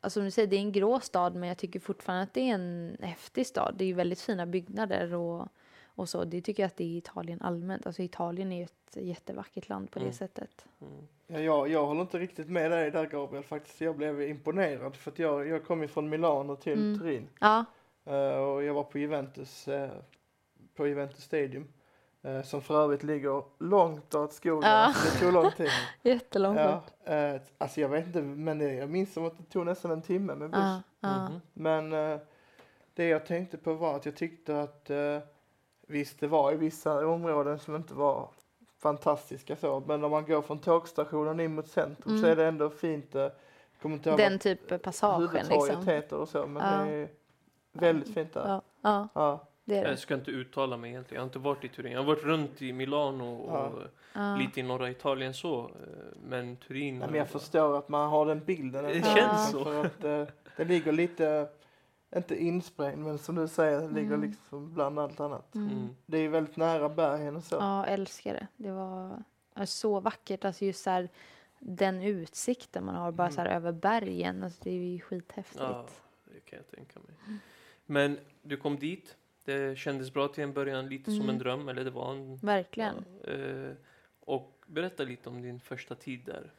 alltså 0.00 0.20
du 0.20 0.30
säger, 0.30 0.48
det 0.48 0.56
är 0.56 0.60
en 0.60 0.72
grå 0.72 1.00
stad 1.00 1.34
men 1.34 1.48
jag 1.48 1.58
tycker 1.58 1.80
fortfarande 1.80 2.22
att 2.22 2.34
det 2.34 2.40
är 2.50 2.54
en 2.54 2.96
häftig 3.00 3.46
stad. 3.46 3.74
Det 3.78 3.84
är 3.84 3.94
väldigt 3.94 4.20
fina 4.20 4.46
byggnader 4.46 5.14
och, 5.14 5.48
och 5.84 6.08
så. 6.08 6.24
Det 6.24 6.40
tycker 6.42 6.62
jag 6.62 6.66
att 6.68 6.76
det 6.76 6.84
är 6.84 6.88
i 6.88 6.96
Italien 6.96 7.40
allmänt. 7.42 7.86
Alltså 7.86 8.02
Italien 8.02 8.52
är 8.52 8.64
ett 8.64 8.96
jättevackert 8.96 9.68
land 9.68 9.90
på 9.90 9.98
det 9.98 10.04
Mm. 10.04 10.14
sättet. 10.14 10.64
Mm. 10.80 11.06
Ja, 11.26 11.40
jag, 11.40 11.68
jag 11.68 11.86
håller 11.86 12.00
inte 12.00 12.18
riktigt 12.18 12.48
med 12.48 12.70
dig 12.70 12.90
där 12.90 13.06
Gabriel 13.06 13.44
faktiskt. 13.44 13.80
Jag 13.80 13.96
blev 13.96 14.22
imponerad 14.22 14.96
för 14.96 15.10
att 15.10 15.18
jag, 15.18 15.48
jag 15.48 15.64
kom 15.64 15.82
ju 15.82 15.88
från 15.88 16.08
Milano 16.08 16.56
till 16.56 16.72
Mm. 16.72 16.98
Turin. 16.98 17.28
Ja, 17.40 17.64
Eh, 18.04 18.36
och 18.38 18.62
jag 18.62 18.74
var 18.74 18.82
på 18.84 18.98
Juventus, 18.98 19.68
eh, 19.68 19.90
på 20.74 20.86
Juventus 20.88 21.24
Stadium. 21.24 21.66
Eh, 22.22 22.42
som 22.42 22.62
för 22.62 22.82
övrigt 22.84 23.02
ligger 23.02 23.42
långt 23.58 24.14
åt 24.14 24.32
skogen. 24.32 24.70
Ja. 24.70 24.94
Det 25.04 25.20
tog 25.20 25.32
lång 25.32 25.50
tid. 25.52 25.70
jättelångt 26.02 26.58
ja, 27.04 27.14
eh, 27.14 27.40
alltså 27.58 27.80
jag 27.80 27.88
vet 27.88 28.06
inte, 28.06 28.22
men 28.22 28.58
det, 28.58 28.74
jag 28.74 28.90
minns 28.90 29.12
som 29.12 29.24
att 29.26 29.38
det 29.38 29.44
tog 29.44 29.66
nästan 29.66 29.90
en 29.90 30.02
timme 30.02 30.34
med 30.34 30.50
buss. 30.50 30.60
Ja, 30.60 30.80
ja. 31.00 31.28
Mhm. 31.28 31.40
Men 31.52 31.92
eh, 31.92 32.18
det 32.94 33.08
jag 33.08 33.26
tänkte 33.26 33.58
på 33.58 33.74
var 33.74 33.96
att 33.96 34.06
jag 34.06 34.16
tyckte 34.16 34.60
att 34.62 34.90
eh, 34.90 35.18
visst 35.86 36.20
det 36.20 36.26
var 36.26 36.52
i 36.52 36.56
vissa 36.56 37.06
områden 37.06 37.58
som 37.58 37.76
inte 37.76 37.94
var 37.94 38.28
fantastiska 38.78 39.56
så, 39.56 39.82
men 39.86 40.04
om 40.04 40.10
man 40.10 40.24
går 40.26 40.42
från 40.42 40.58
tågstationen 40.58 41.40
in 41.40 41.54
mot 41.54 41.68
centrum 41.68 42.18
så 42.18 42.26
Mm. 42.26 42.30
är 42.30 42.36
det 42.36 42.46
ändå 42.48 42.70
fint. 42.70 43.14
Eh, 43.14 43.28
kommer 43.82 43.94
inte 43.96 44.16
Den 44.16 44.38
typ 44.38 44.82
passagen 44.82 45.46
liksom. 45.48 45.86
heter 45.86 46.16
och 46.16 46.28
så, 46.28 46.46
men 46.46 46.62
Ja. 46.78 46.84
det 46.84 46.92
är 46.92 47.08
väldigt 47.72 48.14
fint 48.14 48.32
där. 48.34 48.48
Ja, 48.48 48.62
ja, 48.82 49.08
Ja. 49.14 49.46
Det 49.70 49.78
är 49.78 49.84
det. 49.84 49.90
Jag 49.90 49.98
ska 49.98 50.14
inte 50.14 50.30
uttala 50.30 50.76
mig 50.76 50.90
egentligen. 50.90 51.14
Jag 51.18 51.22
har 51.22 51.26
inte 51.28 51.38
varit 51.38 51.64
i 51.64 51.68
Turin. 51.68 51.92
Jag 51.92 51.98
har 51.98 52.06
varit 52.06 52.22
runt 52.24 52.62
i 52.62 52.72
Milano 52.72 53.34
och 53.34 53.82
Ja. 54.12 54.36
Lite 54.36 54.60
i 54.60 54.62
norra 54.62 54.90
Italien 54.90 55.34
så. 55.34 55.60
eh, 55.64 55.70
Men 56.24 56.56
Turin... 56.56 56.98
Nej, 56.98 57.08
men 57.08 57.18
jag 57.18 57.28
förstår 57.28 57.78
att 57.78 57.88
man 57.88 58.10
har 58.10 58.26
den 58.26 58.44
bilden. 58.44 58.84
Det 58.84 59.02
känns 59.16 59.50
så. 59.50 59.64
För 59.64 59.84
att 59.86 60.04
eh, 60.04 60.24
det 60.56 60.64
ligger 60.64 60.92
lite, 60.92 61.48
inte 62.16 62.42
insprängd, 62.42 62.98
men 62.98 63.18
som 63.18 63.34
du 63.34 63.48
säger, 63.48 63.80
det 63.80 63.94
ligger 63.94 64.14
Mm. 64.14 64.30
liksom 64.30 64.74
bland 64.74 64.98
allt 64.98 65.20
annat. 65.20 65.54
Mm. 65.54 65.68
Mm. 65.68 65.88
Det 66.06 66.18
är 66.18 66.28
väldigt 66.28 66.56
nära 66.56 66.88
bergen 66.88 67.36
och 67.36 67.44
så. 67.44 67.54
Ja, 67.54 67.86
älskar 67.86 68.34
det. 68.34 68.46
Det 68.56 68.72
var 68.72 69.22
så 69.64 70.00
vackert. 70.00 70.44
Alltså 70.44 70.64
just 70.64 70.82
så 70.82 70.90
här, 70.90 71.08
den 71.58 72.02
utsikten 72.02 72.84
man 72.84 72.94
har 72.94 73.12
bara 73.12 73.22
Mm. 73.26 73.34
så 73.34 73.40
här 73.40 73.48
över 73.48 73.72
bergen. 73.72 74.42
Alltså 74.44 74.60
det 74.64 74.70
är 74.70 74.74
ju 74.74 75.00
skithäftigt. 75.00 75.60
Ja, 75.62 75.86
det 76.24 76.40
kan 76.40 76.56
jag 76.56 76.70
tänka 76.76 77.00
mig. 77.00 77.38
Men 77.86 78.18
du 78.42 78.56
kom 78.56 78.76
dit. 78.78 79.16
Det 79.50 79.78
kändes 79.78 80.12
bra 80.12 80.28
till 80.28 80.44
en 80.44 80.52
början, 80.52 80.88
lite 80.88 81.10
som 81.10 81.20
Mm. 81.20 81.30
en 81.30 81.38
dröm. 81.38 81.68
Eller 81.68 81.84
det 81.84 81.90
var 81.90 82.12
en... 82.12 82.36
Verkligen. 82.36 83.04
Ja, 83.26 83.32
eh, 83.32 83.72
och 84.20 84.64
berätta 84.66 85.02
lite 85.02 85.28
om 85.28 85.42
din 85.42 85.60
första 85.60 85.94
tid 85.94 86.20
där. 86.26 86.52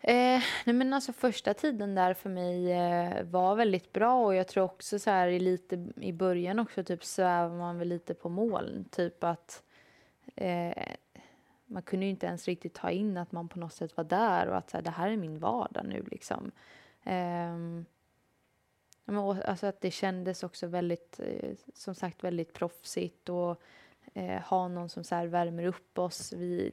Eh, 0.00 0.42
nej 0.64 0.74
men 0.74 0.92
alltså 0.92 1.12
första 1.12 1.54
tiden 1.54 1.94
där 1.94 2.14
för 2.14 2.30
mig 2.30 2.72
eh, 2.72 3.22
var 3.24 3.54
väldigt 3.56 3.92
bra 3.92 4.24
och 4.26 4.34
jag 4.34 4.48
tror 4.48 4.64
också 4.64 4.98
så 4.98 5.10
här 5.10 5.28
i 5.28 5.38
lite 5.38 5.88
i 5.96 6.12
början 6.12 6.58
också 6.58 6.84
typ 6.84 7.04
svävar 7.04 7.56
man 7.56 7.78
väl 7.78 7.88
lite 7.88 8.14
på 8.14 8.28
moln. 8.28 8.84
Typ 8.90 9.24
att 9.24 9.62
eh, 10.34 10.72
man 11.66 11.82
kunde 11.82 12.06
inte 12.06 12.26
ens 12.26 12.46
riktigt 12.48 12.74
ta 12.74 12.90
in 12.90 13.16
att 13.16 13.32
man 13.32 13.48
på 13.48 13.58
något 13.58 13.72
sätt 13.74 13.96
var 13.96 14.04
där 14.04 14.46
och 14.48 14.56
att 14.56 14.70
så 14.70 14.76
här, 14.76 14.84
det 14.84 14.90
här 14.90 15.10
är 15.10 15.16
min 15.16 15.38
vardag 15.38 15.86
nu 15.86 16.04
liksom. 16.10 16.50
Men, 19.06 19.18
alltså 19.18 19.66
att 19.66 19.80
det 19.80 19.90
kändes 19.90 20.42
också 20.42 20.66
väldigt, 20.66 21.20
eh, 21.20 21.50
som 21.74 21.94
sagt 21.94 22.24
väldigt 22.24 22.52
proffsigt 22.52 23.28
och 23.28 23.60
eh, 24.14 24.42
ha 24.42 24.68
någon 24.68 24.88
som 24.88 25.04
så 25.04 25.14
här 25.14 25.26
värmer 25.26 25.64
upp 25.64 25.98
oss. 25.98 26.32
Vi 26.32 26.72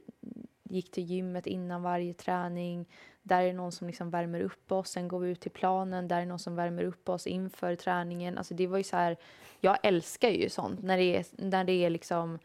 gick 0.62 0.90
till 0.90 1.04
gymmet 1.04 1.46
innan 1.46 1.82
varje 1.82 2.14
träning. 2.14 2.88
Där 3.22 3.42
är 3.42 3.46
det 3.46 3.52
någon 3.52 3.72
som 3.72 3.86
liksom 3.86 4.10
värmer 4.10 4.40
upp 4.40 4.72
oss. 4.72 4.90
Sen 4.90 5.08
går 5.08 5.20
vi 5.20 5.30
ut 5.30 5.40
till 5.40 5.50
planen. 5.50 6.08
Där 6.08 6.16
är 6.16 6.20
det 6.20 6.26
någon 6.26 6.38
som 6.38 6.56
värmer 6.56 6.82
upp 6.82 7.08
oss 7.08 7.26
inför 7.26 7.76
träningen. 7.76 8.38
Alltså 8.38 8.54
det 8.54 8.66
var 8.66 8.78
ju 8.78 8.84
så 8.84 8.96
här, 8.96 9.16
jag 9.60 9.78
älskar 9.82 10.28
ju 10.28 10.48
sånt 10.48 10.82
när 10.82 10.96
det 10.96 11.16
är, 11.16 11.26
när 11.30 11.64
det 11.64 11.72
är 11.72 11.90
liksom, 11.90 12.38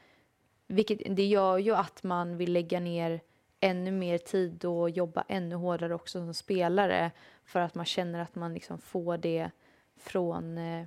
vilket 0.68 1.16
det 1.16 1.26
gör 1.26 1.58
ju 1.58 1.76
att 1.76 2.04
man 2.04 2.38
vill 2.38 2.54
lägga 2.54 2.80
ner 2.80 3.22
ännu 3.60 3.92
mer 3.92 4.18
tid 4.18 4.66
och 4.66 4.90
jobba 4.90 5.24
ännu 5.28 5.56
hårdare 5.56 5.96
också 5.96 6.20
som 6.20 6.34
spelare 6.34 7.12
för 7.46 7.60
att 7.60 7.76
man 7.76 7.86
känner 7.86 8.20
att 8.20 8.36
man 8.36 8.54
liksom 8.54 8.78
får 8.78 9.18
det 9.18 9.52
från 10.00 10.58
eh, 10.58 10.86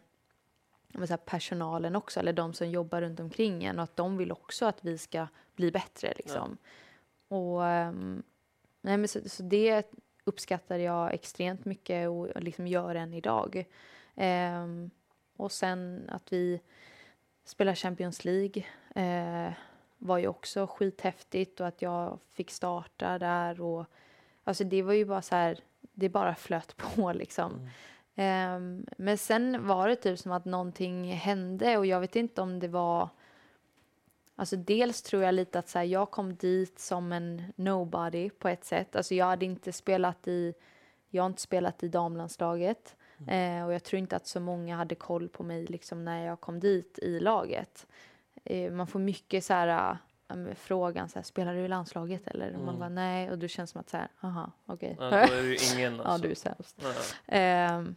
här, 0.94 1.16
personalen 1.16 1.96
också, 1.96 2.20
eller 2.20 2.32
de 2.32 2.54
som 2.54 2.70
jobbar 2.70 3.00
runt 3.00 3.20
omkring 3.20 3.64
en 3.64 3.78
och 3.78 3.84
att 3.84 3.96
de 3.96 4.16
vill 4.16 4.32
också 4.32 4.66
att 4.66 4.84
vi 4.84 4.98
ska 4.98 5.26
bli 5.56 5.70
bättre. 5.70 6.12
Liksom. 6.16 6.56
Och, 7.28 7.66
ehm, 7.66 8.22
nej, 8.80 8.96
men 8.96 9.08
så, 9.08 9.28
så 9.28 9.42
det 9.42 9.86
uppskattar 10.24 10.78
jag 10.78 11.14
extremt 11.14 11.64
mycket 11.64 12.08
och 12.08 12.42
liksom 12.42 12.66
gör 12.66 12.94
än 12.94 13.14
idag. 13.14 13.64
Ehm, 14.14 14.90
och 15.36 15.52
sen 15.52 16.04
att 16.08 16.32
vi 16.32 16.60
spelar 17.44 17.74
Champions 17.74 18.24
League 18.24 18.64
eh, 18.94 19.52
var 19.98 20.18
ju 20.18 20.26
också 20.26 20.66
skithäftigt 20.66 21.60
och 21.60 21.66
att 21.66 21.82
jag 21.82 22.18
fick 22.30 22.50
starta 22.50 23.18
där. 23.18 23.60
Och, 23.60 23.86
alltså 24.44 24.64
det 24.64 24.82
var 24.82 24.92
ju 24.92 25.04
bara 25.04 25.22
så 25.22 25.34
här, 25.34 25.58
det 25.80 26.08
bara 26.08 26.34
flöt 26.34 26.76
på 26.76 27.12
liksom. 27.14 27.52
Mm. 27.52 27.68
Ehm, 28.14 28.86
men 28.98 29.18
sen 29.18 29.66
var 29.66 29.88
det 29.88 29.96
typ 29.96 30.18
som 30.18 30.32
att 30.32 30.44
någonting 30.44 31.12
hände 31.12 31.78
och 31.78 31.86
jag 31.86 32.00
vet 32.00 32.16
inte 32.16 32.42
om 32.42 32.60
det 32.60 32.68
var 32.68 33.08
Alltså 34.36 34.56
dels 34.56 35.02
tror 35.02 35.22
jag 35.22 35.34
lite 35.34 35.58
att 35.58 35.68
så 35.68 35.78
här, 35.78 35.86
jag 35.86 36.10
kom 36.10 36.36
dit 36.36 36.78
som 36.78 37.12
en 37.12 37.52
nobody 37.56 38.30
på 38.30 38.48
ett 38.48 38.64
sätt. 38.64 38.96
Alltså 38.96 39.14
jag 39.14 39.26
hade 39.26 39.44
inte 39.44 39.72
spelat 39.72 40.28
i, 40.28 40.54
jag 41.08 41.22
har 41.22 41.26
inte 41.26 41.42
spelat 41.42 41.82
i 41.82 41.88
damlandslaget. 41.88 42.96
Eh, 43.28 43.64
och 43.66 43.74
jag 43.74 43.84
tror 43.84 43.98
inte 43.98 44.16
att 44.16 44.26
så 44.26 44.40
många 44.40 44.76
hade 44.76 44.94
koll 44.94 45.28
på 45.28 45.42
mig 45.42 45.66
liksom 45.66 46.04
när 46.04 46.26
jag 46.26 46.40
kom 46.40 46.60
dit 46.60 46.98
i 46.98 47.20
laget. 47.20 47.86
Eh, 48.44 48.72
man 48.72 48.86
får 48.86 48.98
mycket 48.98 49.44
så 49.44 49.54
här, 49.54 49.98
frågan 50.56 51.08
så 51.08 51.18
här, 51.18 51.22
spelar 51.24 51.54
du 51.54 51.60
i 51.60 51.68
landslaget 51.68 52.26
eller? 52.26 52.48
Och 52.52 52.58
man 52.60 52.68
Mm. 52.68 52.78
bara 52.80 52.88
nej 52.88 53.30
och 53.30 53.38
då 53.38 53.48
känns 53.48 53.70
som 53.70 53.80
att 53.80 53.90
så 53.90 53.96
här, 53.96 54.08
aha, 54.20 54.50
okej. 54.66 54.96
Ja, 55.00 55.10
då 55.10 55.16
är 55.16 55.42
ju 55.42 55.56
ingen 55.74 55.96
ja, 55.96 56.02
alltså. 56.04 56.22
du 56.26 56.30
är 56.30 56.34
sämst. 56.34 56.76
Ja. 56.82 56.92
Ehm, 57.26 57.94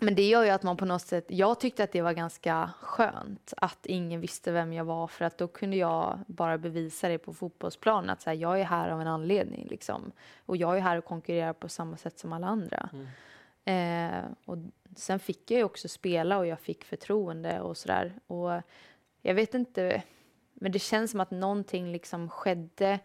men 0.00 0.14
det 0.14 0.28
gör 0.28 0.44
ju 0.44 0.50
att 0.50 0.62
man 0.62 0.76
på 0.76 0.84
något 0.84 1.02
sätt, 1.02 1.24
jag 1.28 1.60
tyckte 1.60 1.84
att 1.84 1.92
det 1.92 2.02
var 2.02 2.12
ganska 2.12 2.70
skönt 2.80 3.54
att 3.56 3.86
ingen 3.86 4.20
visste 4.20 4.52
vem 4.52 4.72
jag 4.72 4.84
var 4.84 5.06
för 5.06 5.24
att 5.24 5.38
då 5.38 5.48
kunde 5.48 5.76
jag 5.76 6.18
bara 6.26 6.58
bevisa 6.58 7.08
det 7.08 7.18
på 7.18 7.32
fotbollsplanen 7.34 8.10
att 8.10 8.22
så 8.22 8.30
här, 8.30 8.36
jag 8.36 8.60
är 8.60 8.64
här 8.64 8.88
av 8.88 9.00
en 9.00 9.06
anledning 9.06 9.66
liksom. 9.70 10.12
Och 10.46 10.56
jag 10.56 10.76
är 10.76 10.80
här 10.80 10.96
och 10.98 11.04
konkurrerar 11.04 11.52
på 11.52 11.68
samma 11.68 11.96
sätt 11.96 12.18
som 12.18 12.32
alla 12.32 12.46
andra. 12.46 12.88
Mm. 12.92 13.06
Eh, 13.64 14.24
och 14.44 14.56
sen 14.96 15.18
fick 15.18 15.50
jag 15.50 15.58
ju 15.58 15.64
också 15.64 15.88
spela 15.88 16.38
och 16.38 16.46
jag 16.46 16.60
fick 16.60 16.84
förtroende 16.84 17.60
och 17.60 17.76
sådär. 17.76 18.12
Och 18.26 18.50
jag 19.22 19.34
vet 19.34 19.54
inte, 19.54 20.02
men 20.60 20.72
det 20.72 20.78
känns 20.78 21.10
som 21.10 21.20
att 21.20 21.30
någonting 21.30 21.92
liksom 21.92 22.28
skedde. 22.30 22.98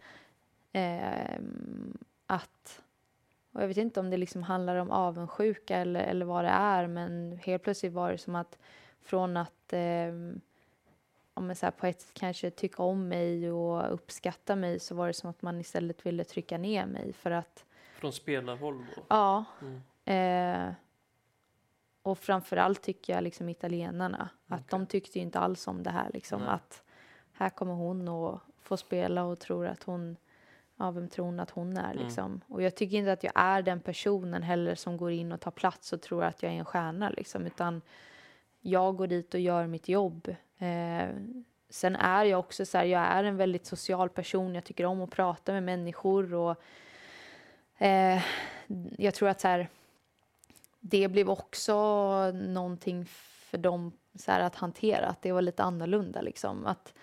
Eh, 0.72 1.38
att, 2.26 2.82
och 3.52 3.62
jag 3.62 3.68
vet 3.68 3.76
inte 3.76 4.00
om 4.00 4.10
det 4.10 4.16
liksom 4.16 4.42
handlar 4.42 4.76
om 4.76 4.90
avundsjuka 4.90 5.76
eller, 5.76 6.00
eller 6.00 6.26
vad 6.26 6.44
det 6.44 6.50
är, 6.50 6.86
men 6.86 7.38
helt 7.42 7.62
plötsligt 7.62 7.92
var 7.92 8.12
det 8.12 8.18
som 8.18 8.34
att 8.34 8.58
från 9.02 9.36
att 9.36 9.72
eh, 9.72 10.08
om 11.34 11.46
man 11.46 11.56
så 11.56 11.66
här 11.66 11.70
på 11.70 11.86
ett 11.86 12.00
sätt 12.00 12.14
kanske 12.14 12.50
tycka 12.50 12.82
om 12.82 13.08
mig 13.08 13.50
och 13.50 13.94
uppskatta 13.94 14.56
mig 14.56 14.80
så 14.80 14.94
var 14.94 15.06
det 15.06 15.12
som 15.12 15.30
att 15.30 15.42
man 15.42 15.60
istället 15.60 16.06
ville 16.06 16.24
trycka 16.24 16.58
ner 16.58 16.86
mig 16.86 17.12
för 17.12 17.30
att 17.30 17.64
Från 17.94 18.12
spelarhåll 18.12 18.78
då? 18.96 19.02
ja, 19.08 19.44
Mm. 19.62 19.80
Eh, 20.06 20.74
och 22.02 22.18
framförallt 22.18 22.82
tycker 22.82 23.12
jag 23.12 23.24
liksom 23.24 23.48
italienarna 23.48 24.28
att 24.46 24.60
Okej. 24.60 24.66
de 24.70 24.86
tyckte 24.86 25.18
ju 25.18 25.24
inte 25.24 25.38
alls 25.38 25.68
om 25.68 25.82
det 25.82 25.90
här 25.90 26.10
liksom 26.14 26.40
Nej. 26.40 26.48
att 26.50 26.82
här 27.34 27.50
kommer 27.50 27.74
hon 27.74 28.08
och 28.08 28.40
får 28.62 28.76
spela 28.76 29.24
och 29.24 29.38
tror 29.38 29.66
att 29.66 29.82
hon 29.82 30.16
ja, 30.76 30.90
vem 30.90 31.08
tror 31.08 31.26
hon 31.26 31.40
att 31.40 31.50
hon 31.50 31.76
är 31.76 31.92
Mm. 31.92 32.04
liksom. 32.04 32.40
Och 32.48 32.62
jag 32.62 32.74
tycker 32.74 32.96
inte 32.96 33.12
att 33.12 33.24
jag 33.24 33.32
är 33.36 33.62
den 33.62 33.80
personen 33.80 34.42
heller 34.42 34.74
som 34.74 34.96
går 34.96 35.10
in 35.10 35.32
och 35.32 35.40
tar 35.40 35.50
plats 35.50 35.92
och 35.92 36.02
tror 36.02 36.24
att 36.24 36.42
jag 36.42 36.52
är 36.52 36.56
en 36.56 36.64
stjärna 36.64 37.10
liksom, 37.10 37.46
utan 37.46 37.82
jag 38.60 38.96
går 38.96 39.06
dit 39.06 39.34
och 39.34 39.40
gör 39.40 39.66
mitt 39.66 39.88
jobb. 39.88 40.28
Eh, 40.58 41.08
sen 41.68 41.96
är 41.96 42.24
jag 42.24 42.40
också 42.40 42.66
så 42.66 42.78
här, 42.78 42.84
jag 42.84 43.02
är 43.02 43.24
en 43.24 43.36
väldigt 43.36 43.66
social 43.66 44.08
person. 44.08 44.54
Jag 44.54 44.64
tycker 44.64 44.84
om 44.86 45.02
att 45.02 45.10
prata 45.10 45.52
med 45.52 45.62
människor 45.62 46.34
och 46.34 46.56
eh, 47.78 48.22
jag 48.98 49.14
tror 49.14 49.28
att 49.28 49.40
så 49.40 49.48
här, 49.48 49.68
det 50.80 51.08
blev 51.08 51.30
också 51.30 51.74
någonting 52.30 53.04
för 53.06 53.58
dem 53.58 53.92
så 54.14 54.32
här, 54.32 54.40
att 54.40 54.54
hantera, 54.54 55.06
att 55.06 55.22
det 55.22 55.32
var 55.32 55.42
lite 55.42 55.62
annorlunda 55.62 56.20
liksom. 56.22 56.66
Att 56.66 56.94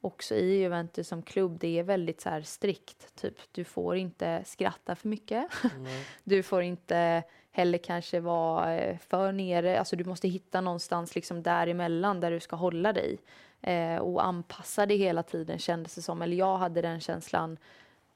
också 0.00 0.34
i 0.34 0.58
Juventus 0.58 1.08
som 1.08 1.22
klubb, 1.22 1.58
det 1.60 1.78
är 1.78 1.82
väldigt 1.82 2.20
så 2.20 2.40
strikt. 2.44 3.14
Typ, 3.16 3.34
du 3.52 3.64
får 3.64 3.96
inte 3.96 4.42
skratta 4.44 4.96
för 4.96 5.08
mycket. 5.08 5.46
Nej. 5.78 6.04
Du 6.24 6.42
får 6.42 6.62
inte 6.62 7.22
heller 7.50 7.78
kanske 7.78 8.20
vara 8.20 8.74
eh, 8.74 8.98
för 8.98 9.32
nere. 9.32 9.78
Alltså 9.78 9.96
du 9.96 10.04
måste 10.04 10.28
hitta 10.28 10.60
någonstans 10.60 11.14
liksom 11.14 11.42
däremellan 11.42 12.20
där 12.20 12.30
du 12.30 12.40
ska 12.40 12.56
hålla 12.56 12.92
dig. 12.92 13.18
Eh, 13.60 13.96
och 13.96 14.24
anpassa 14.24 14.86
dig 14.86 14.96
hela 14.96 15.22
tiden 15.22 15.58
kändes 15.58 15.94
det 15.94 16.02
som. 16.02 16.22
Eller 16.22 16.36
jag 16.36 16.56
hade 16.56 16.82
den 16.82 17.00
känslan. 17.00 17.58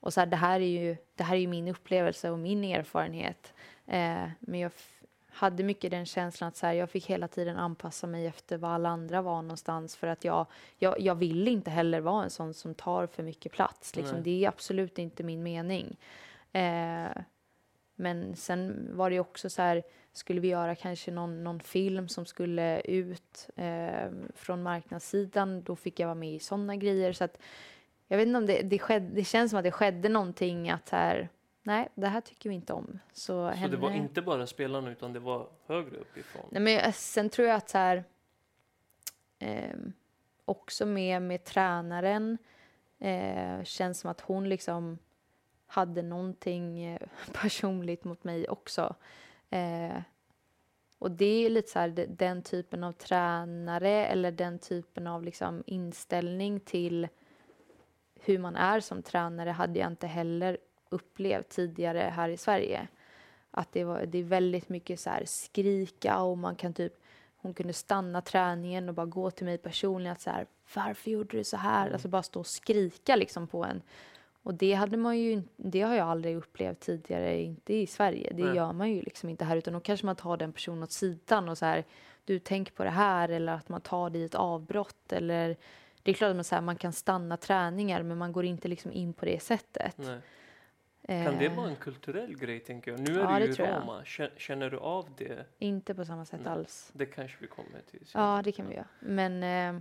Och 0.01 0.15
så 0.15 0.21
här, 0.21 0.27
det, 0.27 0.37
här 0.37 0.61
är 0.61 0.81
ju, 0.81 0.97
det 1.15 1.25
här 1.25 1.35
är 1.35 1.41
ju 1.41 1.47
min 1.47 1.69
upplevelse 1.69 2.31
och 2.31 2.39
min 2.39 2.65
erfarenhet. 2.65 3.53
Eh, 3.87 4.29
men 4.41 4.61
jag 4.61 4.73
hade 5.33 5.63
mycket 5.63 5.91
den 5.91 6.07
känslan 6.07 6.49
att 6.49 6.57
så 6.57 6.67
här, 6.67 6.73
jag 6.73 6.91
fick 6.91 7.07
hela 7.07 7.29
tiden 7.29 7.57
anpassa 7.57 8.07
mig 8.07 8.27
efter 8.27 8.57
vad 8.57 8.71
alla 8.71 8.89
andra 8.89 9.23
var 9.23 9.43
någonstans. 9.43 9.97
För 9.97 10.07
att 10.07 10.25
jag, 10.25 10.47
jag, 10.79 11.01
jag 11.01 11.15
vill 11.15 11.49
inte 11.49 11.71
heller 11.71 12.01
vara 12.01 12.25
en 12.25 12.31
sån 12.31 12.55
som 12.55 12.75
tar 12.75 13.07
för 13.07 13.23
mycket 13.23 13.53
plats. 13.53 13.97
Liksom. 13.97 14.23
Det 14.23 14.45
är 14.45 14.49
absolut 14.49 14.99
inte 14.99 15.23
min 15.23 15.43
mening. 15.43 15.97
Eh, 16.53 17.23
men 17.95 18.37
sen 18.37 18.91
var 18.93 19.11
det 19.11 19.21
också 19.21 19.51
så 19.51 19.63
här, 19.63 19.83
skulle 20.13 20.41
vi 20.41 20.49
göra 20.49 20.75
kanske 20.75 21.11
någon, 21.11 21.45
någon 21.45 21.61
film 21.61 22.09
som 22.09 22.27
skulle 22.27 22.81
ut 22.81 23.49
eh, 23.57 24.11
från 24.35 24.63
marknadssidan, 24.63 25.63
då 25.63 25.77
fick 25.77 26.01
jag 26.01 26.07
vara 26.07 26.15
med 26.15 26.35
i 26.35 26.39
sådana 26.39 26.77
grejer. 26.77 27.13
Så 27.13 27.25
att, 27.25 27.39
jag 28.09 28.17
vet 28.17 28.27
inte 28.27 28.39
om 28.39 28.47
det, 28.47 28.63
det, 28.63 28.79
skedde, 28.79 29.15
det 29.15 29.25
känns 29.25 29.51
som 29.51 29.59
att 29.59 29.65
det 29.65 29.71
skedde 29.71 30.09
någonting 30.09 30.71
att 30.71 30.91
här, 30.91 31.29
nej, 31.63 31.89
det 31.95 32.07
här 32.07 32.21
tycker 32.21 32.49
vi 32.49 32.55
inte 32.55 32.73
om. 32.73 32.99
Så, 33.13 33.53
Så 33.63 33.69
det 33.69 33.77
var 33.77 33.91
inte 33.91 34.23
bara 34.23 34.47
spelarna 34.47 34.91
utan 34.91 35.13
det 35.13 35.21
var 35.21 35.49
högre 35.67 35.97
uppifrån? 35.97 36.47
Nej, 36.51 36.63
men 36.63 36.93
sen 36.93 37.31
tror 37.31 37.49
jag 37.49 37.57
att 37.57 37.69
så 37.69 37.79
här, 37.79 38.05
ehm, 39.39 39.93
också 40.45 40.87
med, 40.87 41.23
med 41.23 41.45
tränaren 41.45 42.39
eh, 42.99 43.63
känns 43.65 44.01
som 44.01 44.11
att 44.11 44.21
hon 44.21 44.49
liksom 44.49 44.99
hade 45.67 46.03
någonting 46.03 46.83
eh, 46.85 47.01
personligt 47.33 48.05
mot 48.05 48.25
mig 48.25 48.49
också. 48.49 48.95
Eh, 49.51 50.03
och 50.99 51.11
det 51.11 51.47
är 51.47 51.51
lite 51.51 51.69
så 51.71 51.79
här, 51.79 51.89
de- 51.89 52.07
den 52.07 52.43
typen 52.43 52.85
av 52.85 52.93
tränare 52.93 54.07
eller 54.07 54.33
den 54.33 54.59
typen 54.59 55.07
av 55.07 55.23
liksom 55.25 55.63
inställning 55.67 56.61
till 56.61 57.09
hur 58.21 58.39
man 58.39 58.57
är 58.57 58.81
som 58.81 59.03
tränare 59.03 59.51
hade 59.51 59.79
jag 59.79 59.87
inte 59.93 60.07
heller 60.07 60.59
upplevt 60.91 61.49
tidigare 61.49 61.99
här 61.99 62.29
i 62.29 62.37
Sverige. 62.37 62.89
Att 63.51 63.73
det, 63.73 63.85
var, 63.85 64.07
det 64.07 64.19
är 64.19 64.23
väldigt 64.23 64.69
mycket 64.69 65.01
så 65.01 65.11
här 65.11 65.25
skrika 65.25 66.19
och 66.19 66.39
man 66.39 66.57
kan 66.57 66.73
typ 66.73 66.95
hon 67.43 67.55
kunde 67.55 67.73
stanna 67.73 68.21
träningen 68.21 68.89
och 68.89 68.95
bara 68.95 69.07
gå 69.07 69.31
till 69.31 69.47
mig 69.47 69.59
personligen 69.59 70.13
att 70.13 70.21
så 70.21 70.31
här, 70.31 70.47
varför 70.75 71.11
gjorde 71.11 71.37
du 71.37 71.45
så 71.45 71.57
här? 71.57 71.83
Mm. 71.83 71.93
Alltså 71.93 72.09
bara 72.09 72.23
stå 72.23 72.41
och 72.41 72.47
skrika 72.47 73.17
liksom 73.17 73.47
på 73.47 73.65
en. 73.65 73.83
Och 74.43 74.55
det 74.55 74.73
hade 74.73 74.97
man 74.97 75.19
ju, 75.19 75.43
det 75.57 75.81
har 75.81 75.95
jag 75.95 76.09
aldrig 76.09 76.37
upplevt 76.37 76.81
tidigare, 76.81 77.41
inte 77.43 77.75
i 77.75 77.87
Sverige. 77.87 78.33
Det 78.35 78.45
Nej. 78.45 78.57
gör 78.57 78.73
man 78.73 78.91
ju 78.91 79.03
liksom 79.03 79.29
inte 79.29 79.45
här, 79.45 79.57
utan 79.57 79.75
då 79.75 79.81
kanske 79.81 80.07
man 80.07 80.17
tar 80.17 80.37
den 80.37 80.53
personen 80.53 80.83
åt 80.83 80.93
sidan 80.93 81.49
och 81.49 81.59
så 81.59 81.67
här, 81.67 81.85
du 82.25 82.39
tänk 82.39 82.75
på 82.75 82.85
det 82.85 82.91
här, 82.91 83.29
eller 83.29 83.53
att 83.53 83.69
man 83.69 83.81
tar 83.81 84.11
det 84.11 84.19
i 84.19 84.25
ett 84.25 84.35
avbrott, 84.35 85.13
eller 85.13 85.57
det 86.03 86.11
är 86.11 86.15
klart 86.15 86.31
att 86.31 86.37
man, 86.37 86.45
så 86.45 86.55
här, 86.55 86.63
man 86.63 86.77
kan 86.77 86.93
stanna 86.93 87.37
träningar, 87.37 88.03
men 88.03 88.19
man 88.19 88.33
går 88.33 88.45
inte 88.45 88.69
liksom 88.69 88.93
in 88.93 89.13
på 89.13 89.25
det 89.25 89.43
sättet. 89.43 89.99
Nej. 89.99 90.21
Kan 91.11 91.39
det 91.39 91.47
Eh, 91.47 91.57
vara 91.57 91.69
en 91.69 91.77
kulturell 91.77 92.37
grej 92.39 92.61
tänker 92.61 92.91
jag? 92.91 93.01
Nu 93.01 93.21
är 93.21 93.25
ja, 93.25 93.39
du 93.39 93.47
det 93.47 93.59
ju 93.59 93.65
i. 93.65 93.67
Roma. 93.73 94.03
Kä- 94.05 94.31
Känner 94.37 94.71
du 94.71 94.79
av 94.79 95.09
det? 95.17 95.47
Inte 95.59 95.95
på 95.95 96.05
samma 96.05 96.25
sätt 96.25 96.41
Nej. 96.45 96.53
alls. 96.53 96.91
Det 96.93 97.07
kanske 97.07 97.37
vi 97.41 97.47
kommer 97.47 97.81
till. 97.91 98.07
Ja, 98.15 98.41
det 98.45 98.53
kan 98.53 98.69
vi 98.69 98.75
göra. 98.75 98.87
Men, 99.01 99.33
eh, 99.43 99.81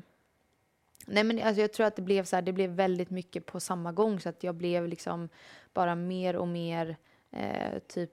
nej, 1.08 1.24
men 1.24 1.42
alltså, 1.42 1.62
jag 1.62 1.74
tror 1.74 1.86
att 1.88 1.96
det 1.96 2.02
blev, 2.02 2.24
så 2.24 2.36
här, 2.36 2.42
det 2.44 2.54
blev 2.54 2.70
väldigt 2.70 3.10
mycket 3.10 3.46
på 3.46 3.60
samma 3.60 3.92
gång 3.92 4.20
så 4.20 4.30
att 4.30 4.44
jag 4.44 4.56
blev 4.56 4.88
liksom 4.88 5.30
bara 5.74 5.96
mer 5.96 6.36
och 6.36 6.48
mer 6.48 6.98
eh, 7.32 7.80
typ 7.88 8.12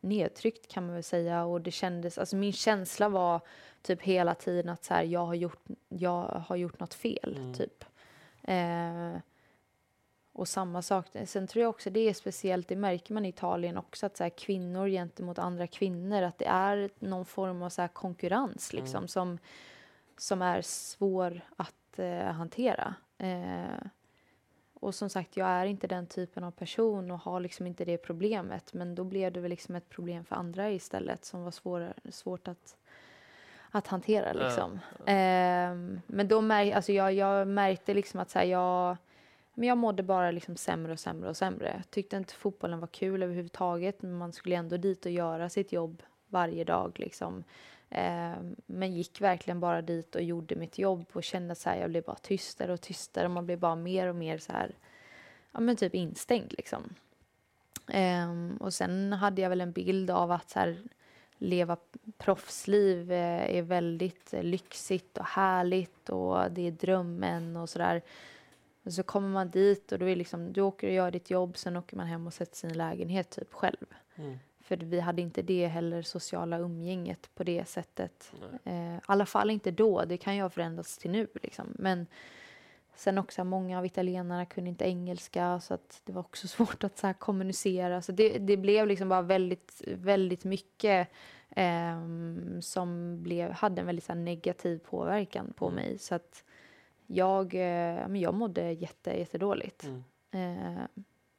nedtryckt 0.00 0.68
kan 0.72 0.86
man 0.86 0.94
väl 0.94 1.02
säga. 1.04 1.44
Och 1.44 1.60
det 1.60 1.70
kändes, 1.70 2.18
alltså 2.18 2.36
min 2.36 2.52
känsla 2.52 3.08
var 3.08 3.40
typ 3.82 4.02
hela 4.02 4.34
tiden 4.34 4.68
att 4.68 4.84
så 4.84 4.94
här, 4.94 5.02
jag, 5.02 5.26
har 5.26 5.34
gjort, 5.34 5.64
jag 5.88 6.22
har 6.22 6.56
gjort 6.56 6.80
något 6.80 6.94
fel. 6.94 7.36
Mm. 7.38 7.54
typ. 7.54 7.84
Eh, 8.42 9.16
och 10.32 10.48
samma 10.48 10.82
sak, 10.82 11.06
sen 11.24 11.46
tror 11.46 11.62
jag 11.62 11.70
också 11.70 11.90
det 11.90 12.08
är 12.08 12.14
speciellt, 12.14 12.68
det 12.68 12.76
märker 12.76 13.14
man 13.14 13.24
i 13.24 13.28
Italien 13.28 13.76
också, 13.78 14.06
att 14.06 14.16
så 14.16 14.22
här, 14.22 14.30
kvinnor 14.30 14.88
gentemot 14.88 15.38
andra 15.38 15.66
kvinnor, 15.66 16.22
att 16.22 16.38
det 16.38 16.46
är 16.46 16.90
någon 16.98 17.24
form 17.24 17.62
av 17.62 17.68
så 17.70 17.80
här, 17.80 17.88
konkurrens 17.88 18.72
liksom, 18.72 18.98
Mm. 18.98 19.08
som, 19.08 19.38
som 20.18 20.42
är 20.42 20.62
svår 20.62 21.40
att 21.56 21.98
eh, 21.98 22.24
hantera. 22.24 22.94
Eh, 23.18 23.86
och 24.74 24.94
som 24.94 25.08
sagt, 25.10 25.36
jag 25.36 25.48
är 25.48 25.66
inte 25.66 25.86
den 25.86 26.06
typen 26.06 26.44
av 26.44 26.50
person 26.50 27.10
och 27.10 27.18
har 27.18 27.40
liksom 27.40 27.66
inte 27.66 27.84
det 27.84 27.98
problemet, 27.98 28.72
men 28.74 28.94
då 28.94 29.04
blev 29.04 29.32
det 29.32 29.40
väl 29.40 29.50
liksom 29.50 29.74
ett 29.74 29.88
problem 29.88 30.24
för 30.24 30.36
andra 30.36 30.70
istället 30.70 31.24
som 31.24 31.44
var 31.44 31.50
svårare, 31.50 31.94
svårt 32.10 32.48
att, 32.48 32.76
att 33.70 33.86
hantera 33.86 34.32
liksom. 34.32 34.80
Ehm, 35.06 36.00
men 36.06 36.28
då 36.28 36.40
mär, 36.40 36.72
alltså 36.72 36.92
jag, 36.92 37.12
jag 37.12 37.48
märkte 37.48 37.94
liksom 37.94 38.20
att 38.20 38.30
så 38.30 38.38
här, 38.38 38.46
jag, 38.46 38.96
men 39.54 39.68
jag 39.68 39.78
mådde 39.78 40.02
bara 40.02 40.30
liksom 40.30 40.56
sämre 40.56 40.92
och 40.92 41.00
sämre 41.00 41.28
och 41.28 41.36
sämre. 41.36 41.72
Jag 41.76 41.90
tyckte 41.90 42.16
inte 42.16 42.34
fotbollen 42.34 42.80
var 42.80 42.86
kul 42.86 43.22
överhuvudtaget, 43.22 44.02
men 44.02 44.12
man 44.12 44.32
skulle 44.32 44.56
ändå 44.56 44.76
dit 44.76 45.06
och 45.06 45.12
göra 45.12 45.48
sitt 45.48 45.72
jobb 45.72 46.02
varje 46.28 46.64
dag. 46.64 46.98
Liksom. 46.98 47.44
Ehm, 47.90 48.56
men 48.66 48.92
gick 48.92 49.20
verkligen 49.20 49.60
bara 49.60 49.82
dit 49.82 50.14
och 50.14 50.22
gjorde 50.22 50.56
mitt 50.56 50.78
jobb 50.78 51.04
och 51.12 51.24
kände 51.24 51.52
att 51.52 51.58
så 51.58 51.70
här, 51.70 51.76
jag 51.76 51.90
blev 51.90 52.04
bara 52.04 52.16
tystare 52.16 52.72
och 52.72 52.80
tystare. 52.80 53.28
Man 53.28 53.46
blev 53.46 53.58
bara 53.58 53.76
mer 53.76 54.06
och 54.06 54.16
mer 54.16 54.38
så 54.38 54.52
här, 54.52 54.74
ja 55.52 55.60
men 55.60 55.76
typ 55.76 55.94
instängd 55.94 56.52
liksom. 56.52 56.94
Ehm, 57.88 58.56
och 58.60 58.74
sen 58.74 59.12
hade 59.12 59.42
jag 59.42 59.48
väl 59.48 59.60
en 59.60 59.72
bild 59.72 60.10
av 60.10 60.32
att 60.32 60.50
så 60.50 60.58
här, 60.58 60.82
leva 61.38 61.76
proffsliv 62.18 63.12
eh, 63.12 63.56
är 63.56 63.62
väldigt 63.62 64.34
lyxigt 64.42 65.18
och 65.18 65.26
härligt 65.26 66.08
och 66.08 66.52
det 66.52 66.66
är 66.66 66.70
drömmen 66.70 67.56
och 67.56 67.68
sådär. 67.68 68.02
Och 68.82 68.92
så 68.92 69.02
kommer 69.02 69.28
man 69.28 69.50
dit 69.50 69.92
och 69.92 69.98
då 69.98 70.08
är 70.08 70.16
liksom, 70.16 70.52
du 70.52 70.60
åker 70.60 70.86
och 70.86 70.92
gör 70.92 71.10
ditt 71.10 71.30
jobb, 71.30 71.56
sen 71.56 71.76
åker 71.76 71.96
man 71.96 72.06
hem 72.06 72.26
och 72.26 72.34
sätter 72.34 72.56
sin 72.56 72.72
lägenhet 72.72 73.30
typ 73.30 73.52
själv. 73.52 73.86
Mm. 74.16 74.38
För 74.60 74.76
vi 74.76 75.00
hade 75.00 75.22
inte 75.22 75.42
det 75.42 75.66
heller, 75.66 76.02
sociala 76.02 76.58
umgänget 76.58 77.30
på 77.34 77.44
det 77.44 77.68
sättet. 77.68 78.32
Eh, 78.64 78.96
I 78.96 79.00
alla 79.06 79.26
fall 79.26 79.50
inte 79.50 79.70
då, 79.70 80.04
det 80.04 80.16
kan 80.16 80.36
ju 80.36 80.42
ha 80.42 80.50
förändrats 80.50 80.98
till 80.98 81.10
nu 81.10 81.28
liksom. 81.42 81.66
Men 81.78 82.06
Sen 82.94 83.18
också 83.18 83.44
många 83.44 83.78
av 83.78 83.86
italienarna 83.86 84.46
kunde 84.46 84.70
inte 84.70 84.84
engelska 84.84 85.60
så 85.60 85.74
att 85.74 86.00
det 86.04 86.12
var 86.12 86.20
också 86.20 86.48
svårt 86.56 86.84
att 86.84 86.98
så 86.98 87.06
här, 87.06 87.14
kommunicera. 87.14 88.02
Så 88.02 88.12
det, 88.12 88.38
det 88.38 88.56
blev 88.56 88.86
liksom 88.86 89.08
bara 89.08 89.22
väldigt, 89.22 89.82
väldigt 89.86 90.44
mycket 90.44 91.08
eh, 91.50 92.00
som 92.60 93.18
blev, 93.22 93.52
hade 93.52 93.80
en 93.80 93.86
väldigt 93.86 94.04
så 94.04 94.12
här, 94.12 94.20
negativ 94.20 94.78
påverkan 94.78 95.52
på 95.56 95.70
mig. 95.70 95.98
Så 95.98 96.14
att 96.14 96.44
jag, 97.12 97.54
eh, 97.54 98.08
men 98.08 98.16
jag 98.16 98.34
mådde 98.34 98.72
jätte, 98.72 99.10
jättedåligt. 99.10 99.84
Mm. 99.84 100.76
Eh, 100.76 100.82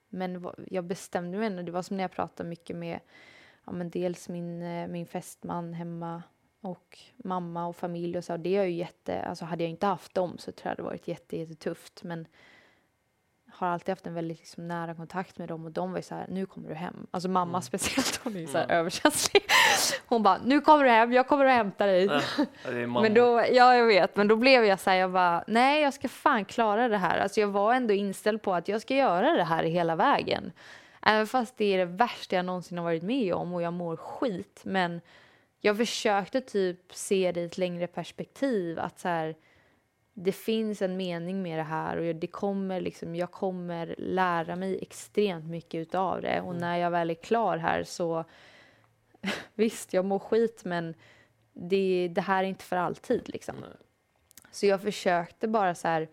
men 0.09 0.47
jag 0.67 0.84
bestämde 0.84 1.38
mig 1.38 1.47
ändå, 1.47 1.61
det 1.61 1.71
var 1.71 1.82
som 1.82 1.97
när 1.97 2.03
jag 2.03 2.11
pratade 2.11 2.49
mycket 2.49 2.76
med 2.76 2.99
ja, 3.65 3.71
men 3.71 3.89
dels 3.89 4.30
min, 4.30 4.61
eh, 4.61 4.88
min 4.88 5.05
fästman 5.05 5.74
hemma 5.74 6.24
och 6.61 6.99
mamma 7.17 7.67
och 7.67 7.76
familj 7.76 8.17
och 8.17 8.24
så. 8.24 8.38
Det 8.38 8.55
är 8.55 8.63
ju 8.63 8.71
jätte, 8.71 9.21
alltså 9.21 9.45
hade 9.45 9.63
jag 9.63 9.69
inte 9.69 9.86
haft 9.86 10.13
dem 10.13 10.38
så 10.38 10.51
tror 10.51 10.69
jag 10.69 10.78
det 10.78 10.82
hade 10.82 10.89
varit 10.89 11.07
jätte, 11.07 11.38
jättetufft. 11.38 12.03
Men 12.03 12.28
har 13.54 13.68
alltid 13.68 13.89
haft 13.89 14.08
en 14.08 14.14
väldigt 14.14 14.39
liksom, 14.39 14.68
nära 14.68 14.93
kontakt 14.95 15.38
med 15.38 15.47
dem 15.47 15.66
och 15.66 15.72
de 15.72 15.91
var 15.91 15.99
ju 15.99 16.04
så 16.04 16.16
här, 16.16 16.26
nu 16.30 16.45
kommer 16.45 16.70
du 16.70 16.76
hem. 16.76 17.08
Alltså 17.12 17.30
mamma 17.30 17.49
Mm. 17.49 17.62
speciellt, 17.62 18.20
hon 18.24 18.36
är 18.36 18.39
ju 18.39 18.47
så 18.47 18.58
här 18.58 18.66
Mm. 18.66 18.78
överkänslig. 18.78 19.43
Hon 20.06 20.24
bara, 20.24 20.38
nu 20.45 20.62
kommer 20.62 20.84
du 20.84 20.89
hem, 20.89 21.14
jag 21.14 21.28
kommer 21.28 21.45
och 21.45 21.51
hämtar 21.51 21.88
dig. 21.88 22.08
Mamma. 22.88 23.01
Men 23.01 23.14
då, 23.14 23.45
ja, 23.51 23.76
jag 23.76 23.86
vet, 23.86 24.16
men 24.16 24.28
då 24.28 24.36
blev 24.36 24.66
jag 24.66 24.80
så 24.80 24.89
här, 24.89 24.97
jag 24.97 25.12
bara, 25.12 25.43
nej, 25.47 25.82
jag 25.82 25.93
ska 25.93 26.08
fan 26.10 26.45
klara 26.45 26.88
det 26.88 26.97
här. 26.97 27.18
Alltså 27.20 27.39
jag 27.39 27.47
var 27.47 27.74
ändå 27.74 27.93
inställd 27.93 28.41
på 28.41 28.54
att 28.54 28.68
jag 28.68 28.82
ska 28.82 28.95
göra 28.95 29.32
det 29.32 29.43
här 29.43 29.64
hela 29.64 29.95
vägen. 29.95 30.51
Även 31.01 31.28
fast 31.28 31.58
det 31.58 31.66
är 31.66 31.78
det 31.78 31.86
värsta 31.86 32.36
jag 32.36 32.45
någonsin 32.45 32.78
har 32.78 32.86
varit 32.86 33.04
med 33.04 33.34
om 33.34 33.54
och 33.54 33.62
jag 33.62 33.74
mår 33.74 33.95
skit. 33.95 34.62
Men 34.66 35.01
jag 35.62 35.78
försökte 35.78 36.41
typ 36.41 36.80
se 36.93 37.32
det 37.32 37.41
i 37.41 37.45
ett 37.45 37.58
längre 37.58 37.88
perspektiv. 37.88 38.80
Att 38.80 38.99
så 38.99 39.08
här, 39.08 39.36
det 40.14 40.32
finns 40.32 40.82
en 40.82 40.97
mening 40.97 41.41
med 41.41 41.59
det 41.59 41.64
här 41.64 41.97
och 41.97 42.16
det 42.16 42.28
kommer 42.28 42.82
liksom, 42.82 43.16
jag 43.16 43.32
kommer 43.32 43.95
lära 43.97 44.55
mig 44.55 44.80
extremt 44.82 45.45
mycket 45.45 45.82
utav 45.82 46.22
det. 46.22 46.41
Och 46.41 46.55
när 46.55 46.78
jag 46.78 46.91
väl 46.91 47.09
är 47.09 47.14
klar 47.16 47.57
här 47.57 47.84
så 47.84 48.26
visst, 49.53 49.93
jag 49.93 50.05
mår 50.05 50.20
skit 50.20 50.61
men 50.66 50.95
det, 51.53 52.11
det 52.16 52.22
här 52.22 52.43
är 52.43 52.47
inte 52.47 52.66
för 52.66 52.76
alltid 52.76 53.30
liksom. 53.30 53.55
Nej. 53.61 53.70
Så 54.51 54.66
jag 54.66 54.82
försökte 54.82 55.47
bara 55.47 55.76
så 55.76 55.88
här, 55.88 56.09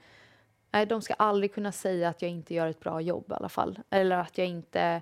nej 0.71 0.87
de 0.87 1.03
ska 1.03 1.15
aldrig 1.15 1.55
kunna 1.55 1.73
säga 1.73 2.09
att 2.09 2.23
jag 2.23 2.31
inte 2.31 2.55
gör 2.55 2.69
ett 2.69 2.81
bra 2.81 3.01
jobb 3.01 3.25
i 3.31 3.35
alla 3.35 3.49
fall. 3.49 3.79
Eller 3.91 4.17
att 4.17 4.39
jag 4.39 4.47
inte 4.47 5.01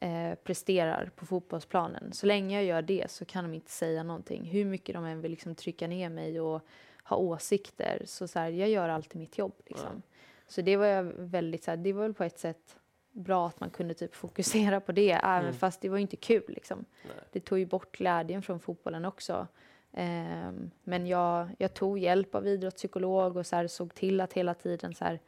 eh, 0.00 0.34
presterar 0.34 1.10
på 1.16 1.26
fotbollsplanen. 1.26 2.12
Så 2.12 2.26
länge 2.26 2.56
jag 2.56 2.64
gör 2.64 2.82
det 2.82 3.10
så 3.10 3.24
kan 3.24 3.44
de 3.44 3.54
inte 3.54 3.70
säga 3.70 4.02
någonting. 4.02 4.44
Hur 4.44 4.64
mycket 4.64 4.94
de 4.94 5.04
än 5.04 5.20
vill 5.20 5.30
liksom 5.30 5.54
trycka 5.54 5.86
ner 5.86 6.08
mig 6.08 6.40
och 6.40 6.66
ha 7.04 7.16
åsikter. 7.16 8.02
Så, 8.06 8.28
så 8.28 8.38
här, 8.38 8.50
jag 8.50 8.68
gör 8.68 8.88
alltid 8.88 9.20
mitt 9.20 9.38
jobb 9.38 9.54
liksom. 9.66 10.02
Så 10.46 10.62
det 10.62 10.76
var 10.76 10.86
jag 10.86 11.02
väldigt 11.16 11.64
så 11.64 11.70
här, 11.70 11.76
det 11.78 11.92
var 11.92 12.02
väl 12.02 12.14
på 12.14 12.24
ett 12.24 12.38
sätt 12.38 12.78
bra 13.12 13.46
att 13.48 13.60
man 13.60 13.70
kunde 13.70 13.94
typ 13.94 14.14
fokusera 14.14 14.80
på 14.80 14.92
det. 14.92 15.10
Även 15.12 15.40
Mm. 15.40 15.54
fast 15.54 15.80
det 15.80 15.88
var 15.88 15.98
inte 15.98 16.16
kul 16.16 16.44
liksom. 16.48 16.84
Det 17.32 17.40
tog 17.40 17.58
ju 17.58 17.66
bort 17.66 17.96
glädjen 17.98 18.42
från 18.42 18.60
fotbollen 18.60 19.04
också. 19.04 19.46
Ehm, 19.92 20.70
men 20.84 21.06
jag, 21.06 21.48
jag 21.58 21.74
tog 21.74 21.98
hjälp 21.98 22.34
av 22.34 22.46
idrottspsykolog 22.46 23.36
och 23.36 23.46
så 23.46 23.56
här, 23.56 23.66
såg 23.66 23.94
till 23.94 24.20
att 24.20 24.32
hela 24.32 24.54
tiden 24.54 24.94
så 24.94 25.04
här, 25.04 25.20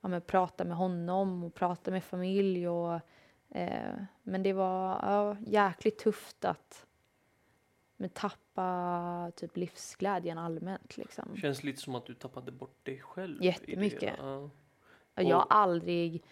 ja, 0.00 0.08
men 0.08 0.20
prata 0.20 0.64
med 0.64 0.76
honom 0.76 1.44
och 1.44 1.54
prata 1.54 1.90
med 1.90 2.04
familj. 2.04 2.68
Och, 2.68 3.00
eh, 3.50 3.94
men 4.22 4.42
det 4.42 4.52
var 4.52 4.88
ja, 5.02 5.36
jäkligt 5.46 5.98
tufft 5.98 6.44
att 6.44 6.86
men 8.00 8.10
tappa 8.10 9.32
typ 9.36 9.56
livsglädjen 9.56 10.38
allmänt. 10.38 10.96
Liksom. 10.96 11.36
Känns 11.36 11.62
lite 11.64 11.80
som 11.80 11.94
att 11.94 12.06
du 12.06 12.14
tappade 12.14 12.52
bort 12.52 12.76
dig 12.82 13.00
själv. 13.00 13.44
Jättemycket. 13.44 14.14
Ja. 14.18 14.50
Och 15.16 15.22
Jag 15.22 15.36
har 15.36 15.46
aldrig... 15.50 16.22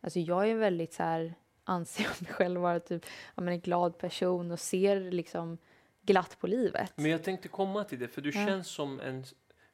Alltså 0.00 0.18
jag 0.20 0.48
är 0.50 0.54
väldigt 0.54 0.92
så 0.92 1.02
här... 1.02 1.34
Anser 1.64 2.06
mig 2.20 2.32
själv 2.32 2.60
vara 2.60 2.80
typ, 2.80 3.06
ja, 3.34 3.42
men 3.42 3.54
en 3.54 3.60
glad 3.60 3.98
person 3.98 4.50
och 4.50 4.60
ser 4.60 5.00
liksom 5.10 5.58
glatt 6.02 6.36
på 6.40 6.46
livet. 6.46 6.92
Men 6.96 7.10
jag 7.10 7.22
tänkte 7.22 7.48
komma 7.48 7.84
till 7.84 7.98
det, 7.98 8.08
för 8.08 8.20
du 8.22 8.28
Ja. 8.34 8.46
känns 8.46 8.68
som 8.68 9.00
en... 9.00 9.24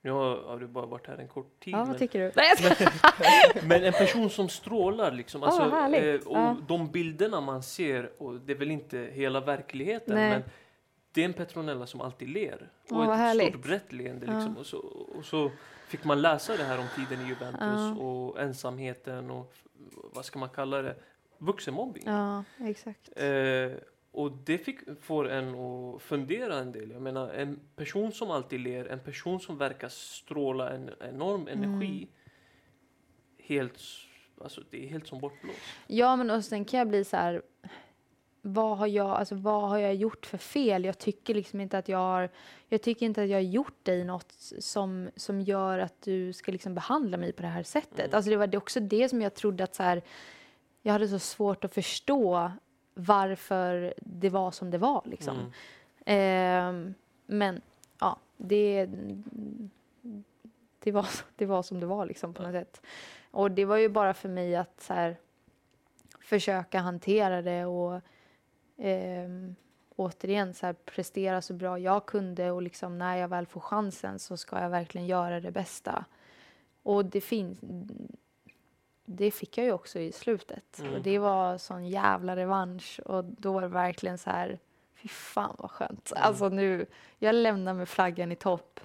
Nu 0.02 0.10
har, 0.10 0.36
har 0.42 0.58
du 0.58 0.66
bara 0.66 0.86
varit 0.86 1.06
här 1.06 1.16
en 1.18 1.28
kort 1.28 1.60
tid, 1.60 1.74
Ja, 1.74 1.78
vad 1.78 1.88
men, 1.88 1.98
tycker 1.98 2.18
du? 2.20 2.30
Skojar. 2.56 3.66
men 3.68 3.84
en 3.84 3.92
person 3.92 4.30
som 4.30 4.48
strålar 4.48 5.12
liksom. 5.12 5.42
Alltså, 5.42 5.60
vad 5.60 5.70
härligt. 5.70 6.26
och 6.26 6.36
Ja. 6.36 6.56
De 6.68 6.90
bilderna 6.90 7.40
man 7.40 7.62
ser, 7.62 8.22
och 8.22 8.40
det 8.40 8.52
är 8.52 8.56
väl 8.56 8.70
inte 8.70 8.98
hela 8.98 9.40
verkligheten, 9.40 10.14
Nej. 10.14 10.30
men 10.30 10.42
det 11.12 11.20
är 11.20 11.24
en 11.24 11.32
Petronella 11.32 11.86
som 11.86 12.00
alltid 12.00 12.28
ler. 12.28 12.70
Och 12.90 12.96
vad 12.96 13.10
ett 13.10 13.16
härligt. 13.16 13.48
stort 13.48 13.62
brett 13.62 13.92
leende. 13.92 14.26
Ja. 14.26 14.32
Liksom. 14.34 14.56
Och, 14.56 14.66
så, 14.66 14.78
och 15.18 15.24
så 15.24 15.50
fick 15.88 16.04
man 16.04 16.22
läsa 16.22 16.56
det 16.56 16.64
här 16.64 16.78
om 16.78 16.86
tiden 16.96 17.26
i 17.26 17.28
Juventus 17.28 17.60
Ja. 17.60 17.94
och 18.04 18.40
ensamheten 18.40 19.30
och 19.30 19.54
vad 20.14 20.24
ska 20.24 20.38
man 20.38 20.48
kalla 20.48 20.82
det? 20.82 20.96
Vuxenmobbing. 21.38 22.02
Ja, 22.06 22.44
exakt. 22.58 23.10
Eh, 23.16 23.70
och 24.12 24.32
det 24.32 24.58
fick, 24.58 24.78
får 25.00 25.28
en 25.28 25.54
att 25.54 26.02
fundera 26.02 26.58
en 26.58 26.72
del. 26.72 26.90
Jag 26.90 27.02
menar, 27.02 27.28
en 27.30 27.60
person 27.76 28.12
som 28.12 28.30
alltid 28.30 28.60
ler, 28.60 28.84
en 28.86 29.00
person 29.00 29.40
som 29.40 29.58
verkar 29.58 29.88
stråla 29.88 30.70
en 30.70 30.90
enorm 31.00 31.48
Mm. 31.48 31.62
energi. 31.62 32.08
Helt, 33.38 33.76
s- 33.76 34.06
alltså 34.40 34.62
det 34.70 34.84
är 34.84 34.88
helt 34.88 35.06
som 35.06 35.20
bortblåst. 35.20 35.58
Ja, 35.86 36.16
men 36.16 36.30
och 36.30 36.44
sen 36.44 36.64
kan 36.64 36.78
jag 36.78 36.88
bli 36.88 37.04
så 37.04 37.16
här... 37.16 37.42
Vad 38.42 38.78
har, 38.78 38.86
jag, 38.86 39.10
alltså, 39.10 39.34
vad 39.34 39.68
har 39.68 39.78
jag 39.78 39.94
gjort 39.94 40.26
för 40.26 40.38
fel? 40.38 40.84
Jag 40.84 40.98
tycker 40.98 41.34
liksom 41.34 41.60
inte 41.60 41.78
att 41.78 41.88
jag 41.88 41.98
har... 41.98 42.30
Jag 42.68 42.82
tycker 42.82 43.06
inte 43.06 43.22
att 43.22 43.28
jag 43.28 43.36
har 43.36 43.42
gjort 43.42 43.84
dig 43.84 44.04
något 44.04 44.32
som, 44.58 45.10
som 45.16 45.40
gör 45.40 45.78
att 45.78 46.02
du 46.02 46.32
ska 46.32 46.52
liksom 46.52 46.74
behandla 46.74 47.16
mig 47.16 47.32
på 47.32 47.42
det 47.42 47.48
här 47.48 47.62
sättet. 47.62 47.98
Mm. 47.98 48.16
Alltså 48.16 48.30
det 48.30 48.36
var 48.36 48.56
också 48.56 48.80
det 48.80 49.08
som 49.08 49.22
jag 49.22 49.34
trodde 49.34 49.64
att 49.64 49.74
så 49.74 49.82
här... 49.82 50.02
Jag 50.82 50.92
hade 50.92 51.08
så 51.08 51.18
svårt 51.18 51.64
att 51.64 51.74
förstå 51.74 52.50
varför 52.94 53.94
det 54.00 54.30
var 54.30 54.50
som 54.50 54.70
det 54.70 54.78
var 54.78 55.02
liksom. 55.04 55.36
Mm. 55.36 55.50
Ehm, 56.04 56.94
men 57.26 57.60
ja, 58.00 58.16
det, 58.36 58.88
det, 60.78 60.92
var, 60.92 61.06
det 61.36 61.46
var 61.46 61.62
som 61.62 61.80
det 61.80 61.86
var 61.86 62.06
liksom 62.06 62.34
på 62.34 62.42
något 62.42 62.52
sätt. 62.52 62.82
Och 63.30 63.50
det 63.50 63.64
var 63.64 63.76
ju 63.76 63.88
bara 63.88 64.14
för 64.14 64.28
mig 64.28 64.56
att 64.56 64.80
så 64.80 64.94
här, 64.94 65.16
försöka 66.20 66.78
hantera 66.78 67.42
det 67.42 67.64
och 67.66 68.00
ehm, 68.80 69.54
återigen 69.96 70.54
så 70.54 70.66
här, 70.66 70.72
prestera 70.72 71.42
så 71.42 71.54
bra 71.54 71.78
jag 71.78 72.06
kunde 72.06 72.50
och 72.50 72.62
liksom 72.62 72.98
när 72.98 73.16
jag 73.16 73.28
väl 73.28 73.46
får 73.46 73.60
chansen 73.60 74.18
så 74.18 74.36
ska 74.36 74.60
jag 74.60 74.70
verkligen 74.70 75.06
göra 75.06 75.40
det 75.40 75.50
bästa. 75.50 76.04
Och 76.82 77.04
det 77.04 77.20
finns 77.20 77.58
det 79.04 79.30
fick 79.30 79.58
jag 79.58 79.64
ju 79.64 79.72
också 79.72 79.98
i 79.98 80.12
slutet. 80.12 80.78
Mm. 80.78 80.94
Och 80.94 81.02
det 81.02 81.18
var 81.18 81.58
sån 81.58 81.88
jävla 81.88 82.36
revansch 82.36 83.00
och 83.04 83.24
då 83.24 83.52
var 83.52 83.60
det 83.62 83.68
verkligen 83.68 84.18
så 84.18 84.30
här 84.30 84.58
Fy 85.02 85.08
fan 85.08 85.56
vad 85.58 85.70
skönt. 85.70 86.12
Mm. 86.12 86.22
Alltså 86.22 86.48
nu, 86.48 86.86
jag 87.18 87.34
lämnar 87.34 87.74
med 87.74 87.88
flaggan 87.88 88.32
i 88.32 88.36
topp. 88.36 88.80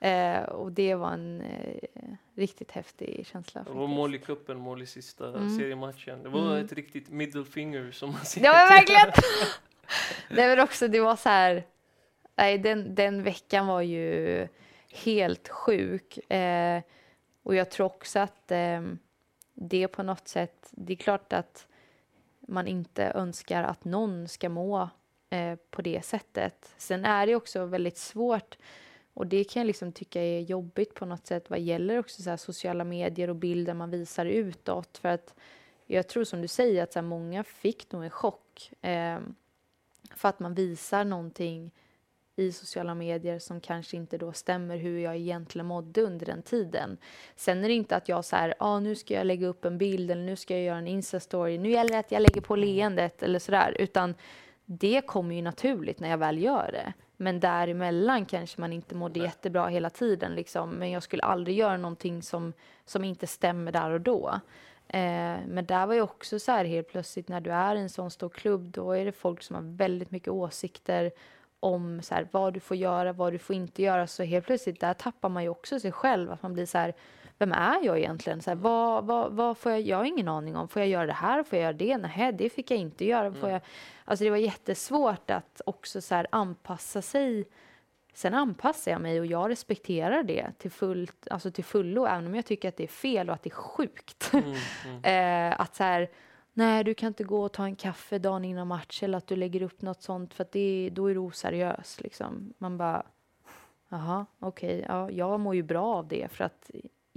Eh, 0.00 0.42
och 0.42 0.72
det 0.72 0.94
var 0.94 1.12
en 1.12 1.40
eh, 1.40 2.12
riktigt 2.34 2.70
häftig 2.70 3.26
känsla. 3.26 3.62
Det 3.62 3.70
var 3.72 3.86
mål 3.86 4.14
i 4.14 4.18
cupen, 4.18 4.58
mål 4.58 4.82
i 4.82 4.86
sista 4.86 5.28
Mm. 5.28 5.56
seriematchen. 5.58 6.22
Det 6.22 6.28
var 6.28 6.40
Mm. 6.52 6.64
ett 6.64 6.72
riktigt 6.72 7.08
middle 7.10 7.44
finger 7.44 7.90
som 7.92 8.10
man 8.12 8.24
säger. 8.24 8.46
Ja 8.46 8.52
men 8.52 8.68
verkligen! 8.68 9.12
det 10.36 10.56
var 10.56 10.64
också, 10.64 10.88
det 10.88 11.00
var 11.00 11.16
så 11.16 11.28
här, 11.28 11.64
nej 12.36 12.58
den, 12.58 12.94
den 12.94 13.22
veckan 13.22 13.66
var 13.66 13.80
ju 13.80 14.48
helt 15.04 15.48
sjuk. 15.48 16.30
Eh, 16.32 16.82
och 17.42 17.54
jag 17.54 17.70
tror 17.70 17.86
också 17.86 18.18
att 18.18 18.50
eh, 18.50 18.82
det 19.54 19.88
på 19.88 20.02
något 20.02 20.28
sätt, 20.28 20.68
det 20.70 20.92
är 20.92 20.96
klart 20.96 21.32
att 21.32 21.66
man 22.40 22.66
inte 22.66 23.04
önskar 23.04 23.62
att 23.62 23.84
någon 23.84 24.28
ska 24.28 24.48
må 24.48 24.88
eh, 25.30 25.54
på 25.70 25.82
det 25.82 26.04
sättet. 26.04 26.74
Sen 26.76 27.04
är 27.04 27.26
det 27.26 27.34
också 27.34 27.64
väldigt 27.64 27.98
svårt 27.98 28.56
och 29.14 29.26
det 29.26 29.44
kan 29.44 29.60
jag 29.60 29.66
liksom 29.66 29.92
tycka 29.92 30.22
är 30.22 30.40
jobbigt 30.40 30.94
på 30.94 31.06
något 31.06 31.26
sätt 31.26 31.50
vad 31.50 31.60
gäller 31.60 31.98
också 31.98 32.22
så 32.22 32.30
här 32.30 32.36
sociala 32.36 32.84
medier 32.84 33.30
och 33.30 33.36
bilder 33.36 33.74
man 33.74 33.90
visar 33.90 34.26
utåt. 34.26 34.98
För 34.98 35.08
att 35.08 35.34
jag 35.86 36.08
tror 36.08 36.24
som 36.24 36.42
du 36.42 36.48
säger 36.48 36.82
att 36.82 36.92
så 36.92 36.98
här, 36.98 37.06
många 37.06 37.44
fick 37.44 37.92
nog 37.92 38.04
en 38.04 38.10
chock 38.10 38.72
eh, 38.80 39.18
för 40.14 40.28
att 40.28 40.40
man 40.40 40.54
visar 40.54 41.04
någonting 41.04 41.70
i 42.36 42.52
sociala 42.52 42.94
medier 42.94 43.38
som 43.38 43.60
kanske 43.60 43.96
inte 43.96 44.18
då 44.18 44.32
stämmer 44.32 44.76
hur 44.76 44.98
jag 44.98 45.16
egentligen 45.16 45.66
mådde 45.66 46.02
under 46.02 46.26
den 46.26 46.42
tiden. 46.42 46.98
Sen 47.36 47.64
är 47.64 47.68
det 47.68 47.74
inte 47.74 47.96
att 47.96 48.08
jag 48.08 48.24
så 48.24 48.36
här, 48.36 48.54
ah, 48.58 48.80
nu 48.80 48.94
ska 48.94 49.14
jag 49.14 49.26
lägga 49.26 49.46
upp 49.46 49.64
en 49.64 49.78
bild 49.78 50.10
eller 50.10 50.22
nu 50.22 50.36
ska 50.36 50.54
jag 50.54 50.62
göra 50.62 50.78
en 50.78 50.86
Insta-story, 50.86 51.58
nu 51.58 51.70
gäller 51.70 51.90
det 51.90 51.98
att 51.98 52.12
jag 52.12 52.22
lägger 52.22 52.40
på 52.40 52.56
leendet 52.56 53.22
eller 53.22 53.38
sådär, 53.38 53.76
utan 53.78 54.14
det 54.72 55.06
kommer 55.06 55.34
ju 55.34 55.42
naturligt 55.42 56.00
när 56.00 56.10
jag 56.10 56.18
väl 56.18 56.42
gör 56.42 56.70
det. 56.72 56.92
Men 57.16 57.40
däremellan 57.40 58.24
kanske 58.24 58.60
man 58.60 58.72
inte 58.72 58.94
mådde 58.94 59.20
Nej. 59.20 59.28
jättebra 59.28 59.66
hela 59.66 59.90
tiden 59.90 60.34
liksom, 60.34 60.70
men 60.70 60.90
jag 60.90 61.02
skulle 61.02 61.22
aldrig 61.22 61.56
göra 61.56 61.76
någonting 61.76 62.22
som, 62.22 62.52
som 62.84 63.04
inte 63.04 63.26
stämmer 63.26 63.72
där 63.72 63.90
och 63.90 64.00
då. 64.00 64.40
Eh, 64.88 65.36
men 65.48 65.66
där 65.66 65.86
var 65.86 65.94
ju 65.94 66.00
också 66.00 66.38
så 66.38 66.52
här 66.52 66.64
helt 66.64 66.88
plötsligt 66.88 67.28
när 67.28 67.40
du 67.40 67.50
är 67.50 67.76
i 67.76 67.80
en 67.80 67.90
sån 67.90 68.10
stor 68.10 68.28
klubb, 68.28 68.70
då 68.70 68.92
är 68.92 69.04
det 69.04 69.12
folk 69.12 69.42
som 69.42 69.56
har 69.56 69.76
väldigt 69.76 70.10
mycket 70.10 70.28
åsikter 70.28 71.10
om 71.60 72.02
så 72.02 72.14
här, 72.14 72.28
vad 72.30 72.54
du 72.54 72.60
får 72.60 72.76
göra, 72.76 73.12
vad 73.12 73.32
du 73.32 73.38
får 73.38 73.56
inte 73.56 73.82
göra. 73.82 74.06
Så 74.06 74.22
helt 74.22 74.46
plötsligt 74.46 74.80
där 74.80 74.94
tappar 74.94 75.28
man 75.28 75.42
ju 75.42 75.48
också 75.48 75.80
sig 75.80 75.92
själv. 75.92 76.32
Att 76.32 76.42
man 76.42 76.52
blir 76.52 76.66
så 76.66 76.78
här, 76.78 76.94
vem 77.40 77.52
är 77.52 77.84
jag 77.84 77.98
egentligen? 77.98 78.42
Så 78.42 78.50
här, 78.50 78.56
vad, 78.56 79.04
vad, 79.04 79.32
vad 79.32 79.58
får 79.58 79.72
jag, 79.72 79.80
jag 79.80 79.96
har 79.96 80.04
ingen 80.04 80.28
aning 80.28 80.56
om. 80.56 80.68
Får 80.68 80.82
jag 80.82 80.88
göra 80.88 81.06
det 81.06 81.12
här? 81.12 81.42
Får 81.42 81.58
jag 81.58 81.62
göra 81.62 81.72
det? 81.72 81.96
Nej, 81.96 82.32
det 82.32 82.50
fick 82.50 82.70
jag 82.70 82.78
inte 82.78 83.04
göra. 83.04 83.32
Får 83.32 83.50
jag, 83.50 83.60
alltså 84.04 84.24
det 84.24 84.30
var 84.30 84.36
jättesvårt 84.36 85.30
att 85.30 85.60
också 85.66 86.00
så 86.00 86.14
här 86.14 86.26
anpassa 86.32 87.02
sig. 87.02 87.48
Sen 88.14 88.34
anpassar 88.34 88.92
jag 88.92 89.00
mig 89.00 89.20
och 89.20 89.26
jag 89.26 89.50
respekterar 89.50 90.22
det 90.22 90.52
till, 90.58 90.70
fullt, 90.70 91.28
alltså 91.30 91.50
till 91.50 91.64
fullo, 91.64 92.06
även 92.06 92.26
om 92.26 92.34
jag 92.34 92.46
tycker 92.46 92.68
att 92.68 92.76
det 92.76 92.84
är 92.84 92.88
fel 92.88 93.28
och 93.28 93.34
att 93.34 93.42
det 93.42 93.50
är 93.50 93.54
sjukt. 93.54 94.30
Mm, 94.32 94.54
mm. 94.86 95.04
eh, 95.50 95.60
att 95.60 95.74
så 95.74 95.84
här, 95.84 96.10
nej 96.52 96.84
du 96.84 96.94
kan 96.94 97.06
inte 97.06 97.24
gå 97.24 97.42
och 97.42 97.52
ta 97.52 97.64
en 97.64 97.76
kaffe 97.76 98.18
dagen 98.18 98.44
innan 98.44 98.66
match 98.66 99.02
eller 99.02 99.18
att 99.18 99.26
du 99.26 99.36
lägger 99.36 99.62
upp 99.62 99.82
något 99.82 100.02
sånt 100.02 100.34
för 100.34 100.46
det, 100.52 100.90
då 100.92 101.10
är 101.10 101.14
du 101.14 101.20
oseriös. 101.20 102.00
Liksom. 102.00 102.54
Man 102.58 102.78
bara, 102.78 103.02
jaha, 103.88 104.26
okej, 104.38 104.78
okay, 104.78 104.96
ja, 104.96 105.10
jag 105.10 105.40
mår 105.40 105.54
ju 105.54 105.62
bra 105.62 105.86
av 105.86 106.08
det 106.08 106.28
för 106.32 106.44
att 106.44 106.70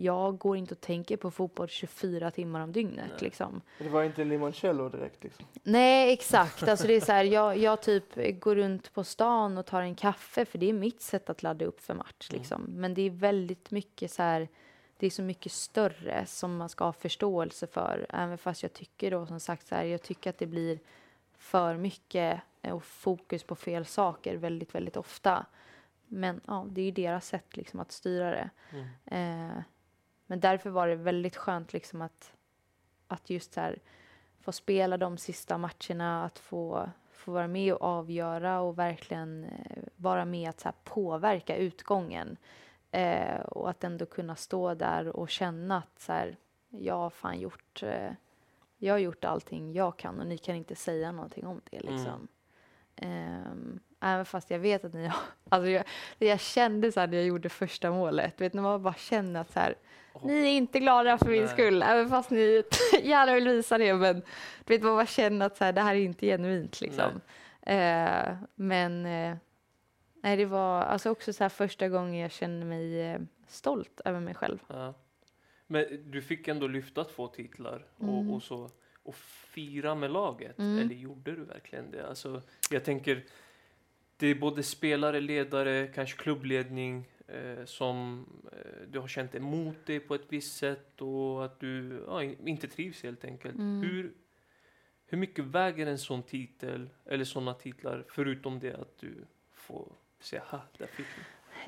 jag 0.03 0.37
går 0.37 0.57
inte 0.57 0.73
och 0.73 0.81
tänker 0.81 1.17
på 1.17 1.31
fotboll 1.31 1.67
24 1.67 2.31
timmar 2.31 2.61
om 2.61 2.71
dygnet. 2.71 3.21
Liksom. 3.21 3.61
Det 3.77 3.89
var 3.89 4.03
inte 4.03 4.23
limoncello 4.23 4.89
direkt? 4.89 5.23
Liksom. 5.23 5.45
Nej, 5.63 6.13
exakt. 6.13 6.67
Alltså, 6.67 6.87
det 6.87 6.93
är 6.93 7.01
så 7.01 7.11
här, 7.11 7.23
jag, 7.23 7.57
jag 7.57 7.81
typ 7.81 8.39
går 8.39 8.55
runt 8.55 8.93
på 8.93 9.03
stan 9.03 9.57
och 9.57 9.65
tar 9.65 9.81
en 9.81 9.95
kaffe 9.95 10.45
för 10.45 10.57
det 10.57 10.69
är 10.69 10.73
mitt 10.73 11.01
sätt 11.01 11.29
att 11.29 11.43
ladda 11.43 11.65
upp 11.65 11.81
för 11.81 11.93
match. 11.93 12.29
Mm. 12.29 12.41
Liksom. 12.41 12.61
Men 12.67 12.93
det 12.93 13.01
är 13.01 13.09
väldigt 13.09 13.71
mycket 13.71 14.11
så 14.11 14.23
här, 14.23 14.47
det 14.97 15.05
är 15.05 15.11
så 15.11 15.21
mycket 15.21 15.51
större 15.51 16.25
som 16.25 16.57
man 16.57 16.69
ska 16.69 16.85
ha 16.85 16.93
förståelse 16.93 17.67
för. 17.67 18.05
Även 18.09 18.37
fast 18.37 18.63
jag 18.63 18.73
tycker 18.73 19.11
då 19.11 19.25
som 19.25 19.39
sagt 19.39 19.67
så 19.67 19.75
här, 19.75 19.83
jag 19.83 20.01
tycker 20.01 20.29
att 20.29 20.37
det 20.37 20.47
blir 20.47 20.79
för 21.37 21.77
mycket 21.77 22.41
och 22.61 22.83
fokus 22.83 23.43
på 23.43 23.55
fel 23.55 23.85
saker 23.85 24.37
väldigt, 24.37 24.75
väldigt 24.75 24.97
ofta. 24.97 25.45
Men 26.07 26.41
ja, 26.47 26.65
det 26.69 26.81
är 26.81 26.85
ju 26.85 26.91
deras 26.91 27.27
sätt 27.27 27.57
liksom 27.57 27.79
att 27.79 27.91
styra 27.91 28.31
det. 28.31 28.49
Mm. 28.71 29.49
Eh, 29.49 29.63
men 30.33 30.39
därför 30.39 30.69
var 30.69 30.87
det 30.87 30.95
väldigt 30.95 31.35
skönt 31.35 31.73
liksom 31.73 32.01
att, 32.01 32.33
att 33.07 33.29
just 33.29 33.55
här 33.55 33.79
få 34.41 34.51
spela 34.51 34.97
de 34.97 35.17
sista 35.17 35.57
matcherna, 35.57 36.25
att 36.25 36.39
få, 36.39 36.89
få 37.11 37.31
vara 37.31 37.47
med 37.47 37.73
och 37.73 37.81
avgöra 37.81 38.61
och 38.61 38.79
verkligen 38.79 39.43
eh, 39.43 39.83
vara 39.95 40.25
med 40.25 40.49
att 40.49 40.59
så 40.59 40.71
påverka 40.83 41.55
utgången. 41.55 42.37
Eh, 42.91 43.39
och 43.39 43.69
att 43.69 43.83
ändå 43.83 44.05
kunna 44.05 44.35
stå 44.35 44.73
där 44.73 45.07
och 45.07 45.29
känna 45.29 45.77
att 45.77 45.99
så 45.99 46.11
här, 46.11 46.37
jag 46.69 46.97
har 46.97 47.09
fan 47.09 47.39
gjort, 47.39 47.83
eh, 47.83 48.11
jag 48.77 48.93
har 48.93 48.99
gjort 48.99 49.25
allting 49.25 49.73
jag 49.73 49.97
kan 49.97 50.19
och 50.19 50.27
ni 50.27 50.37
kan 50.37 50.55
inte 50.55 50.75
säga 50.75 51.11
någonting 51.11 51.47
om 51.47 51.61
det 51.71 51.79
liksom. 51.79 52.27
Mm. 52.95 53.51
Um, 53.51 53.79
även 54.03 54.25
fast 54.25 54.51
jag 54.51 54.59
vet 54.59 54.85
att 54.85 54.93
ni 54.93 55.07
har, 55.07 55.19
alltså 55.49 55.69
jag, 55.69 55.83
jag 56.17 56.39
kände 56.39 56.91
så 56.91 56.99
här 56.99 57.07
när 57.07 57.17
jag 57.17 57.25
gjorde 57.25 57.49
första 57.49 57.91
målet, 57.91 58.41
vet, 58.41 58.53
när 58.53 58.61
man 58.61 58.83
bara 58.83 58.93
känner 58.93 59.41
att 59.41 59.51
så 59.51 59.59
här, 59.59 59.75
oh. 60.13 60.25
ni 60.25 60.33
är 60.33 60.57
inte 60.57 60.79
glada 60.79 61.17
för 61.17 61.25
min 61.25 61.47
skull, 61.47 61.83
även 61.83 62.09
fast 62.09 62.29
ni 62.29 62.63
gärna 63.03 63.33
vill 63.33 63.47
visa 63.47 63.77
det, 63.77 63.93
men 63.93 64.21
du 64.65 64.73
vet, 64.73 64.83
man 64.83 64.95
bara 64.95 65.05
känner 65.05 65.45
att 65.45 65.57
så 65.57 65.63
här, 65.63 65.73
det 65.73 65.81
här 65.81 65.95
är 65.95 65.99
inte 65.99 66.25
genuint 66.25 66.81
liksom. 66.81 67.11
Uh, 67.69 68.35
men 68.55 69.07
Nej, 70.23 70.37
det 70.37 70.45
var 70.45 70.81
alltså 70.81 71.09
också 71.09 71.33
så 71.33 71.49
första 71.49 71.89
gången 71.89 72.15
jag 72.15 72.31
kände 72.31 72.65
mig 72.65 73.01
eh, 73.01 73.21
stolt 73.47 74.01
över 74.05 74.19
mig 74.19 74.35
själv. 74.35 74.59
Ja. 74.67 74.93
Men 75.67 76.11
du 76.11 76.21
fick 76.21 76.47
ändå 76.47 76.67
lyfta 76.67 77.03
två 77.03 77.27
titlar 77.27 77.85
och, 77.97 78.03
mm. 78.03 78.31
och 78.31 78.43
så 78.43 78.69
och 79.03 79.15
fira 79.15 79.95
med 79.95 80.11
laget. 80.11 80.59
Mm. 80.59 80.79
Eller 80.79 80.95
gjorde 80.95 81.31
du 81.31 81.43
verkligen 81.43 81.91
det? 81.91 82.07
Alltså, 82.07 82.41
jag 82.71 82.83
tänker, 82.83 83.25
det 84.17 84.27
är 84.27 84.35
både 84.35 84.63
spelare, 84.63 85.19
ledare, 85.19 85.87
kanske 85.87 86.17
klubbledning 86.17 87.07
eh, 87.27 87.65
som 87.65 88.25
eh, 88.51 88.87
du 88.87 88.99
har 88.99 89.07
känt 89.07 89.35
emot 89.35 89.85
dig 89.85 89.99
på 89.99 90.15
ett 90.15 90.25
visst 90.29 90.57
sätt 90.57 91.01
och 91.01 91.45
att 91.45 91.59
du 91.59 92.03
ja, 92.07 92.23
inte 92.23 92.67
trivs 92.67 93.03
helt 93.03 93.25
enkelt. 93.25 93.55
Mm. 93.55 93.81
Hur, 93.81 94.13
hur 95.05 95.17
mycket 95.17 95.45
väger 95.45 95.87
en 95.87 95.97
sån 95.97 96.23
titel 96.23 96.89
eller 97.05 97.25
såna 97.25 97.53
titlar 97.53 98.05
förutom 98.09 98.59
det 98.59 98.73
att 98.73 98.97
du 98.97 99.25
får 99.53 99.87
så 100.19 100.35
jaha, 100.35 100.61
där 100.77 100.87
fick 100.87 101.05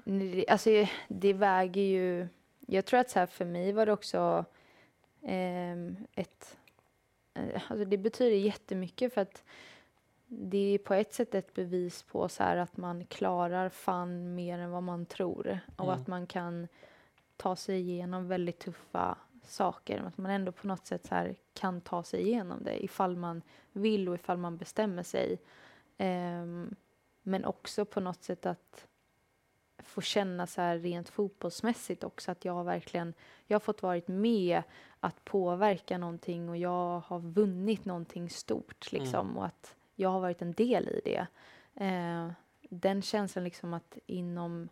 vi. 0.06 0.46
Alltså 0.48 0.88
det 1.08 1.34
väger 1.34 1.82
ju... 1.82 2.28
Jag 2.68 2.86
tror 2.86 3.00
att 3.00 3.10
så 3.10 3.20
här, 3.20 3.26
för 3.26 3.46
mig 3.46 3.72
var 3.72 3.86
det 3.86 3.92
också 3.92 4.46
eh, 5.22 5.76
ett... 6.16 6.58
Alltså 7.68 7.86
det 7.86 7.98
betyder 7.98 8.38
jättemycket 8.38 9.14
för 9.14 9.22
att 9.22 9.44
det 10.38 10.58
är 10.58 10.78
på 10.78 10.94
ett 10.94 11.14
sätt 11.14 11.36
ett 11.36 11.54
bevis 11.54 12.04
på 12.04 12.30
så 12.30 12.44
att 12.44 12.78
man 12.78 13.06
klarar 13.06 13.70
fan 13.70 14.36
mer 14.36 14.60
än 14.60 14.72
vad 14.72 14.84
man 14.84 15.06
tror 15.06 15.60
och 15.76 15.86
mm. 15.86 16.02
att 16.02 16.08
man 16.08 16.28
kan 16.28 16.68
ta 17.38 17.56
sig 17.56 17.80
igenom 17.80 18.28
väldigt 18.28 18.60
tuffa 18.60 19.18
saker. 19.44 20.04
Att 20.08 20.18
man 20.18 20.32
ändå 20.32 20.52
på 20.52 20.68
något 20.68 20.86
sätt 20.86 21.06
så 21.06 21.34
kan 21.54 21.82
ta 21.82 22.04
sig 22.04 22.22
igenom 22.22 22.64
det 22.64 22.84
ifall 22.84 23.16
man 23.16 23.42
vill 23.72 24.10
och 24.10 24.16
ifall 24.16 24.38
man 24.38 24.58
bestämmer 24.58 25.04
sig. 25.04 25.38
Um, 25.98 26.76
men 27.24 27.46
också 27.46 27.86
på 27.86 28.00
något 28.00 28.24
sätt 28.24 28.46
att 28.46 28.88
få 29.78 30.02
känna 30.02 30.48
så 30.48 30.62
här 30.62 30.78
rent 30.78 31.10
fotbollsmässigt 31.10 32.04
också 32.04 32.32
att 32.32 32.46
jag 32.46 32.64
verkligen, 32.64 33.14
jag 33.48 33.56
har 33.56 33.60
fått 33.60 33.82
varit 33.82 34.08
med 34.08 34.64
att 35.00 35.26
påverka 35.26 35.98
någonting 35.98 36.50
och 36.50 36.58
jag 36.58 37.00
har 37.00 37.20
vunnit 37.20 37.86
någonting 37.86 38.30
stort 38.30 38.92
liksom 38.92 39.28
mm. 39.28 39.38
och 39.38 39.46
att 39.46 39.76
jag 39.96 40.10
har 40.10 40.20
varit 40.20 40.42
en 40.42 40.54
del 40.54 40.90
i 40.90 41.02
det. 41.06 41.28
Eh, 41.86 42.32
den 42.70 43.02
känslan 43.02 43.44
liksom 43.44 43.74
att 43.74 43.98
inom 44.06 44.70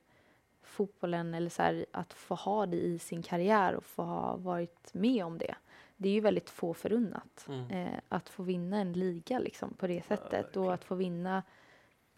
fotbollen 0.64 1.34
eller 1.34 1.50
så 1.50 1.62
här, 1.62 1.86
att 1.92 2.14
få 2.14 2.36
ha 2.36 2.66
det 2.66 2.78
i 2.78 3.00
sin 3.00 3.24
karriär 3.24 3.76
och 3.76 3.86
få 3.86 4.04
ha 4.04 4.36
varit 4.36 4.94
med 4.94 5.26
om 5.26 5.38
det. 5.38 5.56
Det 5.98 6.10
är 6.10 6.14
ju 6.14 6.20
väldigt 6.20 6.50
få 6.50 6.74
förunnat 6.74 7.46
mm. 7.48 7.72
eh, 7.72 8.00
att 8.10 8.30
få 8.30 8.44
vinna 8.44 8.78
en 8.78 8.94
liga 8.94 9.40
liksom 9.40 9.74
på 9.74 9.88
det 9.88 10.06
sättet 10.06 10.50
ja, 10.54 10.62
och 10.62 10.74
att 10.74 10.84
få 10.84 10.96
vinna 10.96 11.44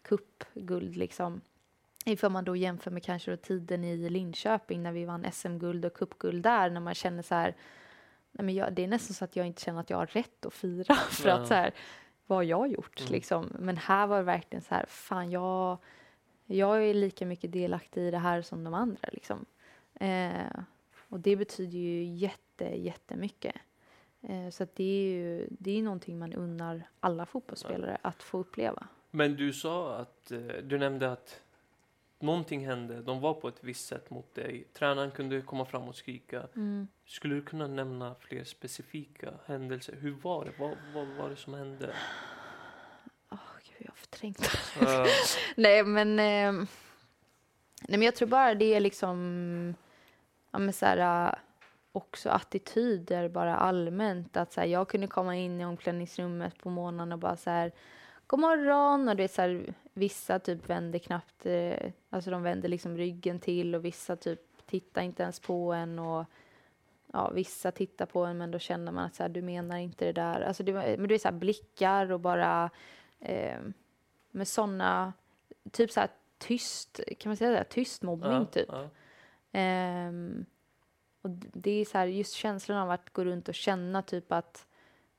cupguld 0.02 0.96
liksom. 0.96 1.40
Ifall 2.04 2.30
man 2.30 2.44
då 2.44 2.56
jämför 2.56 2.90
med 2.90 3.02
kanske 3.02 3.30
då 3.30 3.36
tiden 3.36 3.84
i 3.84 4.10
Linköping 4.10 4.82
när 4.82 4.92
vi 4.92 5.04
vann 5.04 5.26
SM-guld 5.32 5.84
och 5.84 5.94
cupguld 5.94 6.42
där 6.42 6.70
när 6.70 6.80
man 6.80 6.94
känner 6.94 7.22
så 7.22 7.34
här, 7.34 7.54
nej 8.32 8.44
men 8.44 8.54
jag, 8.54 8.72
det 8.72 8.84
är 8.84 8.88
nästan 8.88 9.14
så 9.14 9.24
att 9.24 9.36
jag 9.36 9.46
inte 9.46 9.62
känner 9.62 9.80
att 9.80 9.90
jag 9.90 9.96
har 9.96 10.06
rätt 10.06 10.46
att 10.46 10.54
fira 10.54 10.94
för 11.10 11.28
ja. 11.28 11.34
att 11.34 11.48
så 11.48 11.54
här, 11.54 11.74
vad 12.26 12.38
har 12.38 12.42
jag 12.42 12.68
gjort 12.68 13.00
mm. 13.00 13.12
liksom? 13.12 13.52
Men 13.58 13.76
här 13.76 14.06
var 14.06 14.16
det 14.16 14.22
verkligen 14.22 14.62
så 14.62 14.74
här, 14.74 14.84
fan 14.88 15.30
jag, 15.30 15.78
jag 16.46 16.84
är 16.84 16.94
lika 16.94 17.26
mycket 17.26 17.52
delaktig 17.52 18.02
i 18.02 18.10
det 18.10 18.18
här 18.18 18.42
som 18.42 18.64
de 18.64 18.74
andra 18.74 19.08
liksom. 19.12 19.46
Eh, 19.94 20.60
och 21.08 21.20
det 21.20 21.36
betyder 21.36 21.78
ju 21.78 22.04
jätte, 22.04 22.64
jättemycket. 22.64 23.54
Eh, 24.22 24.50
så 24.50 24.66
det 24.74 24.84
är 24.84 25.08
ju 25.08 25.46
det 25.50 25.78
är 25.78 25.82
någonting 25.82 26.18
man 26.18 26.32
unnar 26.32 26.82
alla 27.00 27.26
fotbollsspelare 27.26 27.98
ja. 28.02 28.08
att 28.08 28.22
få 28.22 28.38
uppleva. 28.38 28.86
Men 29.10 29.36
du 29.36 29.52
sa 29.52 29.96
att, 29.96 30.32
eh, 30.32 30.38
du 30.62 30.78
nämnde 30.78 31.12
att 31.12 31.42
någonting 32.18 32.66
hände, 32.66 33.02
de 33.02 33.20
var 33.20 33.34
på 33.34 33.48
ett 33.48 33.58
visst 33.60 33.86
sätt 33.86 34.10
mot 34.10 34.34
dig. 34.34 34.68
Tränaren 34.72 35.10
kunde 35.10 35.40
komma 35.42 35.64
fram 35.64 35.88
och 35.88 35.94
skrika. 35.94 36.48
Mm. 36.56 36.88
Skulle 37.06 37.34
du 37.34 37.42
kunna 37.42 37.66
nämna 37.66 38.14
fler 38.14 38.44
specifika 38.44 39.32
händelser? 39.46 39.96
Hur 40.00 40.12
var 40.12 40.44
det? 40.44 40.52
Vad, 40.58 40.76
vad 40.94 41.06
var 41.06 41.30
det 41.30 41.36
som 41.36 41.54
hände? 41.54 41.94
Oh, 43.30 43.38
Gud, 43.64 43.76
jag 43.78 43.88
har 43.88 43.96
förträngt 43.96 44.40
uh. 44.82 45.06
Nej, 45.56 45.84
men... 45.84 46.18
Eh, 46.18 46.66
nej, 47.88 47.98
men 47.98 48.02
jag 48.02 48.16
tror 48.16 48.28
bara 48.28 48.54
det 48.54 48.74
är 48.74 48.80
liksom... 48.80 49.74
Ja, 50.50 50.58
men 50.58 50.72
så 50.72 50.86
här, 50.86 51.34
också 51.92 52.30
attityder 52.30 53.28
bara 53.28 53.56
allmänt. 53.56 54.36
Att 54.36 54.52
så 54.52 54.60
här, 54.60 54.68
jag 54.68 54.88
kunde 54.88 55.06
komma 55.06 55.36
in 55.36 55.60
i 55.60 55.64
omklädningsrummet 55.64 56.58
på 56.58 56.70
morgonen 56.70 57.12
och 57.12 57.18
bara 57.18 57.36
så 57.36 57.50
här 57.50 57.72
god 58.26 58.40
morgon 58.40 59.08
och 59.08 59.16
det 59.16 59.24
är 59.24 59.28
så 59.28 59.42
här, 59.42 59.74
vissa 59.92 60.38
typ 60.38 60.68
vänder 60.68 60.98
knappt, 60.98 61.46
eh, 61.46 61.92
alltså 62.10 62.30
de 62.30 62.42
vänder 62.42 62.68
liksom 62.68 62.96
ryggen 62.96 63.40
till 63.40 63.74
och 63.74 63.84
vissa 63.84 64.16
typ 64.16 64.40
tittar 64.66 65.02
inte 65.02 65.22
ens 65.22 65.40
på 65.40 65.72
en 65.72 65.98
och 65.98 66.24
ja, 67.12 67.30
vissa 67.30 67.70
tittar 67.70 68.06
på 68.06 68.24
en 68.24 68.38
men 68.38 68.50
då 68.50 68.58
känner 68.58 68.92
man 68.92 69.04
att 69.04 69.14
så 69.14 69.22
här, 69.22 69.30
du 69.30 69.42
menar 69.42 69.76
inte 69.76 70.04
det 70.04 70.12
där. 70.12 70.40
Alltså 70.40 70.62
det, 70.62 70.72
men 70.72 71.08
det 71.08 71.14
är 71.14 71.18
så 71.18 71.28
här 71.28 71.36
blickar 71.36 72.12
och 72.12 72.20
bara 72.20 72.70
eh, 73.20 73.60
med 74.30 74.48
sådana, 74.48 75.12
typ 75.70 75.90
så 75.90 76.00
här 76.00 76.10
tyst, 76.38 77.00
kan 77.18 77.30
man 77.30 77.36
säga 77.36 77.50
det? 77.50 77.64
Tyst 77.64 78.02
mobbning 78.02 78.32
ja, 78.32 78.44
typ. 78.44 78.68
Ja. 78.68 79.60
Eh, 79.60 80.12
och 81.22 81.30
det 81.52 81.70
är 81.70 81.84
så 81.84 81.98
här, 81.98 82.06
just 82.06 82.32
känslan 82.32 82.78
av 82.78 82.90
att 82.90 83.10
gå 83.12 83.24
runt 83.24 83.48
och 83.48 83.54
känna 83.54 84.02
typ 84.02 84.32
att 84.32 84.65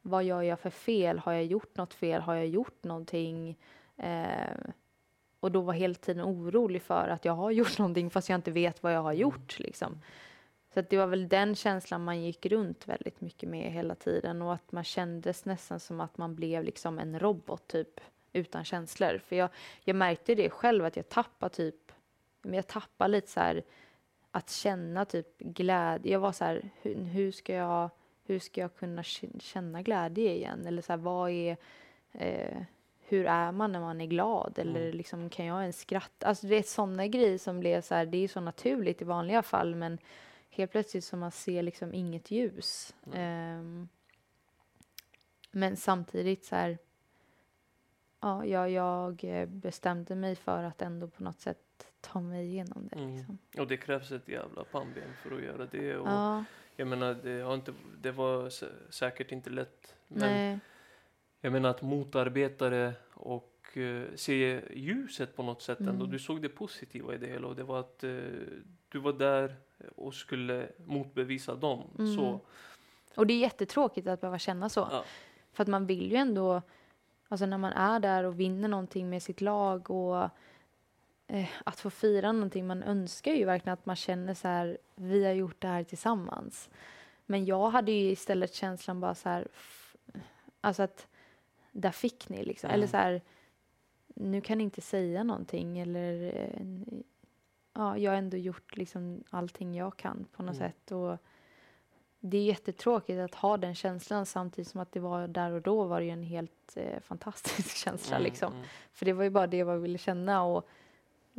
vad 0.08 0.24
gör 0.24 0.42
jag 0.42 0.60
för 0.60 0.70
fel? 0.70 1.20
Har 1.20 1.34
jag 1.34 1.46
gjort 1.46 1.78
något 1.78 1.94
fel? 1.94 2.22
Har 2.22 2.36
jag 2.36 2.48
gjort 2.48 2.84
någonting? 2.84 3.58
Eh, 3.98 4.58
och 5.40 5.52
då 5.52 5.62
var 5.62 5.74
hela 5.74 5.94
tiden 5.94 6.26
orolig 6.26 6.82
för 6.82 7.08
att 7.08 7.26
jag 7.26 7.34
har 7.34 7.52
gjort 7.60 7.78
någonting 7.78 8.10
fast 8.10 8.30
jag 8.30 8.38
inte 8.38 8.52
vet 8.52 8.84
vad 8.84 8.94
jag 8.94 9.02
har 9.02 9.12
mm. 9.12 9.22
gjort. 9.22 9.60
Liksom. 9.60 10.02
Så 10.74 10.82
det 10.82 10.98
var 10.98 11.08
väl 11.08 11.28
den 11.28 11.56
känslan 11.56 12.04
man 12.04 12.22
gick 12.22 12.46
runt 12.46 12.88
väldigt 12.88 13.22
mycket 13.22 13.50
med 13.50 13.72
hela 13.72 13.96
tiden 13.96 14.42
och 14.42 14.54
att 14.54 14.72
man 14.72 14.84
kändes 14.84 15.46
nästan 15.46 15.80
som 15.80 16.02
att 16.02 16.18
man 16.18 16.36
blev 16.36 16.64
liksom 16.64 17.00
en 17.00 17.20
robot 17.20 17.68
typ 17.68 18.00
utan 18.34 18.64
känslor. 18.64 19.18
För 19.18 19.36
jag, 19.36 19.50
jag 19.84 19.96
märkte 19.96 20.36
det 20.36 20.50
själv 20.50 20.86
att 20.86 20.96
jag 20.96 21.10
tappade 21.10 21.56
typ, 21.56 21.92
men 22.42 22.54
jag 22.54 22.68
tappade 22.68 23.12
lite 23.12 23.28
så 23.28 23.40
här 23.40 23.64
att 24.32 24.50
känna 24.50 25.06
typ 25.06 25.38
glädje. 25.38 26.12
Jag 26.12 26.20
var 26.20 26.32
så 26.32 26.46
här, 26.46 26.70
hur, 26.82 26.96
hur 26.96 27.32
ska 27.32 27.54
jag 27.54 27.90
hur 28.28 28.40
ska 28.40 28.62
jag 28.62 28.76
kunna 28.76 29.04
känna 29.40 29.82
glädje 29.82 30.36
igen? 30.36 30.66
Eller 30.66 30.82
så 30.82 30.94
här, 30.94 30.98
vad 30.98 31.32
är, 31.32 31.58
eh, 32.12 32.62
hur 33.00 33.26
är 33.26 33.52
man 33.52 33.72
när 33.72 33.80
man 33.80 34.02
är 34.02 34.06
glad? 34.06 34.60
Eller 34.60 34.82
mm. 34.82 34.98
liksom, 34.98 35.30
kan 35.30 35.46
jag 35.46 35.62
ens 35.62 35.80
skratta? 35.80 36.28
Alltså 36.28 36.48
det 36.48 36.56
är 36.56 36.64
sådana 36.64 37.08
grejer 37.08 37.38
som 37.38 37.60
blev 37.60 37.82
så 37.82 37.96
här, 37.96 38.06
det 38.06 38.18
är 38.18 38.28
så 38.28 38.40
naturligt 38.40 39.02
i 39.02 39.06
vanliga 39.06 39.42
fall, 39.42 39.76
men 39.76 39.98
helt 40.50 40.72
plötsligt 40.72 41.04
så 41.04 41.18
man 41.18 41.32
ser 41.32 41.64
liksom 41.64 41.94
inget 41.94 42.32
ljus. 42.32 42.96
Mm. 43.14 43.60
Um, 43.60 43.90
men 45.52 45.78
samtidigt 45.78 46.46
så 46.46 46.56
här, 46.56 46.78
ja, 48.22 48.46
jag, 48.46 48.70
jag 48.72 49.50
bestämde 49.50 50.16
mig 50.16 50.36
för 50.36 50.64
att 50.64 50.82
ändå 50.82 51.08
på 51.08 51.24
något 51.24 51.40
sätt 51.40 51.88
ta 52.02 52.22
mig 52.22 52.46
igenom 52.46 52.88
det. 52.92 52.96
Mm. 52.96 53.16
Liksom. 53.18 53.38
Och 53.58 53.68
det 53.68 53.78
krävs 53.78 54.12
ett 54.12 54.28
jävla 54.28 54.64
pannben 54.64 55.14
för 55.24 55.36
att 55.36 55.44
göra 55.44 55.66
det. 55.66 55.98
Och 55.98 56.08
ja. 56.08 56.44
Jag 56.80 56.88
menar, 56.88 57.14
det, 57.24 57.42
har 57.42 57.54
inte, 57.54 57.74
det 58.02 58.12
var 58.12 58.50
säkert 58.92 59.32
inte 59.32 59.50
lätt. 59.50 59.96
Men 60.08 60.20
Nej. 60.20 60.60
jag 61.42 61.52
menar 61.52 61.70
att 61.70 61.82
motarbeta 61.82 62.70
det 62.70 62.94
och 63.14 63.78
uh, 63.78 64.06
se 64.16 64.62
ljuset 64.74 65.36
på 65.36 65.44
något 65.44 65.62
sätt 65.62 65.80
mm. 65.80 65.94
ändå. 65.94 66.06
Du 66.06 66.20
såg 66.20 66.42
det 66.42 66.50
positiva 66.50 67.16
i 67.16 67.18
det 67.18 67.28
hela 67.28 67.48
och 67.48 67.56
det 67.56 67.64
var 67.64 67.80
att 67.80 68.04
uh, 68.04 68.42
du 68.90 69.00
var 69.00 69.14
där 69.14 69.56
och 69.96 70.14
skulle 70.14 70.68
motbevisa 70.86 71.56
dem. 71.56 71.84
Mm. 72.00 72.16
Så. 72.16 72.40
Och 73.16 73.28
det 73.28 73.34
är 73.34 73.40
jättetråkigt 73.40 74.08
att 74.08 74.22
behöva 74.22 74.40
känna 74.40 74.70
så. 74.70 74.88
Ja. 74.92 75.04
För 75.54 75.64
att 75.64 75.68
man 75.68 75.86
vill 75.86 76.12
ju 76.12 76.18
ändå, 76.18 76.62
alltså 77.28 77.46
när 77.46 77.58
man 77.58 77.74
är 77.74 78.00
där 78.00 78.24
och 78.24 78.40
vinner 78.40 78.68
någonting 78.68 79.10
med 79.10 79.24
sitt 79.24 79.42
lag 79.42 79.92
och 79.92 80.30
eh, 81.28 81.50
att 81.64 81.80
få 81.80 81.90
fira 81.90 82.32
någonting, 82.32 82.68
man 82.68 82.84
önskar 82.84 83.32
ju 83.32 83.46
verkligen 83.46 83.74
att 83.74 83.86
man 83.86 83.96
känner 83.96 84.34
så 84.34 84.48
här, 84.48 84.78
vi 84.96 85.26
har 85.26 85.34
gjort 85.34 85.62
det 85.62 85.68
här 85.68 85.84
tillsammans. 85.84 86.70
Men 87.26 87.46
jag 87.46 87.70
hade 87.70 87.92
ju 87.92 88.12
istället 88.12 88.54
känslan 88.54 89.00
bara 89.00 89.16
så 89.16 89.30
här, 89.30 89.48
alltså 90.62 90.84
att 90.84 91.08
där 91.72 91.92
fick 91.92 92.30
ni 92.30 92.44
liksom, 92.44 92.68
mm. 92.68 92.76
eller 92.76 92.88
så 92.88 92.98
här, 92.98 93.22
nu 94.08 94.42
kan 94.42 94.58
ni 94.58 94.64
inte 94.64 94.82
säga 94.82 95.24
någonting 95.24 95.80
eller 95.80 96.36
eh, 96.36 97.00
ja, 97.74 97.98
jag 97.98 98.12
har 98.12 98.18
ändå 98.18 98.38
gjort 98.38 98.78
liksom 98.78 99.24
allting 99.30 99.76
jag 99.76 99.98
kan 99.98 100.26
på 100.32 100.44
något 100.44 100.56
mm. 100.56 100.70
sätt 100.70 100.92
och 100.92 101.18
det 102.20 102.38
är 102.38 102.44
jättetråkigt 102.44 103.20
att 103.20 103.36
ha 103.36 103.58
den 103.58 103.76
känslan 103.76 104.26
samtidigt 104.26 104.68
som 104.68 104.82
att 104.82 104.92
det 104.92 105.00
var 105.00 105.28
där 105.28 105.52
och 105.52 105.62
då 105.62 105.84
var 105.84 106.00
det 106.00 106.06
ju 106.06 106.12
en 106.12 106.24
helt 106.24 106.74
eh, 106.78 107.00
fantastisk 107.00 107.76
känsla 107.86 108.16
mm, 108.16 108.24
liksom. 108.24 108.54
Mm. 108.54 108.66
För 108.94 109.06
det 109.06 109.14
var 109.14 109.24
ju 109.24 109.30
bara 109.30 109.48
det 109.48 109.58
jag 109.58 109.78
ville 109.78 109.98
känna 109.98 110.44
och 110.44 110.68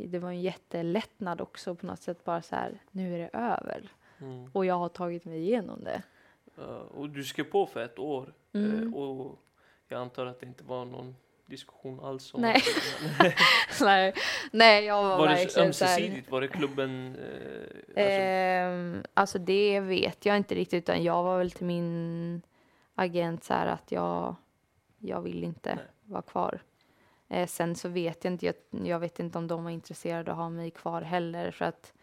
det 0.07 0.19
var 0.19 0.29
en 0.29 0.41
jättelättnad 0.41 1.41
också 1.41 1.75
på 1.75 1.85
något 1.85 2.01
sätt 2.01 2.23
bara 2.23 2.41
så 2.41 2.55
här, 2.55 2.81
nu 2.91 3.15
är 3.15 3.19
det 3.19 3.29
över. 3.33 3.91
Mm. 4.21 4.49
Och 4.53 4.65
jag 4.65 4.75
har 4.75 4.89
tagit 4.89 5.25
mig 5.25 5.39
igenom 5.39 5.83
det. 5.83 6.01
Uh, 6.57 6.65
och 6.65 7.09
du 7.09 7.23
skrev 7.23 7.43
på 7.43 7.65
för 7.65 7.79
ett 7.79 7.99
år 7.99 8.33
mm. 8.53 8.93
uh, 8.93 8.95
och 8.95 9.39
jag 9.87 10.01
antar 10.01 10.25
att 10.25 10.39
det 10.39 10.45
inte 10.45 10.63
var 10.63 10.85
någon 10.85 11.15
diskussion 11.45 11.99
alls 11.99 12.33
om 12.33 12.41
Nej. 12.41 12.61
Nej. 13.81 14.13
Nej, 14.51 14.85
jag 14.85 15.03
var, 15.03 15.17
var 15.17 15.27
verkligen 15.27 15.53
det 15.55 15.65
ömsesidigt? 15.65 16.31
Var 16.31 16.41
det 16.41 16.47
klubben? 16.47 17.15
Eh, 17.15 18.03
alltså... 18.03 18.21
Eh, 18.21 19.11
alltså 19.13 19.39
det 19.39 19.79
vet 19.79 20.25
jag 20.25 20.37
inte 20.37 20.55
riktigt 20.55 20.83
utan 20.83 21.03
jag 21.03 21.23
var 21.23 21.37
väl 21.37 21.51
till 21.51 21.65
min 21.65 22.41
agent 22.95 23.43
så 23.43 23.53
här 23.53 23.67
att 23.67 23.91
jag, 23.91 24.35
jag 24.97 25.21
vill 25.21 25.43
inte 25.43 25.75
Nej. 25.75 25.85
vara 26.03 26.21
kvar. 26.21 26.61
Eh, 27.29 27.47
sen 27.47 27.75
så 27.75 27.89
vet 27.89 28.23
jag 28.23 28.33
inte, 28.33 28.45
jag, 28.45 28.55
jag, 28.85 28.99
vet 28.99 29.19
inte 29.19 29.37
om 29.37 29.47
de 29.47 29.63
var 29.63 29.71
intresserade 29.71 30.31
av 30.31 30.37
att 30.37 30.43
ha 30.43 30.49
mig 30.49 30.71
kvar 30.71 31.01
heller 31.01 31.51
för 31.51 31.65
att 31.65 31.93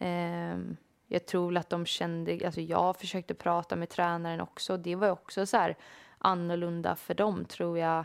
eh, 0.00 0.58
jag 1.06 1.26
tror 1.26 1.46
väl 1.46 1.56
att 1.56 1.70
de 1.70 1.86
kände, 1.86 2.40
alltså 2.44 2.60
jag 2.60 2.96
försökte 2.96 3.34
prata 3.34 3.76
med 3.76 3.88
tränaren 3.88 4.40
också, 4.40 4.76
det 4.76 4.94
var 4.94 5.10
också 5.10 5.46
så 5.46 5.56
här 5.56 5.76
annorlunda 6.18 6.96
för 6.96 7.14
dem 7.14 7.44
tror 7.44 7.78
jag 7.78 8.04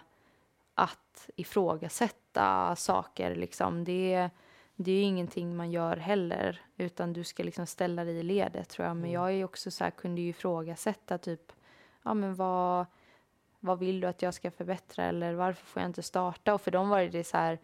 att 0.76 1.30
ifrågasätta 1.36 2.76
saker 2.76 3.36
liksom. 3.36 3.84
Det, 3.84 4.30
det 4.76 4.91
är 4.91 4.95
ju 4.95 5.02
ingenting 5.02 5.56
man 5.56 5.72
gör 5.72 5.98
heller 5.98 6.61
utan 6.77 7.14
du 7.14 7.23
ska 7.23 7.44
liksom 7.44 7.65
ställa 7.65 8.03
dig 8.03 8.18
i 8.18 8.23
ledet 8.23 8.69
tror 8.69 8.88
jag. 8.88 8.95
Men 8.95 9.03
mm. 9.03 9.14
jag 9.14 9.34
är 9.34 9.45
också 9.45 9.72
så 9.72 9.84
här, 9.84 9.91
kunde 9.91 10.22
ju 10.22 10.30
ifrågasätta 10.30 11.18
typ, 11.18 11.52
ja 12.03 12.14
men 12.14 12.36
vad 12.36 12.86
vad 13.66 13.80
vill 13.80 14.00
du 14.00 14.08
att 14.08 14.22
jag 14.22 14.34
ska 14.34 14.52
förbättra 14.52 15.06
eller 15.06 15.34
varför 15.34 15.66
får 15.66 15.82
jag 15.82 15.90
inte 15.90 16.04
starta? 16.04 16.54
Och 16.54 16.62
för 16.62 16.72
dem 16.72 16.90
var 16.90 17.02
det 17.02 17.24
så 17.24 17.38
här, 17.38 17.60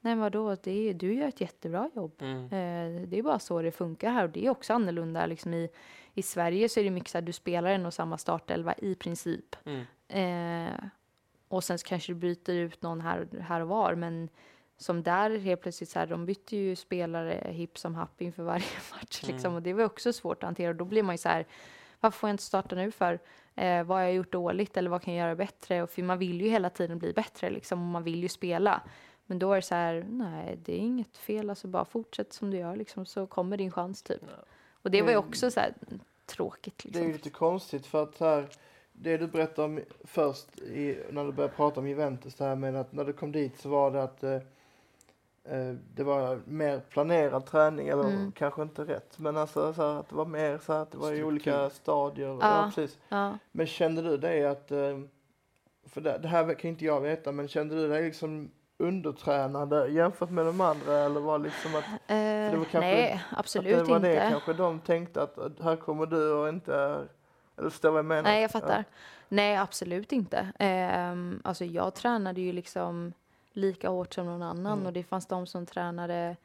nej 0.00 0.16
vadå, 0.16 0.56
det 0.62 0.88
är, 0.88 0.94
du 0.94 1.14
gör 1.14 1.28
ett 1.28 1.40
jättebra 1.40 1.90
jobb. 1.94 2.22
Mm. 2.22 2.44
Eh, 2.44 3.08
det 3.08 3.18
är 3.18 3.22
bara 3.22 3.38
så 3.38 3.62
det 3.62 3.72
funkar 3.72 4.10
här 4.10 4.24
och 4.24 4.30
det 4.30 4.46
är 4.46 4.50
också 4.50 4.72
annorlunda. 4.72 5.26
Liksom 5.26 5.54
i, 5.54 5.68
I 6.14 6.22
Sverige 6.22 6.68
så 6.68 6.80
är 6.80 6.84
det 6.84 6.90
mycket 6.90 7.10
så 7.10 7.18
här, 7.18 7.22
du 7.22 7.32
spelar 7.32 7.70
en 7.70 7.86
och 7.86 7.94
samma 7.94 8.18
startelva 8.18 8.74
i 8.78 8.94
princip. 8.94 9.56
Mm. 9.64 9.84
Eh, 10.08 10.84
och 11.48 11.64
sen 11.64 11.78
kanske 11.78 12.12
du 12.12 12.16
byter 12.16 12.50
ut 12.50 12.82
någon 12.82 13.00
här, 13.00 13.28
här 13.40 13.60
och 13.60 13.68
var, 13.68 13.94
men 13.94 14.28
som 14.76 15.02
där 15.02 15.38
helt 15.38 15.60
plötsligt 15.60 15.88
så 15.88 15.98
här, 15.98 16.06
de 16.06 16.26
bytte 16.26 16.56
ju 16.56 16.76
spelare 16.76 17.52
hipp 17.52 17.78
som 17.78 17.94
happ 17.94 18.22
inför 18.22 18.42
varje 18.42 18.64
match 18.92 19.22
liksom. 19.22 19.46
Mm. 19.46 19.54
Och 19.54 19.62
det 19.62 19.72
var 19.72 19.84
också 19.84 20.12
svårt 20.12 20.42
att 20.42 20.46
hantera. 20.46 20.70
Och 20.70 20.76
då 20.76 20.84
blir 20.84 21.02
man 21.02 21.14
ju 21.14 21.18
så 21.18 21.28
här, 21.28 21.46
varför 22.00 22.18
får 22.18 22.28
jag 22.28 22.34
inte 22.34 22.42
starta 22.42 22.76
nu 22.76 22.90
för? 22.90 23.18
Eh, 23.54 23.84
vad 23.84 23.98
har 23.98 24.04
jag 24.04 24.14
gjort 24.14 24.32
dåligt 24.32 24.76
eller 24.76 24.90
vad 24.90 25.02
kan 25.02 25.14
jag 25.14 25.24
göra 25.24 25.36
bättre? 25.36 25.82
Och 25.82 25.90
för 25.90 26.02
man 26.02 26.18
vill 26.18 26.40
ju 26.40 26.48
hela 26.48 26.70
tiden 26.70 26.98
bli 26.98 27.12
bättre 27.12 27.50
liksom, 27.50 27.80
och 27.80 27.86
man 27.86 28.02
vill 28.02 28.22
ju 28.22 28.28
spela. 28.28 28.82
Men 29.26 29.38
då 29.38 29.52
är 29.52 29.56
det 29.56 29.62
så 29.62 29.74
här, 29.74 30.06
nej 30.08 30.58
det 30.64 30.72
är 30.72 30.78
inget 30.78 31.16
fel, 31.16 31.50
alltså 31.50 31.68
bara 31.68 31.84
fortsätt 31.84 32.32
som 32.32 32.50
du 32.50 32.56
gör 32.56 32.76
liksom, 32.76 33.06
så 33.06 33.26
kommer 33.26 33.56
din 33.56 33.72
chans 33.72 34.02
typ. 34.02 34.22
Ja. 34.22 34.44
Och 34.82 34.90
det 34.90 35.02
var 35.02 35.10
ju 35.10 35.16
också 35.16 35.50
så 35.50 35.60
här 35.60 35.74
tråkigt. 36.26 36.84
Liksom. 36.84 37.00
Det 37.00 37.06
är 37.06 37.08
ju 37.08 37.12
lite 37.12 37.30
konstigt 37.30 37.86
för 37.86 38.02
att 38.02 38.20
här, 38.20 38.48
det 38.92 39.16
du 39.16 39.26
berättade 39.26 39.66
om 39.66 39.80
först 40.04 40.58
i, 40.58 40.98
när 41.10 41.24
du 41.24 41.32
började 41.32 41.54
prata 41.54 41.80
om 41.80 41.88
Juventus, 41.88 42.34
det 42.34 42.44
här 42.44 42.56
med 42.56 42.76
att 42.76 42.92
när 42.92 43.04
du 43.04 43.12
kom 43.12 43.32
dit 43.32 43.60
så 43.60 43.68
var 43.68 43.90
det 43.90 44.02
att 44.02 44.22
Eh, 44.22 44.40
det 45.94 46.02
var 46.02 46.40
mer 46.44 46.80
planerad 46.80 47.46
träning, 47.46 47.88
eller 47.88 48.04
mm. 48.04 48.32
kanske 48.32 48.62
inte 48.62 48.84
rätt, 48.84 49.18
men 49.18 49.36
alltså 49.36 49.72
så 49.72 49.82
att 49.82 50.08
det 50.08 50.14
var 50.14 50.24
mer 50.24 50.58
så 50.58 50.72
att 50.72 50.90
det 50.90 50.98
var 50.98 51.12
i 51.12 51.22
olika 51.22 51.70
stadier. 51.70 52.28
Ja, 52.28 52.38
ja 52.40 52.72
precis. 52.74 52.98
Ja. 53.08 53.38
Men 53.52 53.66
kände 53.66 54.02
du 54.02 54.16
det 54.16 54.44
att, 54.44 54.70
eh, 54.70 54.98
för 55.88 56.00
det, 56.00 56.18
det, 56.18 56.28
här 56.28 56.54
kan 56.54 56.70
inte 56.70 56.84
jag 56.84 57.00
veta, 57.00 57.32
men 57.32 57.48
kände 57.48 57.74
du 57.74 57.88
dig 57.88 58.02
liksom 58.02 58.50
undertränade 58.78 59.88
jämfört 59.88 60.30
med 60.30 60.46
de 60.46 60.60
andra 60.60 60.98
eller 60.98 61.20
var 61.20 61.38
liksom 61.38 61.74
att? 61.74 61.84
Uh, 61.84 62.16
det 62.50 62.56
var 62.56 62.64
kanske, 62.64 62.80
nej, 62.80 63.24
absolut 63.36 63.66
inte. 63.66 63.84
det 63.84 63.90
var 63.90 63.96
inte. 63.96 64.08
det 64.08 64.30
kanske 64.30 64.52
de 64.52 64.80
tänkte 64.80 65.22
att 65.22 65.38
här 65.62 65.76
kommer 65.76 66.06
du 66.06 66.32
och 66.32 66.48
inte 66.48 66.74
är, 66.74 67.08
eller 67.58 67.70
förstår 67.70 67.90
vad 67.90 67.98
jag 67.98 68.06
menar? 68.06 68.22
Nej, 68.22 68.42
jag 68.42 68.50
fattar. 68.50 68.78
Ja. 68.78 68.96
Nej, 69.28 69.56
absolut 69.56 70.12
inte. 70.12 70.52
Um, 71.12 71.40
alltså 71.44 71.64
jag 71.64 71.94
tränade 71.94 72.40
ju 72.40 72.52
liksom 72.52 73.12
lika 73.52 73.88
hårt 73.88 74.14
som 74.14 74.26
någon 74.26 74.42
annan 74.42 74.72
mm. 74.72 74.86
och 74.86 74.92
det 74.92 75.02
fanns 75.02 75.26
de 75.26 75.46
som 75.46 75.66
tränade 75.66 76.36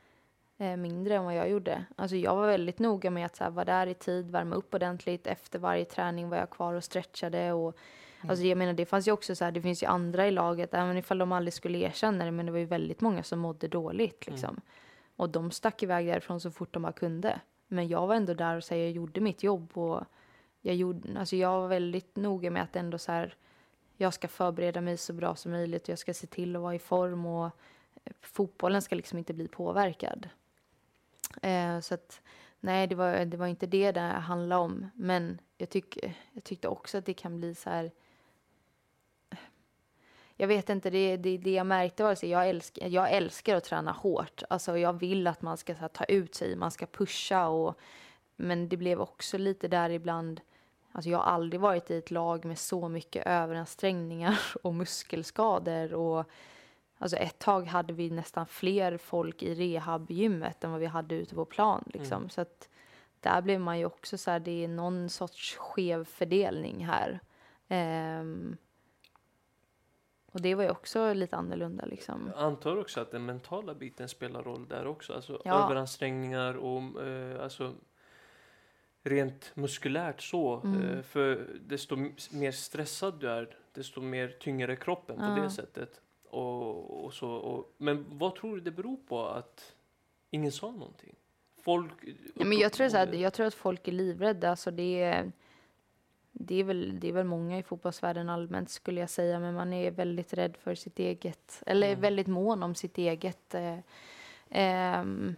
eh, 0.58 0.78
mindre 0.78 1.16
än 1.16 1.24
vad 1.24 1.36
jag 1.36 1.50
gjorde. 1.50 1.86
Alltså 1.96 2.16
jag 2.16 2.36
var 2.36 2.48
väldigt 2.48 2.80
noga 2.80 3.10
med 3.10 3.26
att 3.26 3.36
så 3.36 3.44
här, 3.44 3.52
vara 3.52 3.66
där 3.66 3.88
i 3.88 3.94
tid, 3.94 4.32
värma 4.32 4.56
upp 4.56 4.74
ordentligt. 4.74 5.28
Efter 5.28 5.60
varje 5.60 5.86
träning 5.86 6.30
var 6.30 6.38
jag 6.38 6.50
kvar 6.50 6.74
och 6.74 6.84
stretchade 6.84 7.54
och 7.54 7.78
Mm. 8.26 8.32
Alltså 8.32 8.46
jag 8.46 8.58
menar 8.58 8.74
det 8.74 8.86
fanns 8.86 9.08
ju 9.08 9.12
också 9.12 9.36
så 9.36 9.46
här, 9.46 9.52
det 9.52 9.62
finns 9.62 9.84
ju 9.84 9.88
andra 9.88 10.28
i 10.28 10.32
laget, 10.32 10.74
även 10.74 10.98
ifall 10.98 11.18
de 11.18 11.32
aldrig 11.32 11.54
skulle 11.54 11.78
erkänna 11.78 12.26
det, 12.26 12.32
men 12.32 12.46
det 12.46 12.52
var 12.52 12.60
ju 12.60 12.66
väldigt 12.66 13.02
många 13.02 13.24
som 13.24 13.40
mådde 13.40 13.68
dåligt 13.68 14.28
liksom. 14.28 14.50
Mm. 14.50 14.62
Och 15.16 15.30
de 15.30 15.52
stack 15.52 15.84
iväg 15.84 16.08
därifrån 16.08 16.42
så 16.42 16.52
fort 16.52 16.74
de 16.74 16.82
bara 16.82 16.92
kunde. 16.92 17.40
Men 17.68 17.88
jag 17.88 18.08
var 18.08 18.16
ändå 18.16 18.34
där 18.34 18.56
och 18.58 18.64
så 18.64 18.76
här, 18.76 18.82
jag 18.82 18.92
gjorde 18.92 19.22
mitt 19.22 19.44
jobb 19.44 19.78
och 19.78 20.04
jag 20.62 20.76
gjorde, 20.76 21.20
alltså 21.20 21.36
jag 21.36 21.62
var 21.62 21.68
väldigt 21.68 22.16
noga 22.16 22.52
med 22.52 22.64
att 22.64 22.76
ändå 22.76 22.98
så 22.98 23.12
här, 23.12 23.36
jag 23.98 24.14
ska 24.14 24.28
förbereda 24.28 24.82
mig 24.82 24.98
så 24.98 25.14
bra 25.14 25.36
som 25.36 25.52
möjligt 25.52 25.84
och 25.84 25.90
jag 25.90 26.00
ska 26.00 26.14
se 26.14 26.28
till 26.28 26.56
att 26.56 26.62
vara 26.62 26.76
i 26.76 26.80
form 26.80 27.26
och 27.26 27.46
eh, 28.04 28.14
fotbollen 28.22 28.82
ska 28.82 28.96
liksom 28.96 29.18
inte 29.18 29.34
bli 29.34 29.48
påverkad. 29.48 30.30
Eh, 31.42 31.80
så 31.80 31.94
att 31.94 32.22
nej, 32.60 32.88
det 32.88 32.96
var, 32.96 33.26
det 33.26 33.38
var 33.38 33.48
inte 33.48 33.66
det 33.66 33.92
det 33.92 34.00
handlade 34.02 34.62
om. 34.62 34.92
Men 34.96 35.42
jag, 35.58 35.70
tyck, 35.70 35.98
jag 36.32 36.44
tyckte 36.44 36.68
också 36.68 36.98
att 36.98 37.06
det 37.06 37.14
kan 37.14 37.38
bli 37.38 37.56
så 37.56 37.70
här 37.70 37.92
eh, 39.30 39.38
jag 40.36 40.48
vet 40.48 40.70
inte, 40.70 40.90
det, 40.90 41.18
det, 41.18 41.38
det 41.38 41.54
jag 41.54 41.68
märkte 41.68 42.04
var 42.04 42.12
att 42.12 42.24
jag, 42.24 42.50
älsk, 42.50 42.78
jag 42.82 43.12
älskar 43.12 43.56
att 43.56 43.64
träna 43.64 43.92
hårt. 43.92 44.44
Alltså 44.50 44.78
jag 44.78 44.94
vill 44.94 45.28
att 45.28 45.42
man 45.42 45.58
ska 45.58 45.74
här, 45.74 45.88
ta 45.88 46.04
ut 46.04 46.36
sig, 46.36 46.56
man 46.56 46.72
ska 46.72 46.86
pusha 46.86 47.48
och 47.48 47.80
men 48.36 48.70
det 48.70 48.78
blev 48.78 49.02
också 49.02 49.38
lite 49.38 49.68
där 49.68 49.90
ibland 49.90 50.42
Alltså 50.96 51.10
jag 51.10 51.18
har 51.18 51.26
aldrig 51.26 51.62
varit 51.62 51.92
i 51.92 51.98
ett 51.98 52.12
lag 52.12 52.46
med 52.46 52.58
så 52.58 52.90
mycket 52.90 53.28
överansträngningar 53.28 54.40
och 54.64 54.74
muskelskador. 54.74 55.94
Och 55.94 56.26
alltså 56.98 57.18
ett 57.18 57.40
tag 57.40 57.68
hade 57.68 57.94
vi 57.94 58.10
nästan 58.10 58.46
fler 58.48 58.98
folk 58.98 59.44
i 59.44 59.56
rehabgymmet 59.56 60.64
än 60.64 60.72
vad 60.72 60.80
vi 60.80 60.86
hade 60.86 61.16
ute 61.16 61.36
på 61.36 61.46
plan. 61.46 61.84
Liksom. 61.94 62.18
Mm. 62.18 62.30
Så 62.30 62.42
att 62.42 62.70
där 63.20 63.42
blev 63.42 63.60
man 63.60 63.80
ju 63.80 63.86
också 63.86 64.18
så 64.18 64.32
här, 64.32 64.40
det 64.40 64.64
är 64.64 64.68
någon 64.68 65.10
sorts 65.10 65.56
skev 65.56 66.06
fördelning 66.06 66.86
här. 66.86 67.20
Um, 68.20 68.58
och 70.32 70.42
det 70.42 70.56
var 70.56 70.64
ju 70.64 70.70
också 70.70 71.14
lite 71.14 71.36
annorlunda 71.36 71.86
liksom. 71.86 72.32
Jag 72.36 72.44
antar 72.44 72.78
också 72.78 73.02
att 73.02 73.12
den 73.12 73.26
mentala 73.26 73.74
biten 73.74 74.10
spelar 74.10 74.44
roll 74.44 74.68
där 74.68 74.88
också. 74.88 75.14
Alltså 75.14 75.42
Ja. 75.46 75.64
överansträngningar 75.66 76.54
och 76.54 77.04
eh, 77.04 77.44
alltså 77.44 77.74
rent 79.06 79.52
muskulärt 79.56 80.22
så. 80.22 80.62
Mm. 80.64 80.90
Eh, 80.90 81.02
för 81.02 81.48
desto 81.68 81.96
mer 82.32 82.52
stressad 82.52 83.20
du 83.20 83.30
är, 83.30 83.58
desto 83.74 84.02
mer 84.02 84.28
tyngre 84.40 84.76
kroppen 84.76 85.16
på 85.18 85.24
Ja. 85.24 85.44
det 85.44 85.50
sättet. 85.50 86.02
Och, 86.30 87.06
och 87.06 87.14
så, 87.14 87.30
och, 87.32 87.74
men 87.78 88.06
vad 88.10 88.36
tror 88.36 88.56
du 88.56 88.62
det 88.62 88.72
beror 88.72 88.98
på 88.98 89.26
att 89.28 89.76
ingen 90.32 90.52
sa 90.52 90.72
någonting? 90.72 91.16
Folk... 91.62 91.92
Ja, 92.36 92.46
men 92.46 92.58
jag, 92.58 92.74
tror 92.74 92.90
så 92.90 92.98
här, 92.98 93.14
jag 93.14 93.34
tror 93.34 93.46
att 93.48 93.54
folk 93.54 93.88
är 93.88 93.92
livrädda. 93.92 94.50
Alltså 94.50 94.72
det, 94.72 95.02
är, 95.04 95.32
det, 96.32 96.56
är 96.56 96.64
väl, 96.64 97.00
det 97.00 97.08
är 97.10 97.14
väl 97.14 97.26
många 97.26 97.60
i 97.60 97.64
fotbollsvärlden 97.64 98.30
allmänt 98.30 98.70
skulle 98.70 99.00
jag 99.00 99.10
säga. 99.10 99.40
Men 99.40 99.54
man 99.54 99.74
är 99.74 99.92
väldigt 99.92 100.34
rädd 100.34 100.58
för 100.58 100.76
sitt 100.76 101.00
eget, 101.00 101.64
eller 101.66 101.88
Mm. 101.88 102.02
väldigt 102.02 102.28
mån 102.28 102.64
om 102.64 102.76
sitt 102.76 102.98
eget. 102.98 103.56
Eh, 103.56 103.78
ehm, 104.50 105.36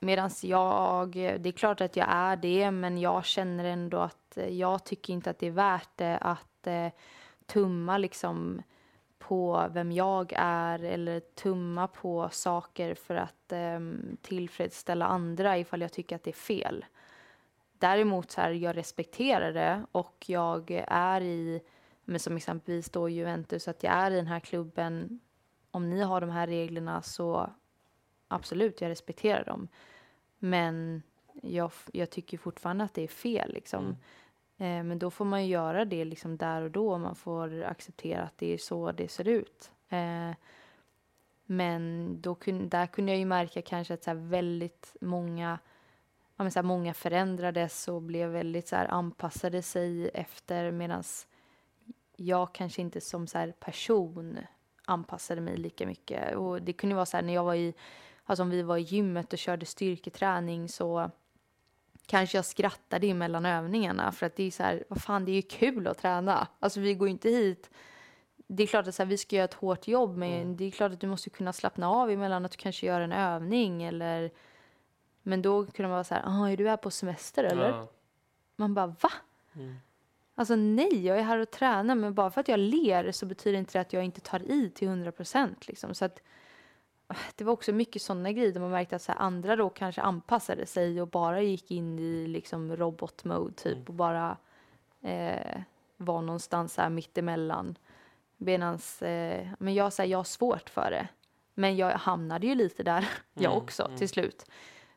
Medan 0.00 0.30
jag, 0.42 1.12
det 1.12 1.46
är 1.46 1.52
klart 1.52 1.80
att 1.80 1.96
jag 1.96 2.06
är 2.10 2.36
det, 2.36 2.70
men 2.70 2.98
jag 2.98 3.24
känner 3.24 3.64
ändå 3.64 3.98
att 3.98 4.36
eh, 4.36 4.48
jag 4.48 4.84
tycker 4.84 5.12
inte 5.12 5.30
att 5.30 5.38
det 5.38 5.46
är 5.46 5.50
värt 5.50 5.90
det 5.96 6.18
att 6.18 6.66
eh, 6.66 6.88
tumma 7.46 7.98
liksom 7.98 8.62
på 9.18 9.68
vem 9.70 9.92
jag 9.92 10.32
är 10.36 10.84
eller 10.84 11.20
tumma 11.20 11.88
på 11.88 12.28
saker 12.32 12.94
för 12.94 13.14
att 13.14 13.52
eh, 13.52 13.80
tillfredsställa 14.22 15.06
andra 15.06 15.58
ifall 15.58 15.80
jag 15.80 15.92
tycker 15.92 16.16
att 16.16 16.24
det 16.24 16.30
är 16.30 16.32
fel. 16.32 16.84
Däremot 17.78 18.30
så 18.30 18.40
här, 18.40 18.50
jag 18.50 18.76
respekterar 18.76 19.52
det 19.52 19.84
och 19.92 20.24
jag 20.26 20.84
är 20.88 21.20
i, 21.20 21.60
men 22.04 22.20
som 22.20 22.36
exempelvis 22.36 22.90
då 22.90 23.08
Juventus, 23.08 23.68
att 23.68 23.82
jag 23.82 23.92
är 23.92 24.10
i 24.10 24.16
den 24.16 24.26
här 24.26 24.40
klubben. 24.40 25.20
Om 25.70 25.90
ni 25.90 26.02
har 26.02 26.20
de 26.20 26.30
här 26.30 26.46
reglerna 26.46 27.02
så 27.02 27.50
absolut, 28.28 28.80
jag 28.80 28.88
respekterar 28.88 29.44
dem. 29.44 29.68
Men 30.38 31.02
jag, 31.42 31.72
jag 31.92 32.10
tycker 32.10 32.38
fortfarande 32.38 32.84
att 32.84 32.94
det 32.94 33.02
är 33.02 33.08
fel 33.08 33.52
liksom. 33.52 33.84
Mm. 33.84 33.96
Eh, 34.58 34.84
men 34.84 34.98
då 34.98 35.10
får 35.10 35.24
man 35.24 35.44
ju 35.44 35.52
göra 35.52 35.84
det 35.84 36.04
liksom 36.04 36.36
där 36.36 36.62
och 36.62 36.70
då. 36.70 36.98
Man 36.98 37.14
får 37.14 37.62
acceptera 37.62 38.22
att 38.22 38.38
det 38.38 38.54
är 38.54 38.58
så 38.58 38.92
det 38.92 39.08
ser 39.08 39.28
ut. 39.28 39.70
Eh, 39.88 40.30
men 41.46 42.14
då 42.20 42.34
kun, 42.34 42.68
där 42.68 42.86
kunde 42.86 43.12
jag 43.12 43.18
ju 43.18 43.24
märka 43.24 43.62
kanske 43.62 43.94
att 43.94 44.04
så 44.04 44.14
väldigt 44.14 44.96
många, 45.00 45.58
ja 46.36 46.44
men 46.44 46.50
så 46.50 46.62
många 46.62 46.94
förändrades 46.94 47.88
och 47.88 48.02
blev 48.02 48.30
väldigt 48.30 48.68
så 48.68 48.76
här 48.76 48.86
anpassade 48.86 49.62
sig 49.62 50.08
efter 50.08 50.70
medan 50.70 51.02
jag 52.16 52.54
kanske 52.54 52.82
inte 52.82 53.00
som 53.00 53.26
så 53.26 53.38
här 53.38 53.52
person 53.52 54.38
anpassade 54.84 55.40
mig 55.40 55.56
lika 55.56 55.86
mycket. 55.86 56.36
Och 56.36 56.62
det 56.62 56.72
kunde 56.72 56.94
vara 56.94 57.06
så 57.06 57.16
här 57.16 57.24
när 57.24 57.34
jag 57.34 57.44
var 57.44 57.54
i, 57.54 57.74
alltså 58.28 58.42
om 58.42 58.50
vi 58.50 58.62
var 58.62 58.76
i 58.76 58.80
gymmet 58.80 59.32
och 59.32 59.38
körde 59.38 59.66
styrketräning 59.66 60.68
så 60.68 61.10
kanske 62.06 62.38
jag 62.38 62.44
skrattade 62.44 63.06
emellan 63.06 63.46
övningarna 63.46 64.12
för 64.12 64.26
att 64.26 64.36
det 64.36 64.42
är 64.44 64.50
så 64.50 64.62
här, 64.62 64.84
vad 64.88 65.02
fan 65.02 65.24
det 65.24 65.30
är 65.30 65.36
ju 65.36 65.42
kul 65.42 65.86
att 65.86 65.98
träna. 65.98 66.48
Alltså 66.58 66.80
vi 66.80 66.94
går 66.94 67.08
inte 67.08 67.28
hit 67.30 67.70
det 68.50 68.62
är 68.62 68.66
klart 68.66 68.86
att 68.86 68.94
så 68.94 69.02
här, 69.02 69.08
vi 69.10 69.18
ska 69.18 69.36
göra 69.36 69.44
ett 69.44 69.54
hårt 69.54 69.88
jobb 69.88 70.16
men 70.16 70.32
Mm. 70.32 70.56
det 70.56 70.64
är 70.64 70.70
klart 70.70 70.92
att 70.92 71.00
du 71.00 71.06
måste 71.06 71.30
kunna 71.30 71.52
slappna 71.52 71.90
av 71.90 72.10
emellan 72.10 72.44
att 72.44 72.52
du 72.52 72.56
kanske 72.56 72.86
gör 72.86 73.00
en 73.00 73.12
övning 73.12 73.82
eller 73.82 74.30
men 75.22 75.42
då 75.42 75.66
kunde 75.66 75.82
man 75.82 75.90
vara 75.90 76.04
så 76.04 76.14
här, 76.14 76.22
ah, 76.26 76.48
är 76.50 76.56
du 76.56 76.68
här 76.68 76.76
på 76.76 76.90
semester 76.90 77.44
eller? 77.44 77.68
Ja. 77.68 77.88
Man 78.56 78.74
bara, 78.74 78.86
va? 78.86 79.12
Mm. 79.54 79.76
Alltså 80.34 80.56
nej, 80.56 81.06
jag 81.06 81.18
är 81.18 81.22
här 81.22 81.38
och 81.38 81.50
tränar 81.50 81.94
men 81.94 82.14
bara 82.14 82.30
för 82.30 82.40
att 82.40 82.48
jag 82.48 82.60
ler 82.60 83.12
så 83.12 83.26
betyder 83.26 83.58
inte 83.58 83.72
det 83.78 83.80
att 83.80 83.92
jag 83.92 84.04
inte 84.04 84.20
tar 84.20 84.42
i 84.50 84.70
till 84.70 84.88
100 84.88 85.12
procent 85.12 85.68
liksom. 85.68 85.94
Så 85.94 86.04
att 86.04 86.22
det 87.36 87.44
var 87.44 87.52
också 87.52 87.72
mycket 87.72 88.02
sådana 88.02 88.32
grejer 88.32 88.52
där 88.52 88.60
man 88.60 88.70
märkte 88.70 88.96
att 88.96 89.02
så 89.02 89.12
här, 89.12 89.18
andra 89.18 89.56
då 89.56 89.70
kanske 89.70 90.00
anpassade 90.02 90.66
sig 90.66 91.02
och 91.02 91.08
bara 91.08 91.42
gick 91.42 91.70
in 91.70 91.98
i 91.98 92.26
liksom 92.26 92.76
robot-mode 92.76 93.54
typ 93.54 93.72
Mm. 93.74 93.84
och 93.86 93.94
bara 93.94 94.36
eh, 95.02 95.60
var 95.96 96.22
någonstans 96.22 96.76
här 96.76 96.90
mittemellan. 96.90 97.78
Medans, 98.36 99.02
eh, 99.02 99.48
men 99.58 99.74
jag, 99.74 99.92
så 99.92 100.02
här, 100.02 100.08
jag 100.08 100.18
har 100.18 100.24
svårt 100.24 100.70
för 100.70 100.90
det. 100.90 101.08
Men 101.54 101.76
jag 101.76 101.90
hamnade 101.90 102.46
ju 102.46 102.54
lite 102.54 102.82
där 102.82 103.08
jag 103.34 103.52
Mm, 103.52 103.62
också 103.62 103.84
mm. 103.84 103.98
till 103.98 104.08
slut. 104.08 104.46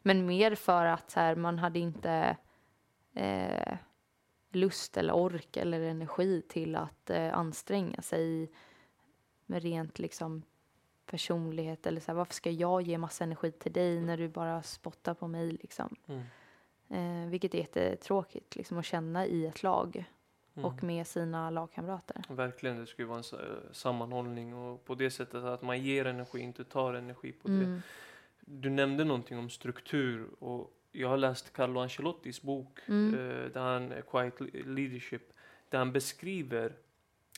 Men 0.02 0.26
mer 0.26 0.56
för 0.56 0.86
att 0.86 1.12
så 1.12 1.20
här, 1.20 1.36
man 1.36 1.60
hade 1.60 1.80
inte 1.80 2.38
eh, 3.14 3.78
lust 4.52 4.98
eller 4.98 5.14
ork 5.14 5.58
eller 5.58 5.82
energi 5.82 6.42
till 6.42 6.76
att 6.76 7.10
eh, 7.10 7.38
anstränga 7.38 8.02
sig 8.02 8.52
med 9.46 9.64
rent 9.64 10.00
liksom 10.00 10.44
personlighet 11.12 11.86
eller 11.88 12.02
så 12.02 12.12
här, 12.12 12.18
varför 12.18 12.34
ska 12.34 12.52
jag 12.52 12.82
ge 12.82 12.98
massa 12.98 13.24
energi 13.24 13.52
till 13.52 13.74
dig 13.74 14.00
när 14.02 14.18
du 14.18 14.28
bara 14.28 14.64
spottar 14.64 15.14
på 15.14 15.28
mig 15.28 15.52
liksom. 15.52 15.96
Mm. 16.08 16.22
Eh, 17.24 17.30
vilket 17.30 17.54
är 17.54 17.58
jättetråkigt 17.58 18.56
liksom 18.56 18.78
att 18.78 18.86
känna 18.86 19.26
i 19.26 19.46
ett 19.48 19.64
lag 19.64 20.06
Mm. 20.56 20.66
och 20.66 20.84
med 20.84 21.08
sina 21.08 21.50
lagkamrater. 21.50 22.24
Verkligen, 22.30 22.78
det 22.78 22.88
skulle 22.88 23.08
vara 23.08 23.18
en 23.18 23.24
sa- 23.24 23.38
sammanhållning 23.72 24.54
och 24.56 24.86
på 24.86 24.96
det 24.96 25.12
sättet 25.12 25.44
att 25.44 25.62
man 25.62 25.82
ger 25.84 26.06
energi, 26.06 26.40
inte 26.40 26.64
tar 26.64 26.94
energi 26.94 27.32
på 27.32 27.48
det. 27.48 27.54
Mm. 27.54 27.82
Du 28.40 28.70
nämnde 28.70 29.04
någonting 29.04 29.38
om 29.38 29.50
struktur 29.50 30.28
och 30.40 30.74
jag 30.92 31.10
har 31.10 31.18
läst 31.18 31.54
Carlo 31.54 31.80
Ancelottis 31.80 32.42
bok, 32.42 32.80
Mm. 32.88 33.14
eh, 33.14 33.46
där 33.52 33.62
han, 33.62 33.92
eh, 33.92 34.02
Quiet 34.02 34.40
Le- 34.42 34.64
Leadership, 34.64 35.34
där 35.70 35.78
han 35.80 35.92
beskriver, 35.92 36.74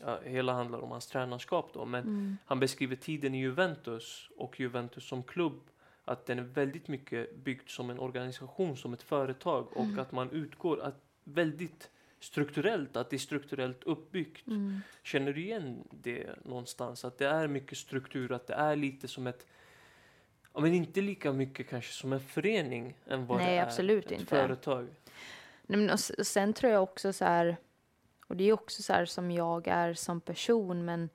ja, 0.02 0.20
hela 0.24 0.54
handlar 0.54 0.80
om 0.80 0.92
hans 0.92 1.08
tränarskap 1.08 1.70
då, 1.74 1.86
men 1.86 2.04
Mm. 2.04 2.38
han 2.46 2.60
beskriver 2.60 2.96
tiden 2.96 3.36
i 3.36 3.40
Juventus 3.40 4.30
och 4.38 4.60
Juventus 4.60 5.08
som 5.08 5.24
klubb, 5.24 5.62
att 6.06 6.26
den 6.26 6.40
är 6.40 6.44
väldigt 6.44 6.88
mycket 6.88 7.36
byggd 7.36 7.70
som 7.70 7.90
en 7.90 8.00
organisation, 8.00 8.78
som 8.78 8.94
ett 8.94 9.04
företag 9.04 9.68
och 9.78 9.84
Mm. 9.86 10.00
att 10.00 10.12
man 10.12 10.30
utgår 10.32 10.82
att 10.82 10.96
väldigt 11.24 11.90
strukturellt, 12.20 12.96
att 12.96 13.10
det 13.10 13.16
är 13.16 13.18
strukturellt 13.18 13.84
uppbyggt. 13.84 14.48
Mm. 14.48 14.80
Känner 15.04 15.34
du 15.34 15.42
igen 15.42 15.88
det 15.92 16.46
någonstans? 16.46 17.06
Att 17.06 17.18
det 17.18 17.28
är 17.28 17.48
mycket 17.48 17.78
struktur, 17.78 18.32
att 18.32 18.48
det 18.48 18.54
är 18.54 18.76
lite 18.76 19.08
som 19.08 19.28
ett 19.28 19.48
Ja, 20.56 20.62
men 20.62 20.74
inte 20.74 21.02
lika 21.02 21.34
mycket 21.34 21.70
kanske 21.70 21.92
som 21.94 22.14
en 22.14 22.20
förening 22.20 22.98
än 23.08 23.26
vad 23.26 23.38
Nej, 23.38 23.48
det 23.48 23.58
är 23.58 23.64
absolut 23.64 24.06
ett 24.06 24.12
inte. 24.12 24.26
företag. 24.26 24.88
Nej, 25.66 25.80
men 25.80 25.90
och 25.90 26.00
sen 26.00 26.54
tror 26.54 26.72
jag 26.72 26.84
också 26.84 27.14
så 27.14 27.26
här, 27.26 27.58
och 28.34 28.38
det 28.38 28.50
är 28.50 28.54
också 28.54 28.84
så 28.84 28.94
här 28.94 29.06
som 29.06 29.32
jag 29.32 29.68
är 29.68 29.94
som 29.94 30.22
person, 30.22 30.86
men 30.86 31.10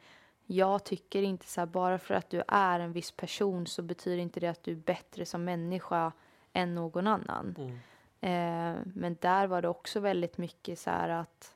jag 0.47 0.85
tycker 0.85 1.23
inte 1.23 1.47
så 1.47 1.61
här, 1.61 1.67
bara 1.67 1.99
för 1.99 2.15
att 2.15 2.31
du 2.31 2.43
är 2.49 2.81
en 2.81 2.93
viss 2.93 3.11
person 3.11 3.67
så 3.67 3.83
betyder 3.83 4.23
inte 4.23 4.41
det 4.41 4.47
att 4.47 4.63
du 4.63 4.73
är 4.73 4.77
bättre 4.77 5.27
som 5.27 5.45
människa 5.45 6.13
än 6.53 6.75
någon 6.75 7.07
annan. 7.07 7.55
Mm. 7.59 7.79
Eh, 8.21 8.83
men 8.95 9.17
där 9.21 9.47
var 9.47 9.63
det 9.63 9.69
också 9.69 10.01
väldigt 10.01 10.39
mycket 10.39 10.79
så 10.79 10.91
här 10.91 11.09
att 11.09 11.55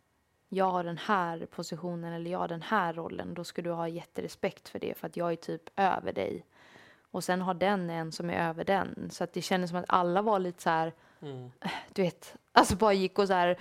jag 0.48 0.70
har 0.70 0.84
den 0.84 0.98
här 0.98 1.46
positionen 1.46 2.12
eller 2.12 2.30
jag 2.30 2.38
har 2.38 2.48
den 2.48 2.62
här 2.62 2.92
rollen, 2.92 3.34
då 3.34 3.44
ska 3.44 3.62
du 3.62 3.70
ha 3.70 3.88
jätterespekt 3.88 4.68
för 4.68 4.78
det 4.78 4.98
för 4.98 5.06
att 5.06 5.16
jag 5.16 5.32
är 5.32 5.36
typ 5.36 5.70
över 5.76 6.12
dig. 6.12 6.44
Och 7.10 7.24
sen 7.24 7.40
har 7.40 7.54
den 7.54 7.90
en 7.90 8.12
som 8.12 8.30
är 8.30 8.48
över 8.48 8.64
den. 8.64 9.10
Så 9.10 9.24
att 9.24 9.32
det 9.32 9.42
kändes 9.42 9.70
som 9.70 9.78
att 9.78 9.84
alla 9.88 10.22
var 10.22 10.38
lite 10.38 10.62
så 10.62 10.70
här, 10.70 10.92
Mm. 11.22 11.50
du 11.92 12.02
vet, 12.02 12.34
alltså 12.52 12.76
bara 12.76 12.92
gick 12.92 13.18
och 13.18 13.26
så 13.26 13.32
här 13.32 13.58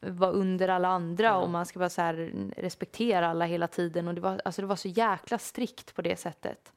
var 0.00 0.32
under 0.32 0.68
alla 0.68 0.88
andra 0.88 1.24
Ja. 1.26 1.36
och 1.36 1.50
man 1.50 1.66
ska 1.66 1.78
bara 1.78 1.90
så 1.90 2.02
här 2.02 2.32
respektera 2.56 3.28
alla 3.28 3.44
hela 3.44 3.66
tiden 3.66 4.08
och 4.08 4.14
det 4.14 4.20
var, 4.20 4.40
alltså 4.44 4.60
det 4.62 4.66
var 4.68 4.76
så 4.76 4.88
jäkla 4.88 5.38
strikt 5.38 5.94
på 5.94 6.02
det 6.02 6.16
sättet. 6.16 6.72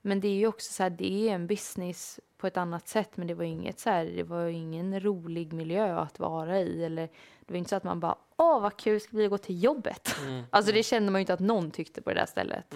Men 0.00 0.20
det 0.20 0.28
är 0.28 0.34
ju 0.34 0.46
också 0.46 0.72
så 0.72 0.82
här, 0.82 0.90
det 0.90 1.28
är 1.28 1.34
en 1.34 1.46
business 1.46 2.20
på 2.38 2.46
ett 2.46 2.56
annat 2.56 2.88
sätt 2.88 3.16
men 3.16 3.26
det 3.26 3.34
var 3.34 3.44
inget 3.44 3.78
så 3.80 3.90
här, 3.90 4.04
det 4.04 4.22
var 4.22 4.46
ingen 4.46 5.00
rolig 5.00 5.52
miljö 5.52 5.98
att 5.98 6.18
vara 6.18 6.60
i 6.60 6.84
eller 6.84 7.02
det 7.40 7.52
var 7.52 7.56
inte 7.58 7.70
så 7.70 7.76
att 7.76 7.84
man 7.84 8.00
bara, 8.00 8.16
åh 8.36 8.60
vad 8.60 8.76
kul 8.76 9.00
ska 9.00 9.16
vi 9.16 9.28
gå 9.28 9.38
till 9.38 9.62
jobbet. 9.64 10.16
Mm. 10.22 10.42
Alltså 10.50 10.72
det 10.72 10.82
kände 10.82 11.12
man 11.12 11.18
ju 11.18 11.22
inte 11.22 11.34
att 11.34 11.40
någon 11.40 11.70
tyckte 11.70 12.02
på 12.02 12.10
det 12.10 12.16
där 12.20 12.26
stället. 12.26 12.74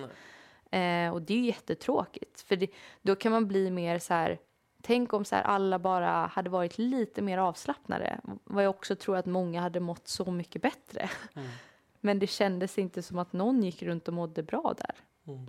Eh, 0.71 1.13
och 1.15 1.23
det 1.23 1.35
är 1.35 1.39
ju 1.39 1.47
jättetråkigt. 1.47 2.41
För 2.41 2.57
det, 2.57 2.71
då 3.03 3.17
kan 3.17 3.33
man 3.33 3.49
bli 3.49 3.71
mer 3.71 3.99
så 3.99 4.15
här, 4.15 4.39
tänk 4.83 5.13
om 5.13 5.25
så 5.25 5.37
här 5.37 5.43
alla 5.43 5.79
bara 5.79 6.27
hade 6.27 6.51
varit 6.51 6.79
lite 6.79 7.23
mer 7.23 7.39
avslappnade. 7.39 8.21
Vad 8.45 8.65
jag 8.65 8.71
också 8.71 8.97
tror 8.97 9.17
att 9.17 9.27
många 9.27 9.61
hade 9.61 9.81
mått 9.81 10.09
så 10.09 10.31
mycket 10.31 10.63
bättre. 10.63 11.11
Mm. 11.35 11.49
Men 12.01 12.19
det 12.19 12.27
kändes 12.27 12.79
inte 12.79 13.03
som 13.03 13.19
att 13.19 13.33
någon 13.33 13.63
gick 13.63 13.83
runt 13.83 14.09
och 14.09 14.15
mådde 14.15 14.43
bra 14.43 14.75
där. 14.79 14.95
Mm. 15.27 15.47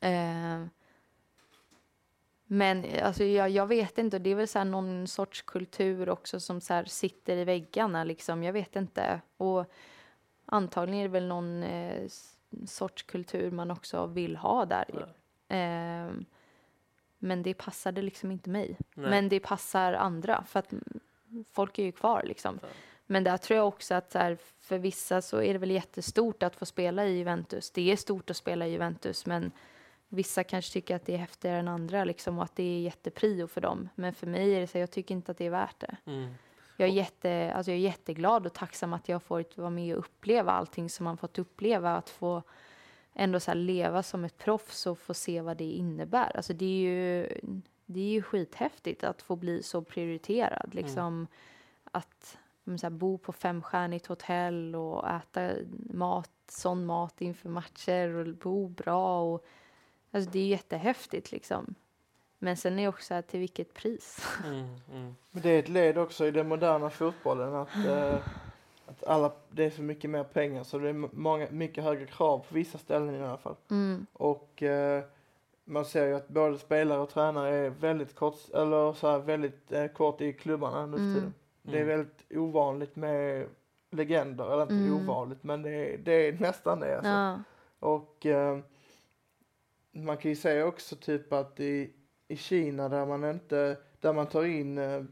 Eh, 0.00 0.68
men 2.46 2.86
alltså, 3.02 3.24
jag, 3.24 3.50
jag 3.50 3.66
vet 3.66 3.98
inte, 3.98 4.18
det 4.18 4.30
är 4.30 4.34
väl 4.34 4.48
så 4.48 4.58
här 4.58 4.64
någon 4.64 5.06
sorts 5.06 5.42
kultur 5.42 6.08
också 6.08 6.40
som 6.40 6.60
så 6.60 6.74
här 6.74 6.84
sitter 6.84 7.36
i 7.36 7.44
väggarna. 7.44 8.04
Liksom. 8.04 8.42
Jag 8.42 8.52
vet 8.52 8.76
inte. 8.76 9.20
Och 9.36 9.64
antagligen 10.46 11.00
är 11.00 11.08
det 11.08 11.12
väl 11.12 11.26
någon 11.26 11.62
eh, 11.62 12.08
sorts 12.66 13.02
kultur 13.02 13.50
man 13.50 13.70
också 13.70 14.06
vill 14.06 14.36
ha 14.36 14.64
där. 14.64 14.84
Ja. 15.48 15.56
Eh, 15.56 16.10
men 17.22 17.42
det 17.42 17.54
passade 17.54 18.02
liksom 18.02 18.30
inte 18.30 18.50
mig. 18.50 18.76
Nej. 18.94 19.10
Men 19.10 19.28
det 19.28 19.40
passar 19.40 19.92
andra 19.92 20.44
för 20.48 20.58
att 20.58 20.72
folk 21.52 21.78
är 21.78 21.82
ju 21.82 21.92
kvar 21.92 22.22
liksom. 22.24 22.58
Ja. 22.62 22.68
Men 23.06 23.24
där 23.24 23.36
tror 23.36 23.56
jag 23.56 23.68
också 23.68 23.94
att 23.94 24.12
så 24.12 24.18
här, 24.18 24.38
för 24.60 24.78
vissa 24.78 25.22
så 25.22 25.42
är 25.42 25.52
det 25.52 25.58
väl 25.58 25.70
jättestort 25.70 26.42
att 26.42 26.56
få 26.56 26.66
spela 26.66 27.06
i 27.06 27.18
Juventus. 27.18 27.70
Det 27.70 27.92
är 27.92 27.96
stort 27.96 28.30
att 28.30 28.36
spela 28.36 28.66
i 28.66 28.70
Juventus, 28.70 29.26
men 29.26 29.52
vissa 30.08 30.44
kanske 30.44 30.72
tycker 30.72 30.96
att 30.96 31.06
det 31.06 31.14
är 31.14 31.18
häftigare 31.18 31.58
än 31.58 31.68
andra 31.68 32.04
liksom, 32.04 32.38
och 32.38 32.44
att 32.44 32.56
det 32.56 32.62
är 32.62 32.80
jätteprio 32.80 33.46
för 33.46 33.60
dem. 33.60 33.88
Men 33.94 34.14
för 34.14 34.26
mig 34.26 34.54
är 34.54 34.60
det 34.60 34.66
så 34.66 34.78
jag 34.78 34.90
tycker 34.90 35.14
inte 35.14 35.32
att 35.32 35.38
det 35.38 35.46
är 35.46 35.50
värt 35.50 35.80
det. 35.80 35.96
Mm. 36.06 36.34
Jag 36.76 36.88
är, 36.88 36.92
jätte, 36.92 37.52
alltså 37.54 37.72
jag 37.72 37.78
är 37.78 37.82
jätteglad 37.82 38.46
och 38.46 38.52
tacksam 38.52 38.92
att 38.92 39.08
jag 39.08 39.22
fått 39.22 39.56
vara 39.56 39.70
med 39.70 39.96
och 39.96 39.98
uppleva 39.98 40.52
allting 40.52 40.90
som 40.90 41.04
man 41.04 41.16
fått 41.16 41.38
uppleva. 41.38 41.96
Att 41.96 42.10
få 42.10 42.42
ändå 43.14 43.40
så 43.40 43.54
leva 43.54 44.02
som 44.02 44.24
ett 44.24 44.38
proffs 44.38 44.86
och 44.86 44.98
få 44.98 45.14
se 45.14 45.40
vad 45.40 45.56
det 45.56 45.72
innebär. 45.72 46.36
Alltså 46.36 46.52
det 46.52 46.64
är 46.64 46.90
ju, 46.90 47.28
det 47.86 48.00
är 48.00 48.10
ju 48.10 48.22
skithäftigt 48.22 49.04
att 49.04 49.22
få 49.22 49.36
bli 49.36 49.62
så 49.62 49.82
prioriterad. 49.82 50.74
Liksom, 50.74 51.06
mm. 51.06 51.26
Att 51.84 52.38
så 52.64 52.86
här, 52.86 52.90
bo 52.90 53.18
på 53.18 53.32
femstjärnigt 53.32 54.06
hotell 54.06 54.76
och 54.76 55.10
äta 55.10 55.50
mat, 55.90 56.30
sån 56.48 56.86
mat 56.86 57.20
inför 57.20 57.48
matcher 57.48 58.08
och 58.08 58.34
bo 58.34 58.68
bra. 58.68 59.22
Och, 59.22 59.44
alltså 60.10 60.30
det 60.30 60.38
är 60.38 60.46
jättehäftigt 60.46 61.32
liksom. 61.32 61.74
Men 62.38 62.56
sen 62.56 62.78
är 62.78 62.82
det 62.82 62.88
också 62.88 63.14
här, 63.14 63.22
till 63.22 63.40
vilket 63.40 63.74
pris. 63.74 64.26
Mm, 64.44 64.76
mm. 64.90 65.14
Men 65.30 65.42
det 65.42 65.50
är 65.50 65.58
ett 65.58 65.68
led 65.68 65.98
också 65.98 66.26
i 66.26 66.30
den 66.30 66.48
moderna 66.48 66.90
fotbollen 66.90 67.54
att, 67.54 67.86
eh, 67.86 68.18
att 68.92 69.06
alla, 69.06 69.32
det 69.50 69.64
är 69.64 69.70
så 69.70 69.82
mycket 69.82 70.10
mer 70.10 70.24
pengar 70.24 70.64
så 70.64 70.78
det 70.78 70.88
är 70.88 71.08
många, 71.12 71.46
mycket 71.50 71.84
högre 71.84 72.06
krav 72.06 72.38
på 72.38 72.54
vissa 72.54 72.78
ställen 72.78 73.14
i 73.14 73.22
alla 73.22 73.38
fall. 73.38 73.56
Mm. 73.70 74.06
Och 74.12 74.62
eh, 74.62 75.04
man 75.64 75.84
ser 75.84 76.06
ju 76.06 76.14
att 76.14 76.28
både 76.28 76.58
spelare 76.58 77.00
och 77.00 77.10
tränare 77.10 77.54
är 77.54 77.70
väldigt 77.70 78.14
kort, 78.14 78.50
eller 78.54 78.92
så 78.92 79.10
här, 79.10 79.18
väldigt 79.18 79.72
eh, 79.72 79.86
kort 79.86 80.20
i 80.20 80.32
klubbarna 80.32 80.86
nu 80.86 80.96
för 80.96 81.02
mm. 81.02 81.14
tiden. 81.14 81.34
Det 81.62 81.78
är 81.78 81.82
mm. 81.82 81.88
väldigt 81.88 82.24
ovanligt 82.30 82.96
med 82.96 83.46
legender, 83.90 84.52
eller 84.52 84.62
inte 84.62 84.74
mm. 84.74 85.02
ovanligt 85.02 85.42
men 85.42 85.62
det 85.62 85.70
är, 85.70 85.98
det 85.98 86.12
är 86.12 86.32
nästan 86.32 86.80
det 86.80 86.96
alltså. 86.96 87.10
Ja. 87.10 87.38
Och 87.78 88.26
eh, 88.26 88.58
man 89.92 90.16
kan 90.16 90.30
ju 90.30 90.36
säga 90.36 90.66
också 90.66 90.96
typ 90.96 91.32
att 91.32 91.60
i, 91.60 91.90
i 92.28 92.36
Kina 92.36 92.88
där 92.88 93.06
man 93.06 93.24
inte, 93.24 93.76
där 94.00 94.12
man 94.12 94.26
tar 94.26 94.44
in 94.44 94.78
eh, 94.78 95.02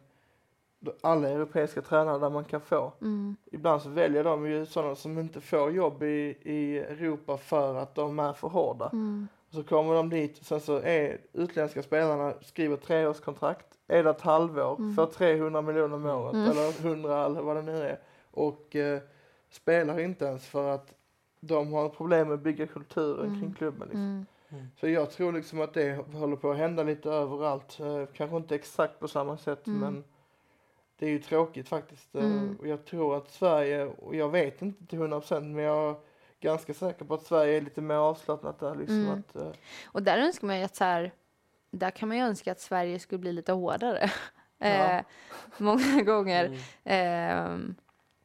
alla 1.01 1.29
europeiska 1.29 1.83
tränare 1.83 2.19
där 2.19 2.31
man 2.31 2.45
kan 2.45 2.61
få. 2.61 2.93
Mm. 3.01 3.37
Ibland 3.53 3.83
så 3.83 3.89
väljer 3.89 4.25
de 4.25 4.47
ju 4.47 4.67
sådana 4.67 4.95
som 4.95 5.19
inte 5.19 5.41
får 5.41 5.71
jobb 5.71 6.03
i, 6.03 6.39
i 6.43 6.79
Europa 6.79 7.37
för 7.37 7.75
att 7.75 7.95
de 7.95 8.19
är 8.19 8.33
för 8.33 8.49
hårda. 8.49 8.91
Mm. 8.93 9.29
Så 9.51 9.63
kommer 9.63 9.95
de 9.95 10.11
dit 10.11 10.39
och 10.39 10.45
sen 10.45 10.61
så 10.61 10.77
är 10.77 11.21
utländska 11.33 11.83
spelarna, 11.83 12.35
skriver 12.41 12.77
treårskontrakt, 12.77 13.67
är 13.89 14.05
där 14.05 14.11
ett 14.11 14.21
halvår, 14.21 14.77
mm. 14.79 14.95
får 14.95 15.07
300 15.07 15.63
miljoner 15.63 15.97
om 15.97 16.07
året 16.07 16.35
mm. 16.35 16.51
eller 16.51 16.87
100 16.87 17.25
eller 17.25 17.41
vad 17.41 17.57
det 17.57 17.63
nu 17.63 17.83
är. 17.83 17.99
Och 18.31 18.77
eh, 18.77 19.01
spelar 19.51 20.01
inte 20.01 20.25
ens 20.25 20.47
för 20.47 20.69
att 20.69 20.95
de 21.41 21.73
har 21.73 21.89
problem 21.89 22.29
med 22.29 22.35
att 22.35 22.41
bygga 22.41 22.67
kulturen 22.67 23.27
mm. 23.27 23.41
kring 23.41 23.55
klubben. 23.55 23.89
Liksom. 23.89 24.01
Mm. 24.01 24.27
Mm. 24.49 24.67
Så 24.81 24.89
jag 24.89 25.11
tror 25.11 25.33
liksom 25.33 25.61
att 25.61 25.75
det 25.75 26.05
håller 26.13 26.37
på 26.37 26.51
att 26.51 26.57
hända 26.57 26.83
lite 26.83 27.11
överallt. 27.11 27.81
Eh, 27.81 28.05
kanske 28.15 28.37
inte 28.37 28.55
exakt 28.55 29.01
på 29.01 29.09
samma 29.09 29.37
sätt 29.37 29.67
mm. 29.67 29.81
men 29.81 30.05
det 31.01 31.07
är 31.07 31.11
ju 31.11 31.19
tråkigt 31.19 31.69
faktiskt. 31.69 32.15
Eh, 32.15 32.25
mm. 32.25 32.57
Och 32.61 32.67
jag 32.67 32.85
tror 32.85 33.17
att 33.17 33.31
Sverige, 33.31 33.87
och 33.87 34.15
jag 34.15 34.29
vet 34.29 34.63
inte 34.63 34.87
till 34.87 34.99
100 34.99 35.21
procent 35.21 35.47
men 35.47 35.65
jag 35.65 35.91
är 35.91 35.97
ganska 36.41 36.75
säker 36.75 37.05
på 37.05 37.15
att 37.15 37.23
Sverige 37.23 37.57
är 37.57 37.61
lite 37.61 37.81
mer 37.81 37.95
avslappnat 37.95 38.59
där. 38.59 38.75
Liksom 38.75 39.07
mm. 39.07 39.19
att, 39.19 39.37
uh... 39.37 39.53
Och 39.85 40.03
där 40.03 40.19
önskar 40.19 40.47
man 40.47 40.59
ju 40.59 40.65
att 40.65 40.77
så 40.77 40.85
här, 40.85 41.13
där 41.71 41.91
kan 41.91 42.09
man 42.09 42.17
ju 42.17 42.23
önska 42.23 42.53
att 42.53 42.61
Sverige 42.61 42.99
skulle 42.99 43.19
bli 43.19 43.33
lite 43.33 43.53
hårdare. 43.53 44.11
eh, 44.59 45.01
många 45.59 46.03
gånger. 46.07 46.45
Eh, 46.85 47.59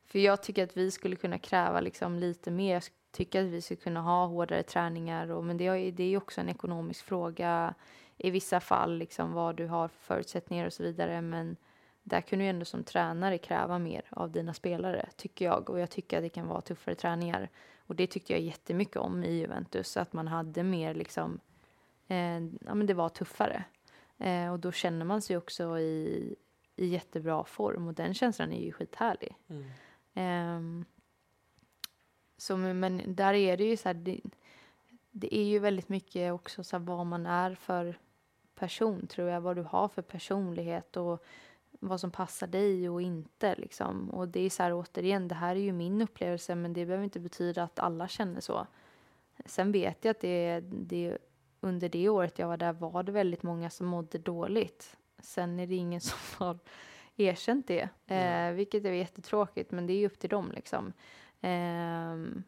för 0.05 0.19
jag 0.19 0.43
tycker 0.43 0.63
att 0.63 0.77
vi 0.77 0.91
skulle 0.91 1.15
kunna 1.15 1.37
kräva 1.37 1.79
liksom 1.79 2.19
lite 2.19 2.51
mer 2.51 2.83
tycker 3.11 3.43
att 3.43 3.49
vi 3.49 3.61
ska 3.61 3.75
kunna 3.75 4.01
ha 4.01 4.25
hårdare 4.25 4.63
träningar. 4.63 5.31
Och, 5.31 5.43
men 5.43 5.57
det 5.57 5.67
är, 5.67 5.91
det 5.91 6.03
är 6.03 6.17
också 6.17 6.41
en 6.41 6.49
ekonomisk 6.49 7.05
fråga 7.05 7.73
i 8.17 8.29
vissa 8.29 8.59
fall, 8.59 8.97
liksom 8.97 9.33
vad 9.33 9.55
du 9.55 9.67
har 9.67 9.87
för 9.87 10.15
förutsättningar 10.15 10.65
och 10.65 10.73
så 10.73 10.83
vidare. 10.83 11.21
Men 11.21 11.57
där 12.07 12.21
kan 12.21 12.39
du 12.39 12.45
ändå 12.45 12.65
som 12.65 12.83
tränare 12.83 13.37
kräva 13.37 13.79
mer 13.79 14.05
av 14.09 14.31
dina 14.31 14.53
spelare, 14.53 15.09
tycker 15.15 15.45
jag. 15.45 15.69
Och 15.69 15.79
jag 15.79 15.89
tycker 15.89 16.17
att 16.17 16.23
det 16.23 16.29
kan 16.29 16.47
vara 16.47 16.61
tuffare 16.61 16.95
träningar. 16.95 17.49
Och 17.79 17.95
det 17.95 18.07
tyckte 18.07 18.33
jag 18.33 18.41
jättemycket 18.41 18.97
om 18.97 19.23
i 19.23 19.31
Juventus, 19.31 19.97
att 19.97 20.13
man 20.13 20.27
hade 20.27 20.63
mer 20.63 20.93
liksom, 20.93 21.39
eh, 22.07 22.39
ja 22.65 22.75
men 22.75 22.85
det 22.85 22.93
var 22.93 23.09
tuffare. 23.09 23.63
Eh, 24.17 24.51
och 24.51 24.59
då 24.59 24.71
känner 24.71 25.05
man 25.05 25.21
sig 25.21 25.37
också 25.37 25.79
i, 25.79 26.35
i 26.75 26.85
jättebra 26.85 27.43
form 27.43 27.87
och 27.87 27.93
den 27.93 28.13
känslan 28.13 28.51
är 28.51 28.63
ju 28.63 28.71
skithärlig. 28.71 29.35
Mm. 29.47 29.65
Eh, 30.13 30.85
så, 32.37 32.57
men 32.57 33.15
där 33.15 33.33
är 33.33 33.57
det 33.57 33.63
ju 33.63 33.77
så 33.77 33.89
här, 33.89 33.93
det, 33.93 34.21
det 35.11 35.35
är 35.35 35.43
ju 35.43 35.59
väldigt 35.59 35.89
mycket 35.89 36.33
också 36.33 36.63
så 36.63 36.77
här, 36.77 36.83
vad 36.83 37.05
man 37.05 37.25
är 37.25 37.55
för 37.55 37.99
person, 38.55 39.07
tror 39.07 39.29
jag. 39.29 39.41
Vad 39.41 39.55
du 39.55 39.61
har 39.61 39.87
för 39.87 40.01
personlighet 40.01 40.97
och 40.97 41.23
vad 41.87 41.99
som 41.99 42.11
passar 42.11 42.47
dig 42.47 42.89
och 42.89 43.01
inte. 43.01 43.55
Liksom. 43.55 44.09
Och 44.09 44.27
det 44.27 44.39
är 44.39 44.49
så 44.49 44.63
här, 44.63 44.73
återigen, 44.73 45.27
det 45.27 45.35
här 45.35 45.55
är 45.55 45.59
ju 45.59 45.71
min 45.71 46.01
upplevelse, 46.01 46.55
men 46.55 46.73
det 46.73 46.85
behöver 46.85 47.03
inte 47.03 47.19
betyda 47.19 47.63
att 47.63 47.79
alla 47.79 48.07
känner 48.07 48.41
så. 48.41 48.67
Sen 49.45 49.71
vet 49.71 50.05
jag 50.05 50.11
att 50.11 50.21
det, 50.21 50.59
det, 50.59 51.17
under 51.59 51.89
det 51.89 52.09
året 52.09 52.39
jag 52.39 52.47
var 52.47 52.57
där 52.57 52.73
var 52.73 53.03
det 53.03 53.11
väldigt 53.11 53.43
många 53.43 53.69
som 53.69 53.87
mådde 53.87 54.17
dåligt. 54.17 54.97
Sen 55.19 55.59
är 55.59 55.67
det 55.67 55.75
ingen 55.75 56.01
som 56.01 56.17
har 56.37 56.59
erkänt 57.15 57.67
det, 57.67 57.89
mm. 58.07 58.49
eh, 58.49 58.55
vilket 58.55 58.85
är 58.85 58.91
jättetråkigt, 58.91 59.71
men 59.71 59.87
det 59.87 59.93
är 59.93 59.97
ju 59.97 60.05
upp 60.05 60.19
till 60.19 60.29
dem. 60.29 60.51
Liksom. 60.51 60.93
Um, 61.41 62.43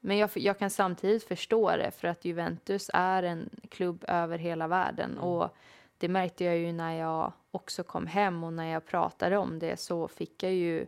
men 0.00 0.18
jag, 0.18 0.30
jag, 0.34 0.58
kan 0.58 0.70
samtidigt 0.70 1.24
förstå 1.24 1.76
det 1.76 1.90
för 1.90 2.08
att 2.08 2.24
Juventus 2.24 2.90
är 2.94 3.22
en 3.22 3.50
klubb 3.70 4.04
över 4.08 4.38
hela 4.38 4.68
världen 4.68 5.10
mm. 5.10 5.24
och 5.24 5.56
det 5.98 6.08
märkte 6.08 6.44
jag 6.44 6.56
ju 6.56 6.72
när 6.72 6.92
jag 6.92 7.32
också 7.54 7.84
kom 7.84 8.06
hem 8.06 8.44
och 8.44 8.52
när 8.52 8.72
jag 8.72 8.86
pratade 8.86 9.36
om 9.36 9.58
det 9.58 9.76
så 9.76 10.08
fick 10.08 10.42
jag 10.42 10.52
ju 10.52 10.86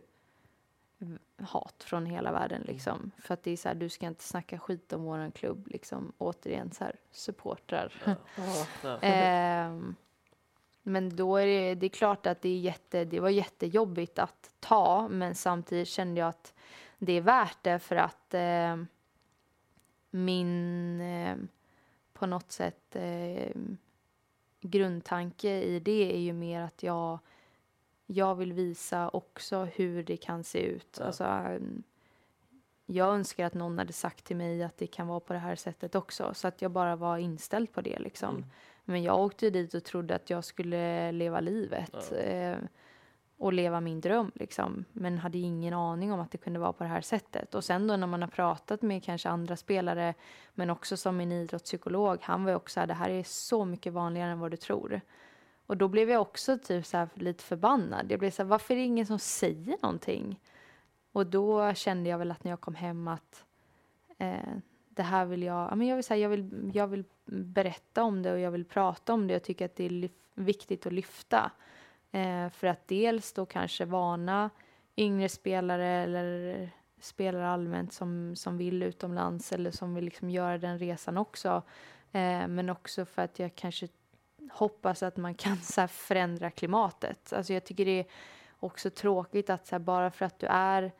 hat 1.41 1.83
från 1.83 2.05
hela 2.05 2.31
världen 2.31 2.61
mm. 2.61 2.73
liksom. 2.73 2.97
Mm. 2.97 3.11
För 3.17 3.33
att 3.33 3.43
det 3.43 3.51
är 3.51 3.57
så 3.57 3.67
här, 3.67 3.75
du 3.75 3.89
ska 3.89 4.07
inte 4.07 4.23
snacka 4.23 4.59
skit 4.59 4.93
om 4.93 5.03
våran 5.03 5.31
klubb 5.31 5.67
liksom. 5.67 6.13
Återigen 6.17 6.71
så 6.71 6.83
här, 6.83 6.95
supportrar. 7.11 8.17
Ja. 8.81 9.67
um, 9.67 9.95
men 10.83 11.15
då 11.15 11.37
är 11.37 11.45
det, 11.45 11.75
det 11.75 11.85
är 11.85 11.89
klart 11.89 12.25
att 12.25 12.41
det, 12.41 12.49
är 12.49 12.59
jätte, 12.59 13.05
det 13.05 13.19
var 13.19 13.29
jättejobbigt 13.29 14.19
att 14.19 14.51
ta 14.59 15.07
men 15.07 15.35
samtidigt 15.35 15.87
kände 15.87 16.19
jag 16.19 16.29
att 16.29 16.53
det 16.97 17.13
är 17.13 17.21
värt 17.21 17.57
det 17.61 17.79
för 17.79 17.95
att 17.95 18.33
eh, 18.33 18.77
min 20.09 21.01
eh, 21.01 21.35
på 22.13 22.25
något 22.25 22.51
sätt 22.51 22.95
eh, 22.95 23.55
grundtanke 24.69 25.61
i 25.61 25.79
det 25.79 26.13
är 26.15 26.19
ju 26.19 26.33
mer 26.33 26.61
att 26.61 26.83
jag, 26.83 27.19
jag 28.05 28.35
vill 28.35 28.53
visa 28.53 29.09
också 29.09 29.63
hur 29.63 30.03
det 30.03 30.17
kan 30.17 30.43
se 30.43 30.59
ut. 30.59 30.97
Ja. 30.99 31.05
Alltså, 31.05 31.23
ehm, 31.23 31.83
jag 32.85 33.13
önskar 33.13 33.45
att 33.45 33.53
någon 33.53 33.77
hade 33.77 33.93
sagt 33.93 34.25
till 34.25 34.35
mig 34.35 34.63
att 34.63 34.77
det 34.77 34.87
kan 34.87 35.07
vara 35.07 35.19
på 35.19 35.33
det 35.33 35.39
här 35.39 35.55
sättet 35.55 35.95
också 35.95 36.33
så 36.33 36.47
att 36.47 36.61
jag 36.61 36.71
bara 36.71 36.95
var 36.95 37.17
inställd 37.17 37.71
på 37.71 37.81
det 37.81 37.99
liksom. 37.99 38.35
Mm. 38.35 38.49
Men 38.85 39.03
jag 39.03 39.19
åkte 39.19 39.49
dit 39.49 39.73
och 39.73 39.83
trodde 39.83 40.15
att 40.15 40.29
jag 40.29 40.45
skulle 40.45 41.11
leva 41.11 41.39
livet. 41.39 42.11
Ja. 42.11 42.55
Och 43.39 43.53
leva 43.53 43.81
min 43.81 44.01
dröm 44.01 44.31
liksom. 44.35 44.85
Men 44.93 45.17
hade 45.17 45.37
ingen 45.37 45.73
aning 45.73 46.11
om 46.11 46.19
att 46.19 46.31
det 46.31 46.37
kunde 46.37 46.59
vara 46.59 46.73
på 46.73 46.83
det 46.83 46.89
här 46.89 47.01
sättet. 47.01 47.55
Och 47.55 47.63
sen 47.63 47.87
då 47.87 47.97
när 47.97 48.07
man 48.07 48.21
har 48.21 48.29
pratat 48.29 48.81
med 48.81 49.03
kanske 49.03 49.29
andra 49.29 49.55
spelare, 49.55 50.13
men 50.53 50.69
också 50.69 50.97
som 50.97 51.19
en 51.19 51.31
idrottspsykolog, 51.31 52.17
han 52.21 52.43
var 52.43 52.51
ju 52.51 52.55
också 52.55 52.79
här, 52.79 52.87
det 52.87 52.93
här 52.93 53.09
är 53.09 53.23
så 53.23 53.65
mycket 53.65 53.93
vanligare 53.93 54.31
än 54.31 54.39
vad 54.39 54.51
du 54.51 54.57
tror. 54.57 55.01
Och 55.65 55.77
då 55.77 55.87
blev 55.87 56.09
jag 56.09 56.21
också 56.21 56.57
typ 56.57 56.85
så 56.85 56.97
här 56.97 57.09
lite 57.13 57.43
förbannad. 57.43 58.11
Jag 58.11 58.19
blev 58.19 58.31
så 58.31 58.43
här, 58.43 58.49
varför 58.49 58.73
är 58.73 58.77
det 58.77 58.83
ingen 58.83 59.05
som 59.05 59.19
säger 59.19 59.77
någonting? 59.81 60.39
Och 61.11 61.25
då 61.25 61.73
kände 61.73 62.09
jag 62.09 62.17
väl 62.17 62.31
att 62.31 62.43
när 62.43 62.51
jag 62.51 62.61
kom 62.61 62.75
hem 62.75 63.07
att 63.07 63.45
eh, 64.17 64.57
det 64.89 65.03
här 65.03 65.25
vill 65.25 65.43
jag, 65.43 65.71
ja, 65.71 65.75
men 65.75 65.87
jag 65.87 65.95
vill 65.95 66.03
säga, 66.03 66.21
jag 66.21 66.29
vill, 66.29 66.71
jag 66.73 66.87
vill 66.87 67.03
berätta 67.25 68.03
om 68.03 68.23
det 68.23 68.33
och 68.33 68.39
jag 68.39 68.51
vill 68.51 68.65
prata 68.65 69.13
om 69.13 69.27
det. 69.27 69.33
Jag 69.33 69.43
tycker 69.43 69.65
att 69.65 69.75
det 69.75 69.85
är 69.85 70.09
viktigt 70.33 70.85
att 70.85 70.93
lyfta. 70.93 71.51
Eh, 72.11 72.49
för 72.49 72.67
att 72.67 72.87
dels 72.87 73.33
då 73.33 73.45
kanske 73.45 73.85
varna 73.85 74.49
yngre 74.97 75.29
spelare 75.29 75.87
eller 75.87 76.69
spelare 76.99 77.49
allmänt 77.49 77.93
som, 77.93 78.35
som 78.35 78.57
vill 78.57 78.83
utomlands 78.83 79.51
eller 79.51 79.71
som 79.71 79.95
vill 79.95 80.05
liksom 80.05 80.29
göra 80.29 80.57
den 80.57 80.79
resan 80.79 81.17
också. 81.17 81.63
Eh, 82.11 82.47
men 82.47 82.69
också 82.69 83.05
för 83.05 83.21
att 83.21 83.39
jag 83.39 83.55
kanske 83.55 83.87
hoppas 84.51 85.03
att 85.03 85.17
man 85.17 85.35
kan 85.35 85.57
så 85.57 85.87
förändra 85.87 86.51
klimatet. 86.51 87.33
Alltså 87.33 87.53
jag 87.53 87.63
tycker 87.63 87.85
det 87.85 87.99
är 87.99 88.05
också 88.59 88.89
tråkigt 88.89 89.49
att 89.49 89.67
så 89.67 89.75
här, 89.75 89.79
bara 89.79 90.11
för 90.11 90.25
att 90.25 90.39
du 90.39 90.47
är 90.47 90.91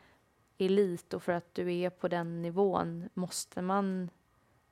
elit 0.57 1.13
och 1.13 1.23
för 1.23 1.33
att 1.33 1.55
du 1.55 1.73
är 1.73 1.89
på 1.89 2.07
den 2.07 2.41
nivån 2.41 3.09
måste 3.13 3.61
man 3.61 4.09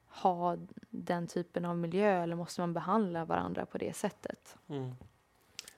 ha 0.08 0.58
den 0.90 1.28
typen 1.28 1.66
av 1.66 1.78
miljö 1.78 2.24
eller 2.24 2.36
måste 2.36 2.62
man 2.62 2.74
behandla 2.74 3.26
varandra 3.26 3.66
på 3.66 3.78
det 3.78 3.96
sättet? 3.96 4.58
Mm. 4.68 4.96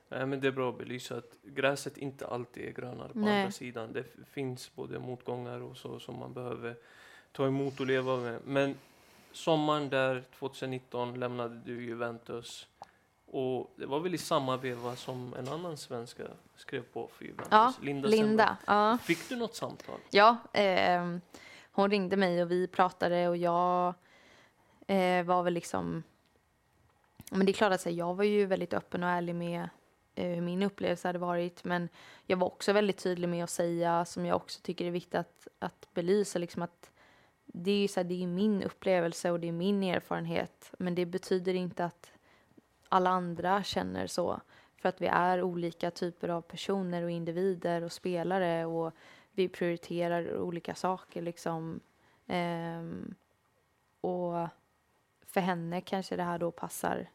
Nej, 0.09 0.25
men 0.25 0.39
det 0.39 0.47
är 0.47 0.51
bra 0.51 0.69
att 0.69 0.77
belysa 0.77 1.17
att 1.17 1.37
gräset 1.43 1.97
inte 1.97 2.27
alltid 2.27 2.67
är 2.67 2.71
grönare 2.71 3.13
på 3.13 3.19
Nej. 3.19 3.39
andra 3.39 3.51
sidan. 3.51 3.93
Det 3.93 4.03
finns 4.31 4.75
både 4.75 4.99
motgångar 4.99 5.61
och 5.61 5.77
så 5.77 5.99
som 5.99 6.19
man 6.19 6.33
behöver 6.33 6.75
ta 7.31 7.47
emot 7.47 7.79
och 7.79 7.85
leva 7.85 8.17
med. 8.17 8.39
Men 8.45 8.75
sommaren 9.31 9.89
där 9.89 10.23
2019 10.39 11.19
lämnade 11.19 11.61
du 11.65 11.85
Juventus 11.85 12.67
och 13.31 13.73
det 13.75 13.85
var 13.85 13.99
väl 13.99 14.15
i 14.15 14.17
samma 14.17 14.57
veva 14.57 14.95
som 14.95 15.33
en 15.39 15.47
annan 15.47 15.77
svenska 15.77 16.23
skrev 16.55 16.81
på 16.81 17.09
för 17.13 17.25
Juventus, 17.25 17.47
Ja, 17.51 17.73
Linda. 17.81 18.07
Linda. 18.07 18.57
Ja. 18.67 18.97
Fick 19.03 19.29
du 19.29 19.35
något 19.35 19.55
samtal? 19.55 19.99
Ja, 20.09 20.37
ehm, 20.53 21.21
hon 21.71 21.91
ringde 21.91 22.17
mig 22.17 22.43
och 22.43 22.51
vi 22.51 22.67
pratade 22.67 23.27
och 23.27 23.37
jag 23.37 23.93
eh, 24.87 25.23
var 25.23 25.43
väl 25.43 25.53
liksom... 25.53 26.03
Men 27.31 27.45
det 27.45 27.51
är 27.51 27.53
klart 27.53 27.73
att 27.73 27.83
här, 27.83 27.91
jag 27.91 28.15
var 28.15 28.23
ju 28.23 28.45
väldigt 28.45 28.73
öppen 28.73 29.03
och 29.03 29.09
ärlig 29.09 29.35
med 29.35 29.61
eh, 29.61 29.69
hur 30.23 30.41
min 30.41 30.63
upplevelse 30.63 31.07
hade 31.07 31.19
varit. 31.19 31.63
Men 31.63 31.89
jag 32.25 32.37
var 32.37 32.47
också 32.47 32.73
väldigt 32.73 32.97
tydlig 32.97 33.29
med 33.29 33.43
att 33.43 33.49
säga, 33.49 34.05
som 34.05 34.25
jag 34.25 34.35
också 34.35 34.59
tycker 34.61 34.85
är 34.85 34.91
viktigt 34.91 35.15
att, 35.15 35.47
att 35.59 35.87
belysa, 35.93 36.39
liksom 36.39 36.61
att 36.61 36.91
det 37.45 37.71
är, 37.71 37.81
ju 37.81 37.87
så 37.87 37.99
här, 37.99 38.07
det 38.07 38.23
är 38.23 38.27
min 38.27 38.63
upplevelse 38.63 39.31
och 39.31 39.39
det 39.39 39.47
är 39.47 39.51
min 39.51 39.83
erfarenhet. 39.83 40.73
Men 40.79 40.95
det 40.95 41.05
betyder 41.05 41.53
inte 41.53 41.85
att 41.85 42.11
alla 42.89 43.09
andra 43.09 43.63
känner 43.63 44.07
så. 44.07 44.41
För 44.77 44.89
att 44.89 45.01
vi 45.01 45.07
är 45.07 45.41
olika 45.41 45.91
typer 45.91 46.29
av 46.29 46.41
personer 46.41 47.03
och 47.03 47.11
individer 47.11 47.83
och 47.83 47.91
spelare. 47.91 48.65
och 48.65 48.93
vi 49.31 49.49
prioriterar 49.49 50.37
olika 50.37 50.75
saker 50.75 51.21
liksom. 51.21 51.79
Ehm, 52.27 53.15
och 54.01 54.47
för 55.25 55.41
henne 55.41 55.81
kanske 55.81 56.15
det 56.15 56.23
här 56.23 56.39
då 56.39 56.51
passar 56.51 57.09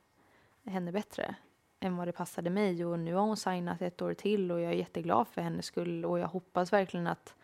henne 0.64 0.92
bättre 0.92 1.34
än 1.82 1.96
vad 1.96 2.08
det 2.08 2.12
passade 2.12 2.50
mig 2.50 2.84
och 2.84 2.98
nu 2.98 3.14
har 3.14 3.22
hon 3.22 3.36
signat 3.36 3.82
ett 3.82 4.02
år 4.02 4.14
till 4.14 4.52
och 4.52 4.60
jag 4.60 4.72
är 4.72 4.76
jätteglad 4.76 5.28
för 5.28 5.42
hennes 5.42 5.66
skull 5.66 6.04
och 6.04 6.18
jag 6.18 6.28
hoppas 6.28 6.72
verkligen 6.72 7.06
att 7.06 7.34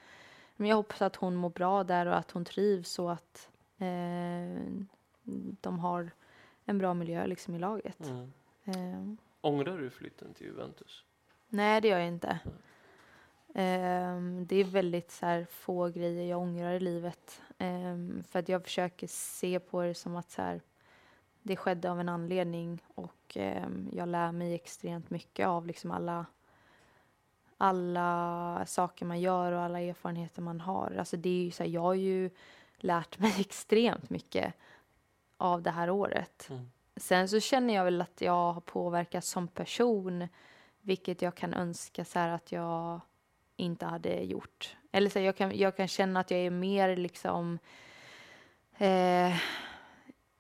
men 0.57 0.69
jag 0.69 0.77
hoppas 0.77 1.03
att 1.03 1.17
hon 1.17 1.35
mår 1.35 1.51
bra 1.51 1.85
där 1.85 2.07
och 2.07 2.17
att 2.17 2.31
hon 2.31 2.45
trivs 2.45 2.99
och 2.99 3.13
att 3.13 3.49
eh, 3.79 4.63
de 5.61 5.79
har 5.79 6.11
en 6.65 6.79
bra 6.79 6.95
miljö 6.95 7.27
liksom 7.27 7.55
i 7.55 7.59
laget. 7.59 8.01
Mm. 8.09 8.33
Ehm, 8.65 9.17
Ångrar 9.41 9.79
du 9.79 9.91
flytten 9.91 10.35
till 10.35 10.47
Juventus? 10.47 11.05
Nej, 11.49 11.81
det 11.81 11.89
gör 11.89 11.99
jag 11.99 12.09
inte. 12.09 12.39
Ehm, 13.55 14.47
det 14.47 14.57
är 14.57 14.65
väldigt 14.65 15.11
så 15.11 15.27
här, 15.27 15.47
få 15.51 15.89
grejer 15.89 16.31
jag 16.31 16.41
ångrar 16.41 16.73
i 16.73 16.81
livet. 16.81 17.43
Ehm, 17.59 18.23
för 18.23 18.39
att 18.39 18.49
jag 18.49 18.65
försöker 18.65 19.07
se 19.07 19.61
på 19.61 19.83
det 19.83 19.95
som 19.95 20.17
att 20.17 20.31
så 20.31 20.43
här, 20.43 20.61
det 21.43 21.57
skedde 21.57 21.91
av 21.91 22.01
en 22.01 22.09
anledning 22.09 22.83
och 22.95 23.13
ehm, 23.37 23.91
jag 23.93 24.09
lär 24.09 24.33
mig 24.33 24.55
extremt 24.55 25.11
mycket 25.11 25.47
av 25.47 25.67
liksom 25.67 25.91
alla, 25.91 26.27
alla 27.57 28.65
saker 28.67 29.07
man 29.07 29.21
gör 29.21 29.53
och 29.53 29.61
alla 29.61 29.81
erfarenheter 29.81 30.43
man 30.43 30.61
har. 30.61 30.97
Alltså 30.99 31.17
det 31.17 31.29
är 31.29 31.45
ju 31.45 31.51
så 31.51 31.63
här, 31.63 31.71
jag 31.71 31.81
har 31.81 31.95
ju 31.95 32.31
lärt 32.77 33.19
mig 33.19 33.35
extremt 33.41 34.11
mycket 34.11 34.55
av 35.37 35.63
det 35.63 35.71
här 35.71 35.91
året. 35.91 36.47
Mm. 36.51 36.71
Sen 36.97 37.29
så 37.29 37.41
känner 37.41 37.75
jag 37.75 37.85
väl 37.85 38.01
att 38.01 38.21
jag 38.21 38.53
har 38.53 38.61
påverkats 38.61 39.29
som 39.29 39.49
person, 39.49 40.29
vilket 40.81 41.23
jag 41.23 41.35
kan 41.35 41.55
önska 41.55 42.05
så 42.05 42.19
här 42.19 42.29
att 42.29 42.53
jag 42.53 43.01
inte 43.57 43.87
hade 43.87 44.21
gjort. 44.21 44.77
Eller 44.93 45.11
så 45.11 45.19
här, 45.19 45.27
jag, 45.27 45.37
kan, 45.37 45.59
jag 45.59 45.77
kan 45.77 45.89
känna 45.89 46.21
att 46.21 46.31
jag 46.31 46.41
är 46.41 46.51
mer 46.51 46.97
liksom... 46.97 47.59
Eh, 48.79 49.37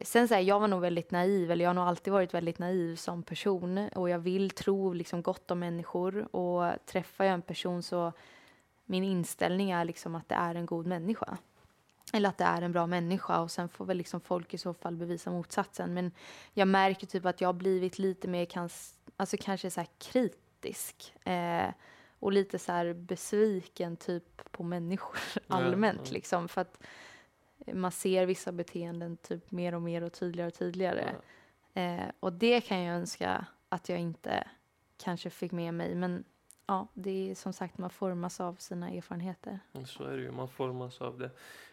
sen 0.00 0.28
så 0.28 0.34
här, 0.34 0.40
jag 0.40 0.60
var 0.60 0.68
nog 0.68 0.80
väldigt 0.80 1.10
naiv, 1.10 1.50
eller 1.50 1.64
jag 1.64 1.68
har 1.68 1.74
nog 1.74 1.84
alltid 1.84 2.12
varit 2.12 2.34
väldigt 2.34 2.58
naiv 2.58 2.96
som 2.96 3.22
person 3.22 3.88
och 3.88 4.10
jag 4.10 4.18
vill 4.18 4.50
tro 4.50 4.92
liksom 4.92 5.22
gott 5.22 5.50
om 5.50 5.58
människor 5.58 6.36
och 6.36 6.86
träffar 6.86 7.24
jag 7.24 7.34
en 7.34 7.42
person 7.42 7.82
så 7.82 8.12
min 8.84 9.04
inställning 9.04 9.70
är 9.70 9.84
liksom 9.84 10.14
att 10.14 10.28
det 10.28 10.34
är 10.34 10.54
en 10.54 10.66
god 10.66 10.86
människa. 10.86 11.38
Eller 12.12 12.28
att 12.28 12.38
det 12.38 12.44
är 12.44 12.62
en 12.62 12.72
bra 12.72 12.86
människa 12.86 13.40
och 13.40 13.50
sen 13.50 13.68
får 13.68 13.84
väl 13.84 13.96
liksom 13.96 14.20
folk 14.20 14.54
i 14.54 14.58
så 14.58 14.74
fall 14.74 14.96
bevisa 14.96 15.30
motsatsen. 15.30 15.94
Men 15.94 16.12
jag 16.54 16.68
märker 16.68 17.06
typ 17.06 17.26
att 17.26 17.40
jag 17.40 17.48
har 17.48 17.52
blivit 17.52 17.98
lite 17.98 18.28
mer 18.28 18.44
kans, 18.44 18.94
alltså 19.16 19.36
kanske 19.40 19.70
så 19.70 19.84
kritisk. 19.98 21.14
Eh, 21.24 21.68
och 22.20 22.32
lite 22.32 22.58
så 22.58 22.94
besviken 22.94 23.96
typ 23.96 24.50
på 24.50 24.62
människor 24.62 25.18
allmänt 25.48 26.00
ja. 26.04 26.12
liksom. 26.12 26.48
För 26.48 26.60
att 26.60 26.82
man 27.74 27.92
ser 27.92 28.26
vissa 28.26 28.52
beteenden 28.52 29.16
typ 29.16 29.50
mer 29.50 29.74
och 29.74 29.82
mer 29.82 30.02
och 30.02 30.12
tydligare 30.12 30.48
och 30.48 30.54
tydligare. 30.54 31.14
Ja. 31.72 31.82
Eh, 31.82 32.10
och 32.20 32.32
det 32.32 32.60
kan 32.60 32.82
jag 32.82 32.96
önska 32.96 33.46
att 33.68 33.88
jag 33.88 33.98
inte 33.98 34.48
kanske 34.96 35.30
fick 35.30 35.52
med 35.52 35.74
mig. 35.74 35.94
Men 35.94 36.24
ja, 36.66 36.88
det 36.94 37.30
är 37.30 37.34
som 37.34 37.52
sagt 37.52 37.78
man 37.78 37.90
formas 37.90 38.40
av 38.40 38.54
sina 38.54 38.90
erfarenheter. 38.90 39.60
Så 39.86 40.04
är 40.04 40.16
det 40.16 40.22
ju, 40.22 40.30
man 40.30 40.48
formas 40.48 41.00
av 41.00 41.18
det. 41.18 41.30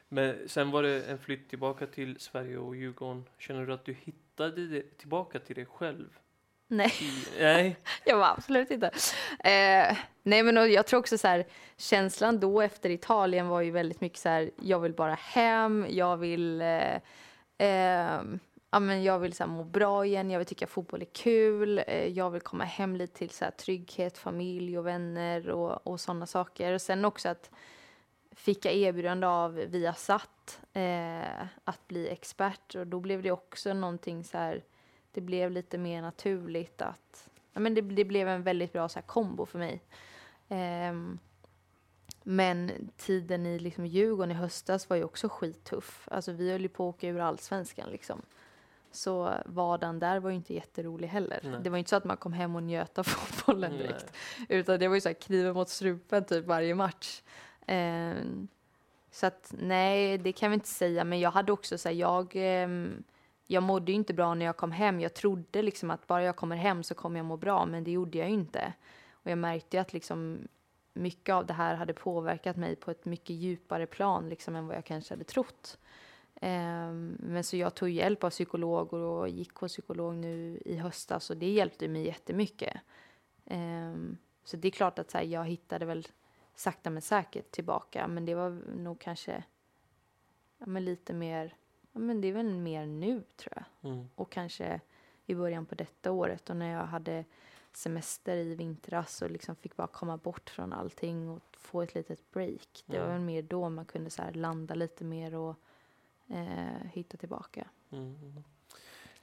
Men 0.08 0.50
sen 0.50 0.72
var 0.72 0.84
det 0.84 1.04
en 1.04 1.18
flytt 1.18 1.50
tillbaka 1.50 1.88
till 1.88 2.20
Sverige 2.20 2.58
och 2.58 2.76
Djurgården. 2.76 3.24
Känner 3.38 3.66
du 3.66 3.74
att 3.74 3.86
du 3.86 3.94
hittade 3.94 4.68
det, 4.68 4.98
tillbaka 4.98 5.40
till 5.40 5.56
dig 5.56 5.66
själv? 5.66 6.20
Nej. 6.68 6.94
Nej? 7.40 7.78
Jag 8.06 8.18
var 8.18 8.28
absolut 8.28 8.72
inte. 8.72 8.88
Eh, 9.40 9.98
nej, 10.24 10.44
men 10.44 10.72
jag 10.72 10.88
tror 10.88 11.00
också 11.00 11.18
så 11.18 11.28
här, 11.28 11.46
känslan 11.78 12.40
då 12.40 12.62
efter 12.62 12.90
Italien 12.90 13.48
var 13.48 13.62
ju 13.62 13.72
väldigt 13.72 14.02
mycket 14.02 14.20
så 14.20 14.30
här, 14.30 14.52
jag 14.62 14.80
vill 14.80 14.94
bara 14.94 15.14
hem, 15.14 15.86
jag 15.90 16.18
vill, 16.18 16.62
eh, 16.62 16.96
eh, 17.58 18.22
ja, 18.72 18.80
men 18.80 19.04
jag 19.04 19.20
vill 19.20 19.34
så 19.34 19.44
här, 19.44 19.52
må 19.52 19.64
bra 19.64 20.06
igen, 20.06 20.32
jag 20.32 20.40
vill 20.40 20.48
tycka 20.48 20.68
fotboll 20.68 21.02
är 21.02 21.06
kul, 21.06 21.82
eh, 21.88 22.08
jag 22.08 22.30
vill 22.30 22.42
komma 22.42 22.64
hem 22.64 22.96
lite 22.96 23.18
till 23.18 23.30
så 23.30 23.46
här, 23.46 23.52
trygghet, 23.52 24.18
familj 24.18 24.78
och 24.78 24.88
vänner 24.88 25.50
och, 25.50 25.88
och 25.88 26.00
sådana 26.00 26.26
saker. 26.26 26.74
Och 26.74 26.82
sen 26.82 27.06
också 27.06 27.30
att 27.30 27.50
fick 28.32 28.66
jag 28.66 28.74
erbjudande 28.74 29.28
av 29.28 29.54
Viasat 29.54 30.60
eh, 30.74 31.42
att 31.64 31.88
bli 31.88 32.10
expert 32.10 32.76
och 32.76 32.88
då 32.88 33.00
blev 33.00 33.22
det 33.22 33.32
också 33.32 33.74
någonting 33.74 34.24
så 34.24 34.38
här, 34.38 34.64
det 35.16 35.22
blev 35.22 35.52
lite 35.52 35.78
mer 35.78 36.02
naturligt 36.02 36.82
att 36.82 37.30
ja, 37.54 37.60
men 37.60 37.74
det, 37.74 37.82
det 37.82 38.06
blev 38.06 38.28
en 38.28 38.44
väldigt 38.44 38.74
bra 38.74 38.90
så 38.90 39.00
här, 39.00 39.08
kombo 39.08 39.46
för 39.46 39.60
mig. 39.60 39.82
Ehm, 40.50 41.20
men 42.24 42.72
tiden 42.98 43.46
i 43.46 43.60
liksom, 43.60 43.86
Djurgården 43.86 44.32
i 44.32 44.34
höstas 44.34 44.90
var 44.90 44.98
ju 44.98 45.04
också 45.04 45.30
skittuff. 45.30 46.08
Alltså, 46.12 46.32
vi 46.32 46.52
höll 46.52 46.62
ju 46.62 46.70
på 46.70 46.90
att 46.90 46.96
åka 46.96 47.08
ur 47.08 47.20
allsvenskan. 47.20 47.90
Liksom. 47.90 48.22
Så 48.92 49.34
vardagen 49.46 50.00
där 50.00 50.20
var 50.20 50.30
ju 50.30 50.36
inte 50.36 50.54
jätterolig 50.54 51.08
heller. 51.08 51.40
Nej. 51.44 51.60
Det 51.64 51.70
var 51.70 51.78
inte 51.78 51.90
så 51.90 51.96
att 51.96 52.04
man 52.04 52.18
kom 52.18 52.34
hem 52.34 52.56
och 52.56 52.64
njöt 52.64 52.98
av 52.98 53.04
fotbollen 53.08 53.72
Nej. 53.72 53.80
direkt. 53.80 54.14
Utan 54.50 54.80
det 54.80 54.88
var 54.88 54.96
ju 54.96 55.02
så 55.02 55.10
här 55.10 55.14
kniven 55.14 55.54
mot 55.54 55.70
strupen 55.70 56.26
typ 56.26 56.46
varje 56.46 56.76
match. 56.76 57.22
Ehm, 57.68 58.48
så 59.12 59.26
att 59.26 59.54
nej, 59.60 60.18
det 60.18 60.32
kan 60.32 60.52
vi 60.52 60.54
inte 60.54 60.68
säga. 60.68 61.04
Men 61.04 61.20
jag 61.20 61.32
hade 61.32 61.52
också 61.52 61.78
så 61.78 61.90
här, 61.90 61.96
jag, 61.96 62.32
ehm, 62.36 63.04
jag 63.48 63.64
mådde 63.64 63.92
ju 63.92 63.96
inte 63.96 64.14
bra 64.14 64.34
när 64.34 64.46
jag 64.46 64.58
kom 64.58 64.72
hem. 64.72 65.00
Jag 65.00 65.14
trodde 65.14 65.62
liksom 65.62 65.92
att 65.92 66.08
bara 66.08 66.24
jag 66.24 66.36
kommer 66.36 66.56
hem 66.56 66.84
så 66.84 66.96
kommer 66.96 67.20
jag 67.20 67.26
må 67.26 67.38
bra, 67.38 67.66
men 67.66 67.84
det 67.84 67.92
gjorde 67.92 68.18
jag 68.18 68.28
ju 68.28 68.34
inte. 68.34 68.74
Och 69.12 69.32
jag 69.32 69.38
märkte 69.38 69.78
ju 69.78 69.82
att 69.82 69.94
liksom 69.94 70.48
mycket 70.94 71.36
av 71.36 71.46
det 71.46 71.54
här 71.54 71.76
hade 71.76 71.94
påverkat 71.94 72.58
mig 72.58 72.76
på 72.76 72.92
ett 72.92 73.06
mycket 73.06 73.36
djupare 73.36 73.86
plan 73.86 74.30
liksom 74.30 74.56
än 74.56 74.68
vad 74.68 74.76
jag 74.76 74.86
kanske 74.86 75.14
hade 75.14 75.24
trott. 75.24 75.78
Ehm, 76.42 77.18
men 77.20 77.44
så 77.44 77.58
jag 77.58 77.76
tog 77.76 77.90
hjälp 77.90 78.24
av 78.24 78.30
psykologer 78.30 78.98
och 78.98 79.30
gick 79.30 79.56
hos 79.56 79.72
psykolog 79.72 80.16
nu 80.16 80.62
i 80.66 80.76
höstas 80.76 81.30
och 81.30 81.38
det 81.38 81.52
hjälpte 81.52 81.88
mig 81.88 82.06
jättemycket. 82.06 82.78
Ehm, 83.46 84.18
så 84.44 84.58
det 84.58 84.68
är 84.68 84.72
klart 84.72 85.00
att 85.00 85.12
så 85.12 85.18
här, 85.18 85.26
jag 85.26 85.46
hittade 85.46 85.86
väl 85.86 86.08
sakta 86.56 86.90
men 86.90 87.02
säkert 87.02 87.52
tillbaka, 87.52 88.08
men 88.08 88.26
det 88.26 88.36
var 88.36 88.50
nog 88.76 89.00
kanske 89.00 89.44
ja, 90.58 90.66
lite 90.66 91.14
mer, 91.14 91.54
ja, 91.96 92.00
men 92.00 92.22
det 92.22 92.28
är 92.28 92.34
väl 92.34 92.50
mer 92.56 92.86
nu 92.86 93.24
tror 93.36 93.54
jag. 93.56 93.92
Mm. 93.92 94.06
Och 94.16 94.32
kanske 94.32 94.82
i 95.26 95.36
början 95.36 95.66
på 95.66 95.76
detta 95.76 96.12
året 96.12 96.50
och 96.50 96.56
när 96.56 96.72
jag 96.74 96.86
hade 96.86 97.26
semester 97.74 98.38
i 98.38 98.56
vintras 98.56 99.22
och 99.22 99.32
liksom 99.32 99.56
fick 99.56 99.76
bara 99.76 99.88
komma 99.88 100.18
bort 100.18 100.50
från 100.50 100.74
allting 100.74 101.30
och 101.30 101.40
få 101.58 101.82
ett 101.82 101.96
litet 101.96 102.32
break. 102.32 102.84
Det 102.86 102.98
var 103.00 103.06
Mm. 103.06 103.18
väl 103.18 103.26
mer 103.26 103.42
då 103.42 103.70
man 103.70 103.86
kunde 103.86 104.10
så 104.10 104.22
landa 104.34 104.76
lite 104.76 105.04
mer 105.04 105.36
och 105.36 105.56
eh, 106.28 106.88
hitta 106.94 107.18
tillbaka. 107.18 107.68
Mm. 107.92 108.44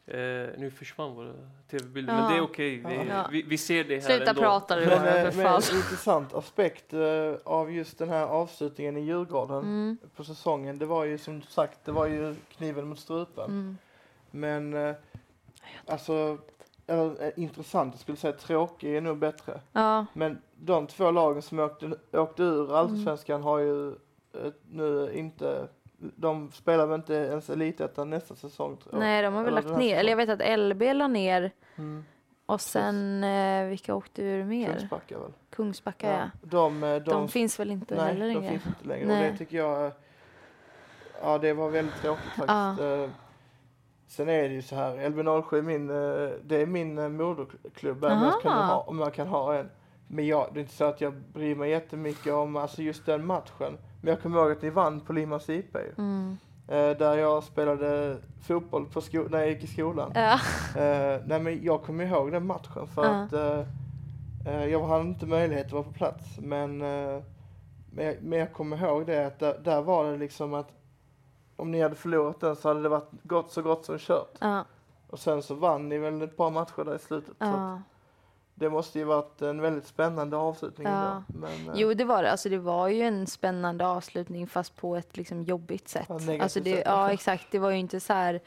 Eh, 0.06 0.48
nu 0.58 0.70
försvann 0.76 1.14
våra 1.14 1.32
tv-bilder, 1.70 2.12
Ja. 2.14 2.20
men 2.20 2.30
det 2.32 2.36
är 2.38 2.42
okej. 2.42 2.82
Vi, 2.88 3.08
Ja. 3.08 3.28
vi, 3.32 3.42
vi 3.42 3.58
ser 3.58 3.84
det 3.84 3.94
här 3.94 4.00
Sluta 4.16 4.30
ändå. 4.30 4.40
prata 4.42 4.76
du 4.76 4.86
Men, 4.86 4.98
bara, 4.98 5.18
eh, 5.18 5.30
för 5.30 5.36
men 5.36 5.46
fan. 5.46 5.62
en 5.70 5.76
intressant 5.76 6.34
aspekt 6.34 6.92
eh, 6.92 7.34
av 7.44 7.72
just 7.72 7.98
den 7.98 8.08
här 8.08 8.24
avslutningen 8.26 8.96
i 8.96 9.00
Djurgården 9.00 9.58
Mm, 9.58 9.98
på 10.16 10.24
säsongen, 10.24 10.78
det 10.78 10.86
var 10.86 11.04
ju 11.04 11.18
som 11.18 11.42
sagt, 11.42 11.84
det 11.84 11.92
var 11.92 12.06
ju 12.06 12.34
kniven 12.56 12.88
mot 12.88 12.98
strupen. 12.98 13.44
mm. 13.50 13.78
Men 14.30 14.74
eh, 14.74 14.94
alltså, 15.86 16.38
eller 16.86 17.24
eh, 17.26 17.30
intressant, 17.36 17.94
jag 17.94 18.00
skulle 18.00 18.16
säga 18.18 18.32
tråkig 18.32 18.96
är 18.96 19.00
nog 19.00 19.18
bättre. 19.18 19.60
Ja, 19.72 20.06
Men 20.12 20.42
de 20.54 20.86
två 20.86 21.10
lagen 21.10 21.42
som 21.42 21.58
åkte, 21.58 21.90
åkte 22.12 22.42
Mm. 22.42 22.54
ur 22.56 22.76
allsvenskan 22.76 23.42
har 23.42 23.58
ju 23.58 23.88
eh, 23.88 24.52
nu 24.70 25.12
inte, 25.14 25.68
de 26.16 26.50
spelar 26.52 26.86
väl 26.86 26.94
inte 27.00 27.14
ens 27.14 27.50
elitettan 27.50 28.10
nästa 28.10 28.36
säsong 28.36 28.76
nej 28.92 29.22
de 29.22 29.34
har 29.34 29.44
väl 29.44 29.54
lagt 29.54 29.76
ner, 29.76 29.96
eller 29.98 30.10
jag 30.10 30.16
vet 30.16 30.28
att 30.40 30.58
LB 30.58 30.82
la 30.94 31.06
ner 31.06 31.50
Mm. 31.76 32.04
Och 32.46 32.60
sen, 32.60 33.24
eh, 33.24 33.64
vilka 33.66 33.94
åkte 33.94 34.22
ur 34.22 34.44
mer? 34.44 34.66
Kungsbacka 34.66 35.18
väl? 35.18 35.32
Kungsbacka, 35.50 36.12
ja. 36.12 36.30
De, 36.42 36.82
eh, 36.84 36.94
de, 36.96 37.10
De, 37.10 37.28
finns 37.28 37.60
väl 37.60 37.70
inte 37.70 37.94
nej, 37.94 38.04
heller 38.04 38.26
de 38.28 38.34
längre? 38.34 38.50
finns 38.50 38.66
inte 38.66 38.88
längre. 38.88 39.06
Nej. 39.06 39.26
Och 39.26 39.32
det 39.32 39.38
tycker 39.38 39.56
jag, 39.56 39.86
eh, 39.86 39.92
ja 41.22 41.38
det 41.38 41.52
var 41.52 41.70
väldigt 41.70 42.02
tråkigt 42.02 42.24
faktiskt. 42.24 42.48
Ja. 42.48 43.02
Eh, 43.02 43.10
Sen 44.06 44.28
är 44.28 44.42
det 44.48 44.54
ju 44.54 44.62
så 44.62 44.74
här, 44.74 44.96
LB07 44.96 45.58
är 45.58 45.62
min, 45.62 45.86
det 46.44 46.56
är 46.62 46.66
min 46.66 47.16
moderklubb, 47.16 48.04
även 48.04 48.18
om 48.18 48.24
jag 48.24 48.42
kan 48.42 48.52
Aha. 48.52 48.74
ha, 48.74 48.80
om 48.82 48.98
jag 48.98 49.14
kan 49.14 49.26
ha 49.28 49.54
en. 49.54 49.70
Men 50.08 50.26
jag, 50.26 50.48
det 50.52 50.58
är 50.58 50.62
inte 50.62 50.74
så 50.74 50.84
att 50.84 51.00
jag 51.00 51.14
bryr 51.14 51.54
mig 51.54 51.70
jättemycket 51.70 52.32
om 52.32 52.56
alltså 52.56 52.82
just 52.82 53.06
den 53.06 53.26
matchen. 53.26 53.78
Men 54.04 54.10
jag 54.14 54.22
kommer 54.22 54.38
ihåg 54.38 54.52
att 54.52 54.62
ni 54.62 54.70
vann 54.70 55.00
på 55.00 55.12
Limans 55.12 55.48
IP 55.48 55.74
ju. 55.76 55.92
Mm. 55.98 56.36
Eh, 56.68 56.96
där 56.98 57.16
jag 57.16 57.44
spelade 57.44 58.16
fotboll 58.46 58.86
på 58.86 59.00
sko- 59.00 59.26
när 59.30 59.38
jag 59.38 59.48
gick 59.48 59.64
i 59.64 59.66
skolan. 59.66 60.12
Ja. 60.14 60.32
Eh, 60.80 61.20
nej 61.26 61.40
men 61.40 61.64
jag 61.64 61.82
kommer 61.82 62.04
ihåg 62.04 62.32
den 62.32 62.46
matchen 62.46 62.86
för 62.86 63.04
Ja. 63.04 63.10
att 63.10 63.32
eh, 63.32 63.60
eh, 64.54 64.64
jag 64.66 64.86
hade 64.86 65.02
inte 65.04 65.26
möjlighet 65.26 65.66
att 65.66 65.72
vara 65.72 65.82
på 65.82 65.92
plats. 65.92 66.24
Men, 66.38 66.82
eh, 66.82 67.22
men, 67.92 68.06
jag, 68.06 68.16
men 68.22 68.38
jag 68.38 68.52
kommer 68.52 68.84
ihåg 68.86 69.06
det 69.06 69.26
att 69.26 69.38
där, 69.38 69.58
där 69.64 69.82
var 69.82 70.04
det 70.04 70.16
liksom 70.16 70.54
att 70.54 70.68
om 71.56 71.70
ni 71.70 71.82
hade 71.82 71.94
förlorat 71.94 72.40
den 72.40 72.56
så 72.56 72.68
hade 72.68 72.82
det 72.82 72.88
varit 72.88 73.10
gott 73.22 73.50
så 73.52 73.62
gott 73.62 73.84
som 73.84 73.98
kört. 73.98 74.36
Ja. 74.40 74.64
Och 75.10 75.18
sen 75.18 75.42
så 75.42 75.54
vann 75.54 75.88
ni 75.88 75.98
väl 75.98 76.22
ett 76.22 76.36
par 76.36 76.50
matcher 76.50 76.84
där 76.84 76.94
i 76.94 76.98
slutet. 76.98 77.34
Ja. 77.38 77.82
Det 78.62 78.70
måste 78.70 78.98
ju 78.98 79.04
varit 79.04 79.42
en 79.42 79.60
väldigt 79.60 79.86
spännande 79.86 80.36
avslutning 80.36 80.86
Ja. 80.86 81.10
ändå. 81.10 81.22
Men, 81.26 81.68
eh, 81.68 81.74
Jo, 81.80 81.94
det 81.94 82.04
var 82.04 82.22
det. 82.22 82.30
Alltså, 82.30 82.48
det 82.48 82.58
var 82.58 82.88
ju 82.88 83.02
en 83.02 83.26
spännande 83.26 83.86
avslutning 83.86 84.46
fast 84.46 84.76
på 84.76 84.96
ett 84.96 85.16
liksom 85.16 85.42
jobbigt 85.42 85.88
sätt. 85.88 86.06
Ja, 86.08 86.42
alltså, 86.42 86.60
det, 86.60 86.76
sätt. 86.76 86.82
ja, 86.86 87.12
exakt. 87.12 87.46
Det 87.50 87.58
var 87.58 87.70
ju 87.70 87.78
inte 87.78 88.00
så 88.00 88.12
här, 88.12 88.40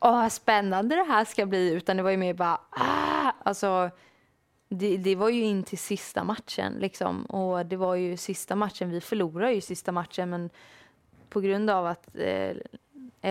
åh, 0.00 0.12
vad 0.12 0.32
spännande 0.32 0.96
det 0.96 1.02
här 1.02 1.24
ska 1.24 1.46
bli, 1.46 1.72
utan 1.72 1.96
det 1.96 2.02
var 2.02 2.10
ju 2.10 2.16
mer 2.16 2.34
bara, 2.34 2.60
ah! 2.70 3.32
Alltså, 3.44 3.90
det, 4.68 4.96
det 4.96 5.16
var 5.16 5.28
ju 5.28 5.42
in 5.42 5.62
till 5.64 5.78
sista 5.78 6.24
matchen 6.24 6.72
liksom. 6.78 7.24
Och 7.24 7.66
det 7.66 7.76
var 7.76 7.94
ju 7.94 8.16
sista 8.16 8.56
matchen, 8.56 8.90
vi 8.90 9.00
förlorade 9.00 9.52
ju 9.52 9.60
sista 9.60 9.92
matchen, 9.92 10.30
men 10.30 10.50
på 11.28 11.40
grund 11.40 11.70
av 11.70 11.86
att 11.86 12.08
eh, 12.14 12.56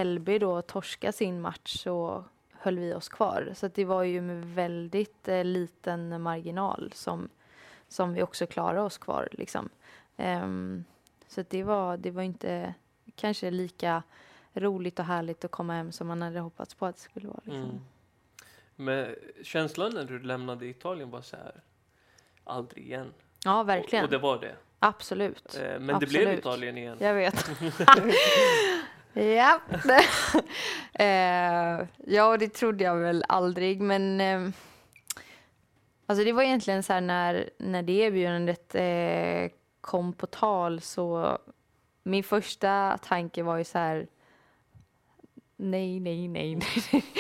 LB 0.06 0.40
då 0.40 0.62
torskade 0.62 1.14
sin 1.14 1.42
match 1.42 1.78
så 1.84 2.24
höll 2.62 2.80
vi 2.80 2.94
oss 2.94 3.10
kvar. 3.10 3.52
Så 3.56 3.68
det 3.68 3.86
var 3.86 4.04
ju 4.04 4.22
med 4.22 4.46
väldigt 4.46 5.28
eh, 5.28 5.44
liten 5.44 6.22
marginal 6.22 6.92
som, 6.96 7.30
som 7.88 8.14
vi 8.14 8.24
också 8.24 8.48
klarade 8.48 8.82
oss 8.82 8.98
kvar. 8.98 9.28
Liksom. 9.32 9.70
Ehm, 10.18 10.84
så 11.28 11.44
det, 11.50 11.64
var, 11.64 11.98
det 11.98 12.12
var 12.12 12.24
inte 12.24 12.74
kanske 13.16 13.52
lika 13.52 14.04
roligt 14.54 15.00
och 15.00 15.06
härligt 15.06 15.46
att 15.46 15.52
komma 15.52 15.74
hem 15.74 15.92
som 15.92 16.08
man 16.08 16.22
hade 16.22 16.40
hoppats 16.40 16.76
på 16.76 16.86
att 16.86 16.96
det 16.96 17.02
skulle 17.02 17.28
vara. 17.28 17.42
Liksom. 17.44 17.64
Mm. 17.64 17.80
Men 18.76 19.16
känslan 19.44 19.92
när 19.94 20.04
du 20.04 20.20
lämnade 20.20 20.66
Italien 20.66 21.10
var 21.10 21.22
så 21.22 21.36
här, 21.36 21.62
aldrig 22.44 22.86
igen. 22.86 23.14
Ja, 23.46 23.60
Och, 23.60 23.70
verkligen. 23.70 24.06
och 24.06 24.12
det 24.12 24.18
var 24.18 24.40
det. 24.40 24.56
Absolut. 24.80 25.56
Eh, 25.56 25.80
Men 25.80 26.00
det 26.00 26.08
blev 26.08 26.22
Absolut. 26.22 26.40
Italien 26.40 26.78
igen. 26.78 26.98
Jag 27.00 27.14
vet. 27.14 27.50
ja. 29.14 29.60
eh, 30.94 31.88
ja, 32.06 32.38
det 32.38 32.54
trodde 32.54 32.84
jag 32.84 32.96
väl 32.96 33.24
aldrig, 33.28 33.82
men 33.82 34.22
eh, 34.22 34.50
alltså 36.06 36.24
det 36.26 36.34
var 36.34 36.44
egentligen 36.44 36.84
så 36.84 36.94
här 36.94 37.02
när, 37.02 37.50
när 37.58 37.84
det 37.84 37.94
erbjudandet 37.94 38.76
eh, 38.76 39.52
kom 39.82 40.14
på 40.14 40.28
tal 40.28 40.82
så 40.82 41.38
min 42.04 42.24
första 42.24 42.98
tanke 42.98 43.44
var 43.44 43.58
ju 43.58 43.64
så 43.64 43.78
här 43.78 44.08
nej, 45.56 46.00
nej, 46.00 46.28
nej, 46.28 46.56
nej. 46.56 47.04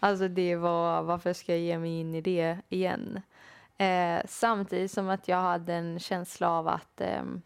Alltså 0.00 0.28
det 0.28 0.56
var, 0.56 1.02
varför 1.02 1.32
ska 1.32 1.52
jag 1.52 1.60
ge 1.60 1.78
mig 1.78 2.00
in 2.00 2.14
i 2.14 2.20
det 2.20 2.58
igen? 2.68 3.20
Eh, 3.78 4.20
samtidigt 4.28 4.90
som 4.90 5.08
att 5.08 5.28
jag 5.28 5.36
hade 5.36 5.74
en 5.74 5.98
känsla 5.98 6.50
av 6.50 6.68
att 6.68 7.00
ehm, 7.00 7.42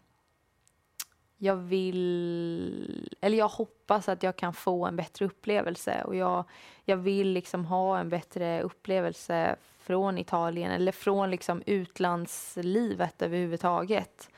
jag 1.41 1.55
vill, 1.55 3.07
eller 3.21 3.37
jag 3.37 3.47
hoppas 3.47 4.09
att 4.09 4.23
jag 4.23 4.35
kan 4.35 4.53
få 4.53 4.85
en 4.85 4.95
bättre 4.95 5.25
upplevelse 5.25 6.03
och 6.05 6.15
jag, 6.15 6.43
jag 6.85 6.97
vill 6.97 7.27
liksom 7.27 7.65
ha 7.65 7.99
en 7.99 8.09
bättre 8.09 8.61
upplevelse 8.61 9.55
från 9.79 10.17
Italien 10.17 10.71
eller 10.71 10.91
från 10.91 11.31
liksom 11.31 11.63
utlandslivet 11.65 13.21
överhuvudtaget. 13.21 14.29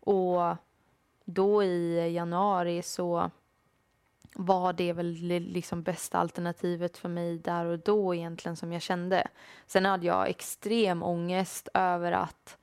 Och 0.00 0.56
då 1.24 1.62
i 1.64 2.12
januari 2.12 2.82
så 2.82 3.30
var 4.34 4.72
det 4.72 4.92
väl 4.92 5.12
liksom 5.12 5.82
bästa 5.82 6.18
alternativet 6.18 6.96
för 6.96 7.08
mig 7.08 7.38
där 7.38 7.66
och 7.66 7.78
då 7.78 8.14
egentligen 8.14 8.56
som 8.56 8.72
jag 8.72 8.82
kände. 8.82 9.28
Sen 9.66 9.84
hade 9.84 10.06
jag 10.06 10.28
extrem 10.28 11.02
ångest 11.02 11.68
över 11.74 12.12
att 12.12 12.56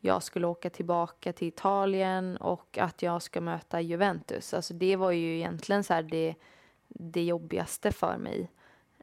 jag 0.00 0.22
skulle 0.22 0.46
åka 0.46 0.70
tillbaka 0.70 1.32
till 1.32 1.48
Italien 1.48 2.36
och 2.36 2.78
att 2.78 3.02
jag 3.02 3.22
ska 3.22 3.40
möta 3.40 3.80
Juventus. 3.80 4.54
Alltså 4.54 4.74
det 4.74 4.96
var 4.96 5.10
ju 5.10 5.36
egentligen 5.36 5.84
så 5.84 6.02
det, 6.02 6.34
det 6.88 7.22
jobbigaste 7.22 7.92
för 7.92 8.16
mig. 8.16 8.50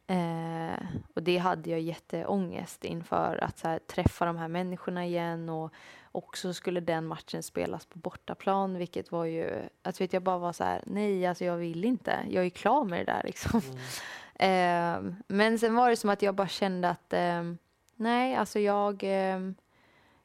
Eh, 0.07 0.83
och 1.13 1.23
det 1.23 1.37
hade 1.37 1.69
jag 1.69 1.79
jätteångest 1.79 2.83
inför 2.83 3.43
att 3.43 3.61
här, 3.61 3.79
träffa 3.79 4.25
de 4.25 4.37
här 4.37 4.47
människorna 4.47 5.05
igen 5.05 5.49
och 5.49 5.73
också 6.11 6.53
skulle 6.53 6.79
den 6.79 7.07
matchen 7.07 7.43
spelas 7.43 7.85
på 7.85 7.99
bortaplan 7.99 8.77
vilket 8.77 9.11
var 9.11 9.25
ju, 9.25 9.69
alltså 9.81 10.03
vet 10.03 10.13
jag 10.13 10.23
bara 10.23 10.37
var 10.37 10.53
så 10.53 10.63
här, 10.63 10.83
nej 10.85 11.25
alltså 11.25 11.45
jag 11.45 11.57
vill 11.57 11.85
inte, 11.85 12.19
jag 12.29 12.45
är 12.45 12.49
klar 12.49 12.83
med 12.83 12.99
det 12.99 13.11
där 13.11 13.21
liksom. 13.23 13.61
Mm. 13.65 13.77
Eh, 14.39 15.01
men 15.27 15.59
sen 15.59 15.75
var 15.75 15.89
det 15.89 15.95
som 15.95 16.09
att 16.09 16.21
jag 16.21 16.35
bara 16.35 16.47
kände 16.47 16.89
att 16.89 17.13
eh, 17.13 17.43
nej, 17.95 18.35
alltså 18.35 18.59
jag, 18.59 19.03
eh, 19.03 19.39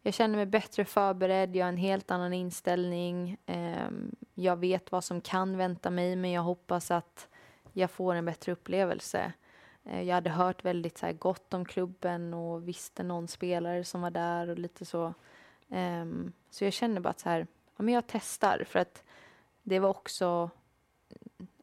jag 0.03 0.15
känner 0.15 0.37
mig 0.37 0.47
bättre 0.47 0.85
förberedd, 0.85 1.57
jag 1.57 1.65
har 1.65 1.69
en 1.69 1.77
helt 1.77 2.11
annan 2.11 2.33
inställning. 2.33 3.39
Ehm, 3.47 4.15
jag 4.35 4.57
vet 4.57 4.93
vad 4.93 5.05
som 5.05 5.21
kan 5.21 5.57
vänta 5.57 5.91
mig, 5.91 6.17
men 6.17 6.31
jag 6.31 6.43
hoppas 6.43 6.91
att 6.91 7.29
jag 7.73 7.91
får 7.91 8.15
en 8.15 8.25
bättre 8.25 8.53
upplevelse. 8.53 9.33
Eh, 9.85 10.03
jag 10.03 10.15
hade 10.15 10.31
hört 10.31 10.65
väldigt 10.65 10.99
så 10.99 11.07
här, 11.07 11.13
gott 11.13 11.55
om 11.55 11.65
klubben 11.65 12.35
och 12.35 12.69
visste 12.69 13.03
någon 13.03 13.29
spelare 13.29 13.85
som 13.85 14.01
var 14.01 14.11
där 14.11 14.49
och 14.49 14.59
lite 14.59 14.85
så. 14.85 15.15
Ehm, 15.69 16.33
så 16.51 16.65
jag 16.65 16.73
känner 16.73 17.01
bara 17.01 17.11
att 17.11 17.21
så 17.21 17.29
här, 17.29 17.47
ja, 17.77 17.83
men 17.83 17.95
jag 17.95 18.05
testar 18.07 18.65
för 18.69 18.79
att 18.79 19.05
det 19.63 19.79
var 19.79 19.89
också 19.89 20.51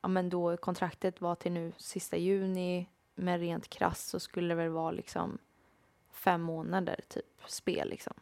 ja, 0.02 0.08
men 0.08 0.30
då 0.30 0.58
kontraktet 0.58 1.22
var 1.22 1.36
till 1.36 1.52
nu 1.52 1.72
sista 1.78 2.18
juni, 2.18 2.88
men 3.16 3.40
rent 3.40 3.70
krass 3.70 4.06
så 4.08 4.20
skulle 4.20 4.48
det 4.48 4.56
väl 4.56 4.70
vara 4.70 4.92
liksom 4.92 5.38
fem 6.12 6.42
månader 6.42 7.00
typ 7.08 7.26
spel 7.48 7.90
liksom. 7.90 8.14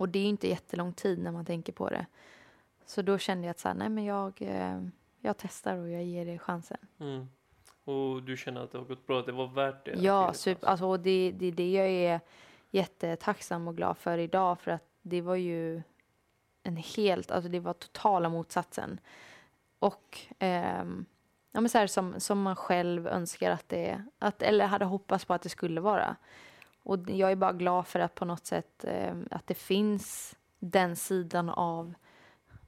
Och 0.00 0.08
det 0.08 0.18
är 0.18 0.26
inte 0.26 0.48
jättelång 0.48 0.92
tid 0.92 1.18
när 1.18 1.32
man 1.32 1.44
tänker 1.44 1.72
på 1.72 1.88
det. 1.88 2.06
Så 2.86 3.02
då 3.02 3.18
kände 3.18 3.46
jag 3.46 3.50
att 3.50 3.58
så 3.58 3.68
här, 3.68 3.74
nej 3.74 3.88
men 3.88 4.04
jag, 4.04 4.42
eh, 4.42 4.82
jag 5.20 5.36
testar 5.36 5.76
och 5.76 5.88
jag 5.90 6.04
ger 6.04 6.26
det 6.26 6.38
chansen. 6.38 6.78
Mm. 6.98 7.28
Och 7.84 8.22
du 8.22 8.36
känner 8.36 8.60
att 8.60 8.72
det 8.72 8.78
har 8.78 8.84
gått 8.84 9.06
bra, 9.06 9.20
att 9.20 9.26
det 9.26 9.32
var 9.32 9.46
värt 9.46 9.84
det? 9.84 9.94
Ja, 9.98 10.32
super, 10.32 10.68
alltså, 10.68 10.86
och 10.86 11.00
det, 11.00 11.32
det 11.36 11.46
är 11.46 11.52
det 11.52 11.72
jag 11.72 11.88
är 11.88 12.20
jättetacksam 12.70 13.68
och 13.68 13.76
glad 13.76 13.98
för 13.98 14.18
idag 14.18 14.60
för 14.60 14.70
att 14.70 14.84
det 15.02 15.20
var 15.20 15.36
ju 15.36 15.82
en 16.62 16.76
helt, 16.76 17.30
alltså 17.30 17.50
det 17.50 17.60
var 17.60 17.72
totala 17.72 18.28
motsatsen. 18.28 19.00
Och 19.78 20.18
ehm, 20.38 21.04
ja, 21.52 21.60
men 21.60 21.68
så 21.68 21.78
här, 21.78 21.86
som, 21.86 22.20
som 22.20 22.42
man 22.42 22.56
själv 22.56 23.06
önskar 23.06 23.50
att 23.50 23.68
det, 23.68 24.04
att, 24.18 24.42
eller 24.42 24.66
hade 24.66 24.84
hoppats 24.84 25.24
på 25.24 25.34
att 25.34 25.42
det 25.42 25.48
skulle 25.48 25.80
vara. 25.80 26.16
Och 26.82 27.10
jag 27.10 27.32
är 27.32 27.36
bara 27.36 27.52
glad 27.52 27.86
för 27.86 28.00
att 28.00 28.14
på 28.14 28.24
något 28.24 28.46
sätt 28.46 28.84
eh, 28.84 29.14
att 29.30 29.46
det 29.46 29.54
finns 29.54 30.36
den 30.58 30.96
sidan 30.96 31.48
av 31.48 31.94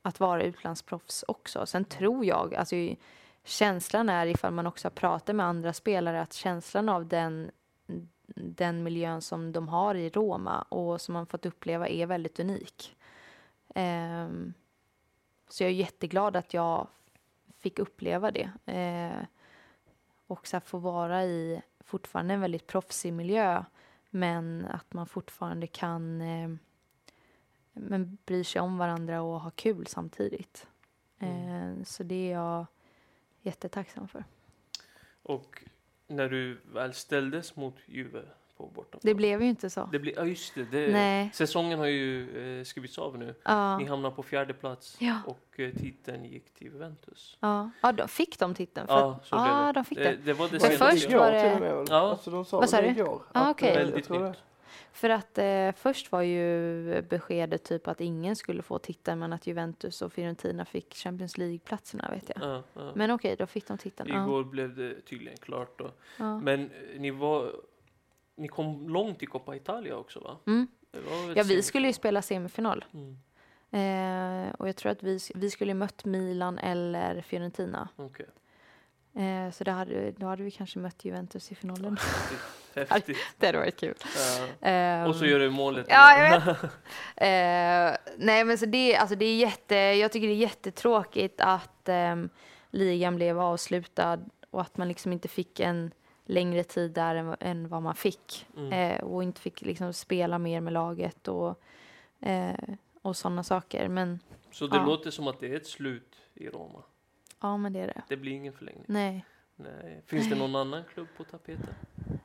att 0.03 0.21
vara 0.21 0.43
utlandsproffs 0.43 1.25
också. 1.29 1.67
Sen 1.67 1.85
tror 1.85 2.25
jag, 2.25 2.55
alltså 2.55 2.77
känslan 3.45 4.09
är 4.09 4.27
ifall 4.27 4.53
man 4.53 4.67
också 4.67 4.91
pratar 4.91 5.33
med 5.33 5.47
andra 5.47 5.73
spelare 5.73 6.23
att 6.23 6.33
känslan 6.33 6.89
av 6.89 7.07
den 7.07 7.51
den 8.35 8.83
miljön 8.83 9.23
som 9.23 9.53
de 9.53 9.69
har 9.69 9.95
i 9.95 10.11
Roma 10.11 10.63
och 10.63 11.01
som 11.01 11.13
man 11.13 11.27
fått 11.27 11.47
uppleva 11.47 11.89
är 11.89 12.07
väldigt 12.07 12.41
unik. 12.41 12.97
Eh, 13.75 14.29
så 15.49 15.63
jag 15.63 15.71
är 15.71 15.75
jätteglad 15.75 16.37
att 16.37 16.55
jag 16.55 16.87
fick 17.59 17.79
uppleva 17.79 18.31
det. 18.31 18.51
Eh, 18.73 19.27
och 20.27 20.47
så 20.47 20.61
få 20.61 20.79
vara 20.79 21.25
i 21.25 21.63
fortfarande 21.81 22.35
en 22.35 22.41
väldigt 22.41 22.67
proffsig 22.67 23.13
miljö 23.13 23.65
men 24.15 24.67
att 24.67 24.93
man 24.93 25.07
fortfarande 25.07 25.67
kan 25.67 26.21
eh, 26.21 26.51
men 27.73 28.19
bry 28.27 28.45
sig 28.45 28.61
om 28.61 28.79
varandra 28.79 29.23
och 29.23 29.41
ha 29.41 29.51
kul 29.51 29.87
samtidigt. 29.87 30.67
Eh, 31.19 31.83
så 31.85 32.03
det 32.03 32.15
är 32.15 32.33
jag 32.33 32.67
jättetacksam 33.41 34.09
för. 34.09 34.25
Och 35.23 35.65
när 36.07 36.29
du 36.29 36.61
väl 36.73 36.95
ställdes 36.95 37.57
mot 37.57 37.77
Juve 37.87 38.23
på 38.67 38.75
bortaplan. 38.75 39.01
Det 39.05 39.15
blev 39.15 39.43
ju 39.43 39.49
inte 39.49 39.71
så. 39.71 39.89
Det 39.93 39.99
blir, 39.99 40.13
ja 40.17 40.25
just 40.25 40.55
det, 40.55 40.65
det 40.65 40.93
Nej. 40.93 41.31
säsongen 41.35 41.79
har 41.79 41.87
ju 41.87 42.59
eh, 42.61 42.65
skrivits 42.65 42.99
av 42.99 43.19
nu. 43.19 43.35
Ja. 43.45 43.79
Ni 43.79 43.85
hamnar 43.85 44.11
på 44.11 44.23
fjärde 44.23 44.55
plats 44.55 44.97
Ja. 45.01 45.17
och 45.27 45.61
eh, 45.61 45.73
titeln 45.75 46.25
gick 46.25 46.55
till 46.55 46.67
Juventus. 46.67 47.37
Ja, 47.41 47.71
ja 47.83 47.93
de 47.93 48.09
fick 48.09 48.39
de 48.39 48.55
titeln? 48.55 48.87
För 48.87 48.95
Ja, 48.95 49.21
så 49.25 49.37
blev 49.37 49.47
ja, 49.47 49.67
det. 49.67 49.73
de 49.73 49.85
fick 49.85 49.99
det, 49.99 50.05
det. 50.05 50.17
det 50.25 50.33
var 50.33 50.49
det 50.49 50.61
För 50.61 50.67
senaste 50.69 50.91
först 50.97 51.13
var 51.13 51.33
det- 51.33 51.43
till 51.43 51.53
och 51.53 51.61
med? 51.77 51.87
Ja. 51.91 52.11
Alltså, 52.11 52.31
de 52.31 52.45
sa 52.45 52.59
Vad 52.61 52.71
sa 52.71 52.81
det 52.81 52.83
du? 52.93 53.01
igår. 53.01 53.23
Ah, 53.33 53.55
jag 53.61 53.75
Väldigt 53.75 54.09
nytt. 54.09 54.37
För 54.95 55.11
att 55.11 55.39
eh, 55.39 55.73
först 55.77 56.13
var 56.13 56.23
ju 56.23 57.03
beskedet 57.03 57.65
typ 57.65 57.89
att 57.89 58.01
ingen 58.01 58.37
skulle 58.37 58.63
få 58.63 58.79
titeln 58.79 59.19
men 59.19 59.33
att 59.33 59.47
Juventus 59.47 60.03
och 60.03 60.13
Fiorentina 60.13 60.65
fick 60.65 60.95
Champions 60.95 61.39
League-platserna 61.39 62.11
vet 62.11 62.31
jag. 62.35 62.51
Ja, 62.51 62.63
ja. 62.75 62.93
Men 62.95 63.11
okej, 63.11 63.37
då 63.39 63.47
fick 63.47 63.69
de 63.69 63.79
titeln. 63.79 64.09
Ja. 64.13 64.23
Igår 64.25 64.45
blev 64.45 64.75
det 64.77 65.01
tydligen 65.01 65.37
klart 65.39 65.79
då. 65.79 65.91
Ja. 66.17 66.39
Men 66.41 66.61
eh, 66.65 67.01
ni 67.01 67.11
var, 67.11 67.53
ni 68.43 68.49
kom 68.49 68.89
långt 68.89 69.23
i 69.23 69.27
Coppa 69.27 69.57
Italia 69.57 69.97
också 69.97 70.21
va? 70.21 70.37
Mm. 70.47 70.69
Ja, 71.37 71.43
vi 71.43 71.63
skulle 71.63 71.87
ju 71.87 71.93
spela 71.93 72.23
semifinal. 72.23 72.85
Mm. 72.95 73.19
Eh, 73.71 74.53
och 74.59 74.69
jag 74.69 74.77
tror 74.77 74.93
att 74.93 75.03
vi, 75.03 75.19
vi 75.35 75.51
skulle 75.51 75.75
mött 75.75 76.05
Milan 76.05 76.59
eller 76.59 77.21
Fiorentina. 77.23 77.89
Okej. 77.97 78.27
Eh, 79.15 79.51
så 79.53 79.65
det 79.65 79.71
hade, 79.71 80.11
då 80.11 80.27
hade 80.27 80.43
vi 80.43 80.51
kanske 80.51 80.79
mött 80.79 81.05
Juventus 81.05 81.53
i 81.53 81.55
finalen. 81.55 81.97
Häftigt. 82.75 82.91
Häftigt. 82.91 83.19
det 83.39 83.47
hade 83.47 83.59
varit 83.59 83.81
kul. 83.81 83.95
Ja. 84.61 84.69
Eh, 84.69 85.05
Och 85.05 85.17
så 85.17 85.27
gör 85.27 85.39
du 85.39 85.51
målet. 85.51 85.87
Ja, 85.89 86.19
jag 86.19 86.41
vet. 86.41 86.57
Eh, 87.17 87.97
nej, 88.19 88.45
men 88.45 88.59
så 88.59 88.67
det, 88.67 88.97
alltså 88.97 89.17
det 89.17 89.25
är 89.25 89.37
jätte, 89.37 89.75
jag 89.75 90.13
tycker 90.13 90.27
det 90.27 90.33
är 90.35 90.37
jättetråkigt 90.37 91.41
att 91.41 91.89
ehm, 91.89 92.29
ligan 92.71 93.17
blev 93.17 93.41
avslutad 93.41 94.19
och 94.51 94.61
att 94.61 94.77
man 94.77 94.89
liksom 94.89 95.13
inte 95.13 95.29
fick 95.29 95.61
en 95.61 95.91
längre 96.33 96.65
tid 96.65 96.91
där 96.91 97.15
än, 97.15 97.37
än 97.41 97.69
vad 97.69 97.83
man 97.83 97.95
fick. 97.95 98.47
Mm. 98.57 98.73
Eh, 98.73 99.05
och 99.05 99.23
inte 99.23 99.41
fick 99.41 99.61
liksom 99.61 99.93
spela 99.93 100.39
mer 100.39 100.61
med 100.61 100.73
laget 100.73 101.29
och, 101.29 101.63
eh, 102.21 102.55
och 103.03 103.17
sådana 103.17 103.43
saker. 103.45 103.89
Men 103.89 104.19
Så 104.51 104.67
det 104.67 104.77
Ja. 104.77 104.85
låter 104.87 105.11
som 105.11 105.29
att 105.29 105.41
det 105.41 105.47
är 105.53 105.57
ett 105.57 105.67
slut 105.67 106.17
i 106.35 106.49
Roma. 106.49 106.83
ja, 107.41 107.57
men 107.57 107.73
det 107.73 107.81
är 107.81 107.87
det. 107.87 108.03
Det 108.09 108.17
blir 108.17 108.33
ingen 108.33 108.53
förlängning. 108.53 108.85
Nej. 108.89 109.25
Nej. 109.57 110.03
Finns 110.07 110.29
det 110.31 110.37
någon 110.37 110.57
annan 110.57 110.85
klubb 110.95 111.07
på 111.17 111.25
tapeten? 111.25 111.75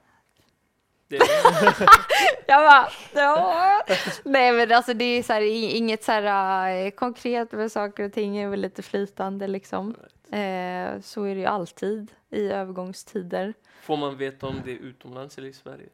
Det 1.10 1.18
Jag 2.48 2.62
bara, 2.70 2.88
ja. 3.16 3.84
Nej 4.26 4.52
men 4.54 4.72
alltså 4.72 4.94
det 4.94 5.04
är 5.06 5.24
så 5.24 5.34
här, 5.34 5.42
inget 5.76 6.04
så 6.04 6.12
här 6.12 6.86
eh, 6.86 6.90
konkret 6.92 7.52
med 7.52 7.72
saker 7.72 8.04
och 8.04 8.14
ting 8.14 8.38
är 8.38 8.50
väl 8.50 8.60
lite 8.60 8.82
flytande 8.82 9.48
liksom. 9.48 9.96
Eh, 10.32 11.00
så 11.02 11.24
är 11.24 11.36
det 11.36 11.42
ju 11.42 11.46
alltid 11.46 12.12
i 12.30 12.48
övergångstider. 12.48 13.54
Får 13.82 13.98
man 13.98 14.18
veta 14.18 14.48
om 14.48 14.62
det 14.66 14.72
är 14.72 14.78
utomlands 14.78 15.38
eller 15.38 15.48
i 15.48 15.54
Sverige? 15.54 15.90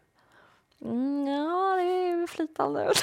Mm, 0.85 1.27
ja, 1.27 1.75
det 1.75 1.83
är 1.83 2.27
flytande. 2.27 2.81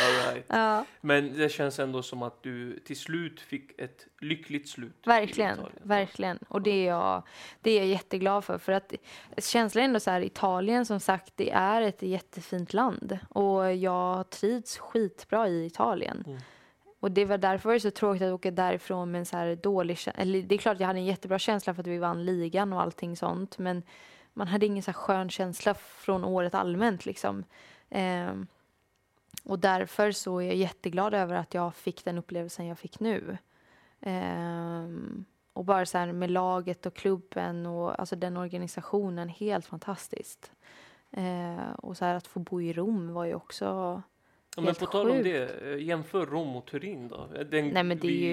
All 0.00 0.32
right. 0.32 0.44
ja, 0.48 0.84
Men 1.00 1.36
det 1.38 1.48
känns 1.48 1.78
ändå 1.78 2.02
som 2.02 2.22
att 2.22 2.42
du 2.42 2.78
till 2.78 2.98
slut 2.98 3.40
fick 3.40 3.80
ett 3.80 4.06
lyckligt 4.20 4.68
slut. 4.68 5.06
verkligen, 5.06 5.58
verkligen. 5.82 6.38
Och 6.48 6.62
det 6.62 6.70
är, 6.70 6.86
jag, 6.88 7.22
det 7.60 7.70
är 7.70 7.78
jag 7.78 7.86
jätteglad 7.86 8.44
för. 8.44 8.58
För 8.58 8.72
att 8.72 8.92
känslan 9.38 9.82
är 9.82 9.84
ändå 9.84 10.00
så 10.00 10.10
här, 10.10 10.20
Italien 10.20 10.86
som 10.86 11.00
sagt, 11.00 11.32
det 11.36 11.50
är 11.50 11.82
ett 11.82 12.02
jättefint 12.02 12.72
land. 12.72 13.18
Och 13.28 13.74
jag 13.74 14.30
trivs 14.30 14.78
skitbra 14.78 15.48
i 15.48 15.66
Italien. 15.66 16.24
Mm. 16.26 16.38
Och 17.00 17.10
det 17.10 17.24
var 17.24 17.38
därför 17.38 17.68
det 17.68 17.74
var 17.74 17.78
så 17.78 17.90
tråkigt 17.90 18.22
att 18.22 18.32
åka 18.32 18.50
därifrån 18.50 19.10
med 19.10 19.18
en 19.18 19.26
så 19.26 19.36
här 19.36 19.56
dålig 19.56 19.98
eller 20.14 20.42
Det 20.42 20.54
är 20.54 20.58
klart 20.58 20.80
jag 20.80 20.86
hade 20.86 20.98
en 20.98 21.04
jättebra 21.04 21.38
känsla 21.38 21.74
för 21.74 21.80
att 21.80 21.86
vi 21.86 21.98
vann 21.98 22.24
ligan 22.24 22.72
och 22.72 22.82
allting 22.82 23.16
sånt. 23.16 23.58
Men 23.58 23.82
man 24.32 24.48
hade 24.48 24.66
ingen 24.66 24.82
så 24.82 24.90
här 24.90 24.98
skön 24.98 25.30
känsla 25.30 25.74
från 25.74 26.24
året 26.24 26.54
allmänt 26.54 27.06
liksom. 27.06 27.44
Ehm, 27.90 28.46
och 29.44 29.58
därför 29.58 30.12
så 30.12 30.38
är 30.38 30.46
jag 30.46 30.56
jätteglad 30.56 31.14
över 31.14 31.34
att 31.34 31.54
jag 31.54 31.74
fick 31.74 32.04
den 32.04 32.18
upplevelsen 32.18 32.66
jag 32.66 32.78
fick 32.78 33.00
nu. 33.00 33.38
Ehm, 34.00 35.24
och 35.52 35.64
bara 35.64 35.86
så 35.86 35.98
här 35.98 36.12
med 36.12 36.30
laget 36.30 36.86
och 36.86 36.94
klubben 36.94 37.66
och 37.66 38.00
alltså 38.00 38.16
den 38.16 38.36
organisationen, 38.36 39.28
helt 39.28 39.66
fantastiskt. 39.66 40.52
Ehm, 41.10 41.74
och 41.74 41.96
så 41.96 42.04
här 42.04 42.14
att 42.14 42.26
få 42.26 42.40
bo 42.40 42.60
i 42.60 42.72
Rom 42.72 43.12
var 43.12 43.24
ju 43.24 43.34
också 43.34 44.02
Ja, 44.58 44.64
men 44.64 44.74
på 44.74 44.86
tal 44.86 45.10
om 45.10 45.22
det, 45.22 45.62
eh, 45.72 45.82
jämför 45.82 46.26
Rom 46.26 46.56
och 46.56 46.66
Turin 46.66 47.08
då. 47.08 47.26
Den, 47.50 47.68
Nej 47.68 47.82
men 47.84 47.98
det 47.98 48.06
är 48.06 48.10
vi- 48.10 48.26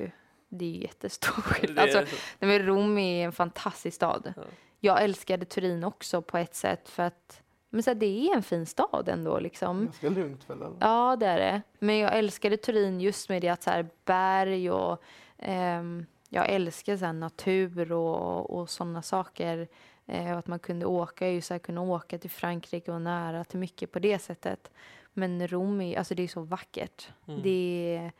ju 0.00 0.10
det 0.48 0.64
är 0.64 0.68
ju 0.70 0.80
jättestor 0.82 1.32
skillnad. 1.42 1.78
Alltså, 1.78 1.98
så- 2.06 2.16
nej, 2.38 2.58
men 2.58 2.66
Rom 2.66 2.98
är 2.98 3.24
en 3.24 3.32
fantastisk 3.32 3.96
stad. 3.96 4.32
Ja. 4.36 4.42
Jag 4.80 5.02
älskade 5.04 5.44
Turin 5.44 5.84
också 5.84 6.22
på 6.22 6.38
ett 6.38 6.54
sätt 6.54 6.88
för 6.88 7.02
att 7.02 7.42
men 7.70 7.82
så 7.82 7.90
här, 7.90 7.94
det 7.94 8.06
är 8.06 8.34
en 8.36 8.42
fin 8.42 8.66
stad 8.66 9.08
ändå 9.08 9.38
liksom. 9.40 9.84
Ganska 9.84 10.08
lugnt 10.08 10.50
väl? 10.50 10.56
Eller? 10.62 10.76
Ja, 10.80 11.16
det 11.20 11.26
är 11.26 11.38
det. 11.38 11.62
Men 11.78 11.98
jag 11.98 12.18
älskade 12.18 12.56
Turin 12.56 13.00
just 13.00 13.28
med 13.28 13.42
det 13.42 13.48
att 13.48 13.62
så 13.62 13.70
här, 13.70 13.86
berg 14.04 14.70
och 14.70 15.02
ehm, 15.38 16.06
jag 16.28 16.48
älskar 16.50 16.96
så 16.96 17.04
här, 17.04 17.12
natur 17.12 17.92
och, 17.92 18.50
och 18.60 18.70
sådana 18.70 19.02
saker. 19.02 19.68
Eh, 20.06 20.36
att 20.38 20.46
man 20.46 20.58
kunde 20.58 20.86
åka, 20.86 21.28
just 21.30 21.48
så 21.48 21.54
här, 21.54 21.58
kunna 21.58 21.80
åka 21.82 22.18
till 22.18 22.30
Frankrike 22.30 22.92
och 22.92 23.00
nära 23.02 23.44
till 23.44 23.58
mycket 23.58 23.92
på 23.92 23.98
det 23.98 24.18
sättet. 24.18 24.70
Men 25.12 25.48
Rom 25.48 25.80
är, 25.80 25.98
alltså 25.98 26.14
det 26.14 26.22
är 26.22 26.28
så 26.28 26.40
vackert. 26.42 27.08
Mm. 27.28 27.42
Det 27.42 27.96
är, 27.96 28.12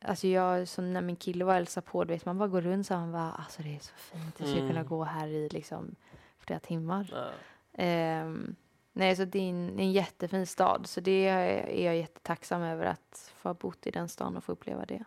alltså 0.00 0.26
jag, 0.28 0.68
som 0.68 0.92
när 0.92 1.00
min 1.00 1.16
kille 1.16 1.44
var 1.44 1.52
och 1.52 1.56
hälsade 1.56 1.86
på, 1.86 2.04
du 2.04 2.12
vet, 2.14 2.24
man 2.26 2.38
bara 2.38 2.48
går 2.48 2.60
runt 2.60 2.86
så 2.86 2.94
han 2.94 3.12
bara, 3.12 3.30
alltså 3.32 3.62
det 3.62 3.76
är 3.76 3.78
så 3.80 3.94
fint, 3.96 4.34
jag 4.38 4.48
skulle 4.48 4.62
Mm. 4.62 4.68
kunna 4.74 4.84
gå 4.84 5.04
här 5.04 5.28
i 5.28 5.48
liksom 5.48 5.94
flera 6.38 6.60
timmar. 6.60 7.10
Ja. 7.12 7.30
Ehm, 7.72 8.54
nej, 8.92 9.16
så 9.16 9.24
det 9.24 9.38
är 9.38 9.50
en, 9.50 9.78
en 9.78 9.92
jättefin 9.92 10.46
stad. 10.46 10.86
Så 10.86 11.00
det 11.00 11.26
är 11.26 11.48
är 11.68 11.84
jag 11.84 11.96
jättetacksam 11.96 12.62
över 12.62 12.84
att 12.84 13.32
få 13.36 13.48
ha 13.48 13.54
bott 13.54 13.86
i 13.86 13.90
den 13.90 14.08
stan 14.08 14.36
och 14.36 14.44
få 14.44 14.52
uppleva 14.52 14.84
det. 14.86 15.04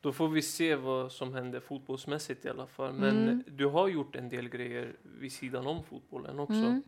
Då 0.00 0.12
får 0.12 0.28
vi 0.28 0.42
se 0.42 0.74
vad 0.74 1.12
som 1.12 1.34
händer 1.34 1.60
fotbollsmässigt 1.60 2.44
i 2.44 2.48
alla 2.48 2.66
fall. 2.66 2.92
Men 2.92 3.22
Mm. 3.22 3.44
du 3.46 3.66
har 3.66 3.88
gjort 3.88 4.16
en 4.16 4.28
del 4.28 4.48
grejer 4.48 4.96
vid 5.02 5.32
sidan 5.32 5.66
om 5.66 5.82
fotbollen 5.84 6.38
också. 6.38 6.54
Mm. 6.54 6.82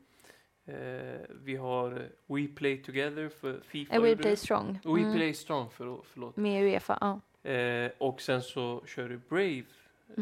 Eh, 0.71 1.21
vi 1.45 1.57
har 1.57 2.09
We 2.27 2.47
Play 2.57 2.83
Together 2.83 3.29
för 3.29 3.61
Fifa. 3.61 3.95
Eh, 3.95 4.03
We 4.03 4.17
Play. 4.17 4.37
Strong. 4.37 4.79
We 4.85 5.01
Mm. 5.01 5.15
Play 5.15 5.35
Strong, 5.35 5.71
för, 5.71 6.01
förlåt. 6.05 6.37
Med 6.37 6.63
Uefa, 6.65 6.99
ja. 7.01 7.21
Eh, 7.51 7.91
och 7.99 8.21
sen 8.21 8.43
så 8.43 8.83
kör 8.87 9.09
du 9.09 9.21
Brave 9.29 9.59
eh, 9.59 9.65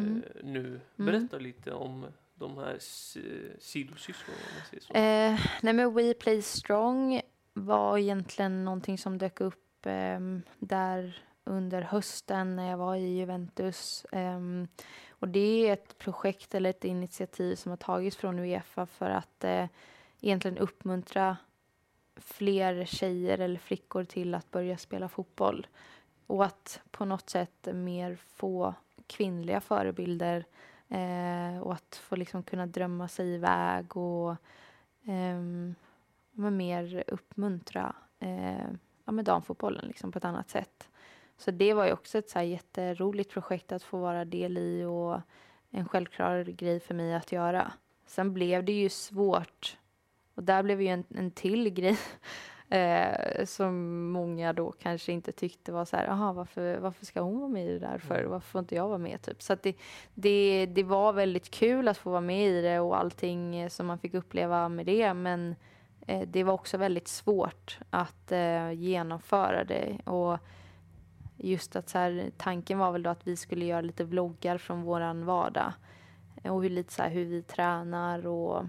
Mm. 0.02 0.22
nu. 0.42 0.80
Berätta 0.96 1.38
lite 1.38 1.72
om 1.72 2.06
de 2.34 2.58
här 2.58 2.74
s- 2.74 3.16
sidosysslorna 3.58 4.38
om 4.48 4.54
man 4.58 4.66
säger 4.70 4.82
så. 4.82 4.92
Eh, 4.94 5.50
nej 5.62 5.72
men 5.74 5.94
We 5.94 6.14
Play 6.14 6.42
Strong 6.42 7.20
var 7.54 7.98
egentligen 7.98 8.64
någonting 8.64 8.98
som 8.98 9.18
dök 9.18 9.40
upp 9.40 9.86
ehm, 9.86 10.42
där 10.58 11.22
under 11.44 11.82
hösten 11.82 12.56
när 12.56 12.70
jag 12.70 12.78
var 12.78 12.96
i 12.96 13.16
Juventus. 13.18 14.06
Ehm, 14.12 14.68
och 15.10 15.28
det 15.28 15.68
är 15.68 15.72
ett 15.72 15.98
projekt 15.98 16.54
eller 16.54 16.70
ett 16.70 16.84
initiativ 16.84 17.54
som 17.54 17.70
har 17.70 17.76
tagits 17.76 18.16
från 18.16 18.38
Uefa 18.38 18.86
för 18.86 19.10
att 19.10 19.44
eh, 19.44 19.66
egentligen 20.20 20.58
uppmuntra 20.58 21.36
fler 22.16 22.84
tjejer 22.84 23.38
eller 23.38 23.58
flickor 23.58 24.04
till 24.04 24.34
att 24.34 24.50
börja 24.50 24.78
spela 24.78 25.08
fotboll. 25.08 25.66
Och 26.26 26.44
att 26.44 26.80
på 26.90 27.04
något 27.04 27.30
sätt 27.30 27.68
mer 27.74 28.16
få 28.16 28.74
kvinnliga 29.06 29.60
förebilder 29.60 30.44
eh, 30.88 31.58
och 31.62 31.72
att 31.72 32.00
få 32.02 32.16
liksom 32.16 32.42
kunna 32.42 32.66
drömma 32.66 33.08
sig 33.08 33.34
iväg 33.34 33.96
och 33.96 34.36
eh, 35.04 36.50
mer 36.50 37.04
uppmuntra 37.06 37.94
eh, 38.20 38.70
ja, 39.04 39.12
med 39.12 39.24
damfotbollen 39.24 39.86
liksom 39.86 40.12
på 40.12 40.18
ett 40.18 40.24
annat 40.24 40.50
sätt. 40.50 40.88
Så 41.36 41.50
det 41.50 41.74
var 41.74 41.86
ju 41.86 41.92
också 41.92 42.18
ett 42.18 42.30
så 42.30 42.38
här 42.38 42.46
jätteroligt 42.46 43.30
projekt 43.30 43.72
att 43.72 43.82
få 43.82 43.98
vara 43.98 44.24
del 44.24 44.58
i 44.58 44.84
och 44.84 45.20
en 45.70 45.88
självklar 45.88 46.44
grej 46.44 46.80
för 46.80 46.94
mig 46.94 47.14
att 47.14 47.32
göra. 47.32 47.72
Sen 48.06 48.34
blev 48.34 48.64
det 48.64 48.72
ju 48.72 48.88
svårt 48.88 49.76
och 50.38 50.44
där 50.44 50.62
blev 50.62 50.82
ju 50.82 50.88
en, 50.88 51.04
en 51.14 51.30
till 51.30 51.68
grej 51.74 51.98
eh, 52.68 53.44
som 53.44 54.02
många 54.10 54.52
då 54.52 54.72
kanske 54.72 55.12
inte 55.12 55.32
tyckte 55.32 55.72
var 55.72 55.84
så 55.84 55.96
här, 55.96 56.06
aha, 56.06 56.32
varför, 56.32 56.78
varför 56.78 57.06
ska 57.06 57.20
hon 57.20 57.38
vara 57.38 57.48
med 57.48 57.66
i 57.66 57.72
det 57.72 57.78
där 57.78 57.98
för? 57.98 58.18
Mm. 58.18 58.30
Varför 58.30 58.48
får 58.48 58.58
inte 58.58 58.74
jag 58.74 58.88
vara 58.88 58.98
med? 58.98 59.22
Typ. 59.22 59.42
Så 59.42 59.56
det, 59.62 59.76
det, 60.14 60.66
det 60.66 60.82
var 60.82 61.12
väldigt 61.12 61.50
kul 61.50 61.88
att 61.88 61.98
få 61.98 62.10
vara 62.10 62.20
med 62.20 62.48
i 62.48 62.62
det 62.62 62.80
och 62.80 62.98
allting 62.98 63.56
eh, 63.56 63.68
som 63.68 63.86
man 63.86 63.98
fick 63.98 64.14
uppleva 64.14 64.68
med 64.68 64.86
det. 64.86 65.14
Men 65.14 65.56
eh, 66.06 66.28
det 66.28 66.44
var 66.44 66.52
också 66.52 66.78
väldigt 66.78 67.08
svårt 67.08 67.78
att 67.90 68.32
eh, 68.32 68.72
genomföra 68.72 69.64
det. 69.64 69.98
Och 70.04 70.38
just 71.36 71.76
att 71.76 71.88
så 71.88 71.98
här, 71.98 72.30
tanken 72.36 72.78
var 72.78 72.92
väl 72.92 73.02
då 73.02 73.10
att 73.10 73.26
vi 73.26 73.36
skulle 73.36 73.64
göra 73.64 73.80
lite 73.80 74.04
vloggar 74.04 74.58
från 74.58 74.82
våran 74.82 75.24
vardag. 75.24 75.72
Och 76.44 76.62
hur, 76.62 76.70
lite 76.70 76.92
så 76.92 77.02
här, 77.02 77.10
hur 77.10 77.24
vi 77.24 77.42
tränar 77.42 78.26
och 78.26 78.64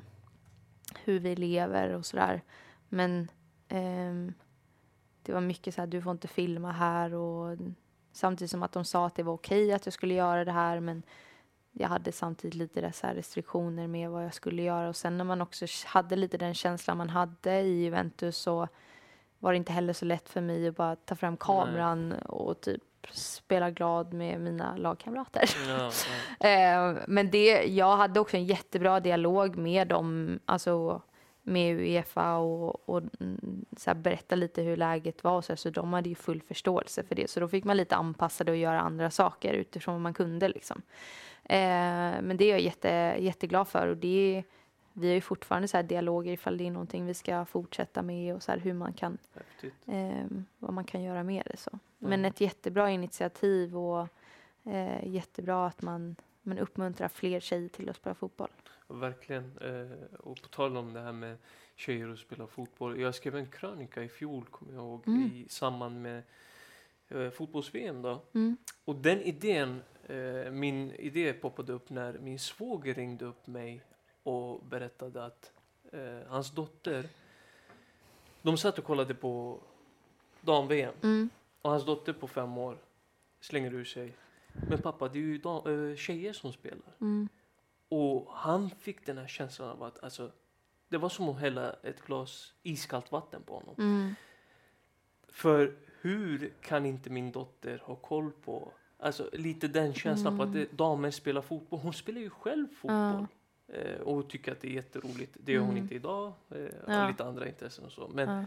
hur 1.03 1.19
vi 1.19 1.35
lever 1.35 1.89
och 1.89 2.05
sådär. 2.05 2.41
Men 2.89 3.31
ehm, 3.67 4.33
det 5.23 5.33
var 5.33 5.41
mycket 5.41 5.75
så 5.75 5.81
här, 5.81 5.87
du 5.87 6.01
får 6.01 6.11
inte 6.11 6.27
filma 6.27 6.71
här 6.71 7.13
och 7.13 7.57
samtidigt 8.11 8.51
som 8.51 8.63
att 8.63 8.71
de 8.71 8.85
sa 8.85 9.05
att 9.05 9.15
det 9.15 9.23
var 9.23 9.33
okej 9.33 9.73
att 9.73 9.85
jag 9.85 9.93
skulle 9.93 10.13
göra 10.13 10.45
det 10.45 10.51
här 10.51 10.79
men 10.79 11.03
jag 11.71 11.89
hade 11.89 12.11
samtidigt 12.11 12.55
lite 12.55 12.91
så 12.91 13.07
restriktioner 13.07 13.87
med 13.87 14.09
vad 14.09 14.25
jag 14.25 14.33
skulle 14.33 14.61
göra 14.61 14.89
och 14.89 14.95
sen 14.95 15.17
när 15.17 15.25
man 15.25 15.41
också 15.41 15.65
hade 15.85 16.15
lite 16.15 16.37
den 16.37 16.53
känslan 16.53 16.97
man 16.97 17.09
hade 17.09 17.59
i 17.61 17.83
Juventus 17.83 18.37
så 18.37 18.67
var 19.39 19.51
det 19.51 19.57
inte 19.57 19.71
heller 19.71 19.93
så 19.93 20.05
lätt 20.05 20.29
för 20.29 20.41
mig 20.41 20.67
att 20.67 20.75
bara 20.75 20.95
ta 20.95 21.15
fram 21.15 21.37
kameran 21.37 22.13
och 22.13 22.61
typ 22.61 22.83
spela 23.11 23.71
glad 23.71 24.13
med 24.13 24.41
mina 24.41 24.77
lagkamrater. 24.77 25.49
Ja, 25.67 25.91
Eh, 26.49 26.97
men 27.07 27.31
det, 27.31 27.63
jag 27.63 27.97
hade 27.97 28.19
också 28.19 28.37
en 28.37 28.45
jättebra 28.45 28.99
dialog 28.99 29.57
med 29.57 29.87
dem, 29.87 30.39
alltså 30.45 31.01
med 31.43 31.75
Uefa 31.75 32.37
och, 32.37 32.89
och 32.89 33.03
så 33.77 33.93
berätta 33.93 34.35
lite 34.35 34.61
hur 34.61 34.77
läget 34.77 35.23
var 35.23 35.41
så, 35.41 35.51
här, 35.51 35.57
så 35.57 35.69
de 35.69 35.93
hade 35.93 36.09
ju 36.09 36.15
full 36.15 36.41
förståelse 36.41 37.03
för 37.03 37.15
det. 37.15 37.29
Så 37.29 37.39
då 37.39 37.47
fick 37.47 37.63
man 37.63 37.77
lite 37.77 37.95
anpassa 37.95 38.43
det 38.43 38.51
och 38.51 38.57
göra 38.57 38.81
andra 38.81 39.11
saker 39.11 39.53
utifrån 39.53 39.93
vad 39.93 40.01
man 40.01 40.13
kunde 40.13 40.49
liksom. 40.49 40.81
Eh, 41.43 42.21
men 42.21 42.37
det 42.37 42.45
är 42.45 42.49
jag 42.49 42.61
jätte, 42.61 43.15
jätteglad 43.19 43.67
för 43.67 43.87
och 43.87 43.97
det 43.97 44.43
vi 44.93 45.07
har 45.07 45.15
ju 45.15 45.21
fortfarande 45.21 45.67
så 45.67 45.77
här 45.77 45.83
dialoger 45.83 46.31
ifall 46.31 46.57
det 46.57 46.67
är 46.67 46.71
någonting 46.71 47.05
vi 47.05 47.13
ska 47.13 47.45
fortsätta 47.45 48.01
med 48.01 48.35
och 48.35 48.43
så 48.43 48.51
hur 48.51 48.73
man 48.73 48.93
kan, 48.93 49.17
eh, 49.85 50.25
vad 50.59 50.73
man 50.73 50.83
kan 50.83 51.03
göra 51.03 51.23
med 51.23 51.43
det 51.45 51.57
så. 51.57 51.79
Men 51.99 52.13
Mm. 52.19 52.25
ett 52.31 52.41
jättebra 52.41 52.89
initiativ 52.91 53.77
och 53.77 54.07
eh, 54.63 55.07
jättebra 55.07 55.67
att 55.67 55.81
man, 55.81 56.15
man 56.41 56.59
uppmuntrar 56.59 57.07
fler 57.07 57.39
tjejer 57.39 57.69
till 57.69 57.89
att 57.89 57.95
spela 57.95 58.15
fotboll. 58.15 58.49
Verkligen. 58.87 59.57
Eh, 59.57 60.17
och 60.19 60.41
på 60.41 60.47
tal 60.47 60.77
om 60.77 60.93
det 60.93 60.99
här 61.01 61.11
med 61.11 61.37
tjejer 61.75 62.07
och 62.07 62.19
spela 62.19 62.47
fotboll. 62.47 62.99
Jag 62.99 63.15
skrev 63.15 63.35
en 63.35 63.45
krönika 63.47 64.03
i 64.03 64.09
fjol, 64.09 64.45
kommer 64.45 64.73
jag 64.73 64.83
ihåg, 64.83 65.07
Mm. 65.07 65.21
i 65.23 65.45
samband 65.49 66.01
med 66.01 66.23
eh, 67.07 67.29
fotbolls-VM 67.29 68.01
då. 68.01 68.21
Mm. 68.33 68.57
Och 68.85 68.95
den 68.95 69.21
idén, 69.21 69.81
eh, 70.07 70.51
min 70.51 70.91
idé 70.91 71.33
poppade 71.33 71.73
upp 71.73 71.89
när 71.89 72.13
min 72.19 72.39
svåger 72.39 72.93
ringde 72.93 73.25
upp 73.25 73.47
mig 73.47 73.81
och 74.23 74.63
berättade 74.65 75.25
att 75.25 75.51
eh, 75.91 76.27
hans 76.27 76.51
dotter, 76.51 77.09
de 78.41 78.57
satt 78.57 78.77
och 78.77 78.83
kollade 78.85 79.15
på 79.15 79.59
dam-VM 80.41 80.93
Mm. 81.03 81.29
Och 81.69 81.73
hans 81.73 81.85
dotter 81.85 82.13
på 82.13 82.27
fem 82.27 82.57
år 82.57 82.77
slänger 83.39 83.73
ur 83.73 83.85
sig. 83.85 84.13
Men 84.69 84.81
pappa, 84.81 85.07
det 85.07 85.19
är 85.19 85.23
ju 85.23 85.37
dam- 85.41 85.91
eh, 85.91 85.95
tjejer 85.95 86.33
som 86.33 86.53
spelar. 86.53 86.95
Mm. 87.01 87.29
Och 87.89 88.27
han 88.33 88.69
fick 88.69 89.05
den 89.05 89.17
här 89.17 89.27
känslan 89.27 89.69
av 89.69 89.83
att 89.83 90.03
alltså, 90.03 90.31
det 90.89 90.97
var 90.97 91.09
som 91.09 91.29
att 91.29 91.39
hälla 91.39 91.73
ett 91.83 92.01
glas 92.05 92.53
iskallt 92.63 93.11
vatten 93.11 93.41
på 93.45 93.53
honom. 93.53 93.75
Mm. 93.77 94.13
För 95.27 95.75
hur 96.01 96.53
kan 96.61 96.85
inte 96.85 97.09
min 97.09 97.31
dotter 97.31 97.81
ha 97.85 97.95
koll 97.95 98.31
på, 98.31 98.71
alltså 98.97 99.29
lite 99.33 99.67
den 99.67 99.93
känslan 99.93 100.37
på 100.37 100.43
att 100.43 100.49
Mm. 100.55 100.67
damer 100.71 101.11
spelar 101.11 101.41
fotboll. 101.41 101.79
Hon 101.79 101.93
spelar 101.93 102.21
ju 102.21 102.29
själv 102.29 102.67
fotboll. 102.67 103.27
Eh, 103.67 103.99
och 104.01 104.29
tycker 104.29 104.51
att 104.51 104.61
det 104.61 104.67
är 104.67 104.71
jätteroligt. 104.73 105.37
Det 105.39 105.51
gör 105.51 105.59
hon 105.59 105.69
Mm. 105.69 105.83
inte 105.83 105.95
idag. 105.95 106.33
Eh, 106.49 106.59
Ja. 106.87 107.03
Och 107.03 107.09
lite 107.11 107.25
andra 107.25 107.47
intressen 107.47 107.85
och 107.85 107.91
så. 107.91 108.07
Men, 108.07 108.29
Ja. 108.29 108.45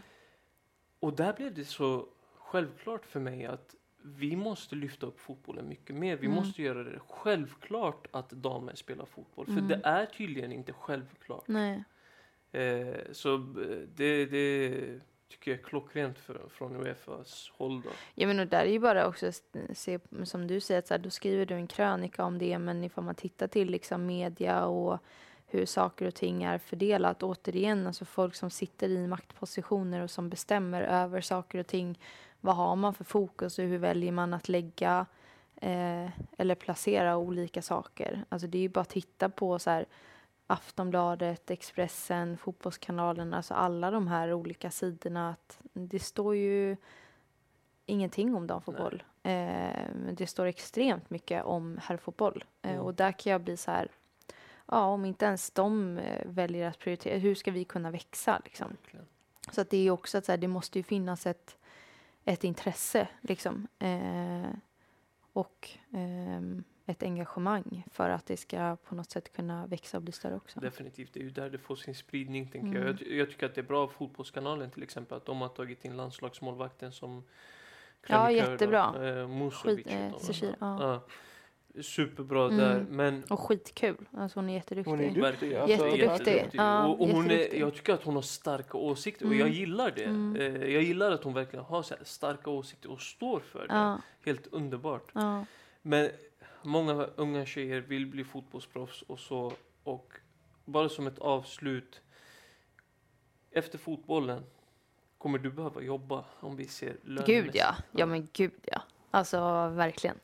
Och 0.99 1.13
där 1.13 1.33
blev 1.33 1.53
det 1.53 1.65
så 1.65 2.07
självklart 2.57 3.05
för 3.05 3.19
mig 3.19 3.45
att 3.45 3.75
vi 4.01 4.35
måste 4.35 4.75
lyfta 4.75 5.05
upp 5.05 5.19
fotbollen 5.19 5.67
mycket 5.67 5.95
mer. 5.95 6.15
Vi 6.15 6.25
Mm. 6.25 6.35
måste 6.35 6.61
göra 6.61 6.83
det 6.83 6.99
självklart 7.07 8.07
att 8.11 8.29
damer 8.29 8.75
spelar 8.75 9.05
fotboll. 9.05 9.45
För 9.45 9.51
Mm. 9.53 9.67
det 9.67 9.81
är 9.83 10.05
tydligen 10.05 10.51
inte 10.51 10.73
självklart. 10.73 11.47
Nej. 11.47 11.83
Eh, 12.51 12.95
så 13.11 13.35
eh, 13.35 13.41
det, 13.95 14.25
det 14.25 14.69
tycker 15.29 15.51
jag 15.51 15.59
är 15.59 15.63
klockrent 15.63 16.19
för, 16.19 16.41
från 16.49 16.75
Uefas 16.75 17.51
håll 17.57 17.81
då. 17.81 17.89
Ja 18.15 18.27
men 18.27 18.39
och 18.39 18.47
där 18.47 18.61
är 18.65 18.71
ju 18.71 18.79
bara 18.79 19.07
också 19.07 19.31
se, 19.73 19.99
som 20.23 20.47
du 20.47 20.59
säger, 20.59 20.79
att 20.79 20.87
så 20.87 20.93
här, 20.93 20.99
då 21.01 21.09
skriver 21.09 21.45
du 21.45 21.55
en 21.55 21.67
krönika 21.67 22.23
om 22.23 22.37
det, 22.37 22.57
men 22.59 22.83
ifall 22.83 23.03
man 23.03 23.15
tittar 23.15 23.47
till 23.47 23.69
liksom 23.69 24.05
media 24.05 24.65
och 24.65 24.99
hur 25.47 25.65
saker 25.65 26.07
och 26.07 26.15
ting 26.15 26.43
är 26.43 26.57
fördelat, 26.57 27.23
återigen, 27.23 27.87
alltså 27.87 28.05
folk 28.05 28.35
som 28.35 28.49
sitter 28.49 28.89
i 28.89 29.07
maktpositioner 29.07 30.01
och 30.01 30.11
som 30.11 30.29
bestämmer 30.29 30.81
över 30.81 31.21
saker 31.21 31.59
och 31.59 31.67
ting, 31.67 31.99
vad 32.43 32.55
har 32.55 32.75
man 32.75 32.93
för 32.93 33.03
fokus 33.03 33.59
och 33.59 33.65
hur 33.65 33.77
väljer 33.77 34.11
man 34.11 34.33
att 34.33 34.49
lägga 34.49 35.05
eh, 35.55 36.09
eller 36.37 36.55
placera 36.55 37.17
olika 37.17 37.61
saker? 37.61 38.25
Alltså 38.29 38.47
det 38.47 38.57
är 38.57 38.61
ju 38.61 38.69
bara 38.69 38.81
att 38.81 38.89
titta 38.89 39.29
på 39.29 39.59
så 39.59 39.69
här 39.69 39.85
Aftonbladet, 40.47 41.51
Expressen, 41.51 42.37
Fotbollskanalen, 42.37 43.33
alltså 43.33 43.53
alla 43.53 43.91
de 43.91 44.07
här 44.07 44.33
olika 44.33 44.71
sidorna. 44.71 45.29
Att 45.29 45.59
det 45.73 45.99
står 45.99 46.35
ju 46.35 46.77
ingenting 47.85 48.35
om 48.35 48.47
damfotboll. 48.47 49.03
Eh, 49.23 49.85
det 50.13 50.27
står 50.27 50.45
extremt 50.45 51.09
mycket 51.09 51.43
om 51.43 51.79
herrfotboll. 51.83 52.43
Eh, 52.61 52.71
Mm. 52.71 52.81
och 52.85 52.93
där 52.93 53.11
kan 53.11 53.31
jag 53.31 53.41
bli 53.41 53.57
så 53.57 53.71
här, 53.71 53.91
ja 54.65 54.85
om 54.85 55.05
inte 55.05 55.25
ens 55.25 55.51
de 55.51 55.97
eh, 55.97 56.25
väljer 56.25 56.67
att 56.69 56.79
prioritera, 56.79 57.17
hur 57.17 57.35
ska 57.35 57.51
vi 57.51 57.63
kunna 57.65 57.91
växa 57.91 58.41
liksom? 58.43 58.77
Så 59.51 59.61
att 59.61 59.69
det 59.69 59.87
är 59.87 59.91
också 59.91 60.17
att 60.17 60.25
så 60.25 60.31
här, 60.31 60.37
det 60.37 60.47
måste 60.47 60.79
ju 60.79 60.83
finnas 60.83 61.25
ett, 61.27 61.57
ett 62.25 62.43
intresse 62.43 63.07
liksom. 63.21 63.67
Eh, 63.79 64.49
och 65.33 65.69
ehm, 65.93 66.63
ett 66.85 67.03
engagemang 67.03 67.83
för 67.91 68.09
att 68.09 68.25
det 68.25 68.37
ska 68.37 68.75
på 68.75 68.95
något 68.95 69.11
sätt 69.11 69.35
kunna 69.35 69.65
växa 69.67 69.97
och 69.97 70.03
bli 70.03 70.11
större 70.11 70.35
också. 70.35 70.59
Definitivt, 70.59 71.13
det 71.13 71.19
är 71.19 71.23
ju 71.23 71.29
där 71.29 71.49
det 71.49 71.57
får 71.57 71.75
sin 71.75 71.95
spridning 71.95 72.47
tänker 72.47 72.67
Mm. 72.67 72.83
jag. 72.83 73.01
jag. 73.01 73.11
Jag 73.17 73.29
tycker 73.29 73.45
att 73.45 73.55
det 73.55 73.61
är 73.61 73.65
bra 73.65 73.83
av 73.83 73.87
Fotbollskanalen 73.87 74.71
till 74.71 74.83
exempel 74.83 75.17
att 75.17 75.25
de 75.25 75.41
har 75.41 75.49
tagit 75.49 75.85
in 75.85 75.97
landslagsmålvakten 75.97 76.91
som 76.91 77.23
Ja, 78.07 78.17
krönikör 78.25 78.45
då. 78.45 78.51
jättebra. 78.51 79.09
Eh, 79.09 79.27
Musovic 79.27 79.85
Skit, 79.85 80.43
eh, 80.43 80.53
ja. 80.59 81.03
Superbra 81.81 82.45
Mm. 82.45 82.57
där, 82.57 82.85
men 82.89 83.23
Och 83.29 83.39
skitkul. 83.39 84.05
Alltså 84.11 84.39
hon 84.39 84.49
är 84.49 84.53
jätteduktig. 84.53 84.91
Hon 84.91 84.99
är 84.99 85.11
duktig. 85.31 85.55
Alltså, 85.55 85.87
Jätteduktig. 85.87 86.49
Ja, 86.53 86.87
och, 86.87 87.01
och 87.01 87.07
hon 87.07 87.31
är, 87.31 87.55
jag 87.59 87.73
tycker 87.75 87.93
att 87.93 88.03
hon 88.03 88.15
har 88.15 88.21
starka 88.21 88.77
åsikter 88.77 89.25
och 89.25 89.31
Mm. 89.33 89.47
jag 89.47 89.55
gillar 89.55 89.91
det. 89.95 90.03
Mm. 90.03 90.35
Eh, 90.35 90.71
jag 90.73 90.83
gillar 90.83 91.11
att 91.11 91.23
hon 91.23 91.33
verkligen 91.33 91.65
har 91.65 91.83
så 91.83 91.95
här 91.95 92.03
starka 92.03 92.49
åsikter 92.49 92.91
och 92.91 93.01
står 93.01 93.39
för 93.39 93.67
det. 93.67 93.73
Ja, 93.73 94.01
Helt 94.25 94.47
underbart. 94.47 95.11
ja. 95.13 95.45
Men 95.81 96.09
många 96.61 96.93
unga 97.15 97.45
tjejer 97.45 97.81
vill 97.81 98.07
bli 98.07 98.23
fotbollsproffs 98.23 99.01
och 99.01 99.19
så. 99.19 99.51
Och 99.83 100.13
bara 100.65 100.89
som 100.89 101.07
ett 101.07 101.19
avslut. 101.19 102.01
Efter 103.51 103.77
fotbollen 103.77 104.43
kommer 105.17 105.39
du 105.39 105.51
behöva 105.51 105.81
jobba 105.81 106.25
om 106.39 106.55
vi 106.55 106.67
ser 106.67 106.95
lönemässigt. 107.03 107.27
Gud 107.27 107.51
ja. 107.53 107.75
Ja 107.91 108.05
men 108.05 108.27
gud 108.33 108.51
ja. 108.63 108.81
Alltså 109.11 109.67
verkligen. 109.69 110.15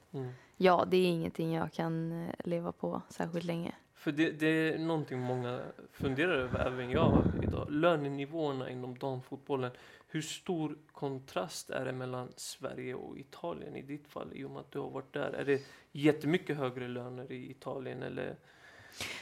Ja, 0.61 0.86
det 0.88 0.98
är 0.98 1.06
ingenting 1.06 1.53
jag 1.53 1.73
kan 1.73 2.11
eh, 2.11 2.34
leva 2.44 2.72
på 2.72 3.02
särskilt 3.10 3.45
länge. 3.45 3.76
För 3.94 4.11
det, 4.11 4.31
det 4.31 4.48
är 4.48 4.77
någonting 4.77 5.19
många 5.19 5.61
funderar 5.91 6.34
över, 6.34 6.68
även 6.68 6.90
jag 6.90 7.23
idag. 7.44 7.68
Lönenivåerna 7.69 8.69
inom 8.69 8.98
damfotbollen. 8.98 9.72
Hur 10.07 10.22
stor 10.22 10.77
kontrast 10.91 11.69
är 11.69 11.86
det 11.86 11.91
mellan 11.91 12.34
Sverige 12.36 12.95
och 12.95 13.18
Italien 13.18 13.76
i 13.76 13.81
ditt 13.81 14.07
fall? 14.07 14.31
I 14.34 14.44
och 14.44 14.52
med 14.52 14.60
att 14.60 14.72
du 14.72 14.80
har 14.80 14.90
varit 14.90 15.14
där. 15.14 15.31
Är 15.31 15.45
det 15.45 15.61
jättemycket 15.91 16.57
högre 16.57 16.88
löner 16.88 17.31
i 17.31 17.52
Italien 17.52 18.03
eller? 18.03 18.36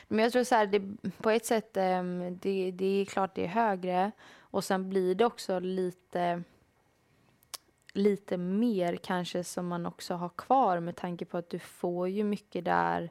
Men 0.07 0.19
jag 0.19 0.31
tror 0.31 0.43
så 0.43 0.55
här, 0.55 0.67
det, 0.67 0.81
på 1.17 1.29
ett 1.29 1.45
sätt, 1.45 1.77
ehm, 1.77 2.37
det, 2.41 2.71
det 2.71 3.01
är 3.01 3.05
klart 3.05 3.35
det 3.35 3.43
är 3.43 3.47
högre. 3.47 4.11
Och 4.37 4.63
sen 4.63 4.89
blir 4.89 5.15
det 5.15 5.25
också 5.25 5.59
lite, 5.59 6.43
lite 7.97 8.37
mer 8.37 8.95
kanske 8.95 9.43
som 9.43 9.67
man 9.67 9.85
också 9.85 10.13
har 10.13 10.29
kvar 10.29 10.79
med 10.79 10.95
tanke 10.95 11.25
på 11.25 11.37
att 11.37 11.49
du 11.49 11.59
får 11.59 12.09
ju 12.09 12.23
mycket 12.23 12.65
där. 12.65 13.09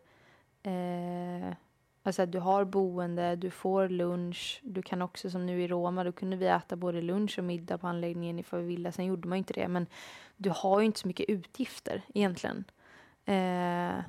Eh, 0.63 1.55
alltså 2.03 2.23
att 2.23 2.33
du 2.33 2.39
har 2.39 2.65
boende, 2.65 3.37
du 3.37 3.51
får 3.51 3.89
lunch. 3.89 4.61
Du 4.65 4.83
kan 4.83 5.03
också 5.03 5.31
som 5.31 5.47
nu 5.47 5.63
i 5.63 5.69
Roma, 5.69 6.05
då 6.05 6.13
kunde 6.13 6.37
vi 6.37 6.47
äta 6.47 6.77
både 6.77 7.03
lunch 7.03 7.39
och 7.39 7.45
middag 7.45 7.79
på 7.79 7.87
anläggningen 7.87 8.39
ifall 8.39 8.61
vi 8.61 8.67
ville. 8.67 8.93
Sen 8.93 9.05
gjorde 9.05 9.29
man 9.29 9.39
ju 9.39 9.39
inte 9.39 9.53
det. 9.53 9.69
Men 9.69 9.87
du 10.37 10.51
har 10.51 10.81
ju 10.81 10.87
inte 10.87 11.01
så 11.01 11.09
mycket 11.09 11.29
utgifter 11.29 12.03
egentligen. 12.15 12.65
Eh, 13.25 14.05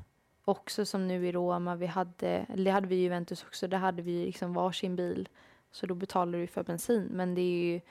också 0.46 0.86
som 0.86 1.08
nu 1.08 1.28
i 1.28 1.32
Roma, 1.32 1.76
vi 1.76 1.86
hade, 1.86 2.46
det 2.56 2.72
hade 2.72 2.88
vi 2.88 2.96
i 2.96 3.02
Juventus 3.02 3.44
också, 3.44 3.68
där 3.68 3.78
hade 3.78 4.02
vi 4.02 4.26
liksom 4.26 4.54
varsin 4.54 4.96
bil. 4.96 5.30
Så 5.72 5.86
då 5.86 5.96
betalar 5.96 6.40
du 6.40 6.48
för 6.48 6.64
bensin. 6.64 7.08
Men 7.12 7.36
det 7.36 7.42
är 7.42 7.74
ju 7.74 7.82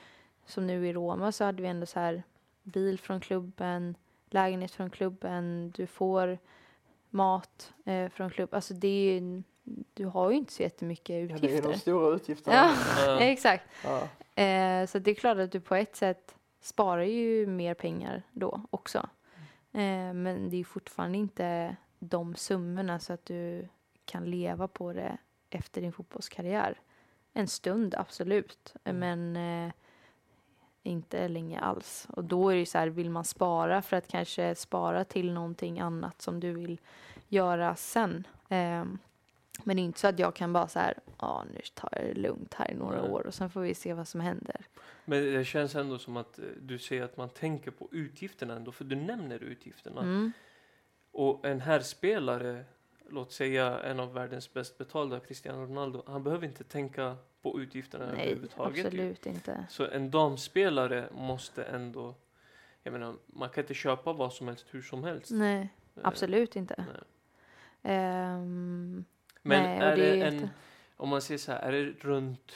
som 0.47 0.67
nu 0.67 0.89
i 0.89 0.93
Roma 0.93 1.33
så 1.33 1.45
hade 1.45 1.63
vi 1.63 1.69
ändå 1.69 1.87
så 1.87 2.01
här 2.01 2.23
bil 2.67 2.99
från 2.99 3.21
klubben, 3.21 3.97
lägenhet 4.31 4.71
från 4.71 4.91
klubben, 4.91 5.71
du 5.71 5.87
får 5.87 6.39
mat 7.11 7.73
eh, 7.85 8.09
från 8.09 8.31
klubben. 8.31 8.57
Alltså 8.57 8.75
det 8.75 8.89
är 8.89 9.21
ju, 9.21 9.43
du 9.95 10.07
har 10.07 10.31
ju 10.31 10.37
inte 10.37 10.53
så 10.53 10.63
jättemycket 10.63 11.31
Ja, 11.31 11.37
det 11.39 11.47
är 11.47 11.49
utgifter. 11.51 11.71
de 11.73 11.79
stora 11.79 12.15
utgifterna. 12.15 12.57
Ja, 12.57 12.75
Ja. 13.07 13.21
exakt. 13.21 13.65
Ja. 13.85 13.99
Eh, 14.43 14.87
så 14.87 14.99
det 14.99 15.11
är 15.11 15.15
klart 15.15 15.39
att 15.39 15.53
du 15.53 15.61
på 15.61 15.75
ett 15.75 15.97
sätt 15.97 16.35
sparar 16.61 17.03
ju 17.03 17.47
mer 17.47 17.75
pengar 17.75 18.23
då 18.33 18.61
också. 18.71 18.99
Eh, 19.73 20.13
men 20.15 20.51
det 20.51 20.57
är 20.57 20.65
fortfarande 20.65 21.19
inte 21.19 21.77
de 21.99 22.35
summorna 22.35 22.99
så 22.99 23.13
att 23.13 23.25
du 23.25 23.69
kan 24.05 24.25
leva 24.25 24.69
på 24.69 24.93
det 24.93 25.17
efter 25.51 25.81
din 25.81 25.93
fotbollskarriär. 25.93 26.81
En 27.33 27.49
stund, 27.49 27.95
absolut. 27.95 28.75
Mm. 28.85 28.99
Men 28.99 29.67
eh, 29.67 29.73
inte 30.87 31.29
länge 31.29 31.61
alls. 31.61 32.07
Och 32.11 32.25
då 32.25 32.49
är 32.49 32.55
det 32.55 32.61
ju 32.61 32.67
så 32.67 32.79
här, 32.79 32.89
vill 32.89 33.11
man 33.11 33.25
spara 33.25 33.83
för 33.83 33.97
att 33.97 34.09
kanske 34.09 34.55
spara 34.55 35.05
till 35.05 35.33
någonting 35.33 35.81
annat 35.81 36.23
som 36.23 36.41
du 36.41 36.53
vill 36.53 36.81
göra 37.29 37.77
sen. 37.77 38.27
Ehm, 38.49 38.99
men 39.65 39.77
det 39.77 39.83
är 39.83 39.85
inte 39.85 40.01
så 40.01 40.07
att 40.07 40.19
jag 40.19 40.35
kan 40.35 40.53
bara 40.53 40.69
så 40.69 40.79
här, 40.79 40.99
ja 41.19 41.45
nu 41.55 41.61
tar 41.75 41.89
jag 41.93 42.05
det 42.05 42.21
lugnt 42.21 42.55
här 42.55 42.71
i 42.71 42.75
några 42.75 43.03
Nej. 43.03 43.11
år 43.11 43.27
och 43.27 43.35
sen 43.35 43.51
får 43.51 43.61
vi 43.61 43.75
se 43.75 43.95
vad 43.95 44.09
som 44.09 44.21
händer. 44.21 44.67
Men 45.05 45.33
det 45.33 45.45
känns 45.45 45.75
ändå 45.75 45.99
som 45.99 46.17
att 46.17 46.39
eh, 46.39 46.45
du 46.61 46.79
säger 46.79 47.03
att 47.03 47.17
man 47.17 47.29
tänker 47.29 47.71
på 47.71 47.89
utgifterna 47.93 48.57
ändå, 48.57 48.73
för 48.73 48.85
du 48.85 48.97
nämner 48.97 49.39
utgifterna. 49.39 50.01
Mm. 50.01 50.33
Och 51.13 51.45
en 51.45 51.61
här 51.61 51.81
spelare, 51.81 52.65
låt 53.11 53.33
säga 53.33 53.81
en 53.81 54.01
av 54.01 54.13
världens 54.13 54.53
bäst 54.55 54.79
betalda, 54.79 55.21
Cristiano 55.21 55.67
Ronaldo, 55.67 56.03
han 56.07 56.23
behöver 56.23 56.47
inte 56.47 56.65
tänka 56.65 57.17
på 57.43 57.61
utgifterna 57.61 58.07
Nej, 58.13 58.23
överhuvudtaget. 58.27 58.85
absolut 58.87 59.27
inte. 59.27 59.67
Så 59.71 59.87
en 59.87 60.11
damspelare 60.11 61.09
måste 61.13 61.65
ändå, 61.65 62.15
jag 62.83 62.93
menar, 62.93 63.15
man 63.27 63.49
kan 63.51 63.65
inte 63.65 63.75
köpa 63.75 64.13
vad 64.13 64.33
som 64.33 64.49
helst 64.49 64.67
hur 64.71 64.83
som 64.83 65.05
helst. 65.05 65.31
Nej, 65.31 65.69
Eh, 65.97 66.03
absolut 66.05 66.57
inte. 66.57 66.75
nej. 66.79 67.03
Ehm, 67.83 69.05
Men 69.43 69.63
nej, 69.63 69.79
är 69.79 69.97
det, 69.97 70.07
är 70.21 70.27
en, 70.27 70.35
jätte- 70.35 70.49
om 70.97 71.09
man 71.09 71.23
säger 71.23 71.39
så 71.39 71.53
här, 71.53 71.63
är 71.63 71.73
det 71.73 71.91
runt, 72.01 72.53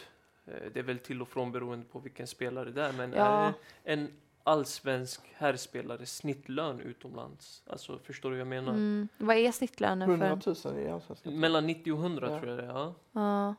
eh, 0.46 0.52
det 0.72 0.78
är 0.80 0.84
väl 0.84 0.98
till 0.98 1.22
och 1.22 1.28
från 1.28 1.52
beroende 1.52 1.86
på 1.86 1.98
vilken 1.98 2.26
spelare 2.26 2.70
det 2.70 2.82
är, 2.82 2.92
men 2.92 3.12
Ja. 3.12 3.26
är 3.26 3.52
det 3.52 3.52
en 3.92 4.12
allsvensk 4.44 5.20
herrspelare 5.34 6.06
snittlön 6.06 6.80
utomlands? 6.80 7.62
Alltså 7.66 7.98
förstår 7.98 8.30
du 8.30 8.36
vad 8.36 8.40
jag 8.40 8.46
menar? 8.48 8.72
Mm. 8.72 9.08
Vad 9.18 9.36
är 9.36 9.52
snittlönen 9.52 10.08
för 10.18 10.26
100 10.26 10.40
en? 10.46 10.56
000 10.74 10.78
i 10.78 10.88
allsvenskan. 10.88 11.40
Mellan 11.40 11.66
90 11.66 11.92
och 11.92 11.98
100 11.98 12.30
Ja. 12.30 12.38
tror 12.38 12.50
jag 12.50 12.58
det 12.58 12.64
är. 12.64 12.68
Ja. 12.68 12.94
Ja. 13.12 13.54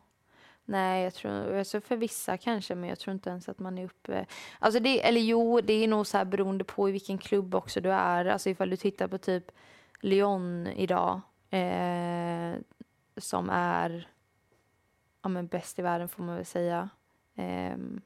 Nej, 0.66 1.04
jag 1.04 1.14
tror, 1.14 1.58
alltså 1.58 1.82
för 1.82 1.96
vissa 1.96 2.38
kanske, 2.38 2.76
men 2.76 2.90
jag 2.90 3.00
tror 3.00 3.14
inte 3.14 3.30
ens 3.30 3.50
att 3.50 3.60
man 3.60 3.78
är 3.78 3.86
uppe. 3.86 4.26
Alltså 4.60 4.80
det, 4.80 5.08
eller 5.08 5.22
jo, 5.22 5.62
det 5.62 5.74
är 5.74 5.88
nog 5.88 6.08
så 6.08 6.18
här 6.18 6.26
beroende 6.26 6.64
på 6.64 6.90
i 6.90 6.92
vilken 6.92 7.18
klubb 7.18 7.56
också 7.56 7.82
du 7.82 7.92
är. 7.92 8.26
Alltså 8.26 8.50
ifall 8.50 8.70
du 8.70 8.76
tittar 8.78 9.08
på 9.08 9.18
typ 9.18 9.52
Lyon 10.02 10.68
idag, 10.68 11.22
eh, 11.50 12.54
som 13.18 13.50
är 13.50 14.08
ja, 15.22 15.30
men 15.30 15.48
bäst 15.48 15.80
i 15.80 15.82
världen 15.82 16.10
får 16.10 16.24
man 16.24 16.36
väl 16.36 16.46
säga. 16.46 16.90
Ehm, 17.36 18.02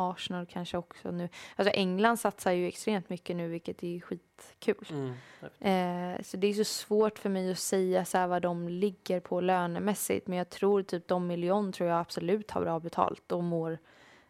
Arsenal 0.00 0.46
kanske 0.46 0.76
också 0.76 1.10
nu. 1.10 1.28
Alltså 1.56 1.74
England 1.74 2.16
satsar 2.16 2.52
ju 2.52 2.68
extremt 2.68 3.08
mycket 3.08 3.36
nu, 3.36 3.48
vilket 3.48 3.82
är 3.82 4.00
skitkul. 4.00 4.86
Mm. 4.90 5.12
Eh, 5.60 6.22
så 6.22 6.36
det 6.36 6.46
är 6.46 6.54
så 6.54 6.64
svårt 6.64 7.18
för 7.18 7.28
mig 7.28 7.50
att 7.50 7.58
säga 7.58 8.04
så 8.04 8.26
vad 8.26 8.42
de 8.42 8.68
ligger 8.68 9.20
på 9.20 9.40
lönemässigt. 9.40 10.26
Men 10.26 10.38
jag 10.38 10.50
tror 10.50 10.82
typ 10.82 11.08
de 11.08 11.26
miljon 11.26 11.72
tror 11.72 11.88
jag 11.88 12.00
absolut 12.00 12.50
har 12.50 12.62
bra 12.62 12.80
betalt 12.80 13.32
och 13.32 13.44
mår, 13.44 13.78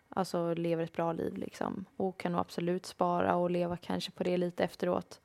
alltså 0.09 0.55
lever 0.55 0.85
ett 0.85 0.93
bra 0.93 1.13
liv 1.13 1.37
liksom. 1.37 1.85
Och 1.97 2.21
kan 2.21 2.33
nog 2.33 2.41
absolut 2.41 2.87
spara 2.87 3.37
och 3.37 3.51
leva 3.51 3.77
kanske 3.77 4.11
på 4.11 4.25
det 4.25 4.37
lite 4.37 4.65
efteråt. 4.65 5.21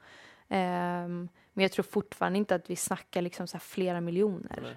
Ehm, 0.48 1.30
men 1.54 1.64
jag 1.64 1.72
tror 1.72 1.84
fortfarande 1.84 2.40
inte 2.40 2.56
att 2.56 2.70
vi 2.70 2.76
snackar 2.76 3.22
liksom 3.22 3.48
så 3.48 3.60
flera 3.60 4.02
miljoner 4.02 4.60
Nej. 4.62 4.76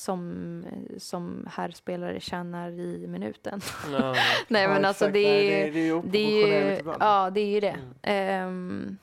Som, 0.00 0.64
som 0.98 1.46
herrspelare 1.50 2.20
tjänar 2.20 2.70
i 2.70 3.06
minuten. 3.06 3.60
Ja, 3.92 4.14
Nej 4.48 4.62
Ja, 4.62 4.68
men 4.68 4.84
alltså 4.84 5.04
exakt. 5.04 5.14
det 5.14 5.22
Nej, 5.32 5.52
är 5.52 5.66
ju, 5.66 5.72
det 5.72 5.78
är 5.78 5.84
ju 5.86 6.02
det 6.02 6.18
är 6.18 6.76
ju, 6.76 6.92
ja 7.00 7.30
det 7.30 7.40
är 7.40 7.46
ju 7.46 7.60
det. 7.60 7.68
Mm. 7.68 7.94
Ehm, 8.02 8.98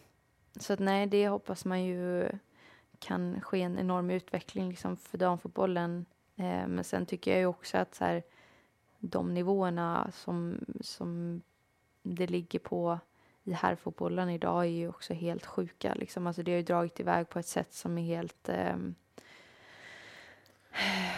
så 0.60 0.74
att 0.74 0.80
nej, 0.80 1.08
det 1.08 1.28
hoppas 1.28 1.66
man 1.66 1.84
ju 1.84 2.30
kan 3.00 3.42
ske 3.42 3.62
en 3.62 3.80
enorm 3.80 4.10
utveckling 4.10 4.70
liksom 4.70 4.98
för 4.98 5.18
damfotbollen. 5.18 6.06
Ehm, 6.36 6.72
men 6.72 6.84
sen 6.84 7.06
tycker 7.06 7.32
jag 7.32 7.40
ju 7.40 7.46
också 7.46 7.78
att 7.78 7.96
så 7.96 8.06
här, 8.06 8.24
de 9.00 9.34
nivåerna 9.34 10.12
som, 10.14 10.66
som 10.82 11.42
det 12.04 12.28
ligger 12.28 12.60
på 12.60 13.00
i 13.44 13.52
herrfotbollen 13.54 14.30
idag 14.30 14.64
är 14.66 14.70
ju 14.70 14.90
också 14.90 15.14
helt 15.14 15.46
sjuka. 15.46 15.94
Liksom. 15.94 16.28
Alltså 16.28 16.44
det 16.44 16.52
har 16.52 16.58
ju 16.58 16.64
dragit 16.64 17.00
iväg 17.00 17.30
på 17.30 17.40
ett 17.40 17.48
sätt 17.48 17.74
som 17.74 17.98
är 17.98 18.04
helt 18.04 18.50
ehm, 18.50 18.96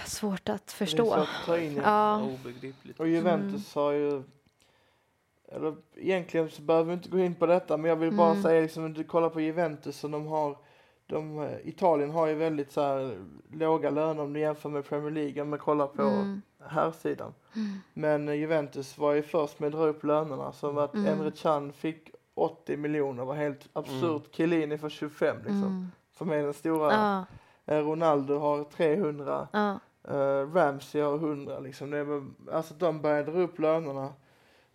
svårt 0.05 0.49
att 0.49 0.67
Det 0.67 0.73
är 0.73 0.85
förstå. 0.85 1.05
svårt 1.05 1.17
att 1.17 1.45
ta 1.45 1.57
in. 1.57 1.81
Ja. 1.84 2.21
obegripligt. 2.21 2.99
Och 2.99 3.07
Juventus 3.07 3.75
har 3.75 3.91
ju, 3.91 4.23
eller 5.51 5.75
egentligen 5.95 6.49
så 6.49 6.61
behöver 6.61 6.88
vi 6.88 6.93
inte 6.93 7.09
gå 7.09 7.19
in 7.19 7.35
på 7.35 7.45
detta, 7.45 7.77
men 7.77 7.89
jag 7.89 7.95
vill 7.95 8.11
bara 8.17 8.31
Mm. 8.31 8.43
säga 8.43 8.61
liksom, 8.61 8.84
om 8.85 8.93
du 8.93 9.03
kollar 9.03 9.29
på 9.29 9.41
Juventus 9.41 10.03
och 10.03 10.09
de 10.09 10.27
har, 10.27 10.57
de, 11.05 11.39
eh, 11.43 11.49
Italien 11.63 12.11
har 12.11 12.27
ju 12.27 12.34
väldigt 12.35 12.71
så 12.71 12.81
här 12.81 13.17
låga 13.51 13.89
löner 13.89 14.23
om 14.23 14.34
du 14.34 14.39
jämför 14.39 14.69
med 14.69 14.85
Premier 14.85 15.11
League, 15.11 15.41
om 15.41 15.49
man 15.49 15.59
kollar 15.59 15.88
på 15.88 16.01
Mm. 16.01 16.41
här 16.67 16.91
sidan. 16.91 17.34
Mm. 17.55 17.79
Men 17.93 18.27
eh, 18.29 18.35
Juventus 18.35 18.97
var 18.97 19.13
ju 19.13 19.21
först 19.21 19.59
med 19.59 19.67
att 19.67 19.73
dra 19.73 19.85
upp 19.88 20.03
lönerna, 20.03 20.51
som 20.51 20.77
att 20.77 20.93
Mm. 20.93 21.13
Emre 21.13 21.31
Can 21.31 21.73
fick 21.73 22.09
80 22.34 22.77
miljoner 22.77 23.25
var 23.25 23.35
helt 23.35 23.69
absurt. 23.73 24.01
Mm. 24.03 24.21
Chiellini 24.31 24.77
får 24.77 24.89
25 24.89 25.38
liksom, 25.38 25.63
Mm. 25.63 25.91
som 26.17 26.29
är 26.31 26.43
den 26.43 26.53
stora. 26.53 26.93
Ja, 26.93 27.25
Ronaldo 27.68 28.38
har 28.38 28.64
300. 28.64 29.48
ja. 29.53 29.80
Uh, 30.11 30.53
Ramsey 30.53 31.02
har 31.02 31.15
100 31.15 31.60
liksom. 31.60 31.89
Det 31.89 32.03
var, 32.03 32.26
alltså 32.52 32.73
de 32.73 33.02
började 33.02 33.31
dra 33.31 33.39
upp 33.39 33.60
lönerna 33.60 34.14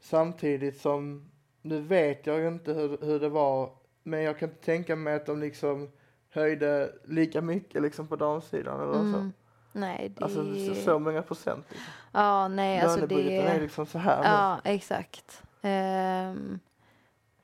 samtidigt 0.00 0.80
som, 0.80 1.30
nu 1.62 1.80
vet 1.80 2.26
jag 2.26 2.46
inte 2.46 2.72
hur, 2.72 2.98
hur 3.00 3.20
det 3.20 3.28
var, 3.28 3.70
men 4.02 4.22
jag 4.22 4.38
kan 4.38 4.48
inte 4.48 4.64
tänka 4.64 4.96
mig 4.96 5.14
att 5.14 5.26
de 5.26 5.40
liksom 5.40 5.88
höjde 6.30 6.92
lika 7.04 7.40
mycket 7.40 7.82
liksom 7.82 8.06
på 8.06 8.16
damsidan 8.16 8.80
eller 8.80 8.92
så. 8.92 9.18
Mm. 9.18 9.32
Nej, 9.72 10.12
det... 10.16 10.24
Alltså 10.24 10.54
så, 10.54 10.74
så 10.74 10.98
många 10.98 11.22
procent. 11.22 11.64
Liksom. 11.68 11.86
Ja, 12.12 12.48
nej, 12.48 12.80
alltså 12.80 13.06
det... 13.06 13.38
är 13.38 13.60
liksom 13.60 13.86
så 13.86 13.98
här 13.98 14.22
nu. 14.22 14.28
Ja, 14.28 14.60
exakt. 14.64 15.42
Ehm, 15.62 16.58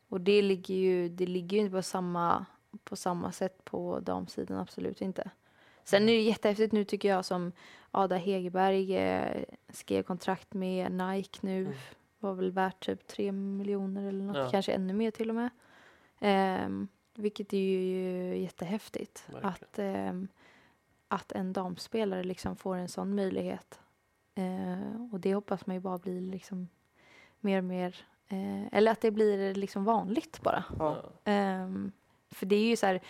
och 0.09 0.21
det 0.21 0.43
ligger 0.43 0.75
ju, 0.75 1.09
det 1.09 1.27
ligger 1.27 1.57
ju 1.57 1.63
inte 1.63 1.77
på 1.77 1.83
samma, 1.83 2.47
på 2.89 2.97
samma 2.97 3.33
sätt 3.33 3.65
på 3.65 4.01
damsidan, 4.01 4.59
absolut 4.59 5.01
inte. 5.01 5.31
Sen 5.85 6.03
är 6.03 6.07
det 6.13 6.21
jättehäftigt 6.21 6.73
nu 6.73 6.85
tycker 6.85 7.09
jag 7.09 7.25
som 7.25 7.53
Ada 7.91 8.17
Hegerberg 8.17 8.97
eh, 8.97 9.45
skrev 9.69 10.03
kontrakt 10.03 10.55
med 10.55 10.93
Nike 10.93 11.39
nu. 11.43 11.61
Mm. 11.65 11.75
Var 12.19 12.35
väl 12.35 12.51
värt 12.53 12.87
typ 12.87 13.07
tre 13.07 13.33
miljoner 13.33 14.09
eller 14.09 14.25
något, 14.25 14.37
Ja. 14.37 14.51
kanske 14.51 14.73
ännu 14.73 14.93
mer 14.93 15.11
till 15.11 15.29
och 15.29 15.35
med. 15.35 15.51
Ehm, 16.21 16.89
vilket 17.15 17.53
är 17.53 17.59
ju 17.59 18.39
jättehäftigt. 18.39 19.25
Verkligen. 19.27 19.47
Att, 19.53 19.79
ehm, 19.79 20.29
att 21.09 21.33
en 21.33 21.53
damspelare 21.53 22.25
liksom 22.25 22.57
får 22.57 22.77
en 22.77 22.89
sån 22.89 23.15
möjlighet. 23.15 23.81
Eh, 24.35 25.13
och 25.13 25.21
det 25.21 25.35
hoppas 25.35 25.67
man 25.67 25.77
ju 25.77 25.81
bara 25.81 25.99
blir 25.99 26.21
liksom 26.21 26.69
mer 27.41 27.59
och 27.59 27.65
mer, 27.65 27.97
eh, 28.29 28.75
eller 28.75 28.93
att 28.93 29.01
det 29.01 29.11
blir 29.11 29.55
liksom 29.55 29.85
vanligt 29.85 30.43
bara. 30.43 30.65
Ja. 30.79 31.03
För 32.31 32.47
det 32.47 32.57
är 32.57 32.69
ju 32.69 32.77
så 32.77 32.87
här, 32.87 33.01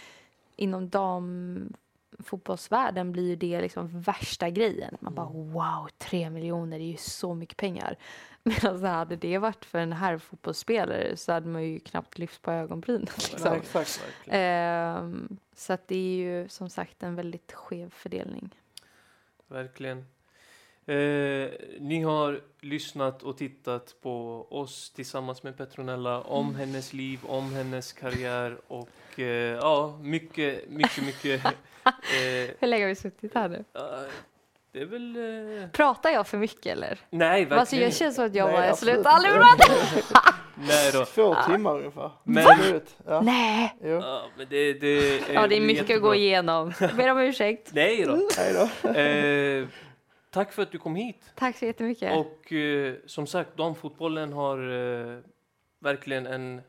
inom 0.57 0.89
damfotbollsvärlden 0.89 3.13
blir 3.13 3.29
ju 3.29 3.37
det 3.37 3.61
liksom 3.61 4.01
värsta 4.01 4.51
grejen. 4.51 4.97
Man 5.01 5.15
bara 5.15 5.29
wow, 5.29 5.89
tre 5.99 6.31
miljoner 6.31 6.77
är 6.77 6.85
ju 6.85 6.97
så 6.97 7.35
mycket 7.35 7.57
pengar. 7.57 7.97
Medan 8.43 8.81
så 8.81 8.87
hade 8.87 9.17
det 9.17 9.39
varit 9.39 9.65
för 9.65 9.79
en 9.79 9.93
här 9.93 10.19
fotbollsspelare 10.19 11.17
så 11.17 11.33
hade 11.33 11.49
man 11.49 11.65
ju 11.65 11.81
knappt 11.81 12.19
lyft 12.19 12.43
på 12.43 12.53
ögonbrynen. 12.53 13.09
Liksom. 13.17 13.53
exakt. 13.53 14.03
Verkligen. 14.03 14.41
Ehm, 14.41 15.39
så 15.55 15.73
att 15.73 15.89
det 15.89 15.97
är 15.97 16.17
ju 16.17 16.49
som 16.49 16.71
sagt 16.71 17.03
en 17.03 17.15
väldigt 17.15 17.53
skev 17.53 17.91
fördelning. 17.91 18.55
Verkligen. 19.49 20.05
Eh, 20.89 21.49
ni 21.81 22.03
har 22.03 22.41
lyssnat 22.61 23.23
och 23.23 23.39
tittat 23.39 23.95
på 24.03 24.47
oss 24.51 24.91
tillsammans 24.91 25.43
med 25.43 25.57
Petronella 25.57 26.21
om 26.21 26.47
Mm. 26.49 26.61
hennes 26.61 26.93
liv, 26.93 27.19
om 27.27 27.53
hennes 27.55 27.93
karriär 27.93 28.57
och 28.69 28.89
eh, 29.17 29.25
ja, 29.57 29.99
mycket, 30.03 30.71
mycket, 30.71 31.05
mycket. 31.07 31.45
eh, 31.85 32.51
Hur 32.61 32.67
länge 32.67 32.85
har 32.85 32.89
vi 32.89 32.95
suttit 32.95 33.35
här 33.35 33.49
nu? 33.49 33.65
det 34.73 34.81
är 34.81 34.87
väl... 34.87 35.17
Eh, 35.63 35.69
Pratar 35.71 36.11
jag 36.11 36.27
för 36.27 36.39
mycket 36.39 36.67
eller? 36.67 36.99
nej, 37.11 37.41
verkligen 37.41 37.61
Alltså 37.61 37.77
jag 37.77 37.95
känns 37.95 38.15
som 38.17 38.25
att 38.27 38.35
jag 38.35 38.45
Nej, 38.47 38.55
bara, 38.55 38.65
jag 38.65 38.73
absolut 38.73 38.95
slutar 38.95 39.11
aldrig. 39.11 39.33
Nej 40.69 40.91
då. 40.93 41.05
Två 41.05 41.37
timmar 41.47 41.77
ungefär. 41.79 42.11
Men-. 42.25 42.81
Ja. 43.07 43.21
Nej! 43.21 43.77
Jo. 43.85 43.91
Ja, 43.91 44.23
men 44.37 44.47
det, 44.51 44.73
det, 44.73 45.21
Ja, 45.35 45.47
det 45.47 45.57
är 45.57 45.61
mycket 45.61 45.83
att 45.85 45.89
jättebra. 45.91 46.09
gå 46.09 46.15
igenom. 46.15 46.73
Ber 46.97 47.09
om 47.11 47.19
ursäkt. 47.19 47.71
Nej 47.73 48.05
då. 48.05 48.29
Hej 48.37 48.55
då. 48.55 48.69
Tack 50.31 50.53
för 50.53 50.63
att 50.63 50.73
du 50.73 50.79
kom 50.79 50.97
hit. 50.97 51.31
Tack 51.35 51.57
så 51.57 51.65
jättemycket. 51.65 52.17
Och 52.17 52.53
eh, 52.53 52.95
som 53.07 53.27
sagt, 53.27 53.57
damfotbollen 53.57 54.33
har 54.33 54.59
eh, 54.59 55.19
verkligen 55.79 56.27
en 56.27 56.61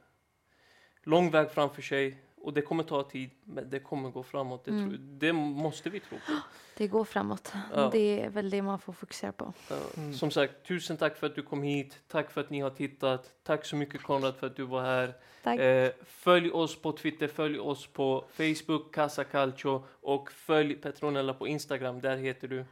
lång 1.03 1.31
väg 1.31 1.51
framför 1.51 1.81
sig. 1.81 2.17
Och 2.41 2.53
det 2.53 2.61
kommer 2.61 2.83
ta 2.83 3.03
tid, 3.03 3.29
men 3.43 3.69
det 3.69 3.79
kommer 3.79 4.09
gå 4.09 4.23
framåt. 4.23 4.65
Det, 4.65 4.71
Mm. 4.71 4.89
tror, 4.89 4.97
det 4.99 5.33
måste 5.33 5.89
vi 5.89 5.99
tro 5.99 6.17
på. 6.17 6.31
Det 6.77 6.87
går 6.87 7.03
framåt. 7.05 7.53
Ja. 7.75 7.89
Det 7.91 8.21
är 8.21 8.29
väl 8.29 8.49
det 8.49 8.61
man 8.61 8.79
får 8.79 8.93
fokusera 8.93 9.31
på. 9.31 9.53
Ja, 9.69 9.75
Mm. 9.97 10.13
Som 10.13 10.31
sagt, 10.31 10.53
tusen 10.67 10.97
tack 10.97 11.17
för 11.17 11.27
att 11.27 11.35
du 11.35 11.41
kom 11.41 11.63
hit. 11.63 11.99
Tack 12.07 12.31
för 12.31 12.41
att 12.41 12.49
ni 12.49 12.59
har 12.59 12.69
tittat. 12.69 13.29
Tack 13.43 13.65
så 13.65 13.75
mycket 13.75 14.03
Konrad 14.03 14.35
för 14.35 14.47
att 14.47 14.55
du 14.55 14.63
var 14.63 14.81
här. 14.81 15.13
Tack. 15.43 15.59
Eh, 15.59 15.91
följ 16.05 16.51
oss 16.51 16.81
på 16.81 16.91
Twitter, 16.91 17.27
följ 17.27 17.59
oss 17.59 17.87
på 17.87 18.25
Facebook, 18.33 18.93
Casa 18.95 19.23
Calcio 19.23 19.83
och 20.01 20.31
följ 20.31 20.75
Petronella 20.75 21.33
på 21.33 21.47
Instagram. 21.47 22.01
Där 22.01 22.17
heter 22.17 22.47
du 22.47 22.65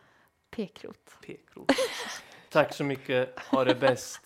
Pekrot. 0.51 1.17
Pekrot. 1.25 1.71
tack 2.49 2.73
så 2.73 2.83
mycket. 2.83 3.39
Ha 3.39 3.63
det 3.65 3.75
bäst. 3.75 4.21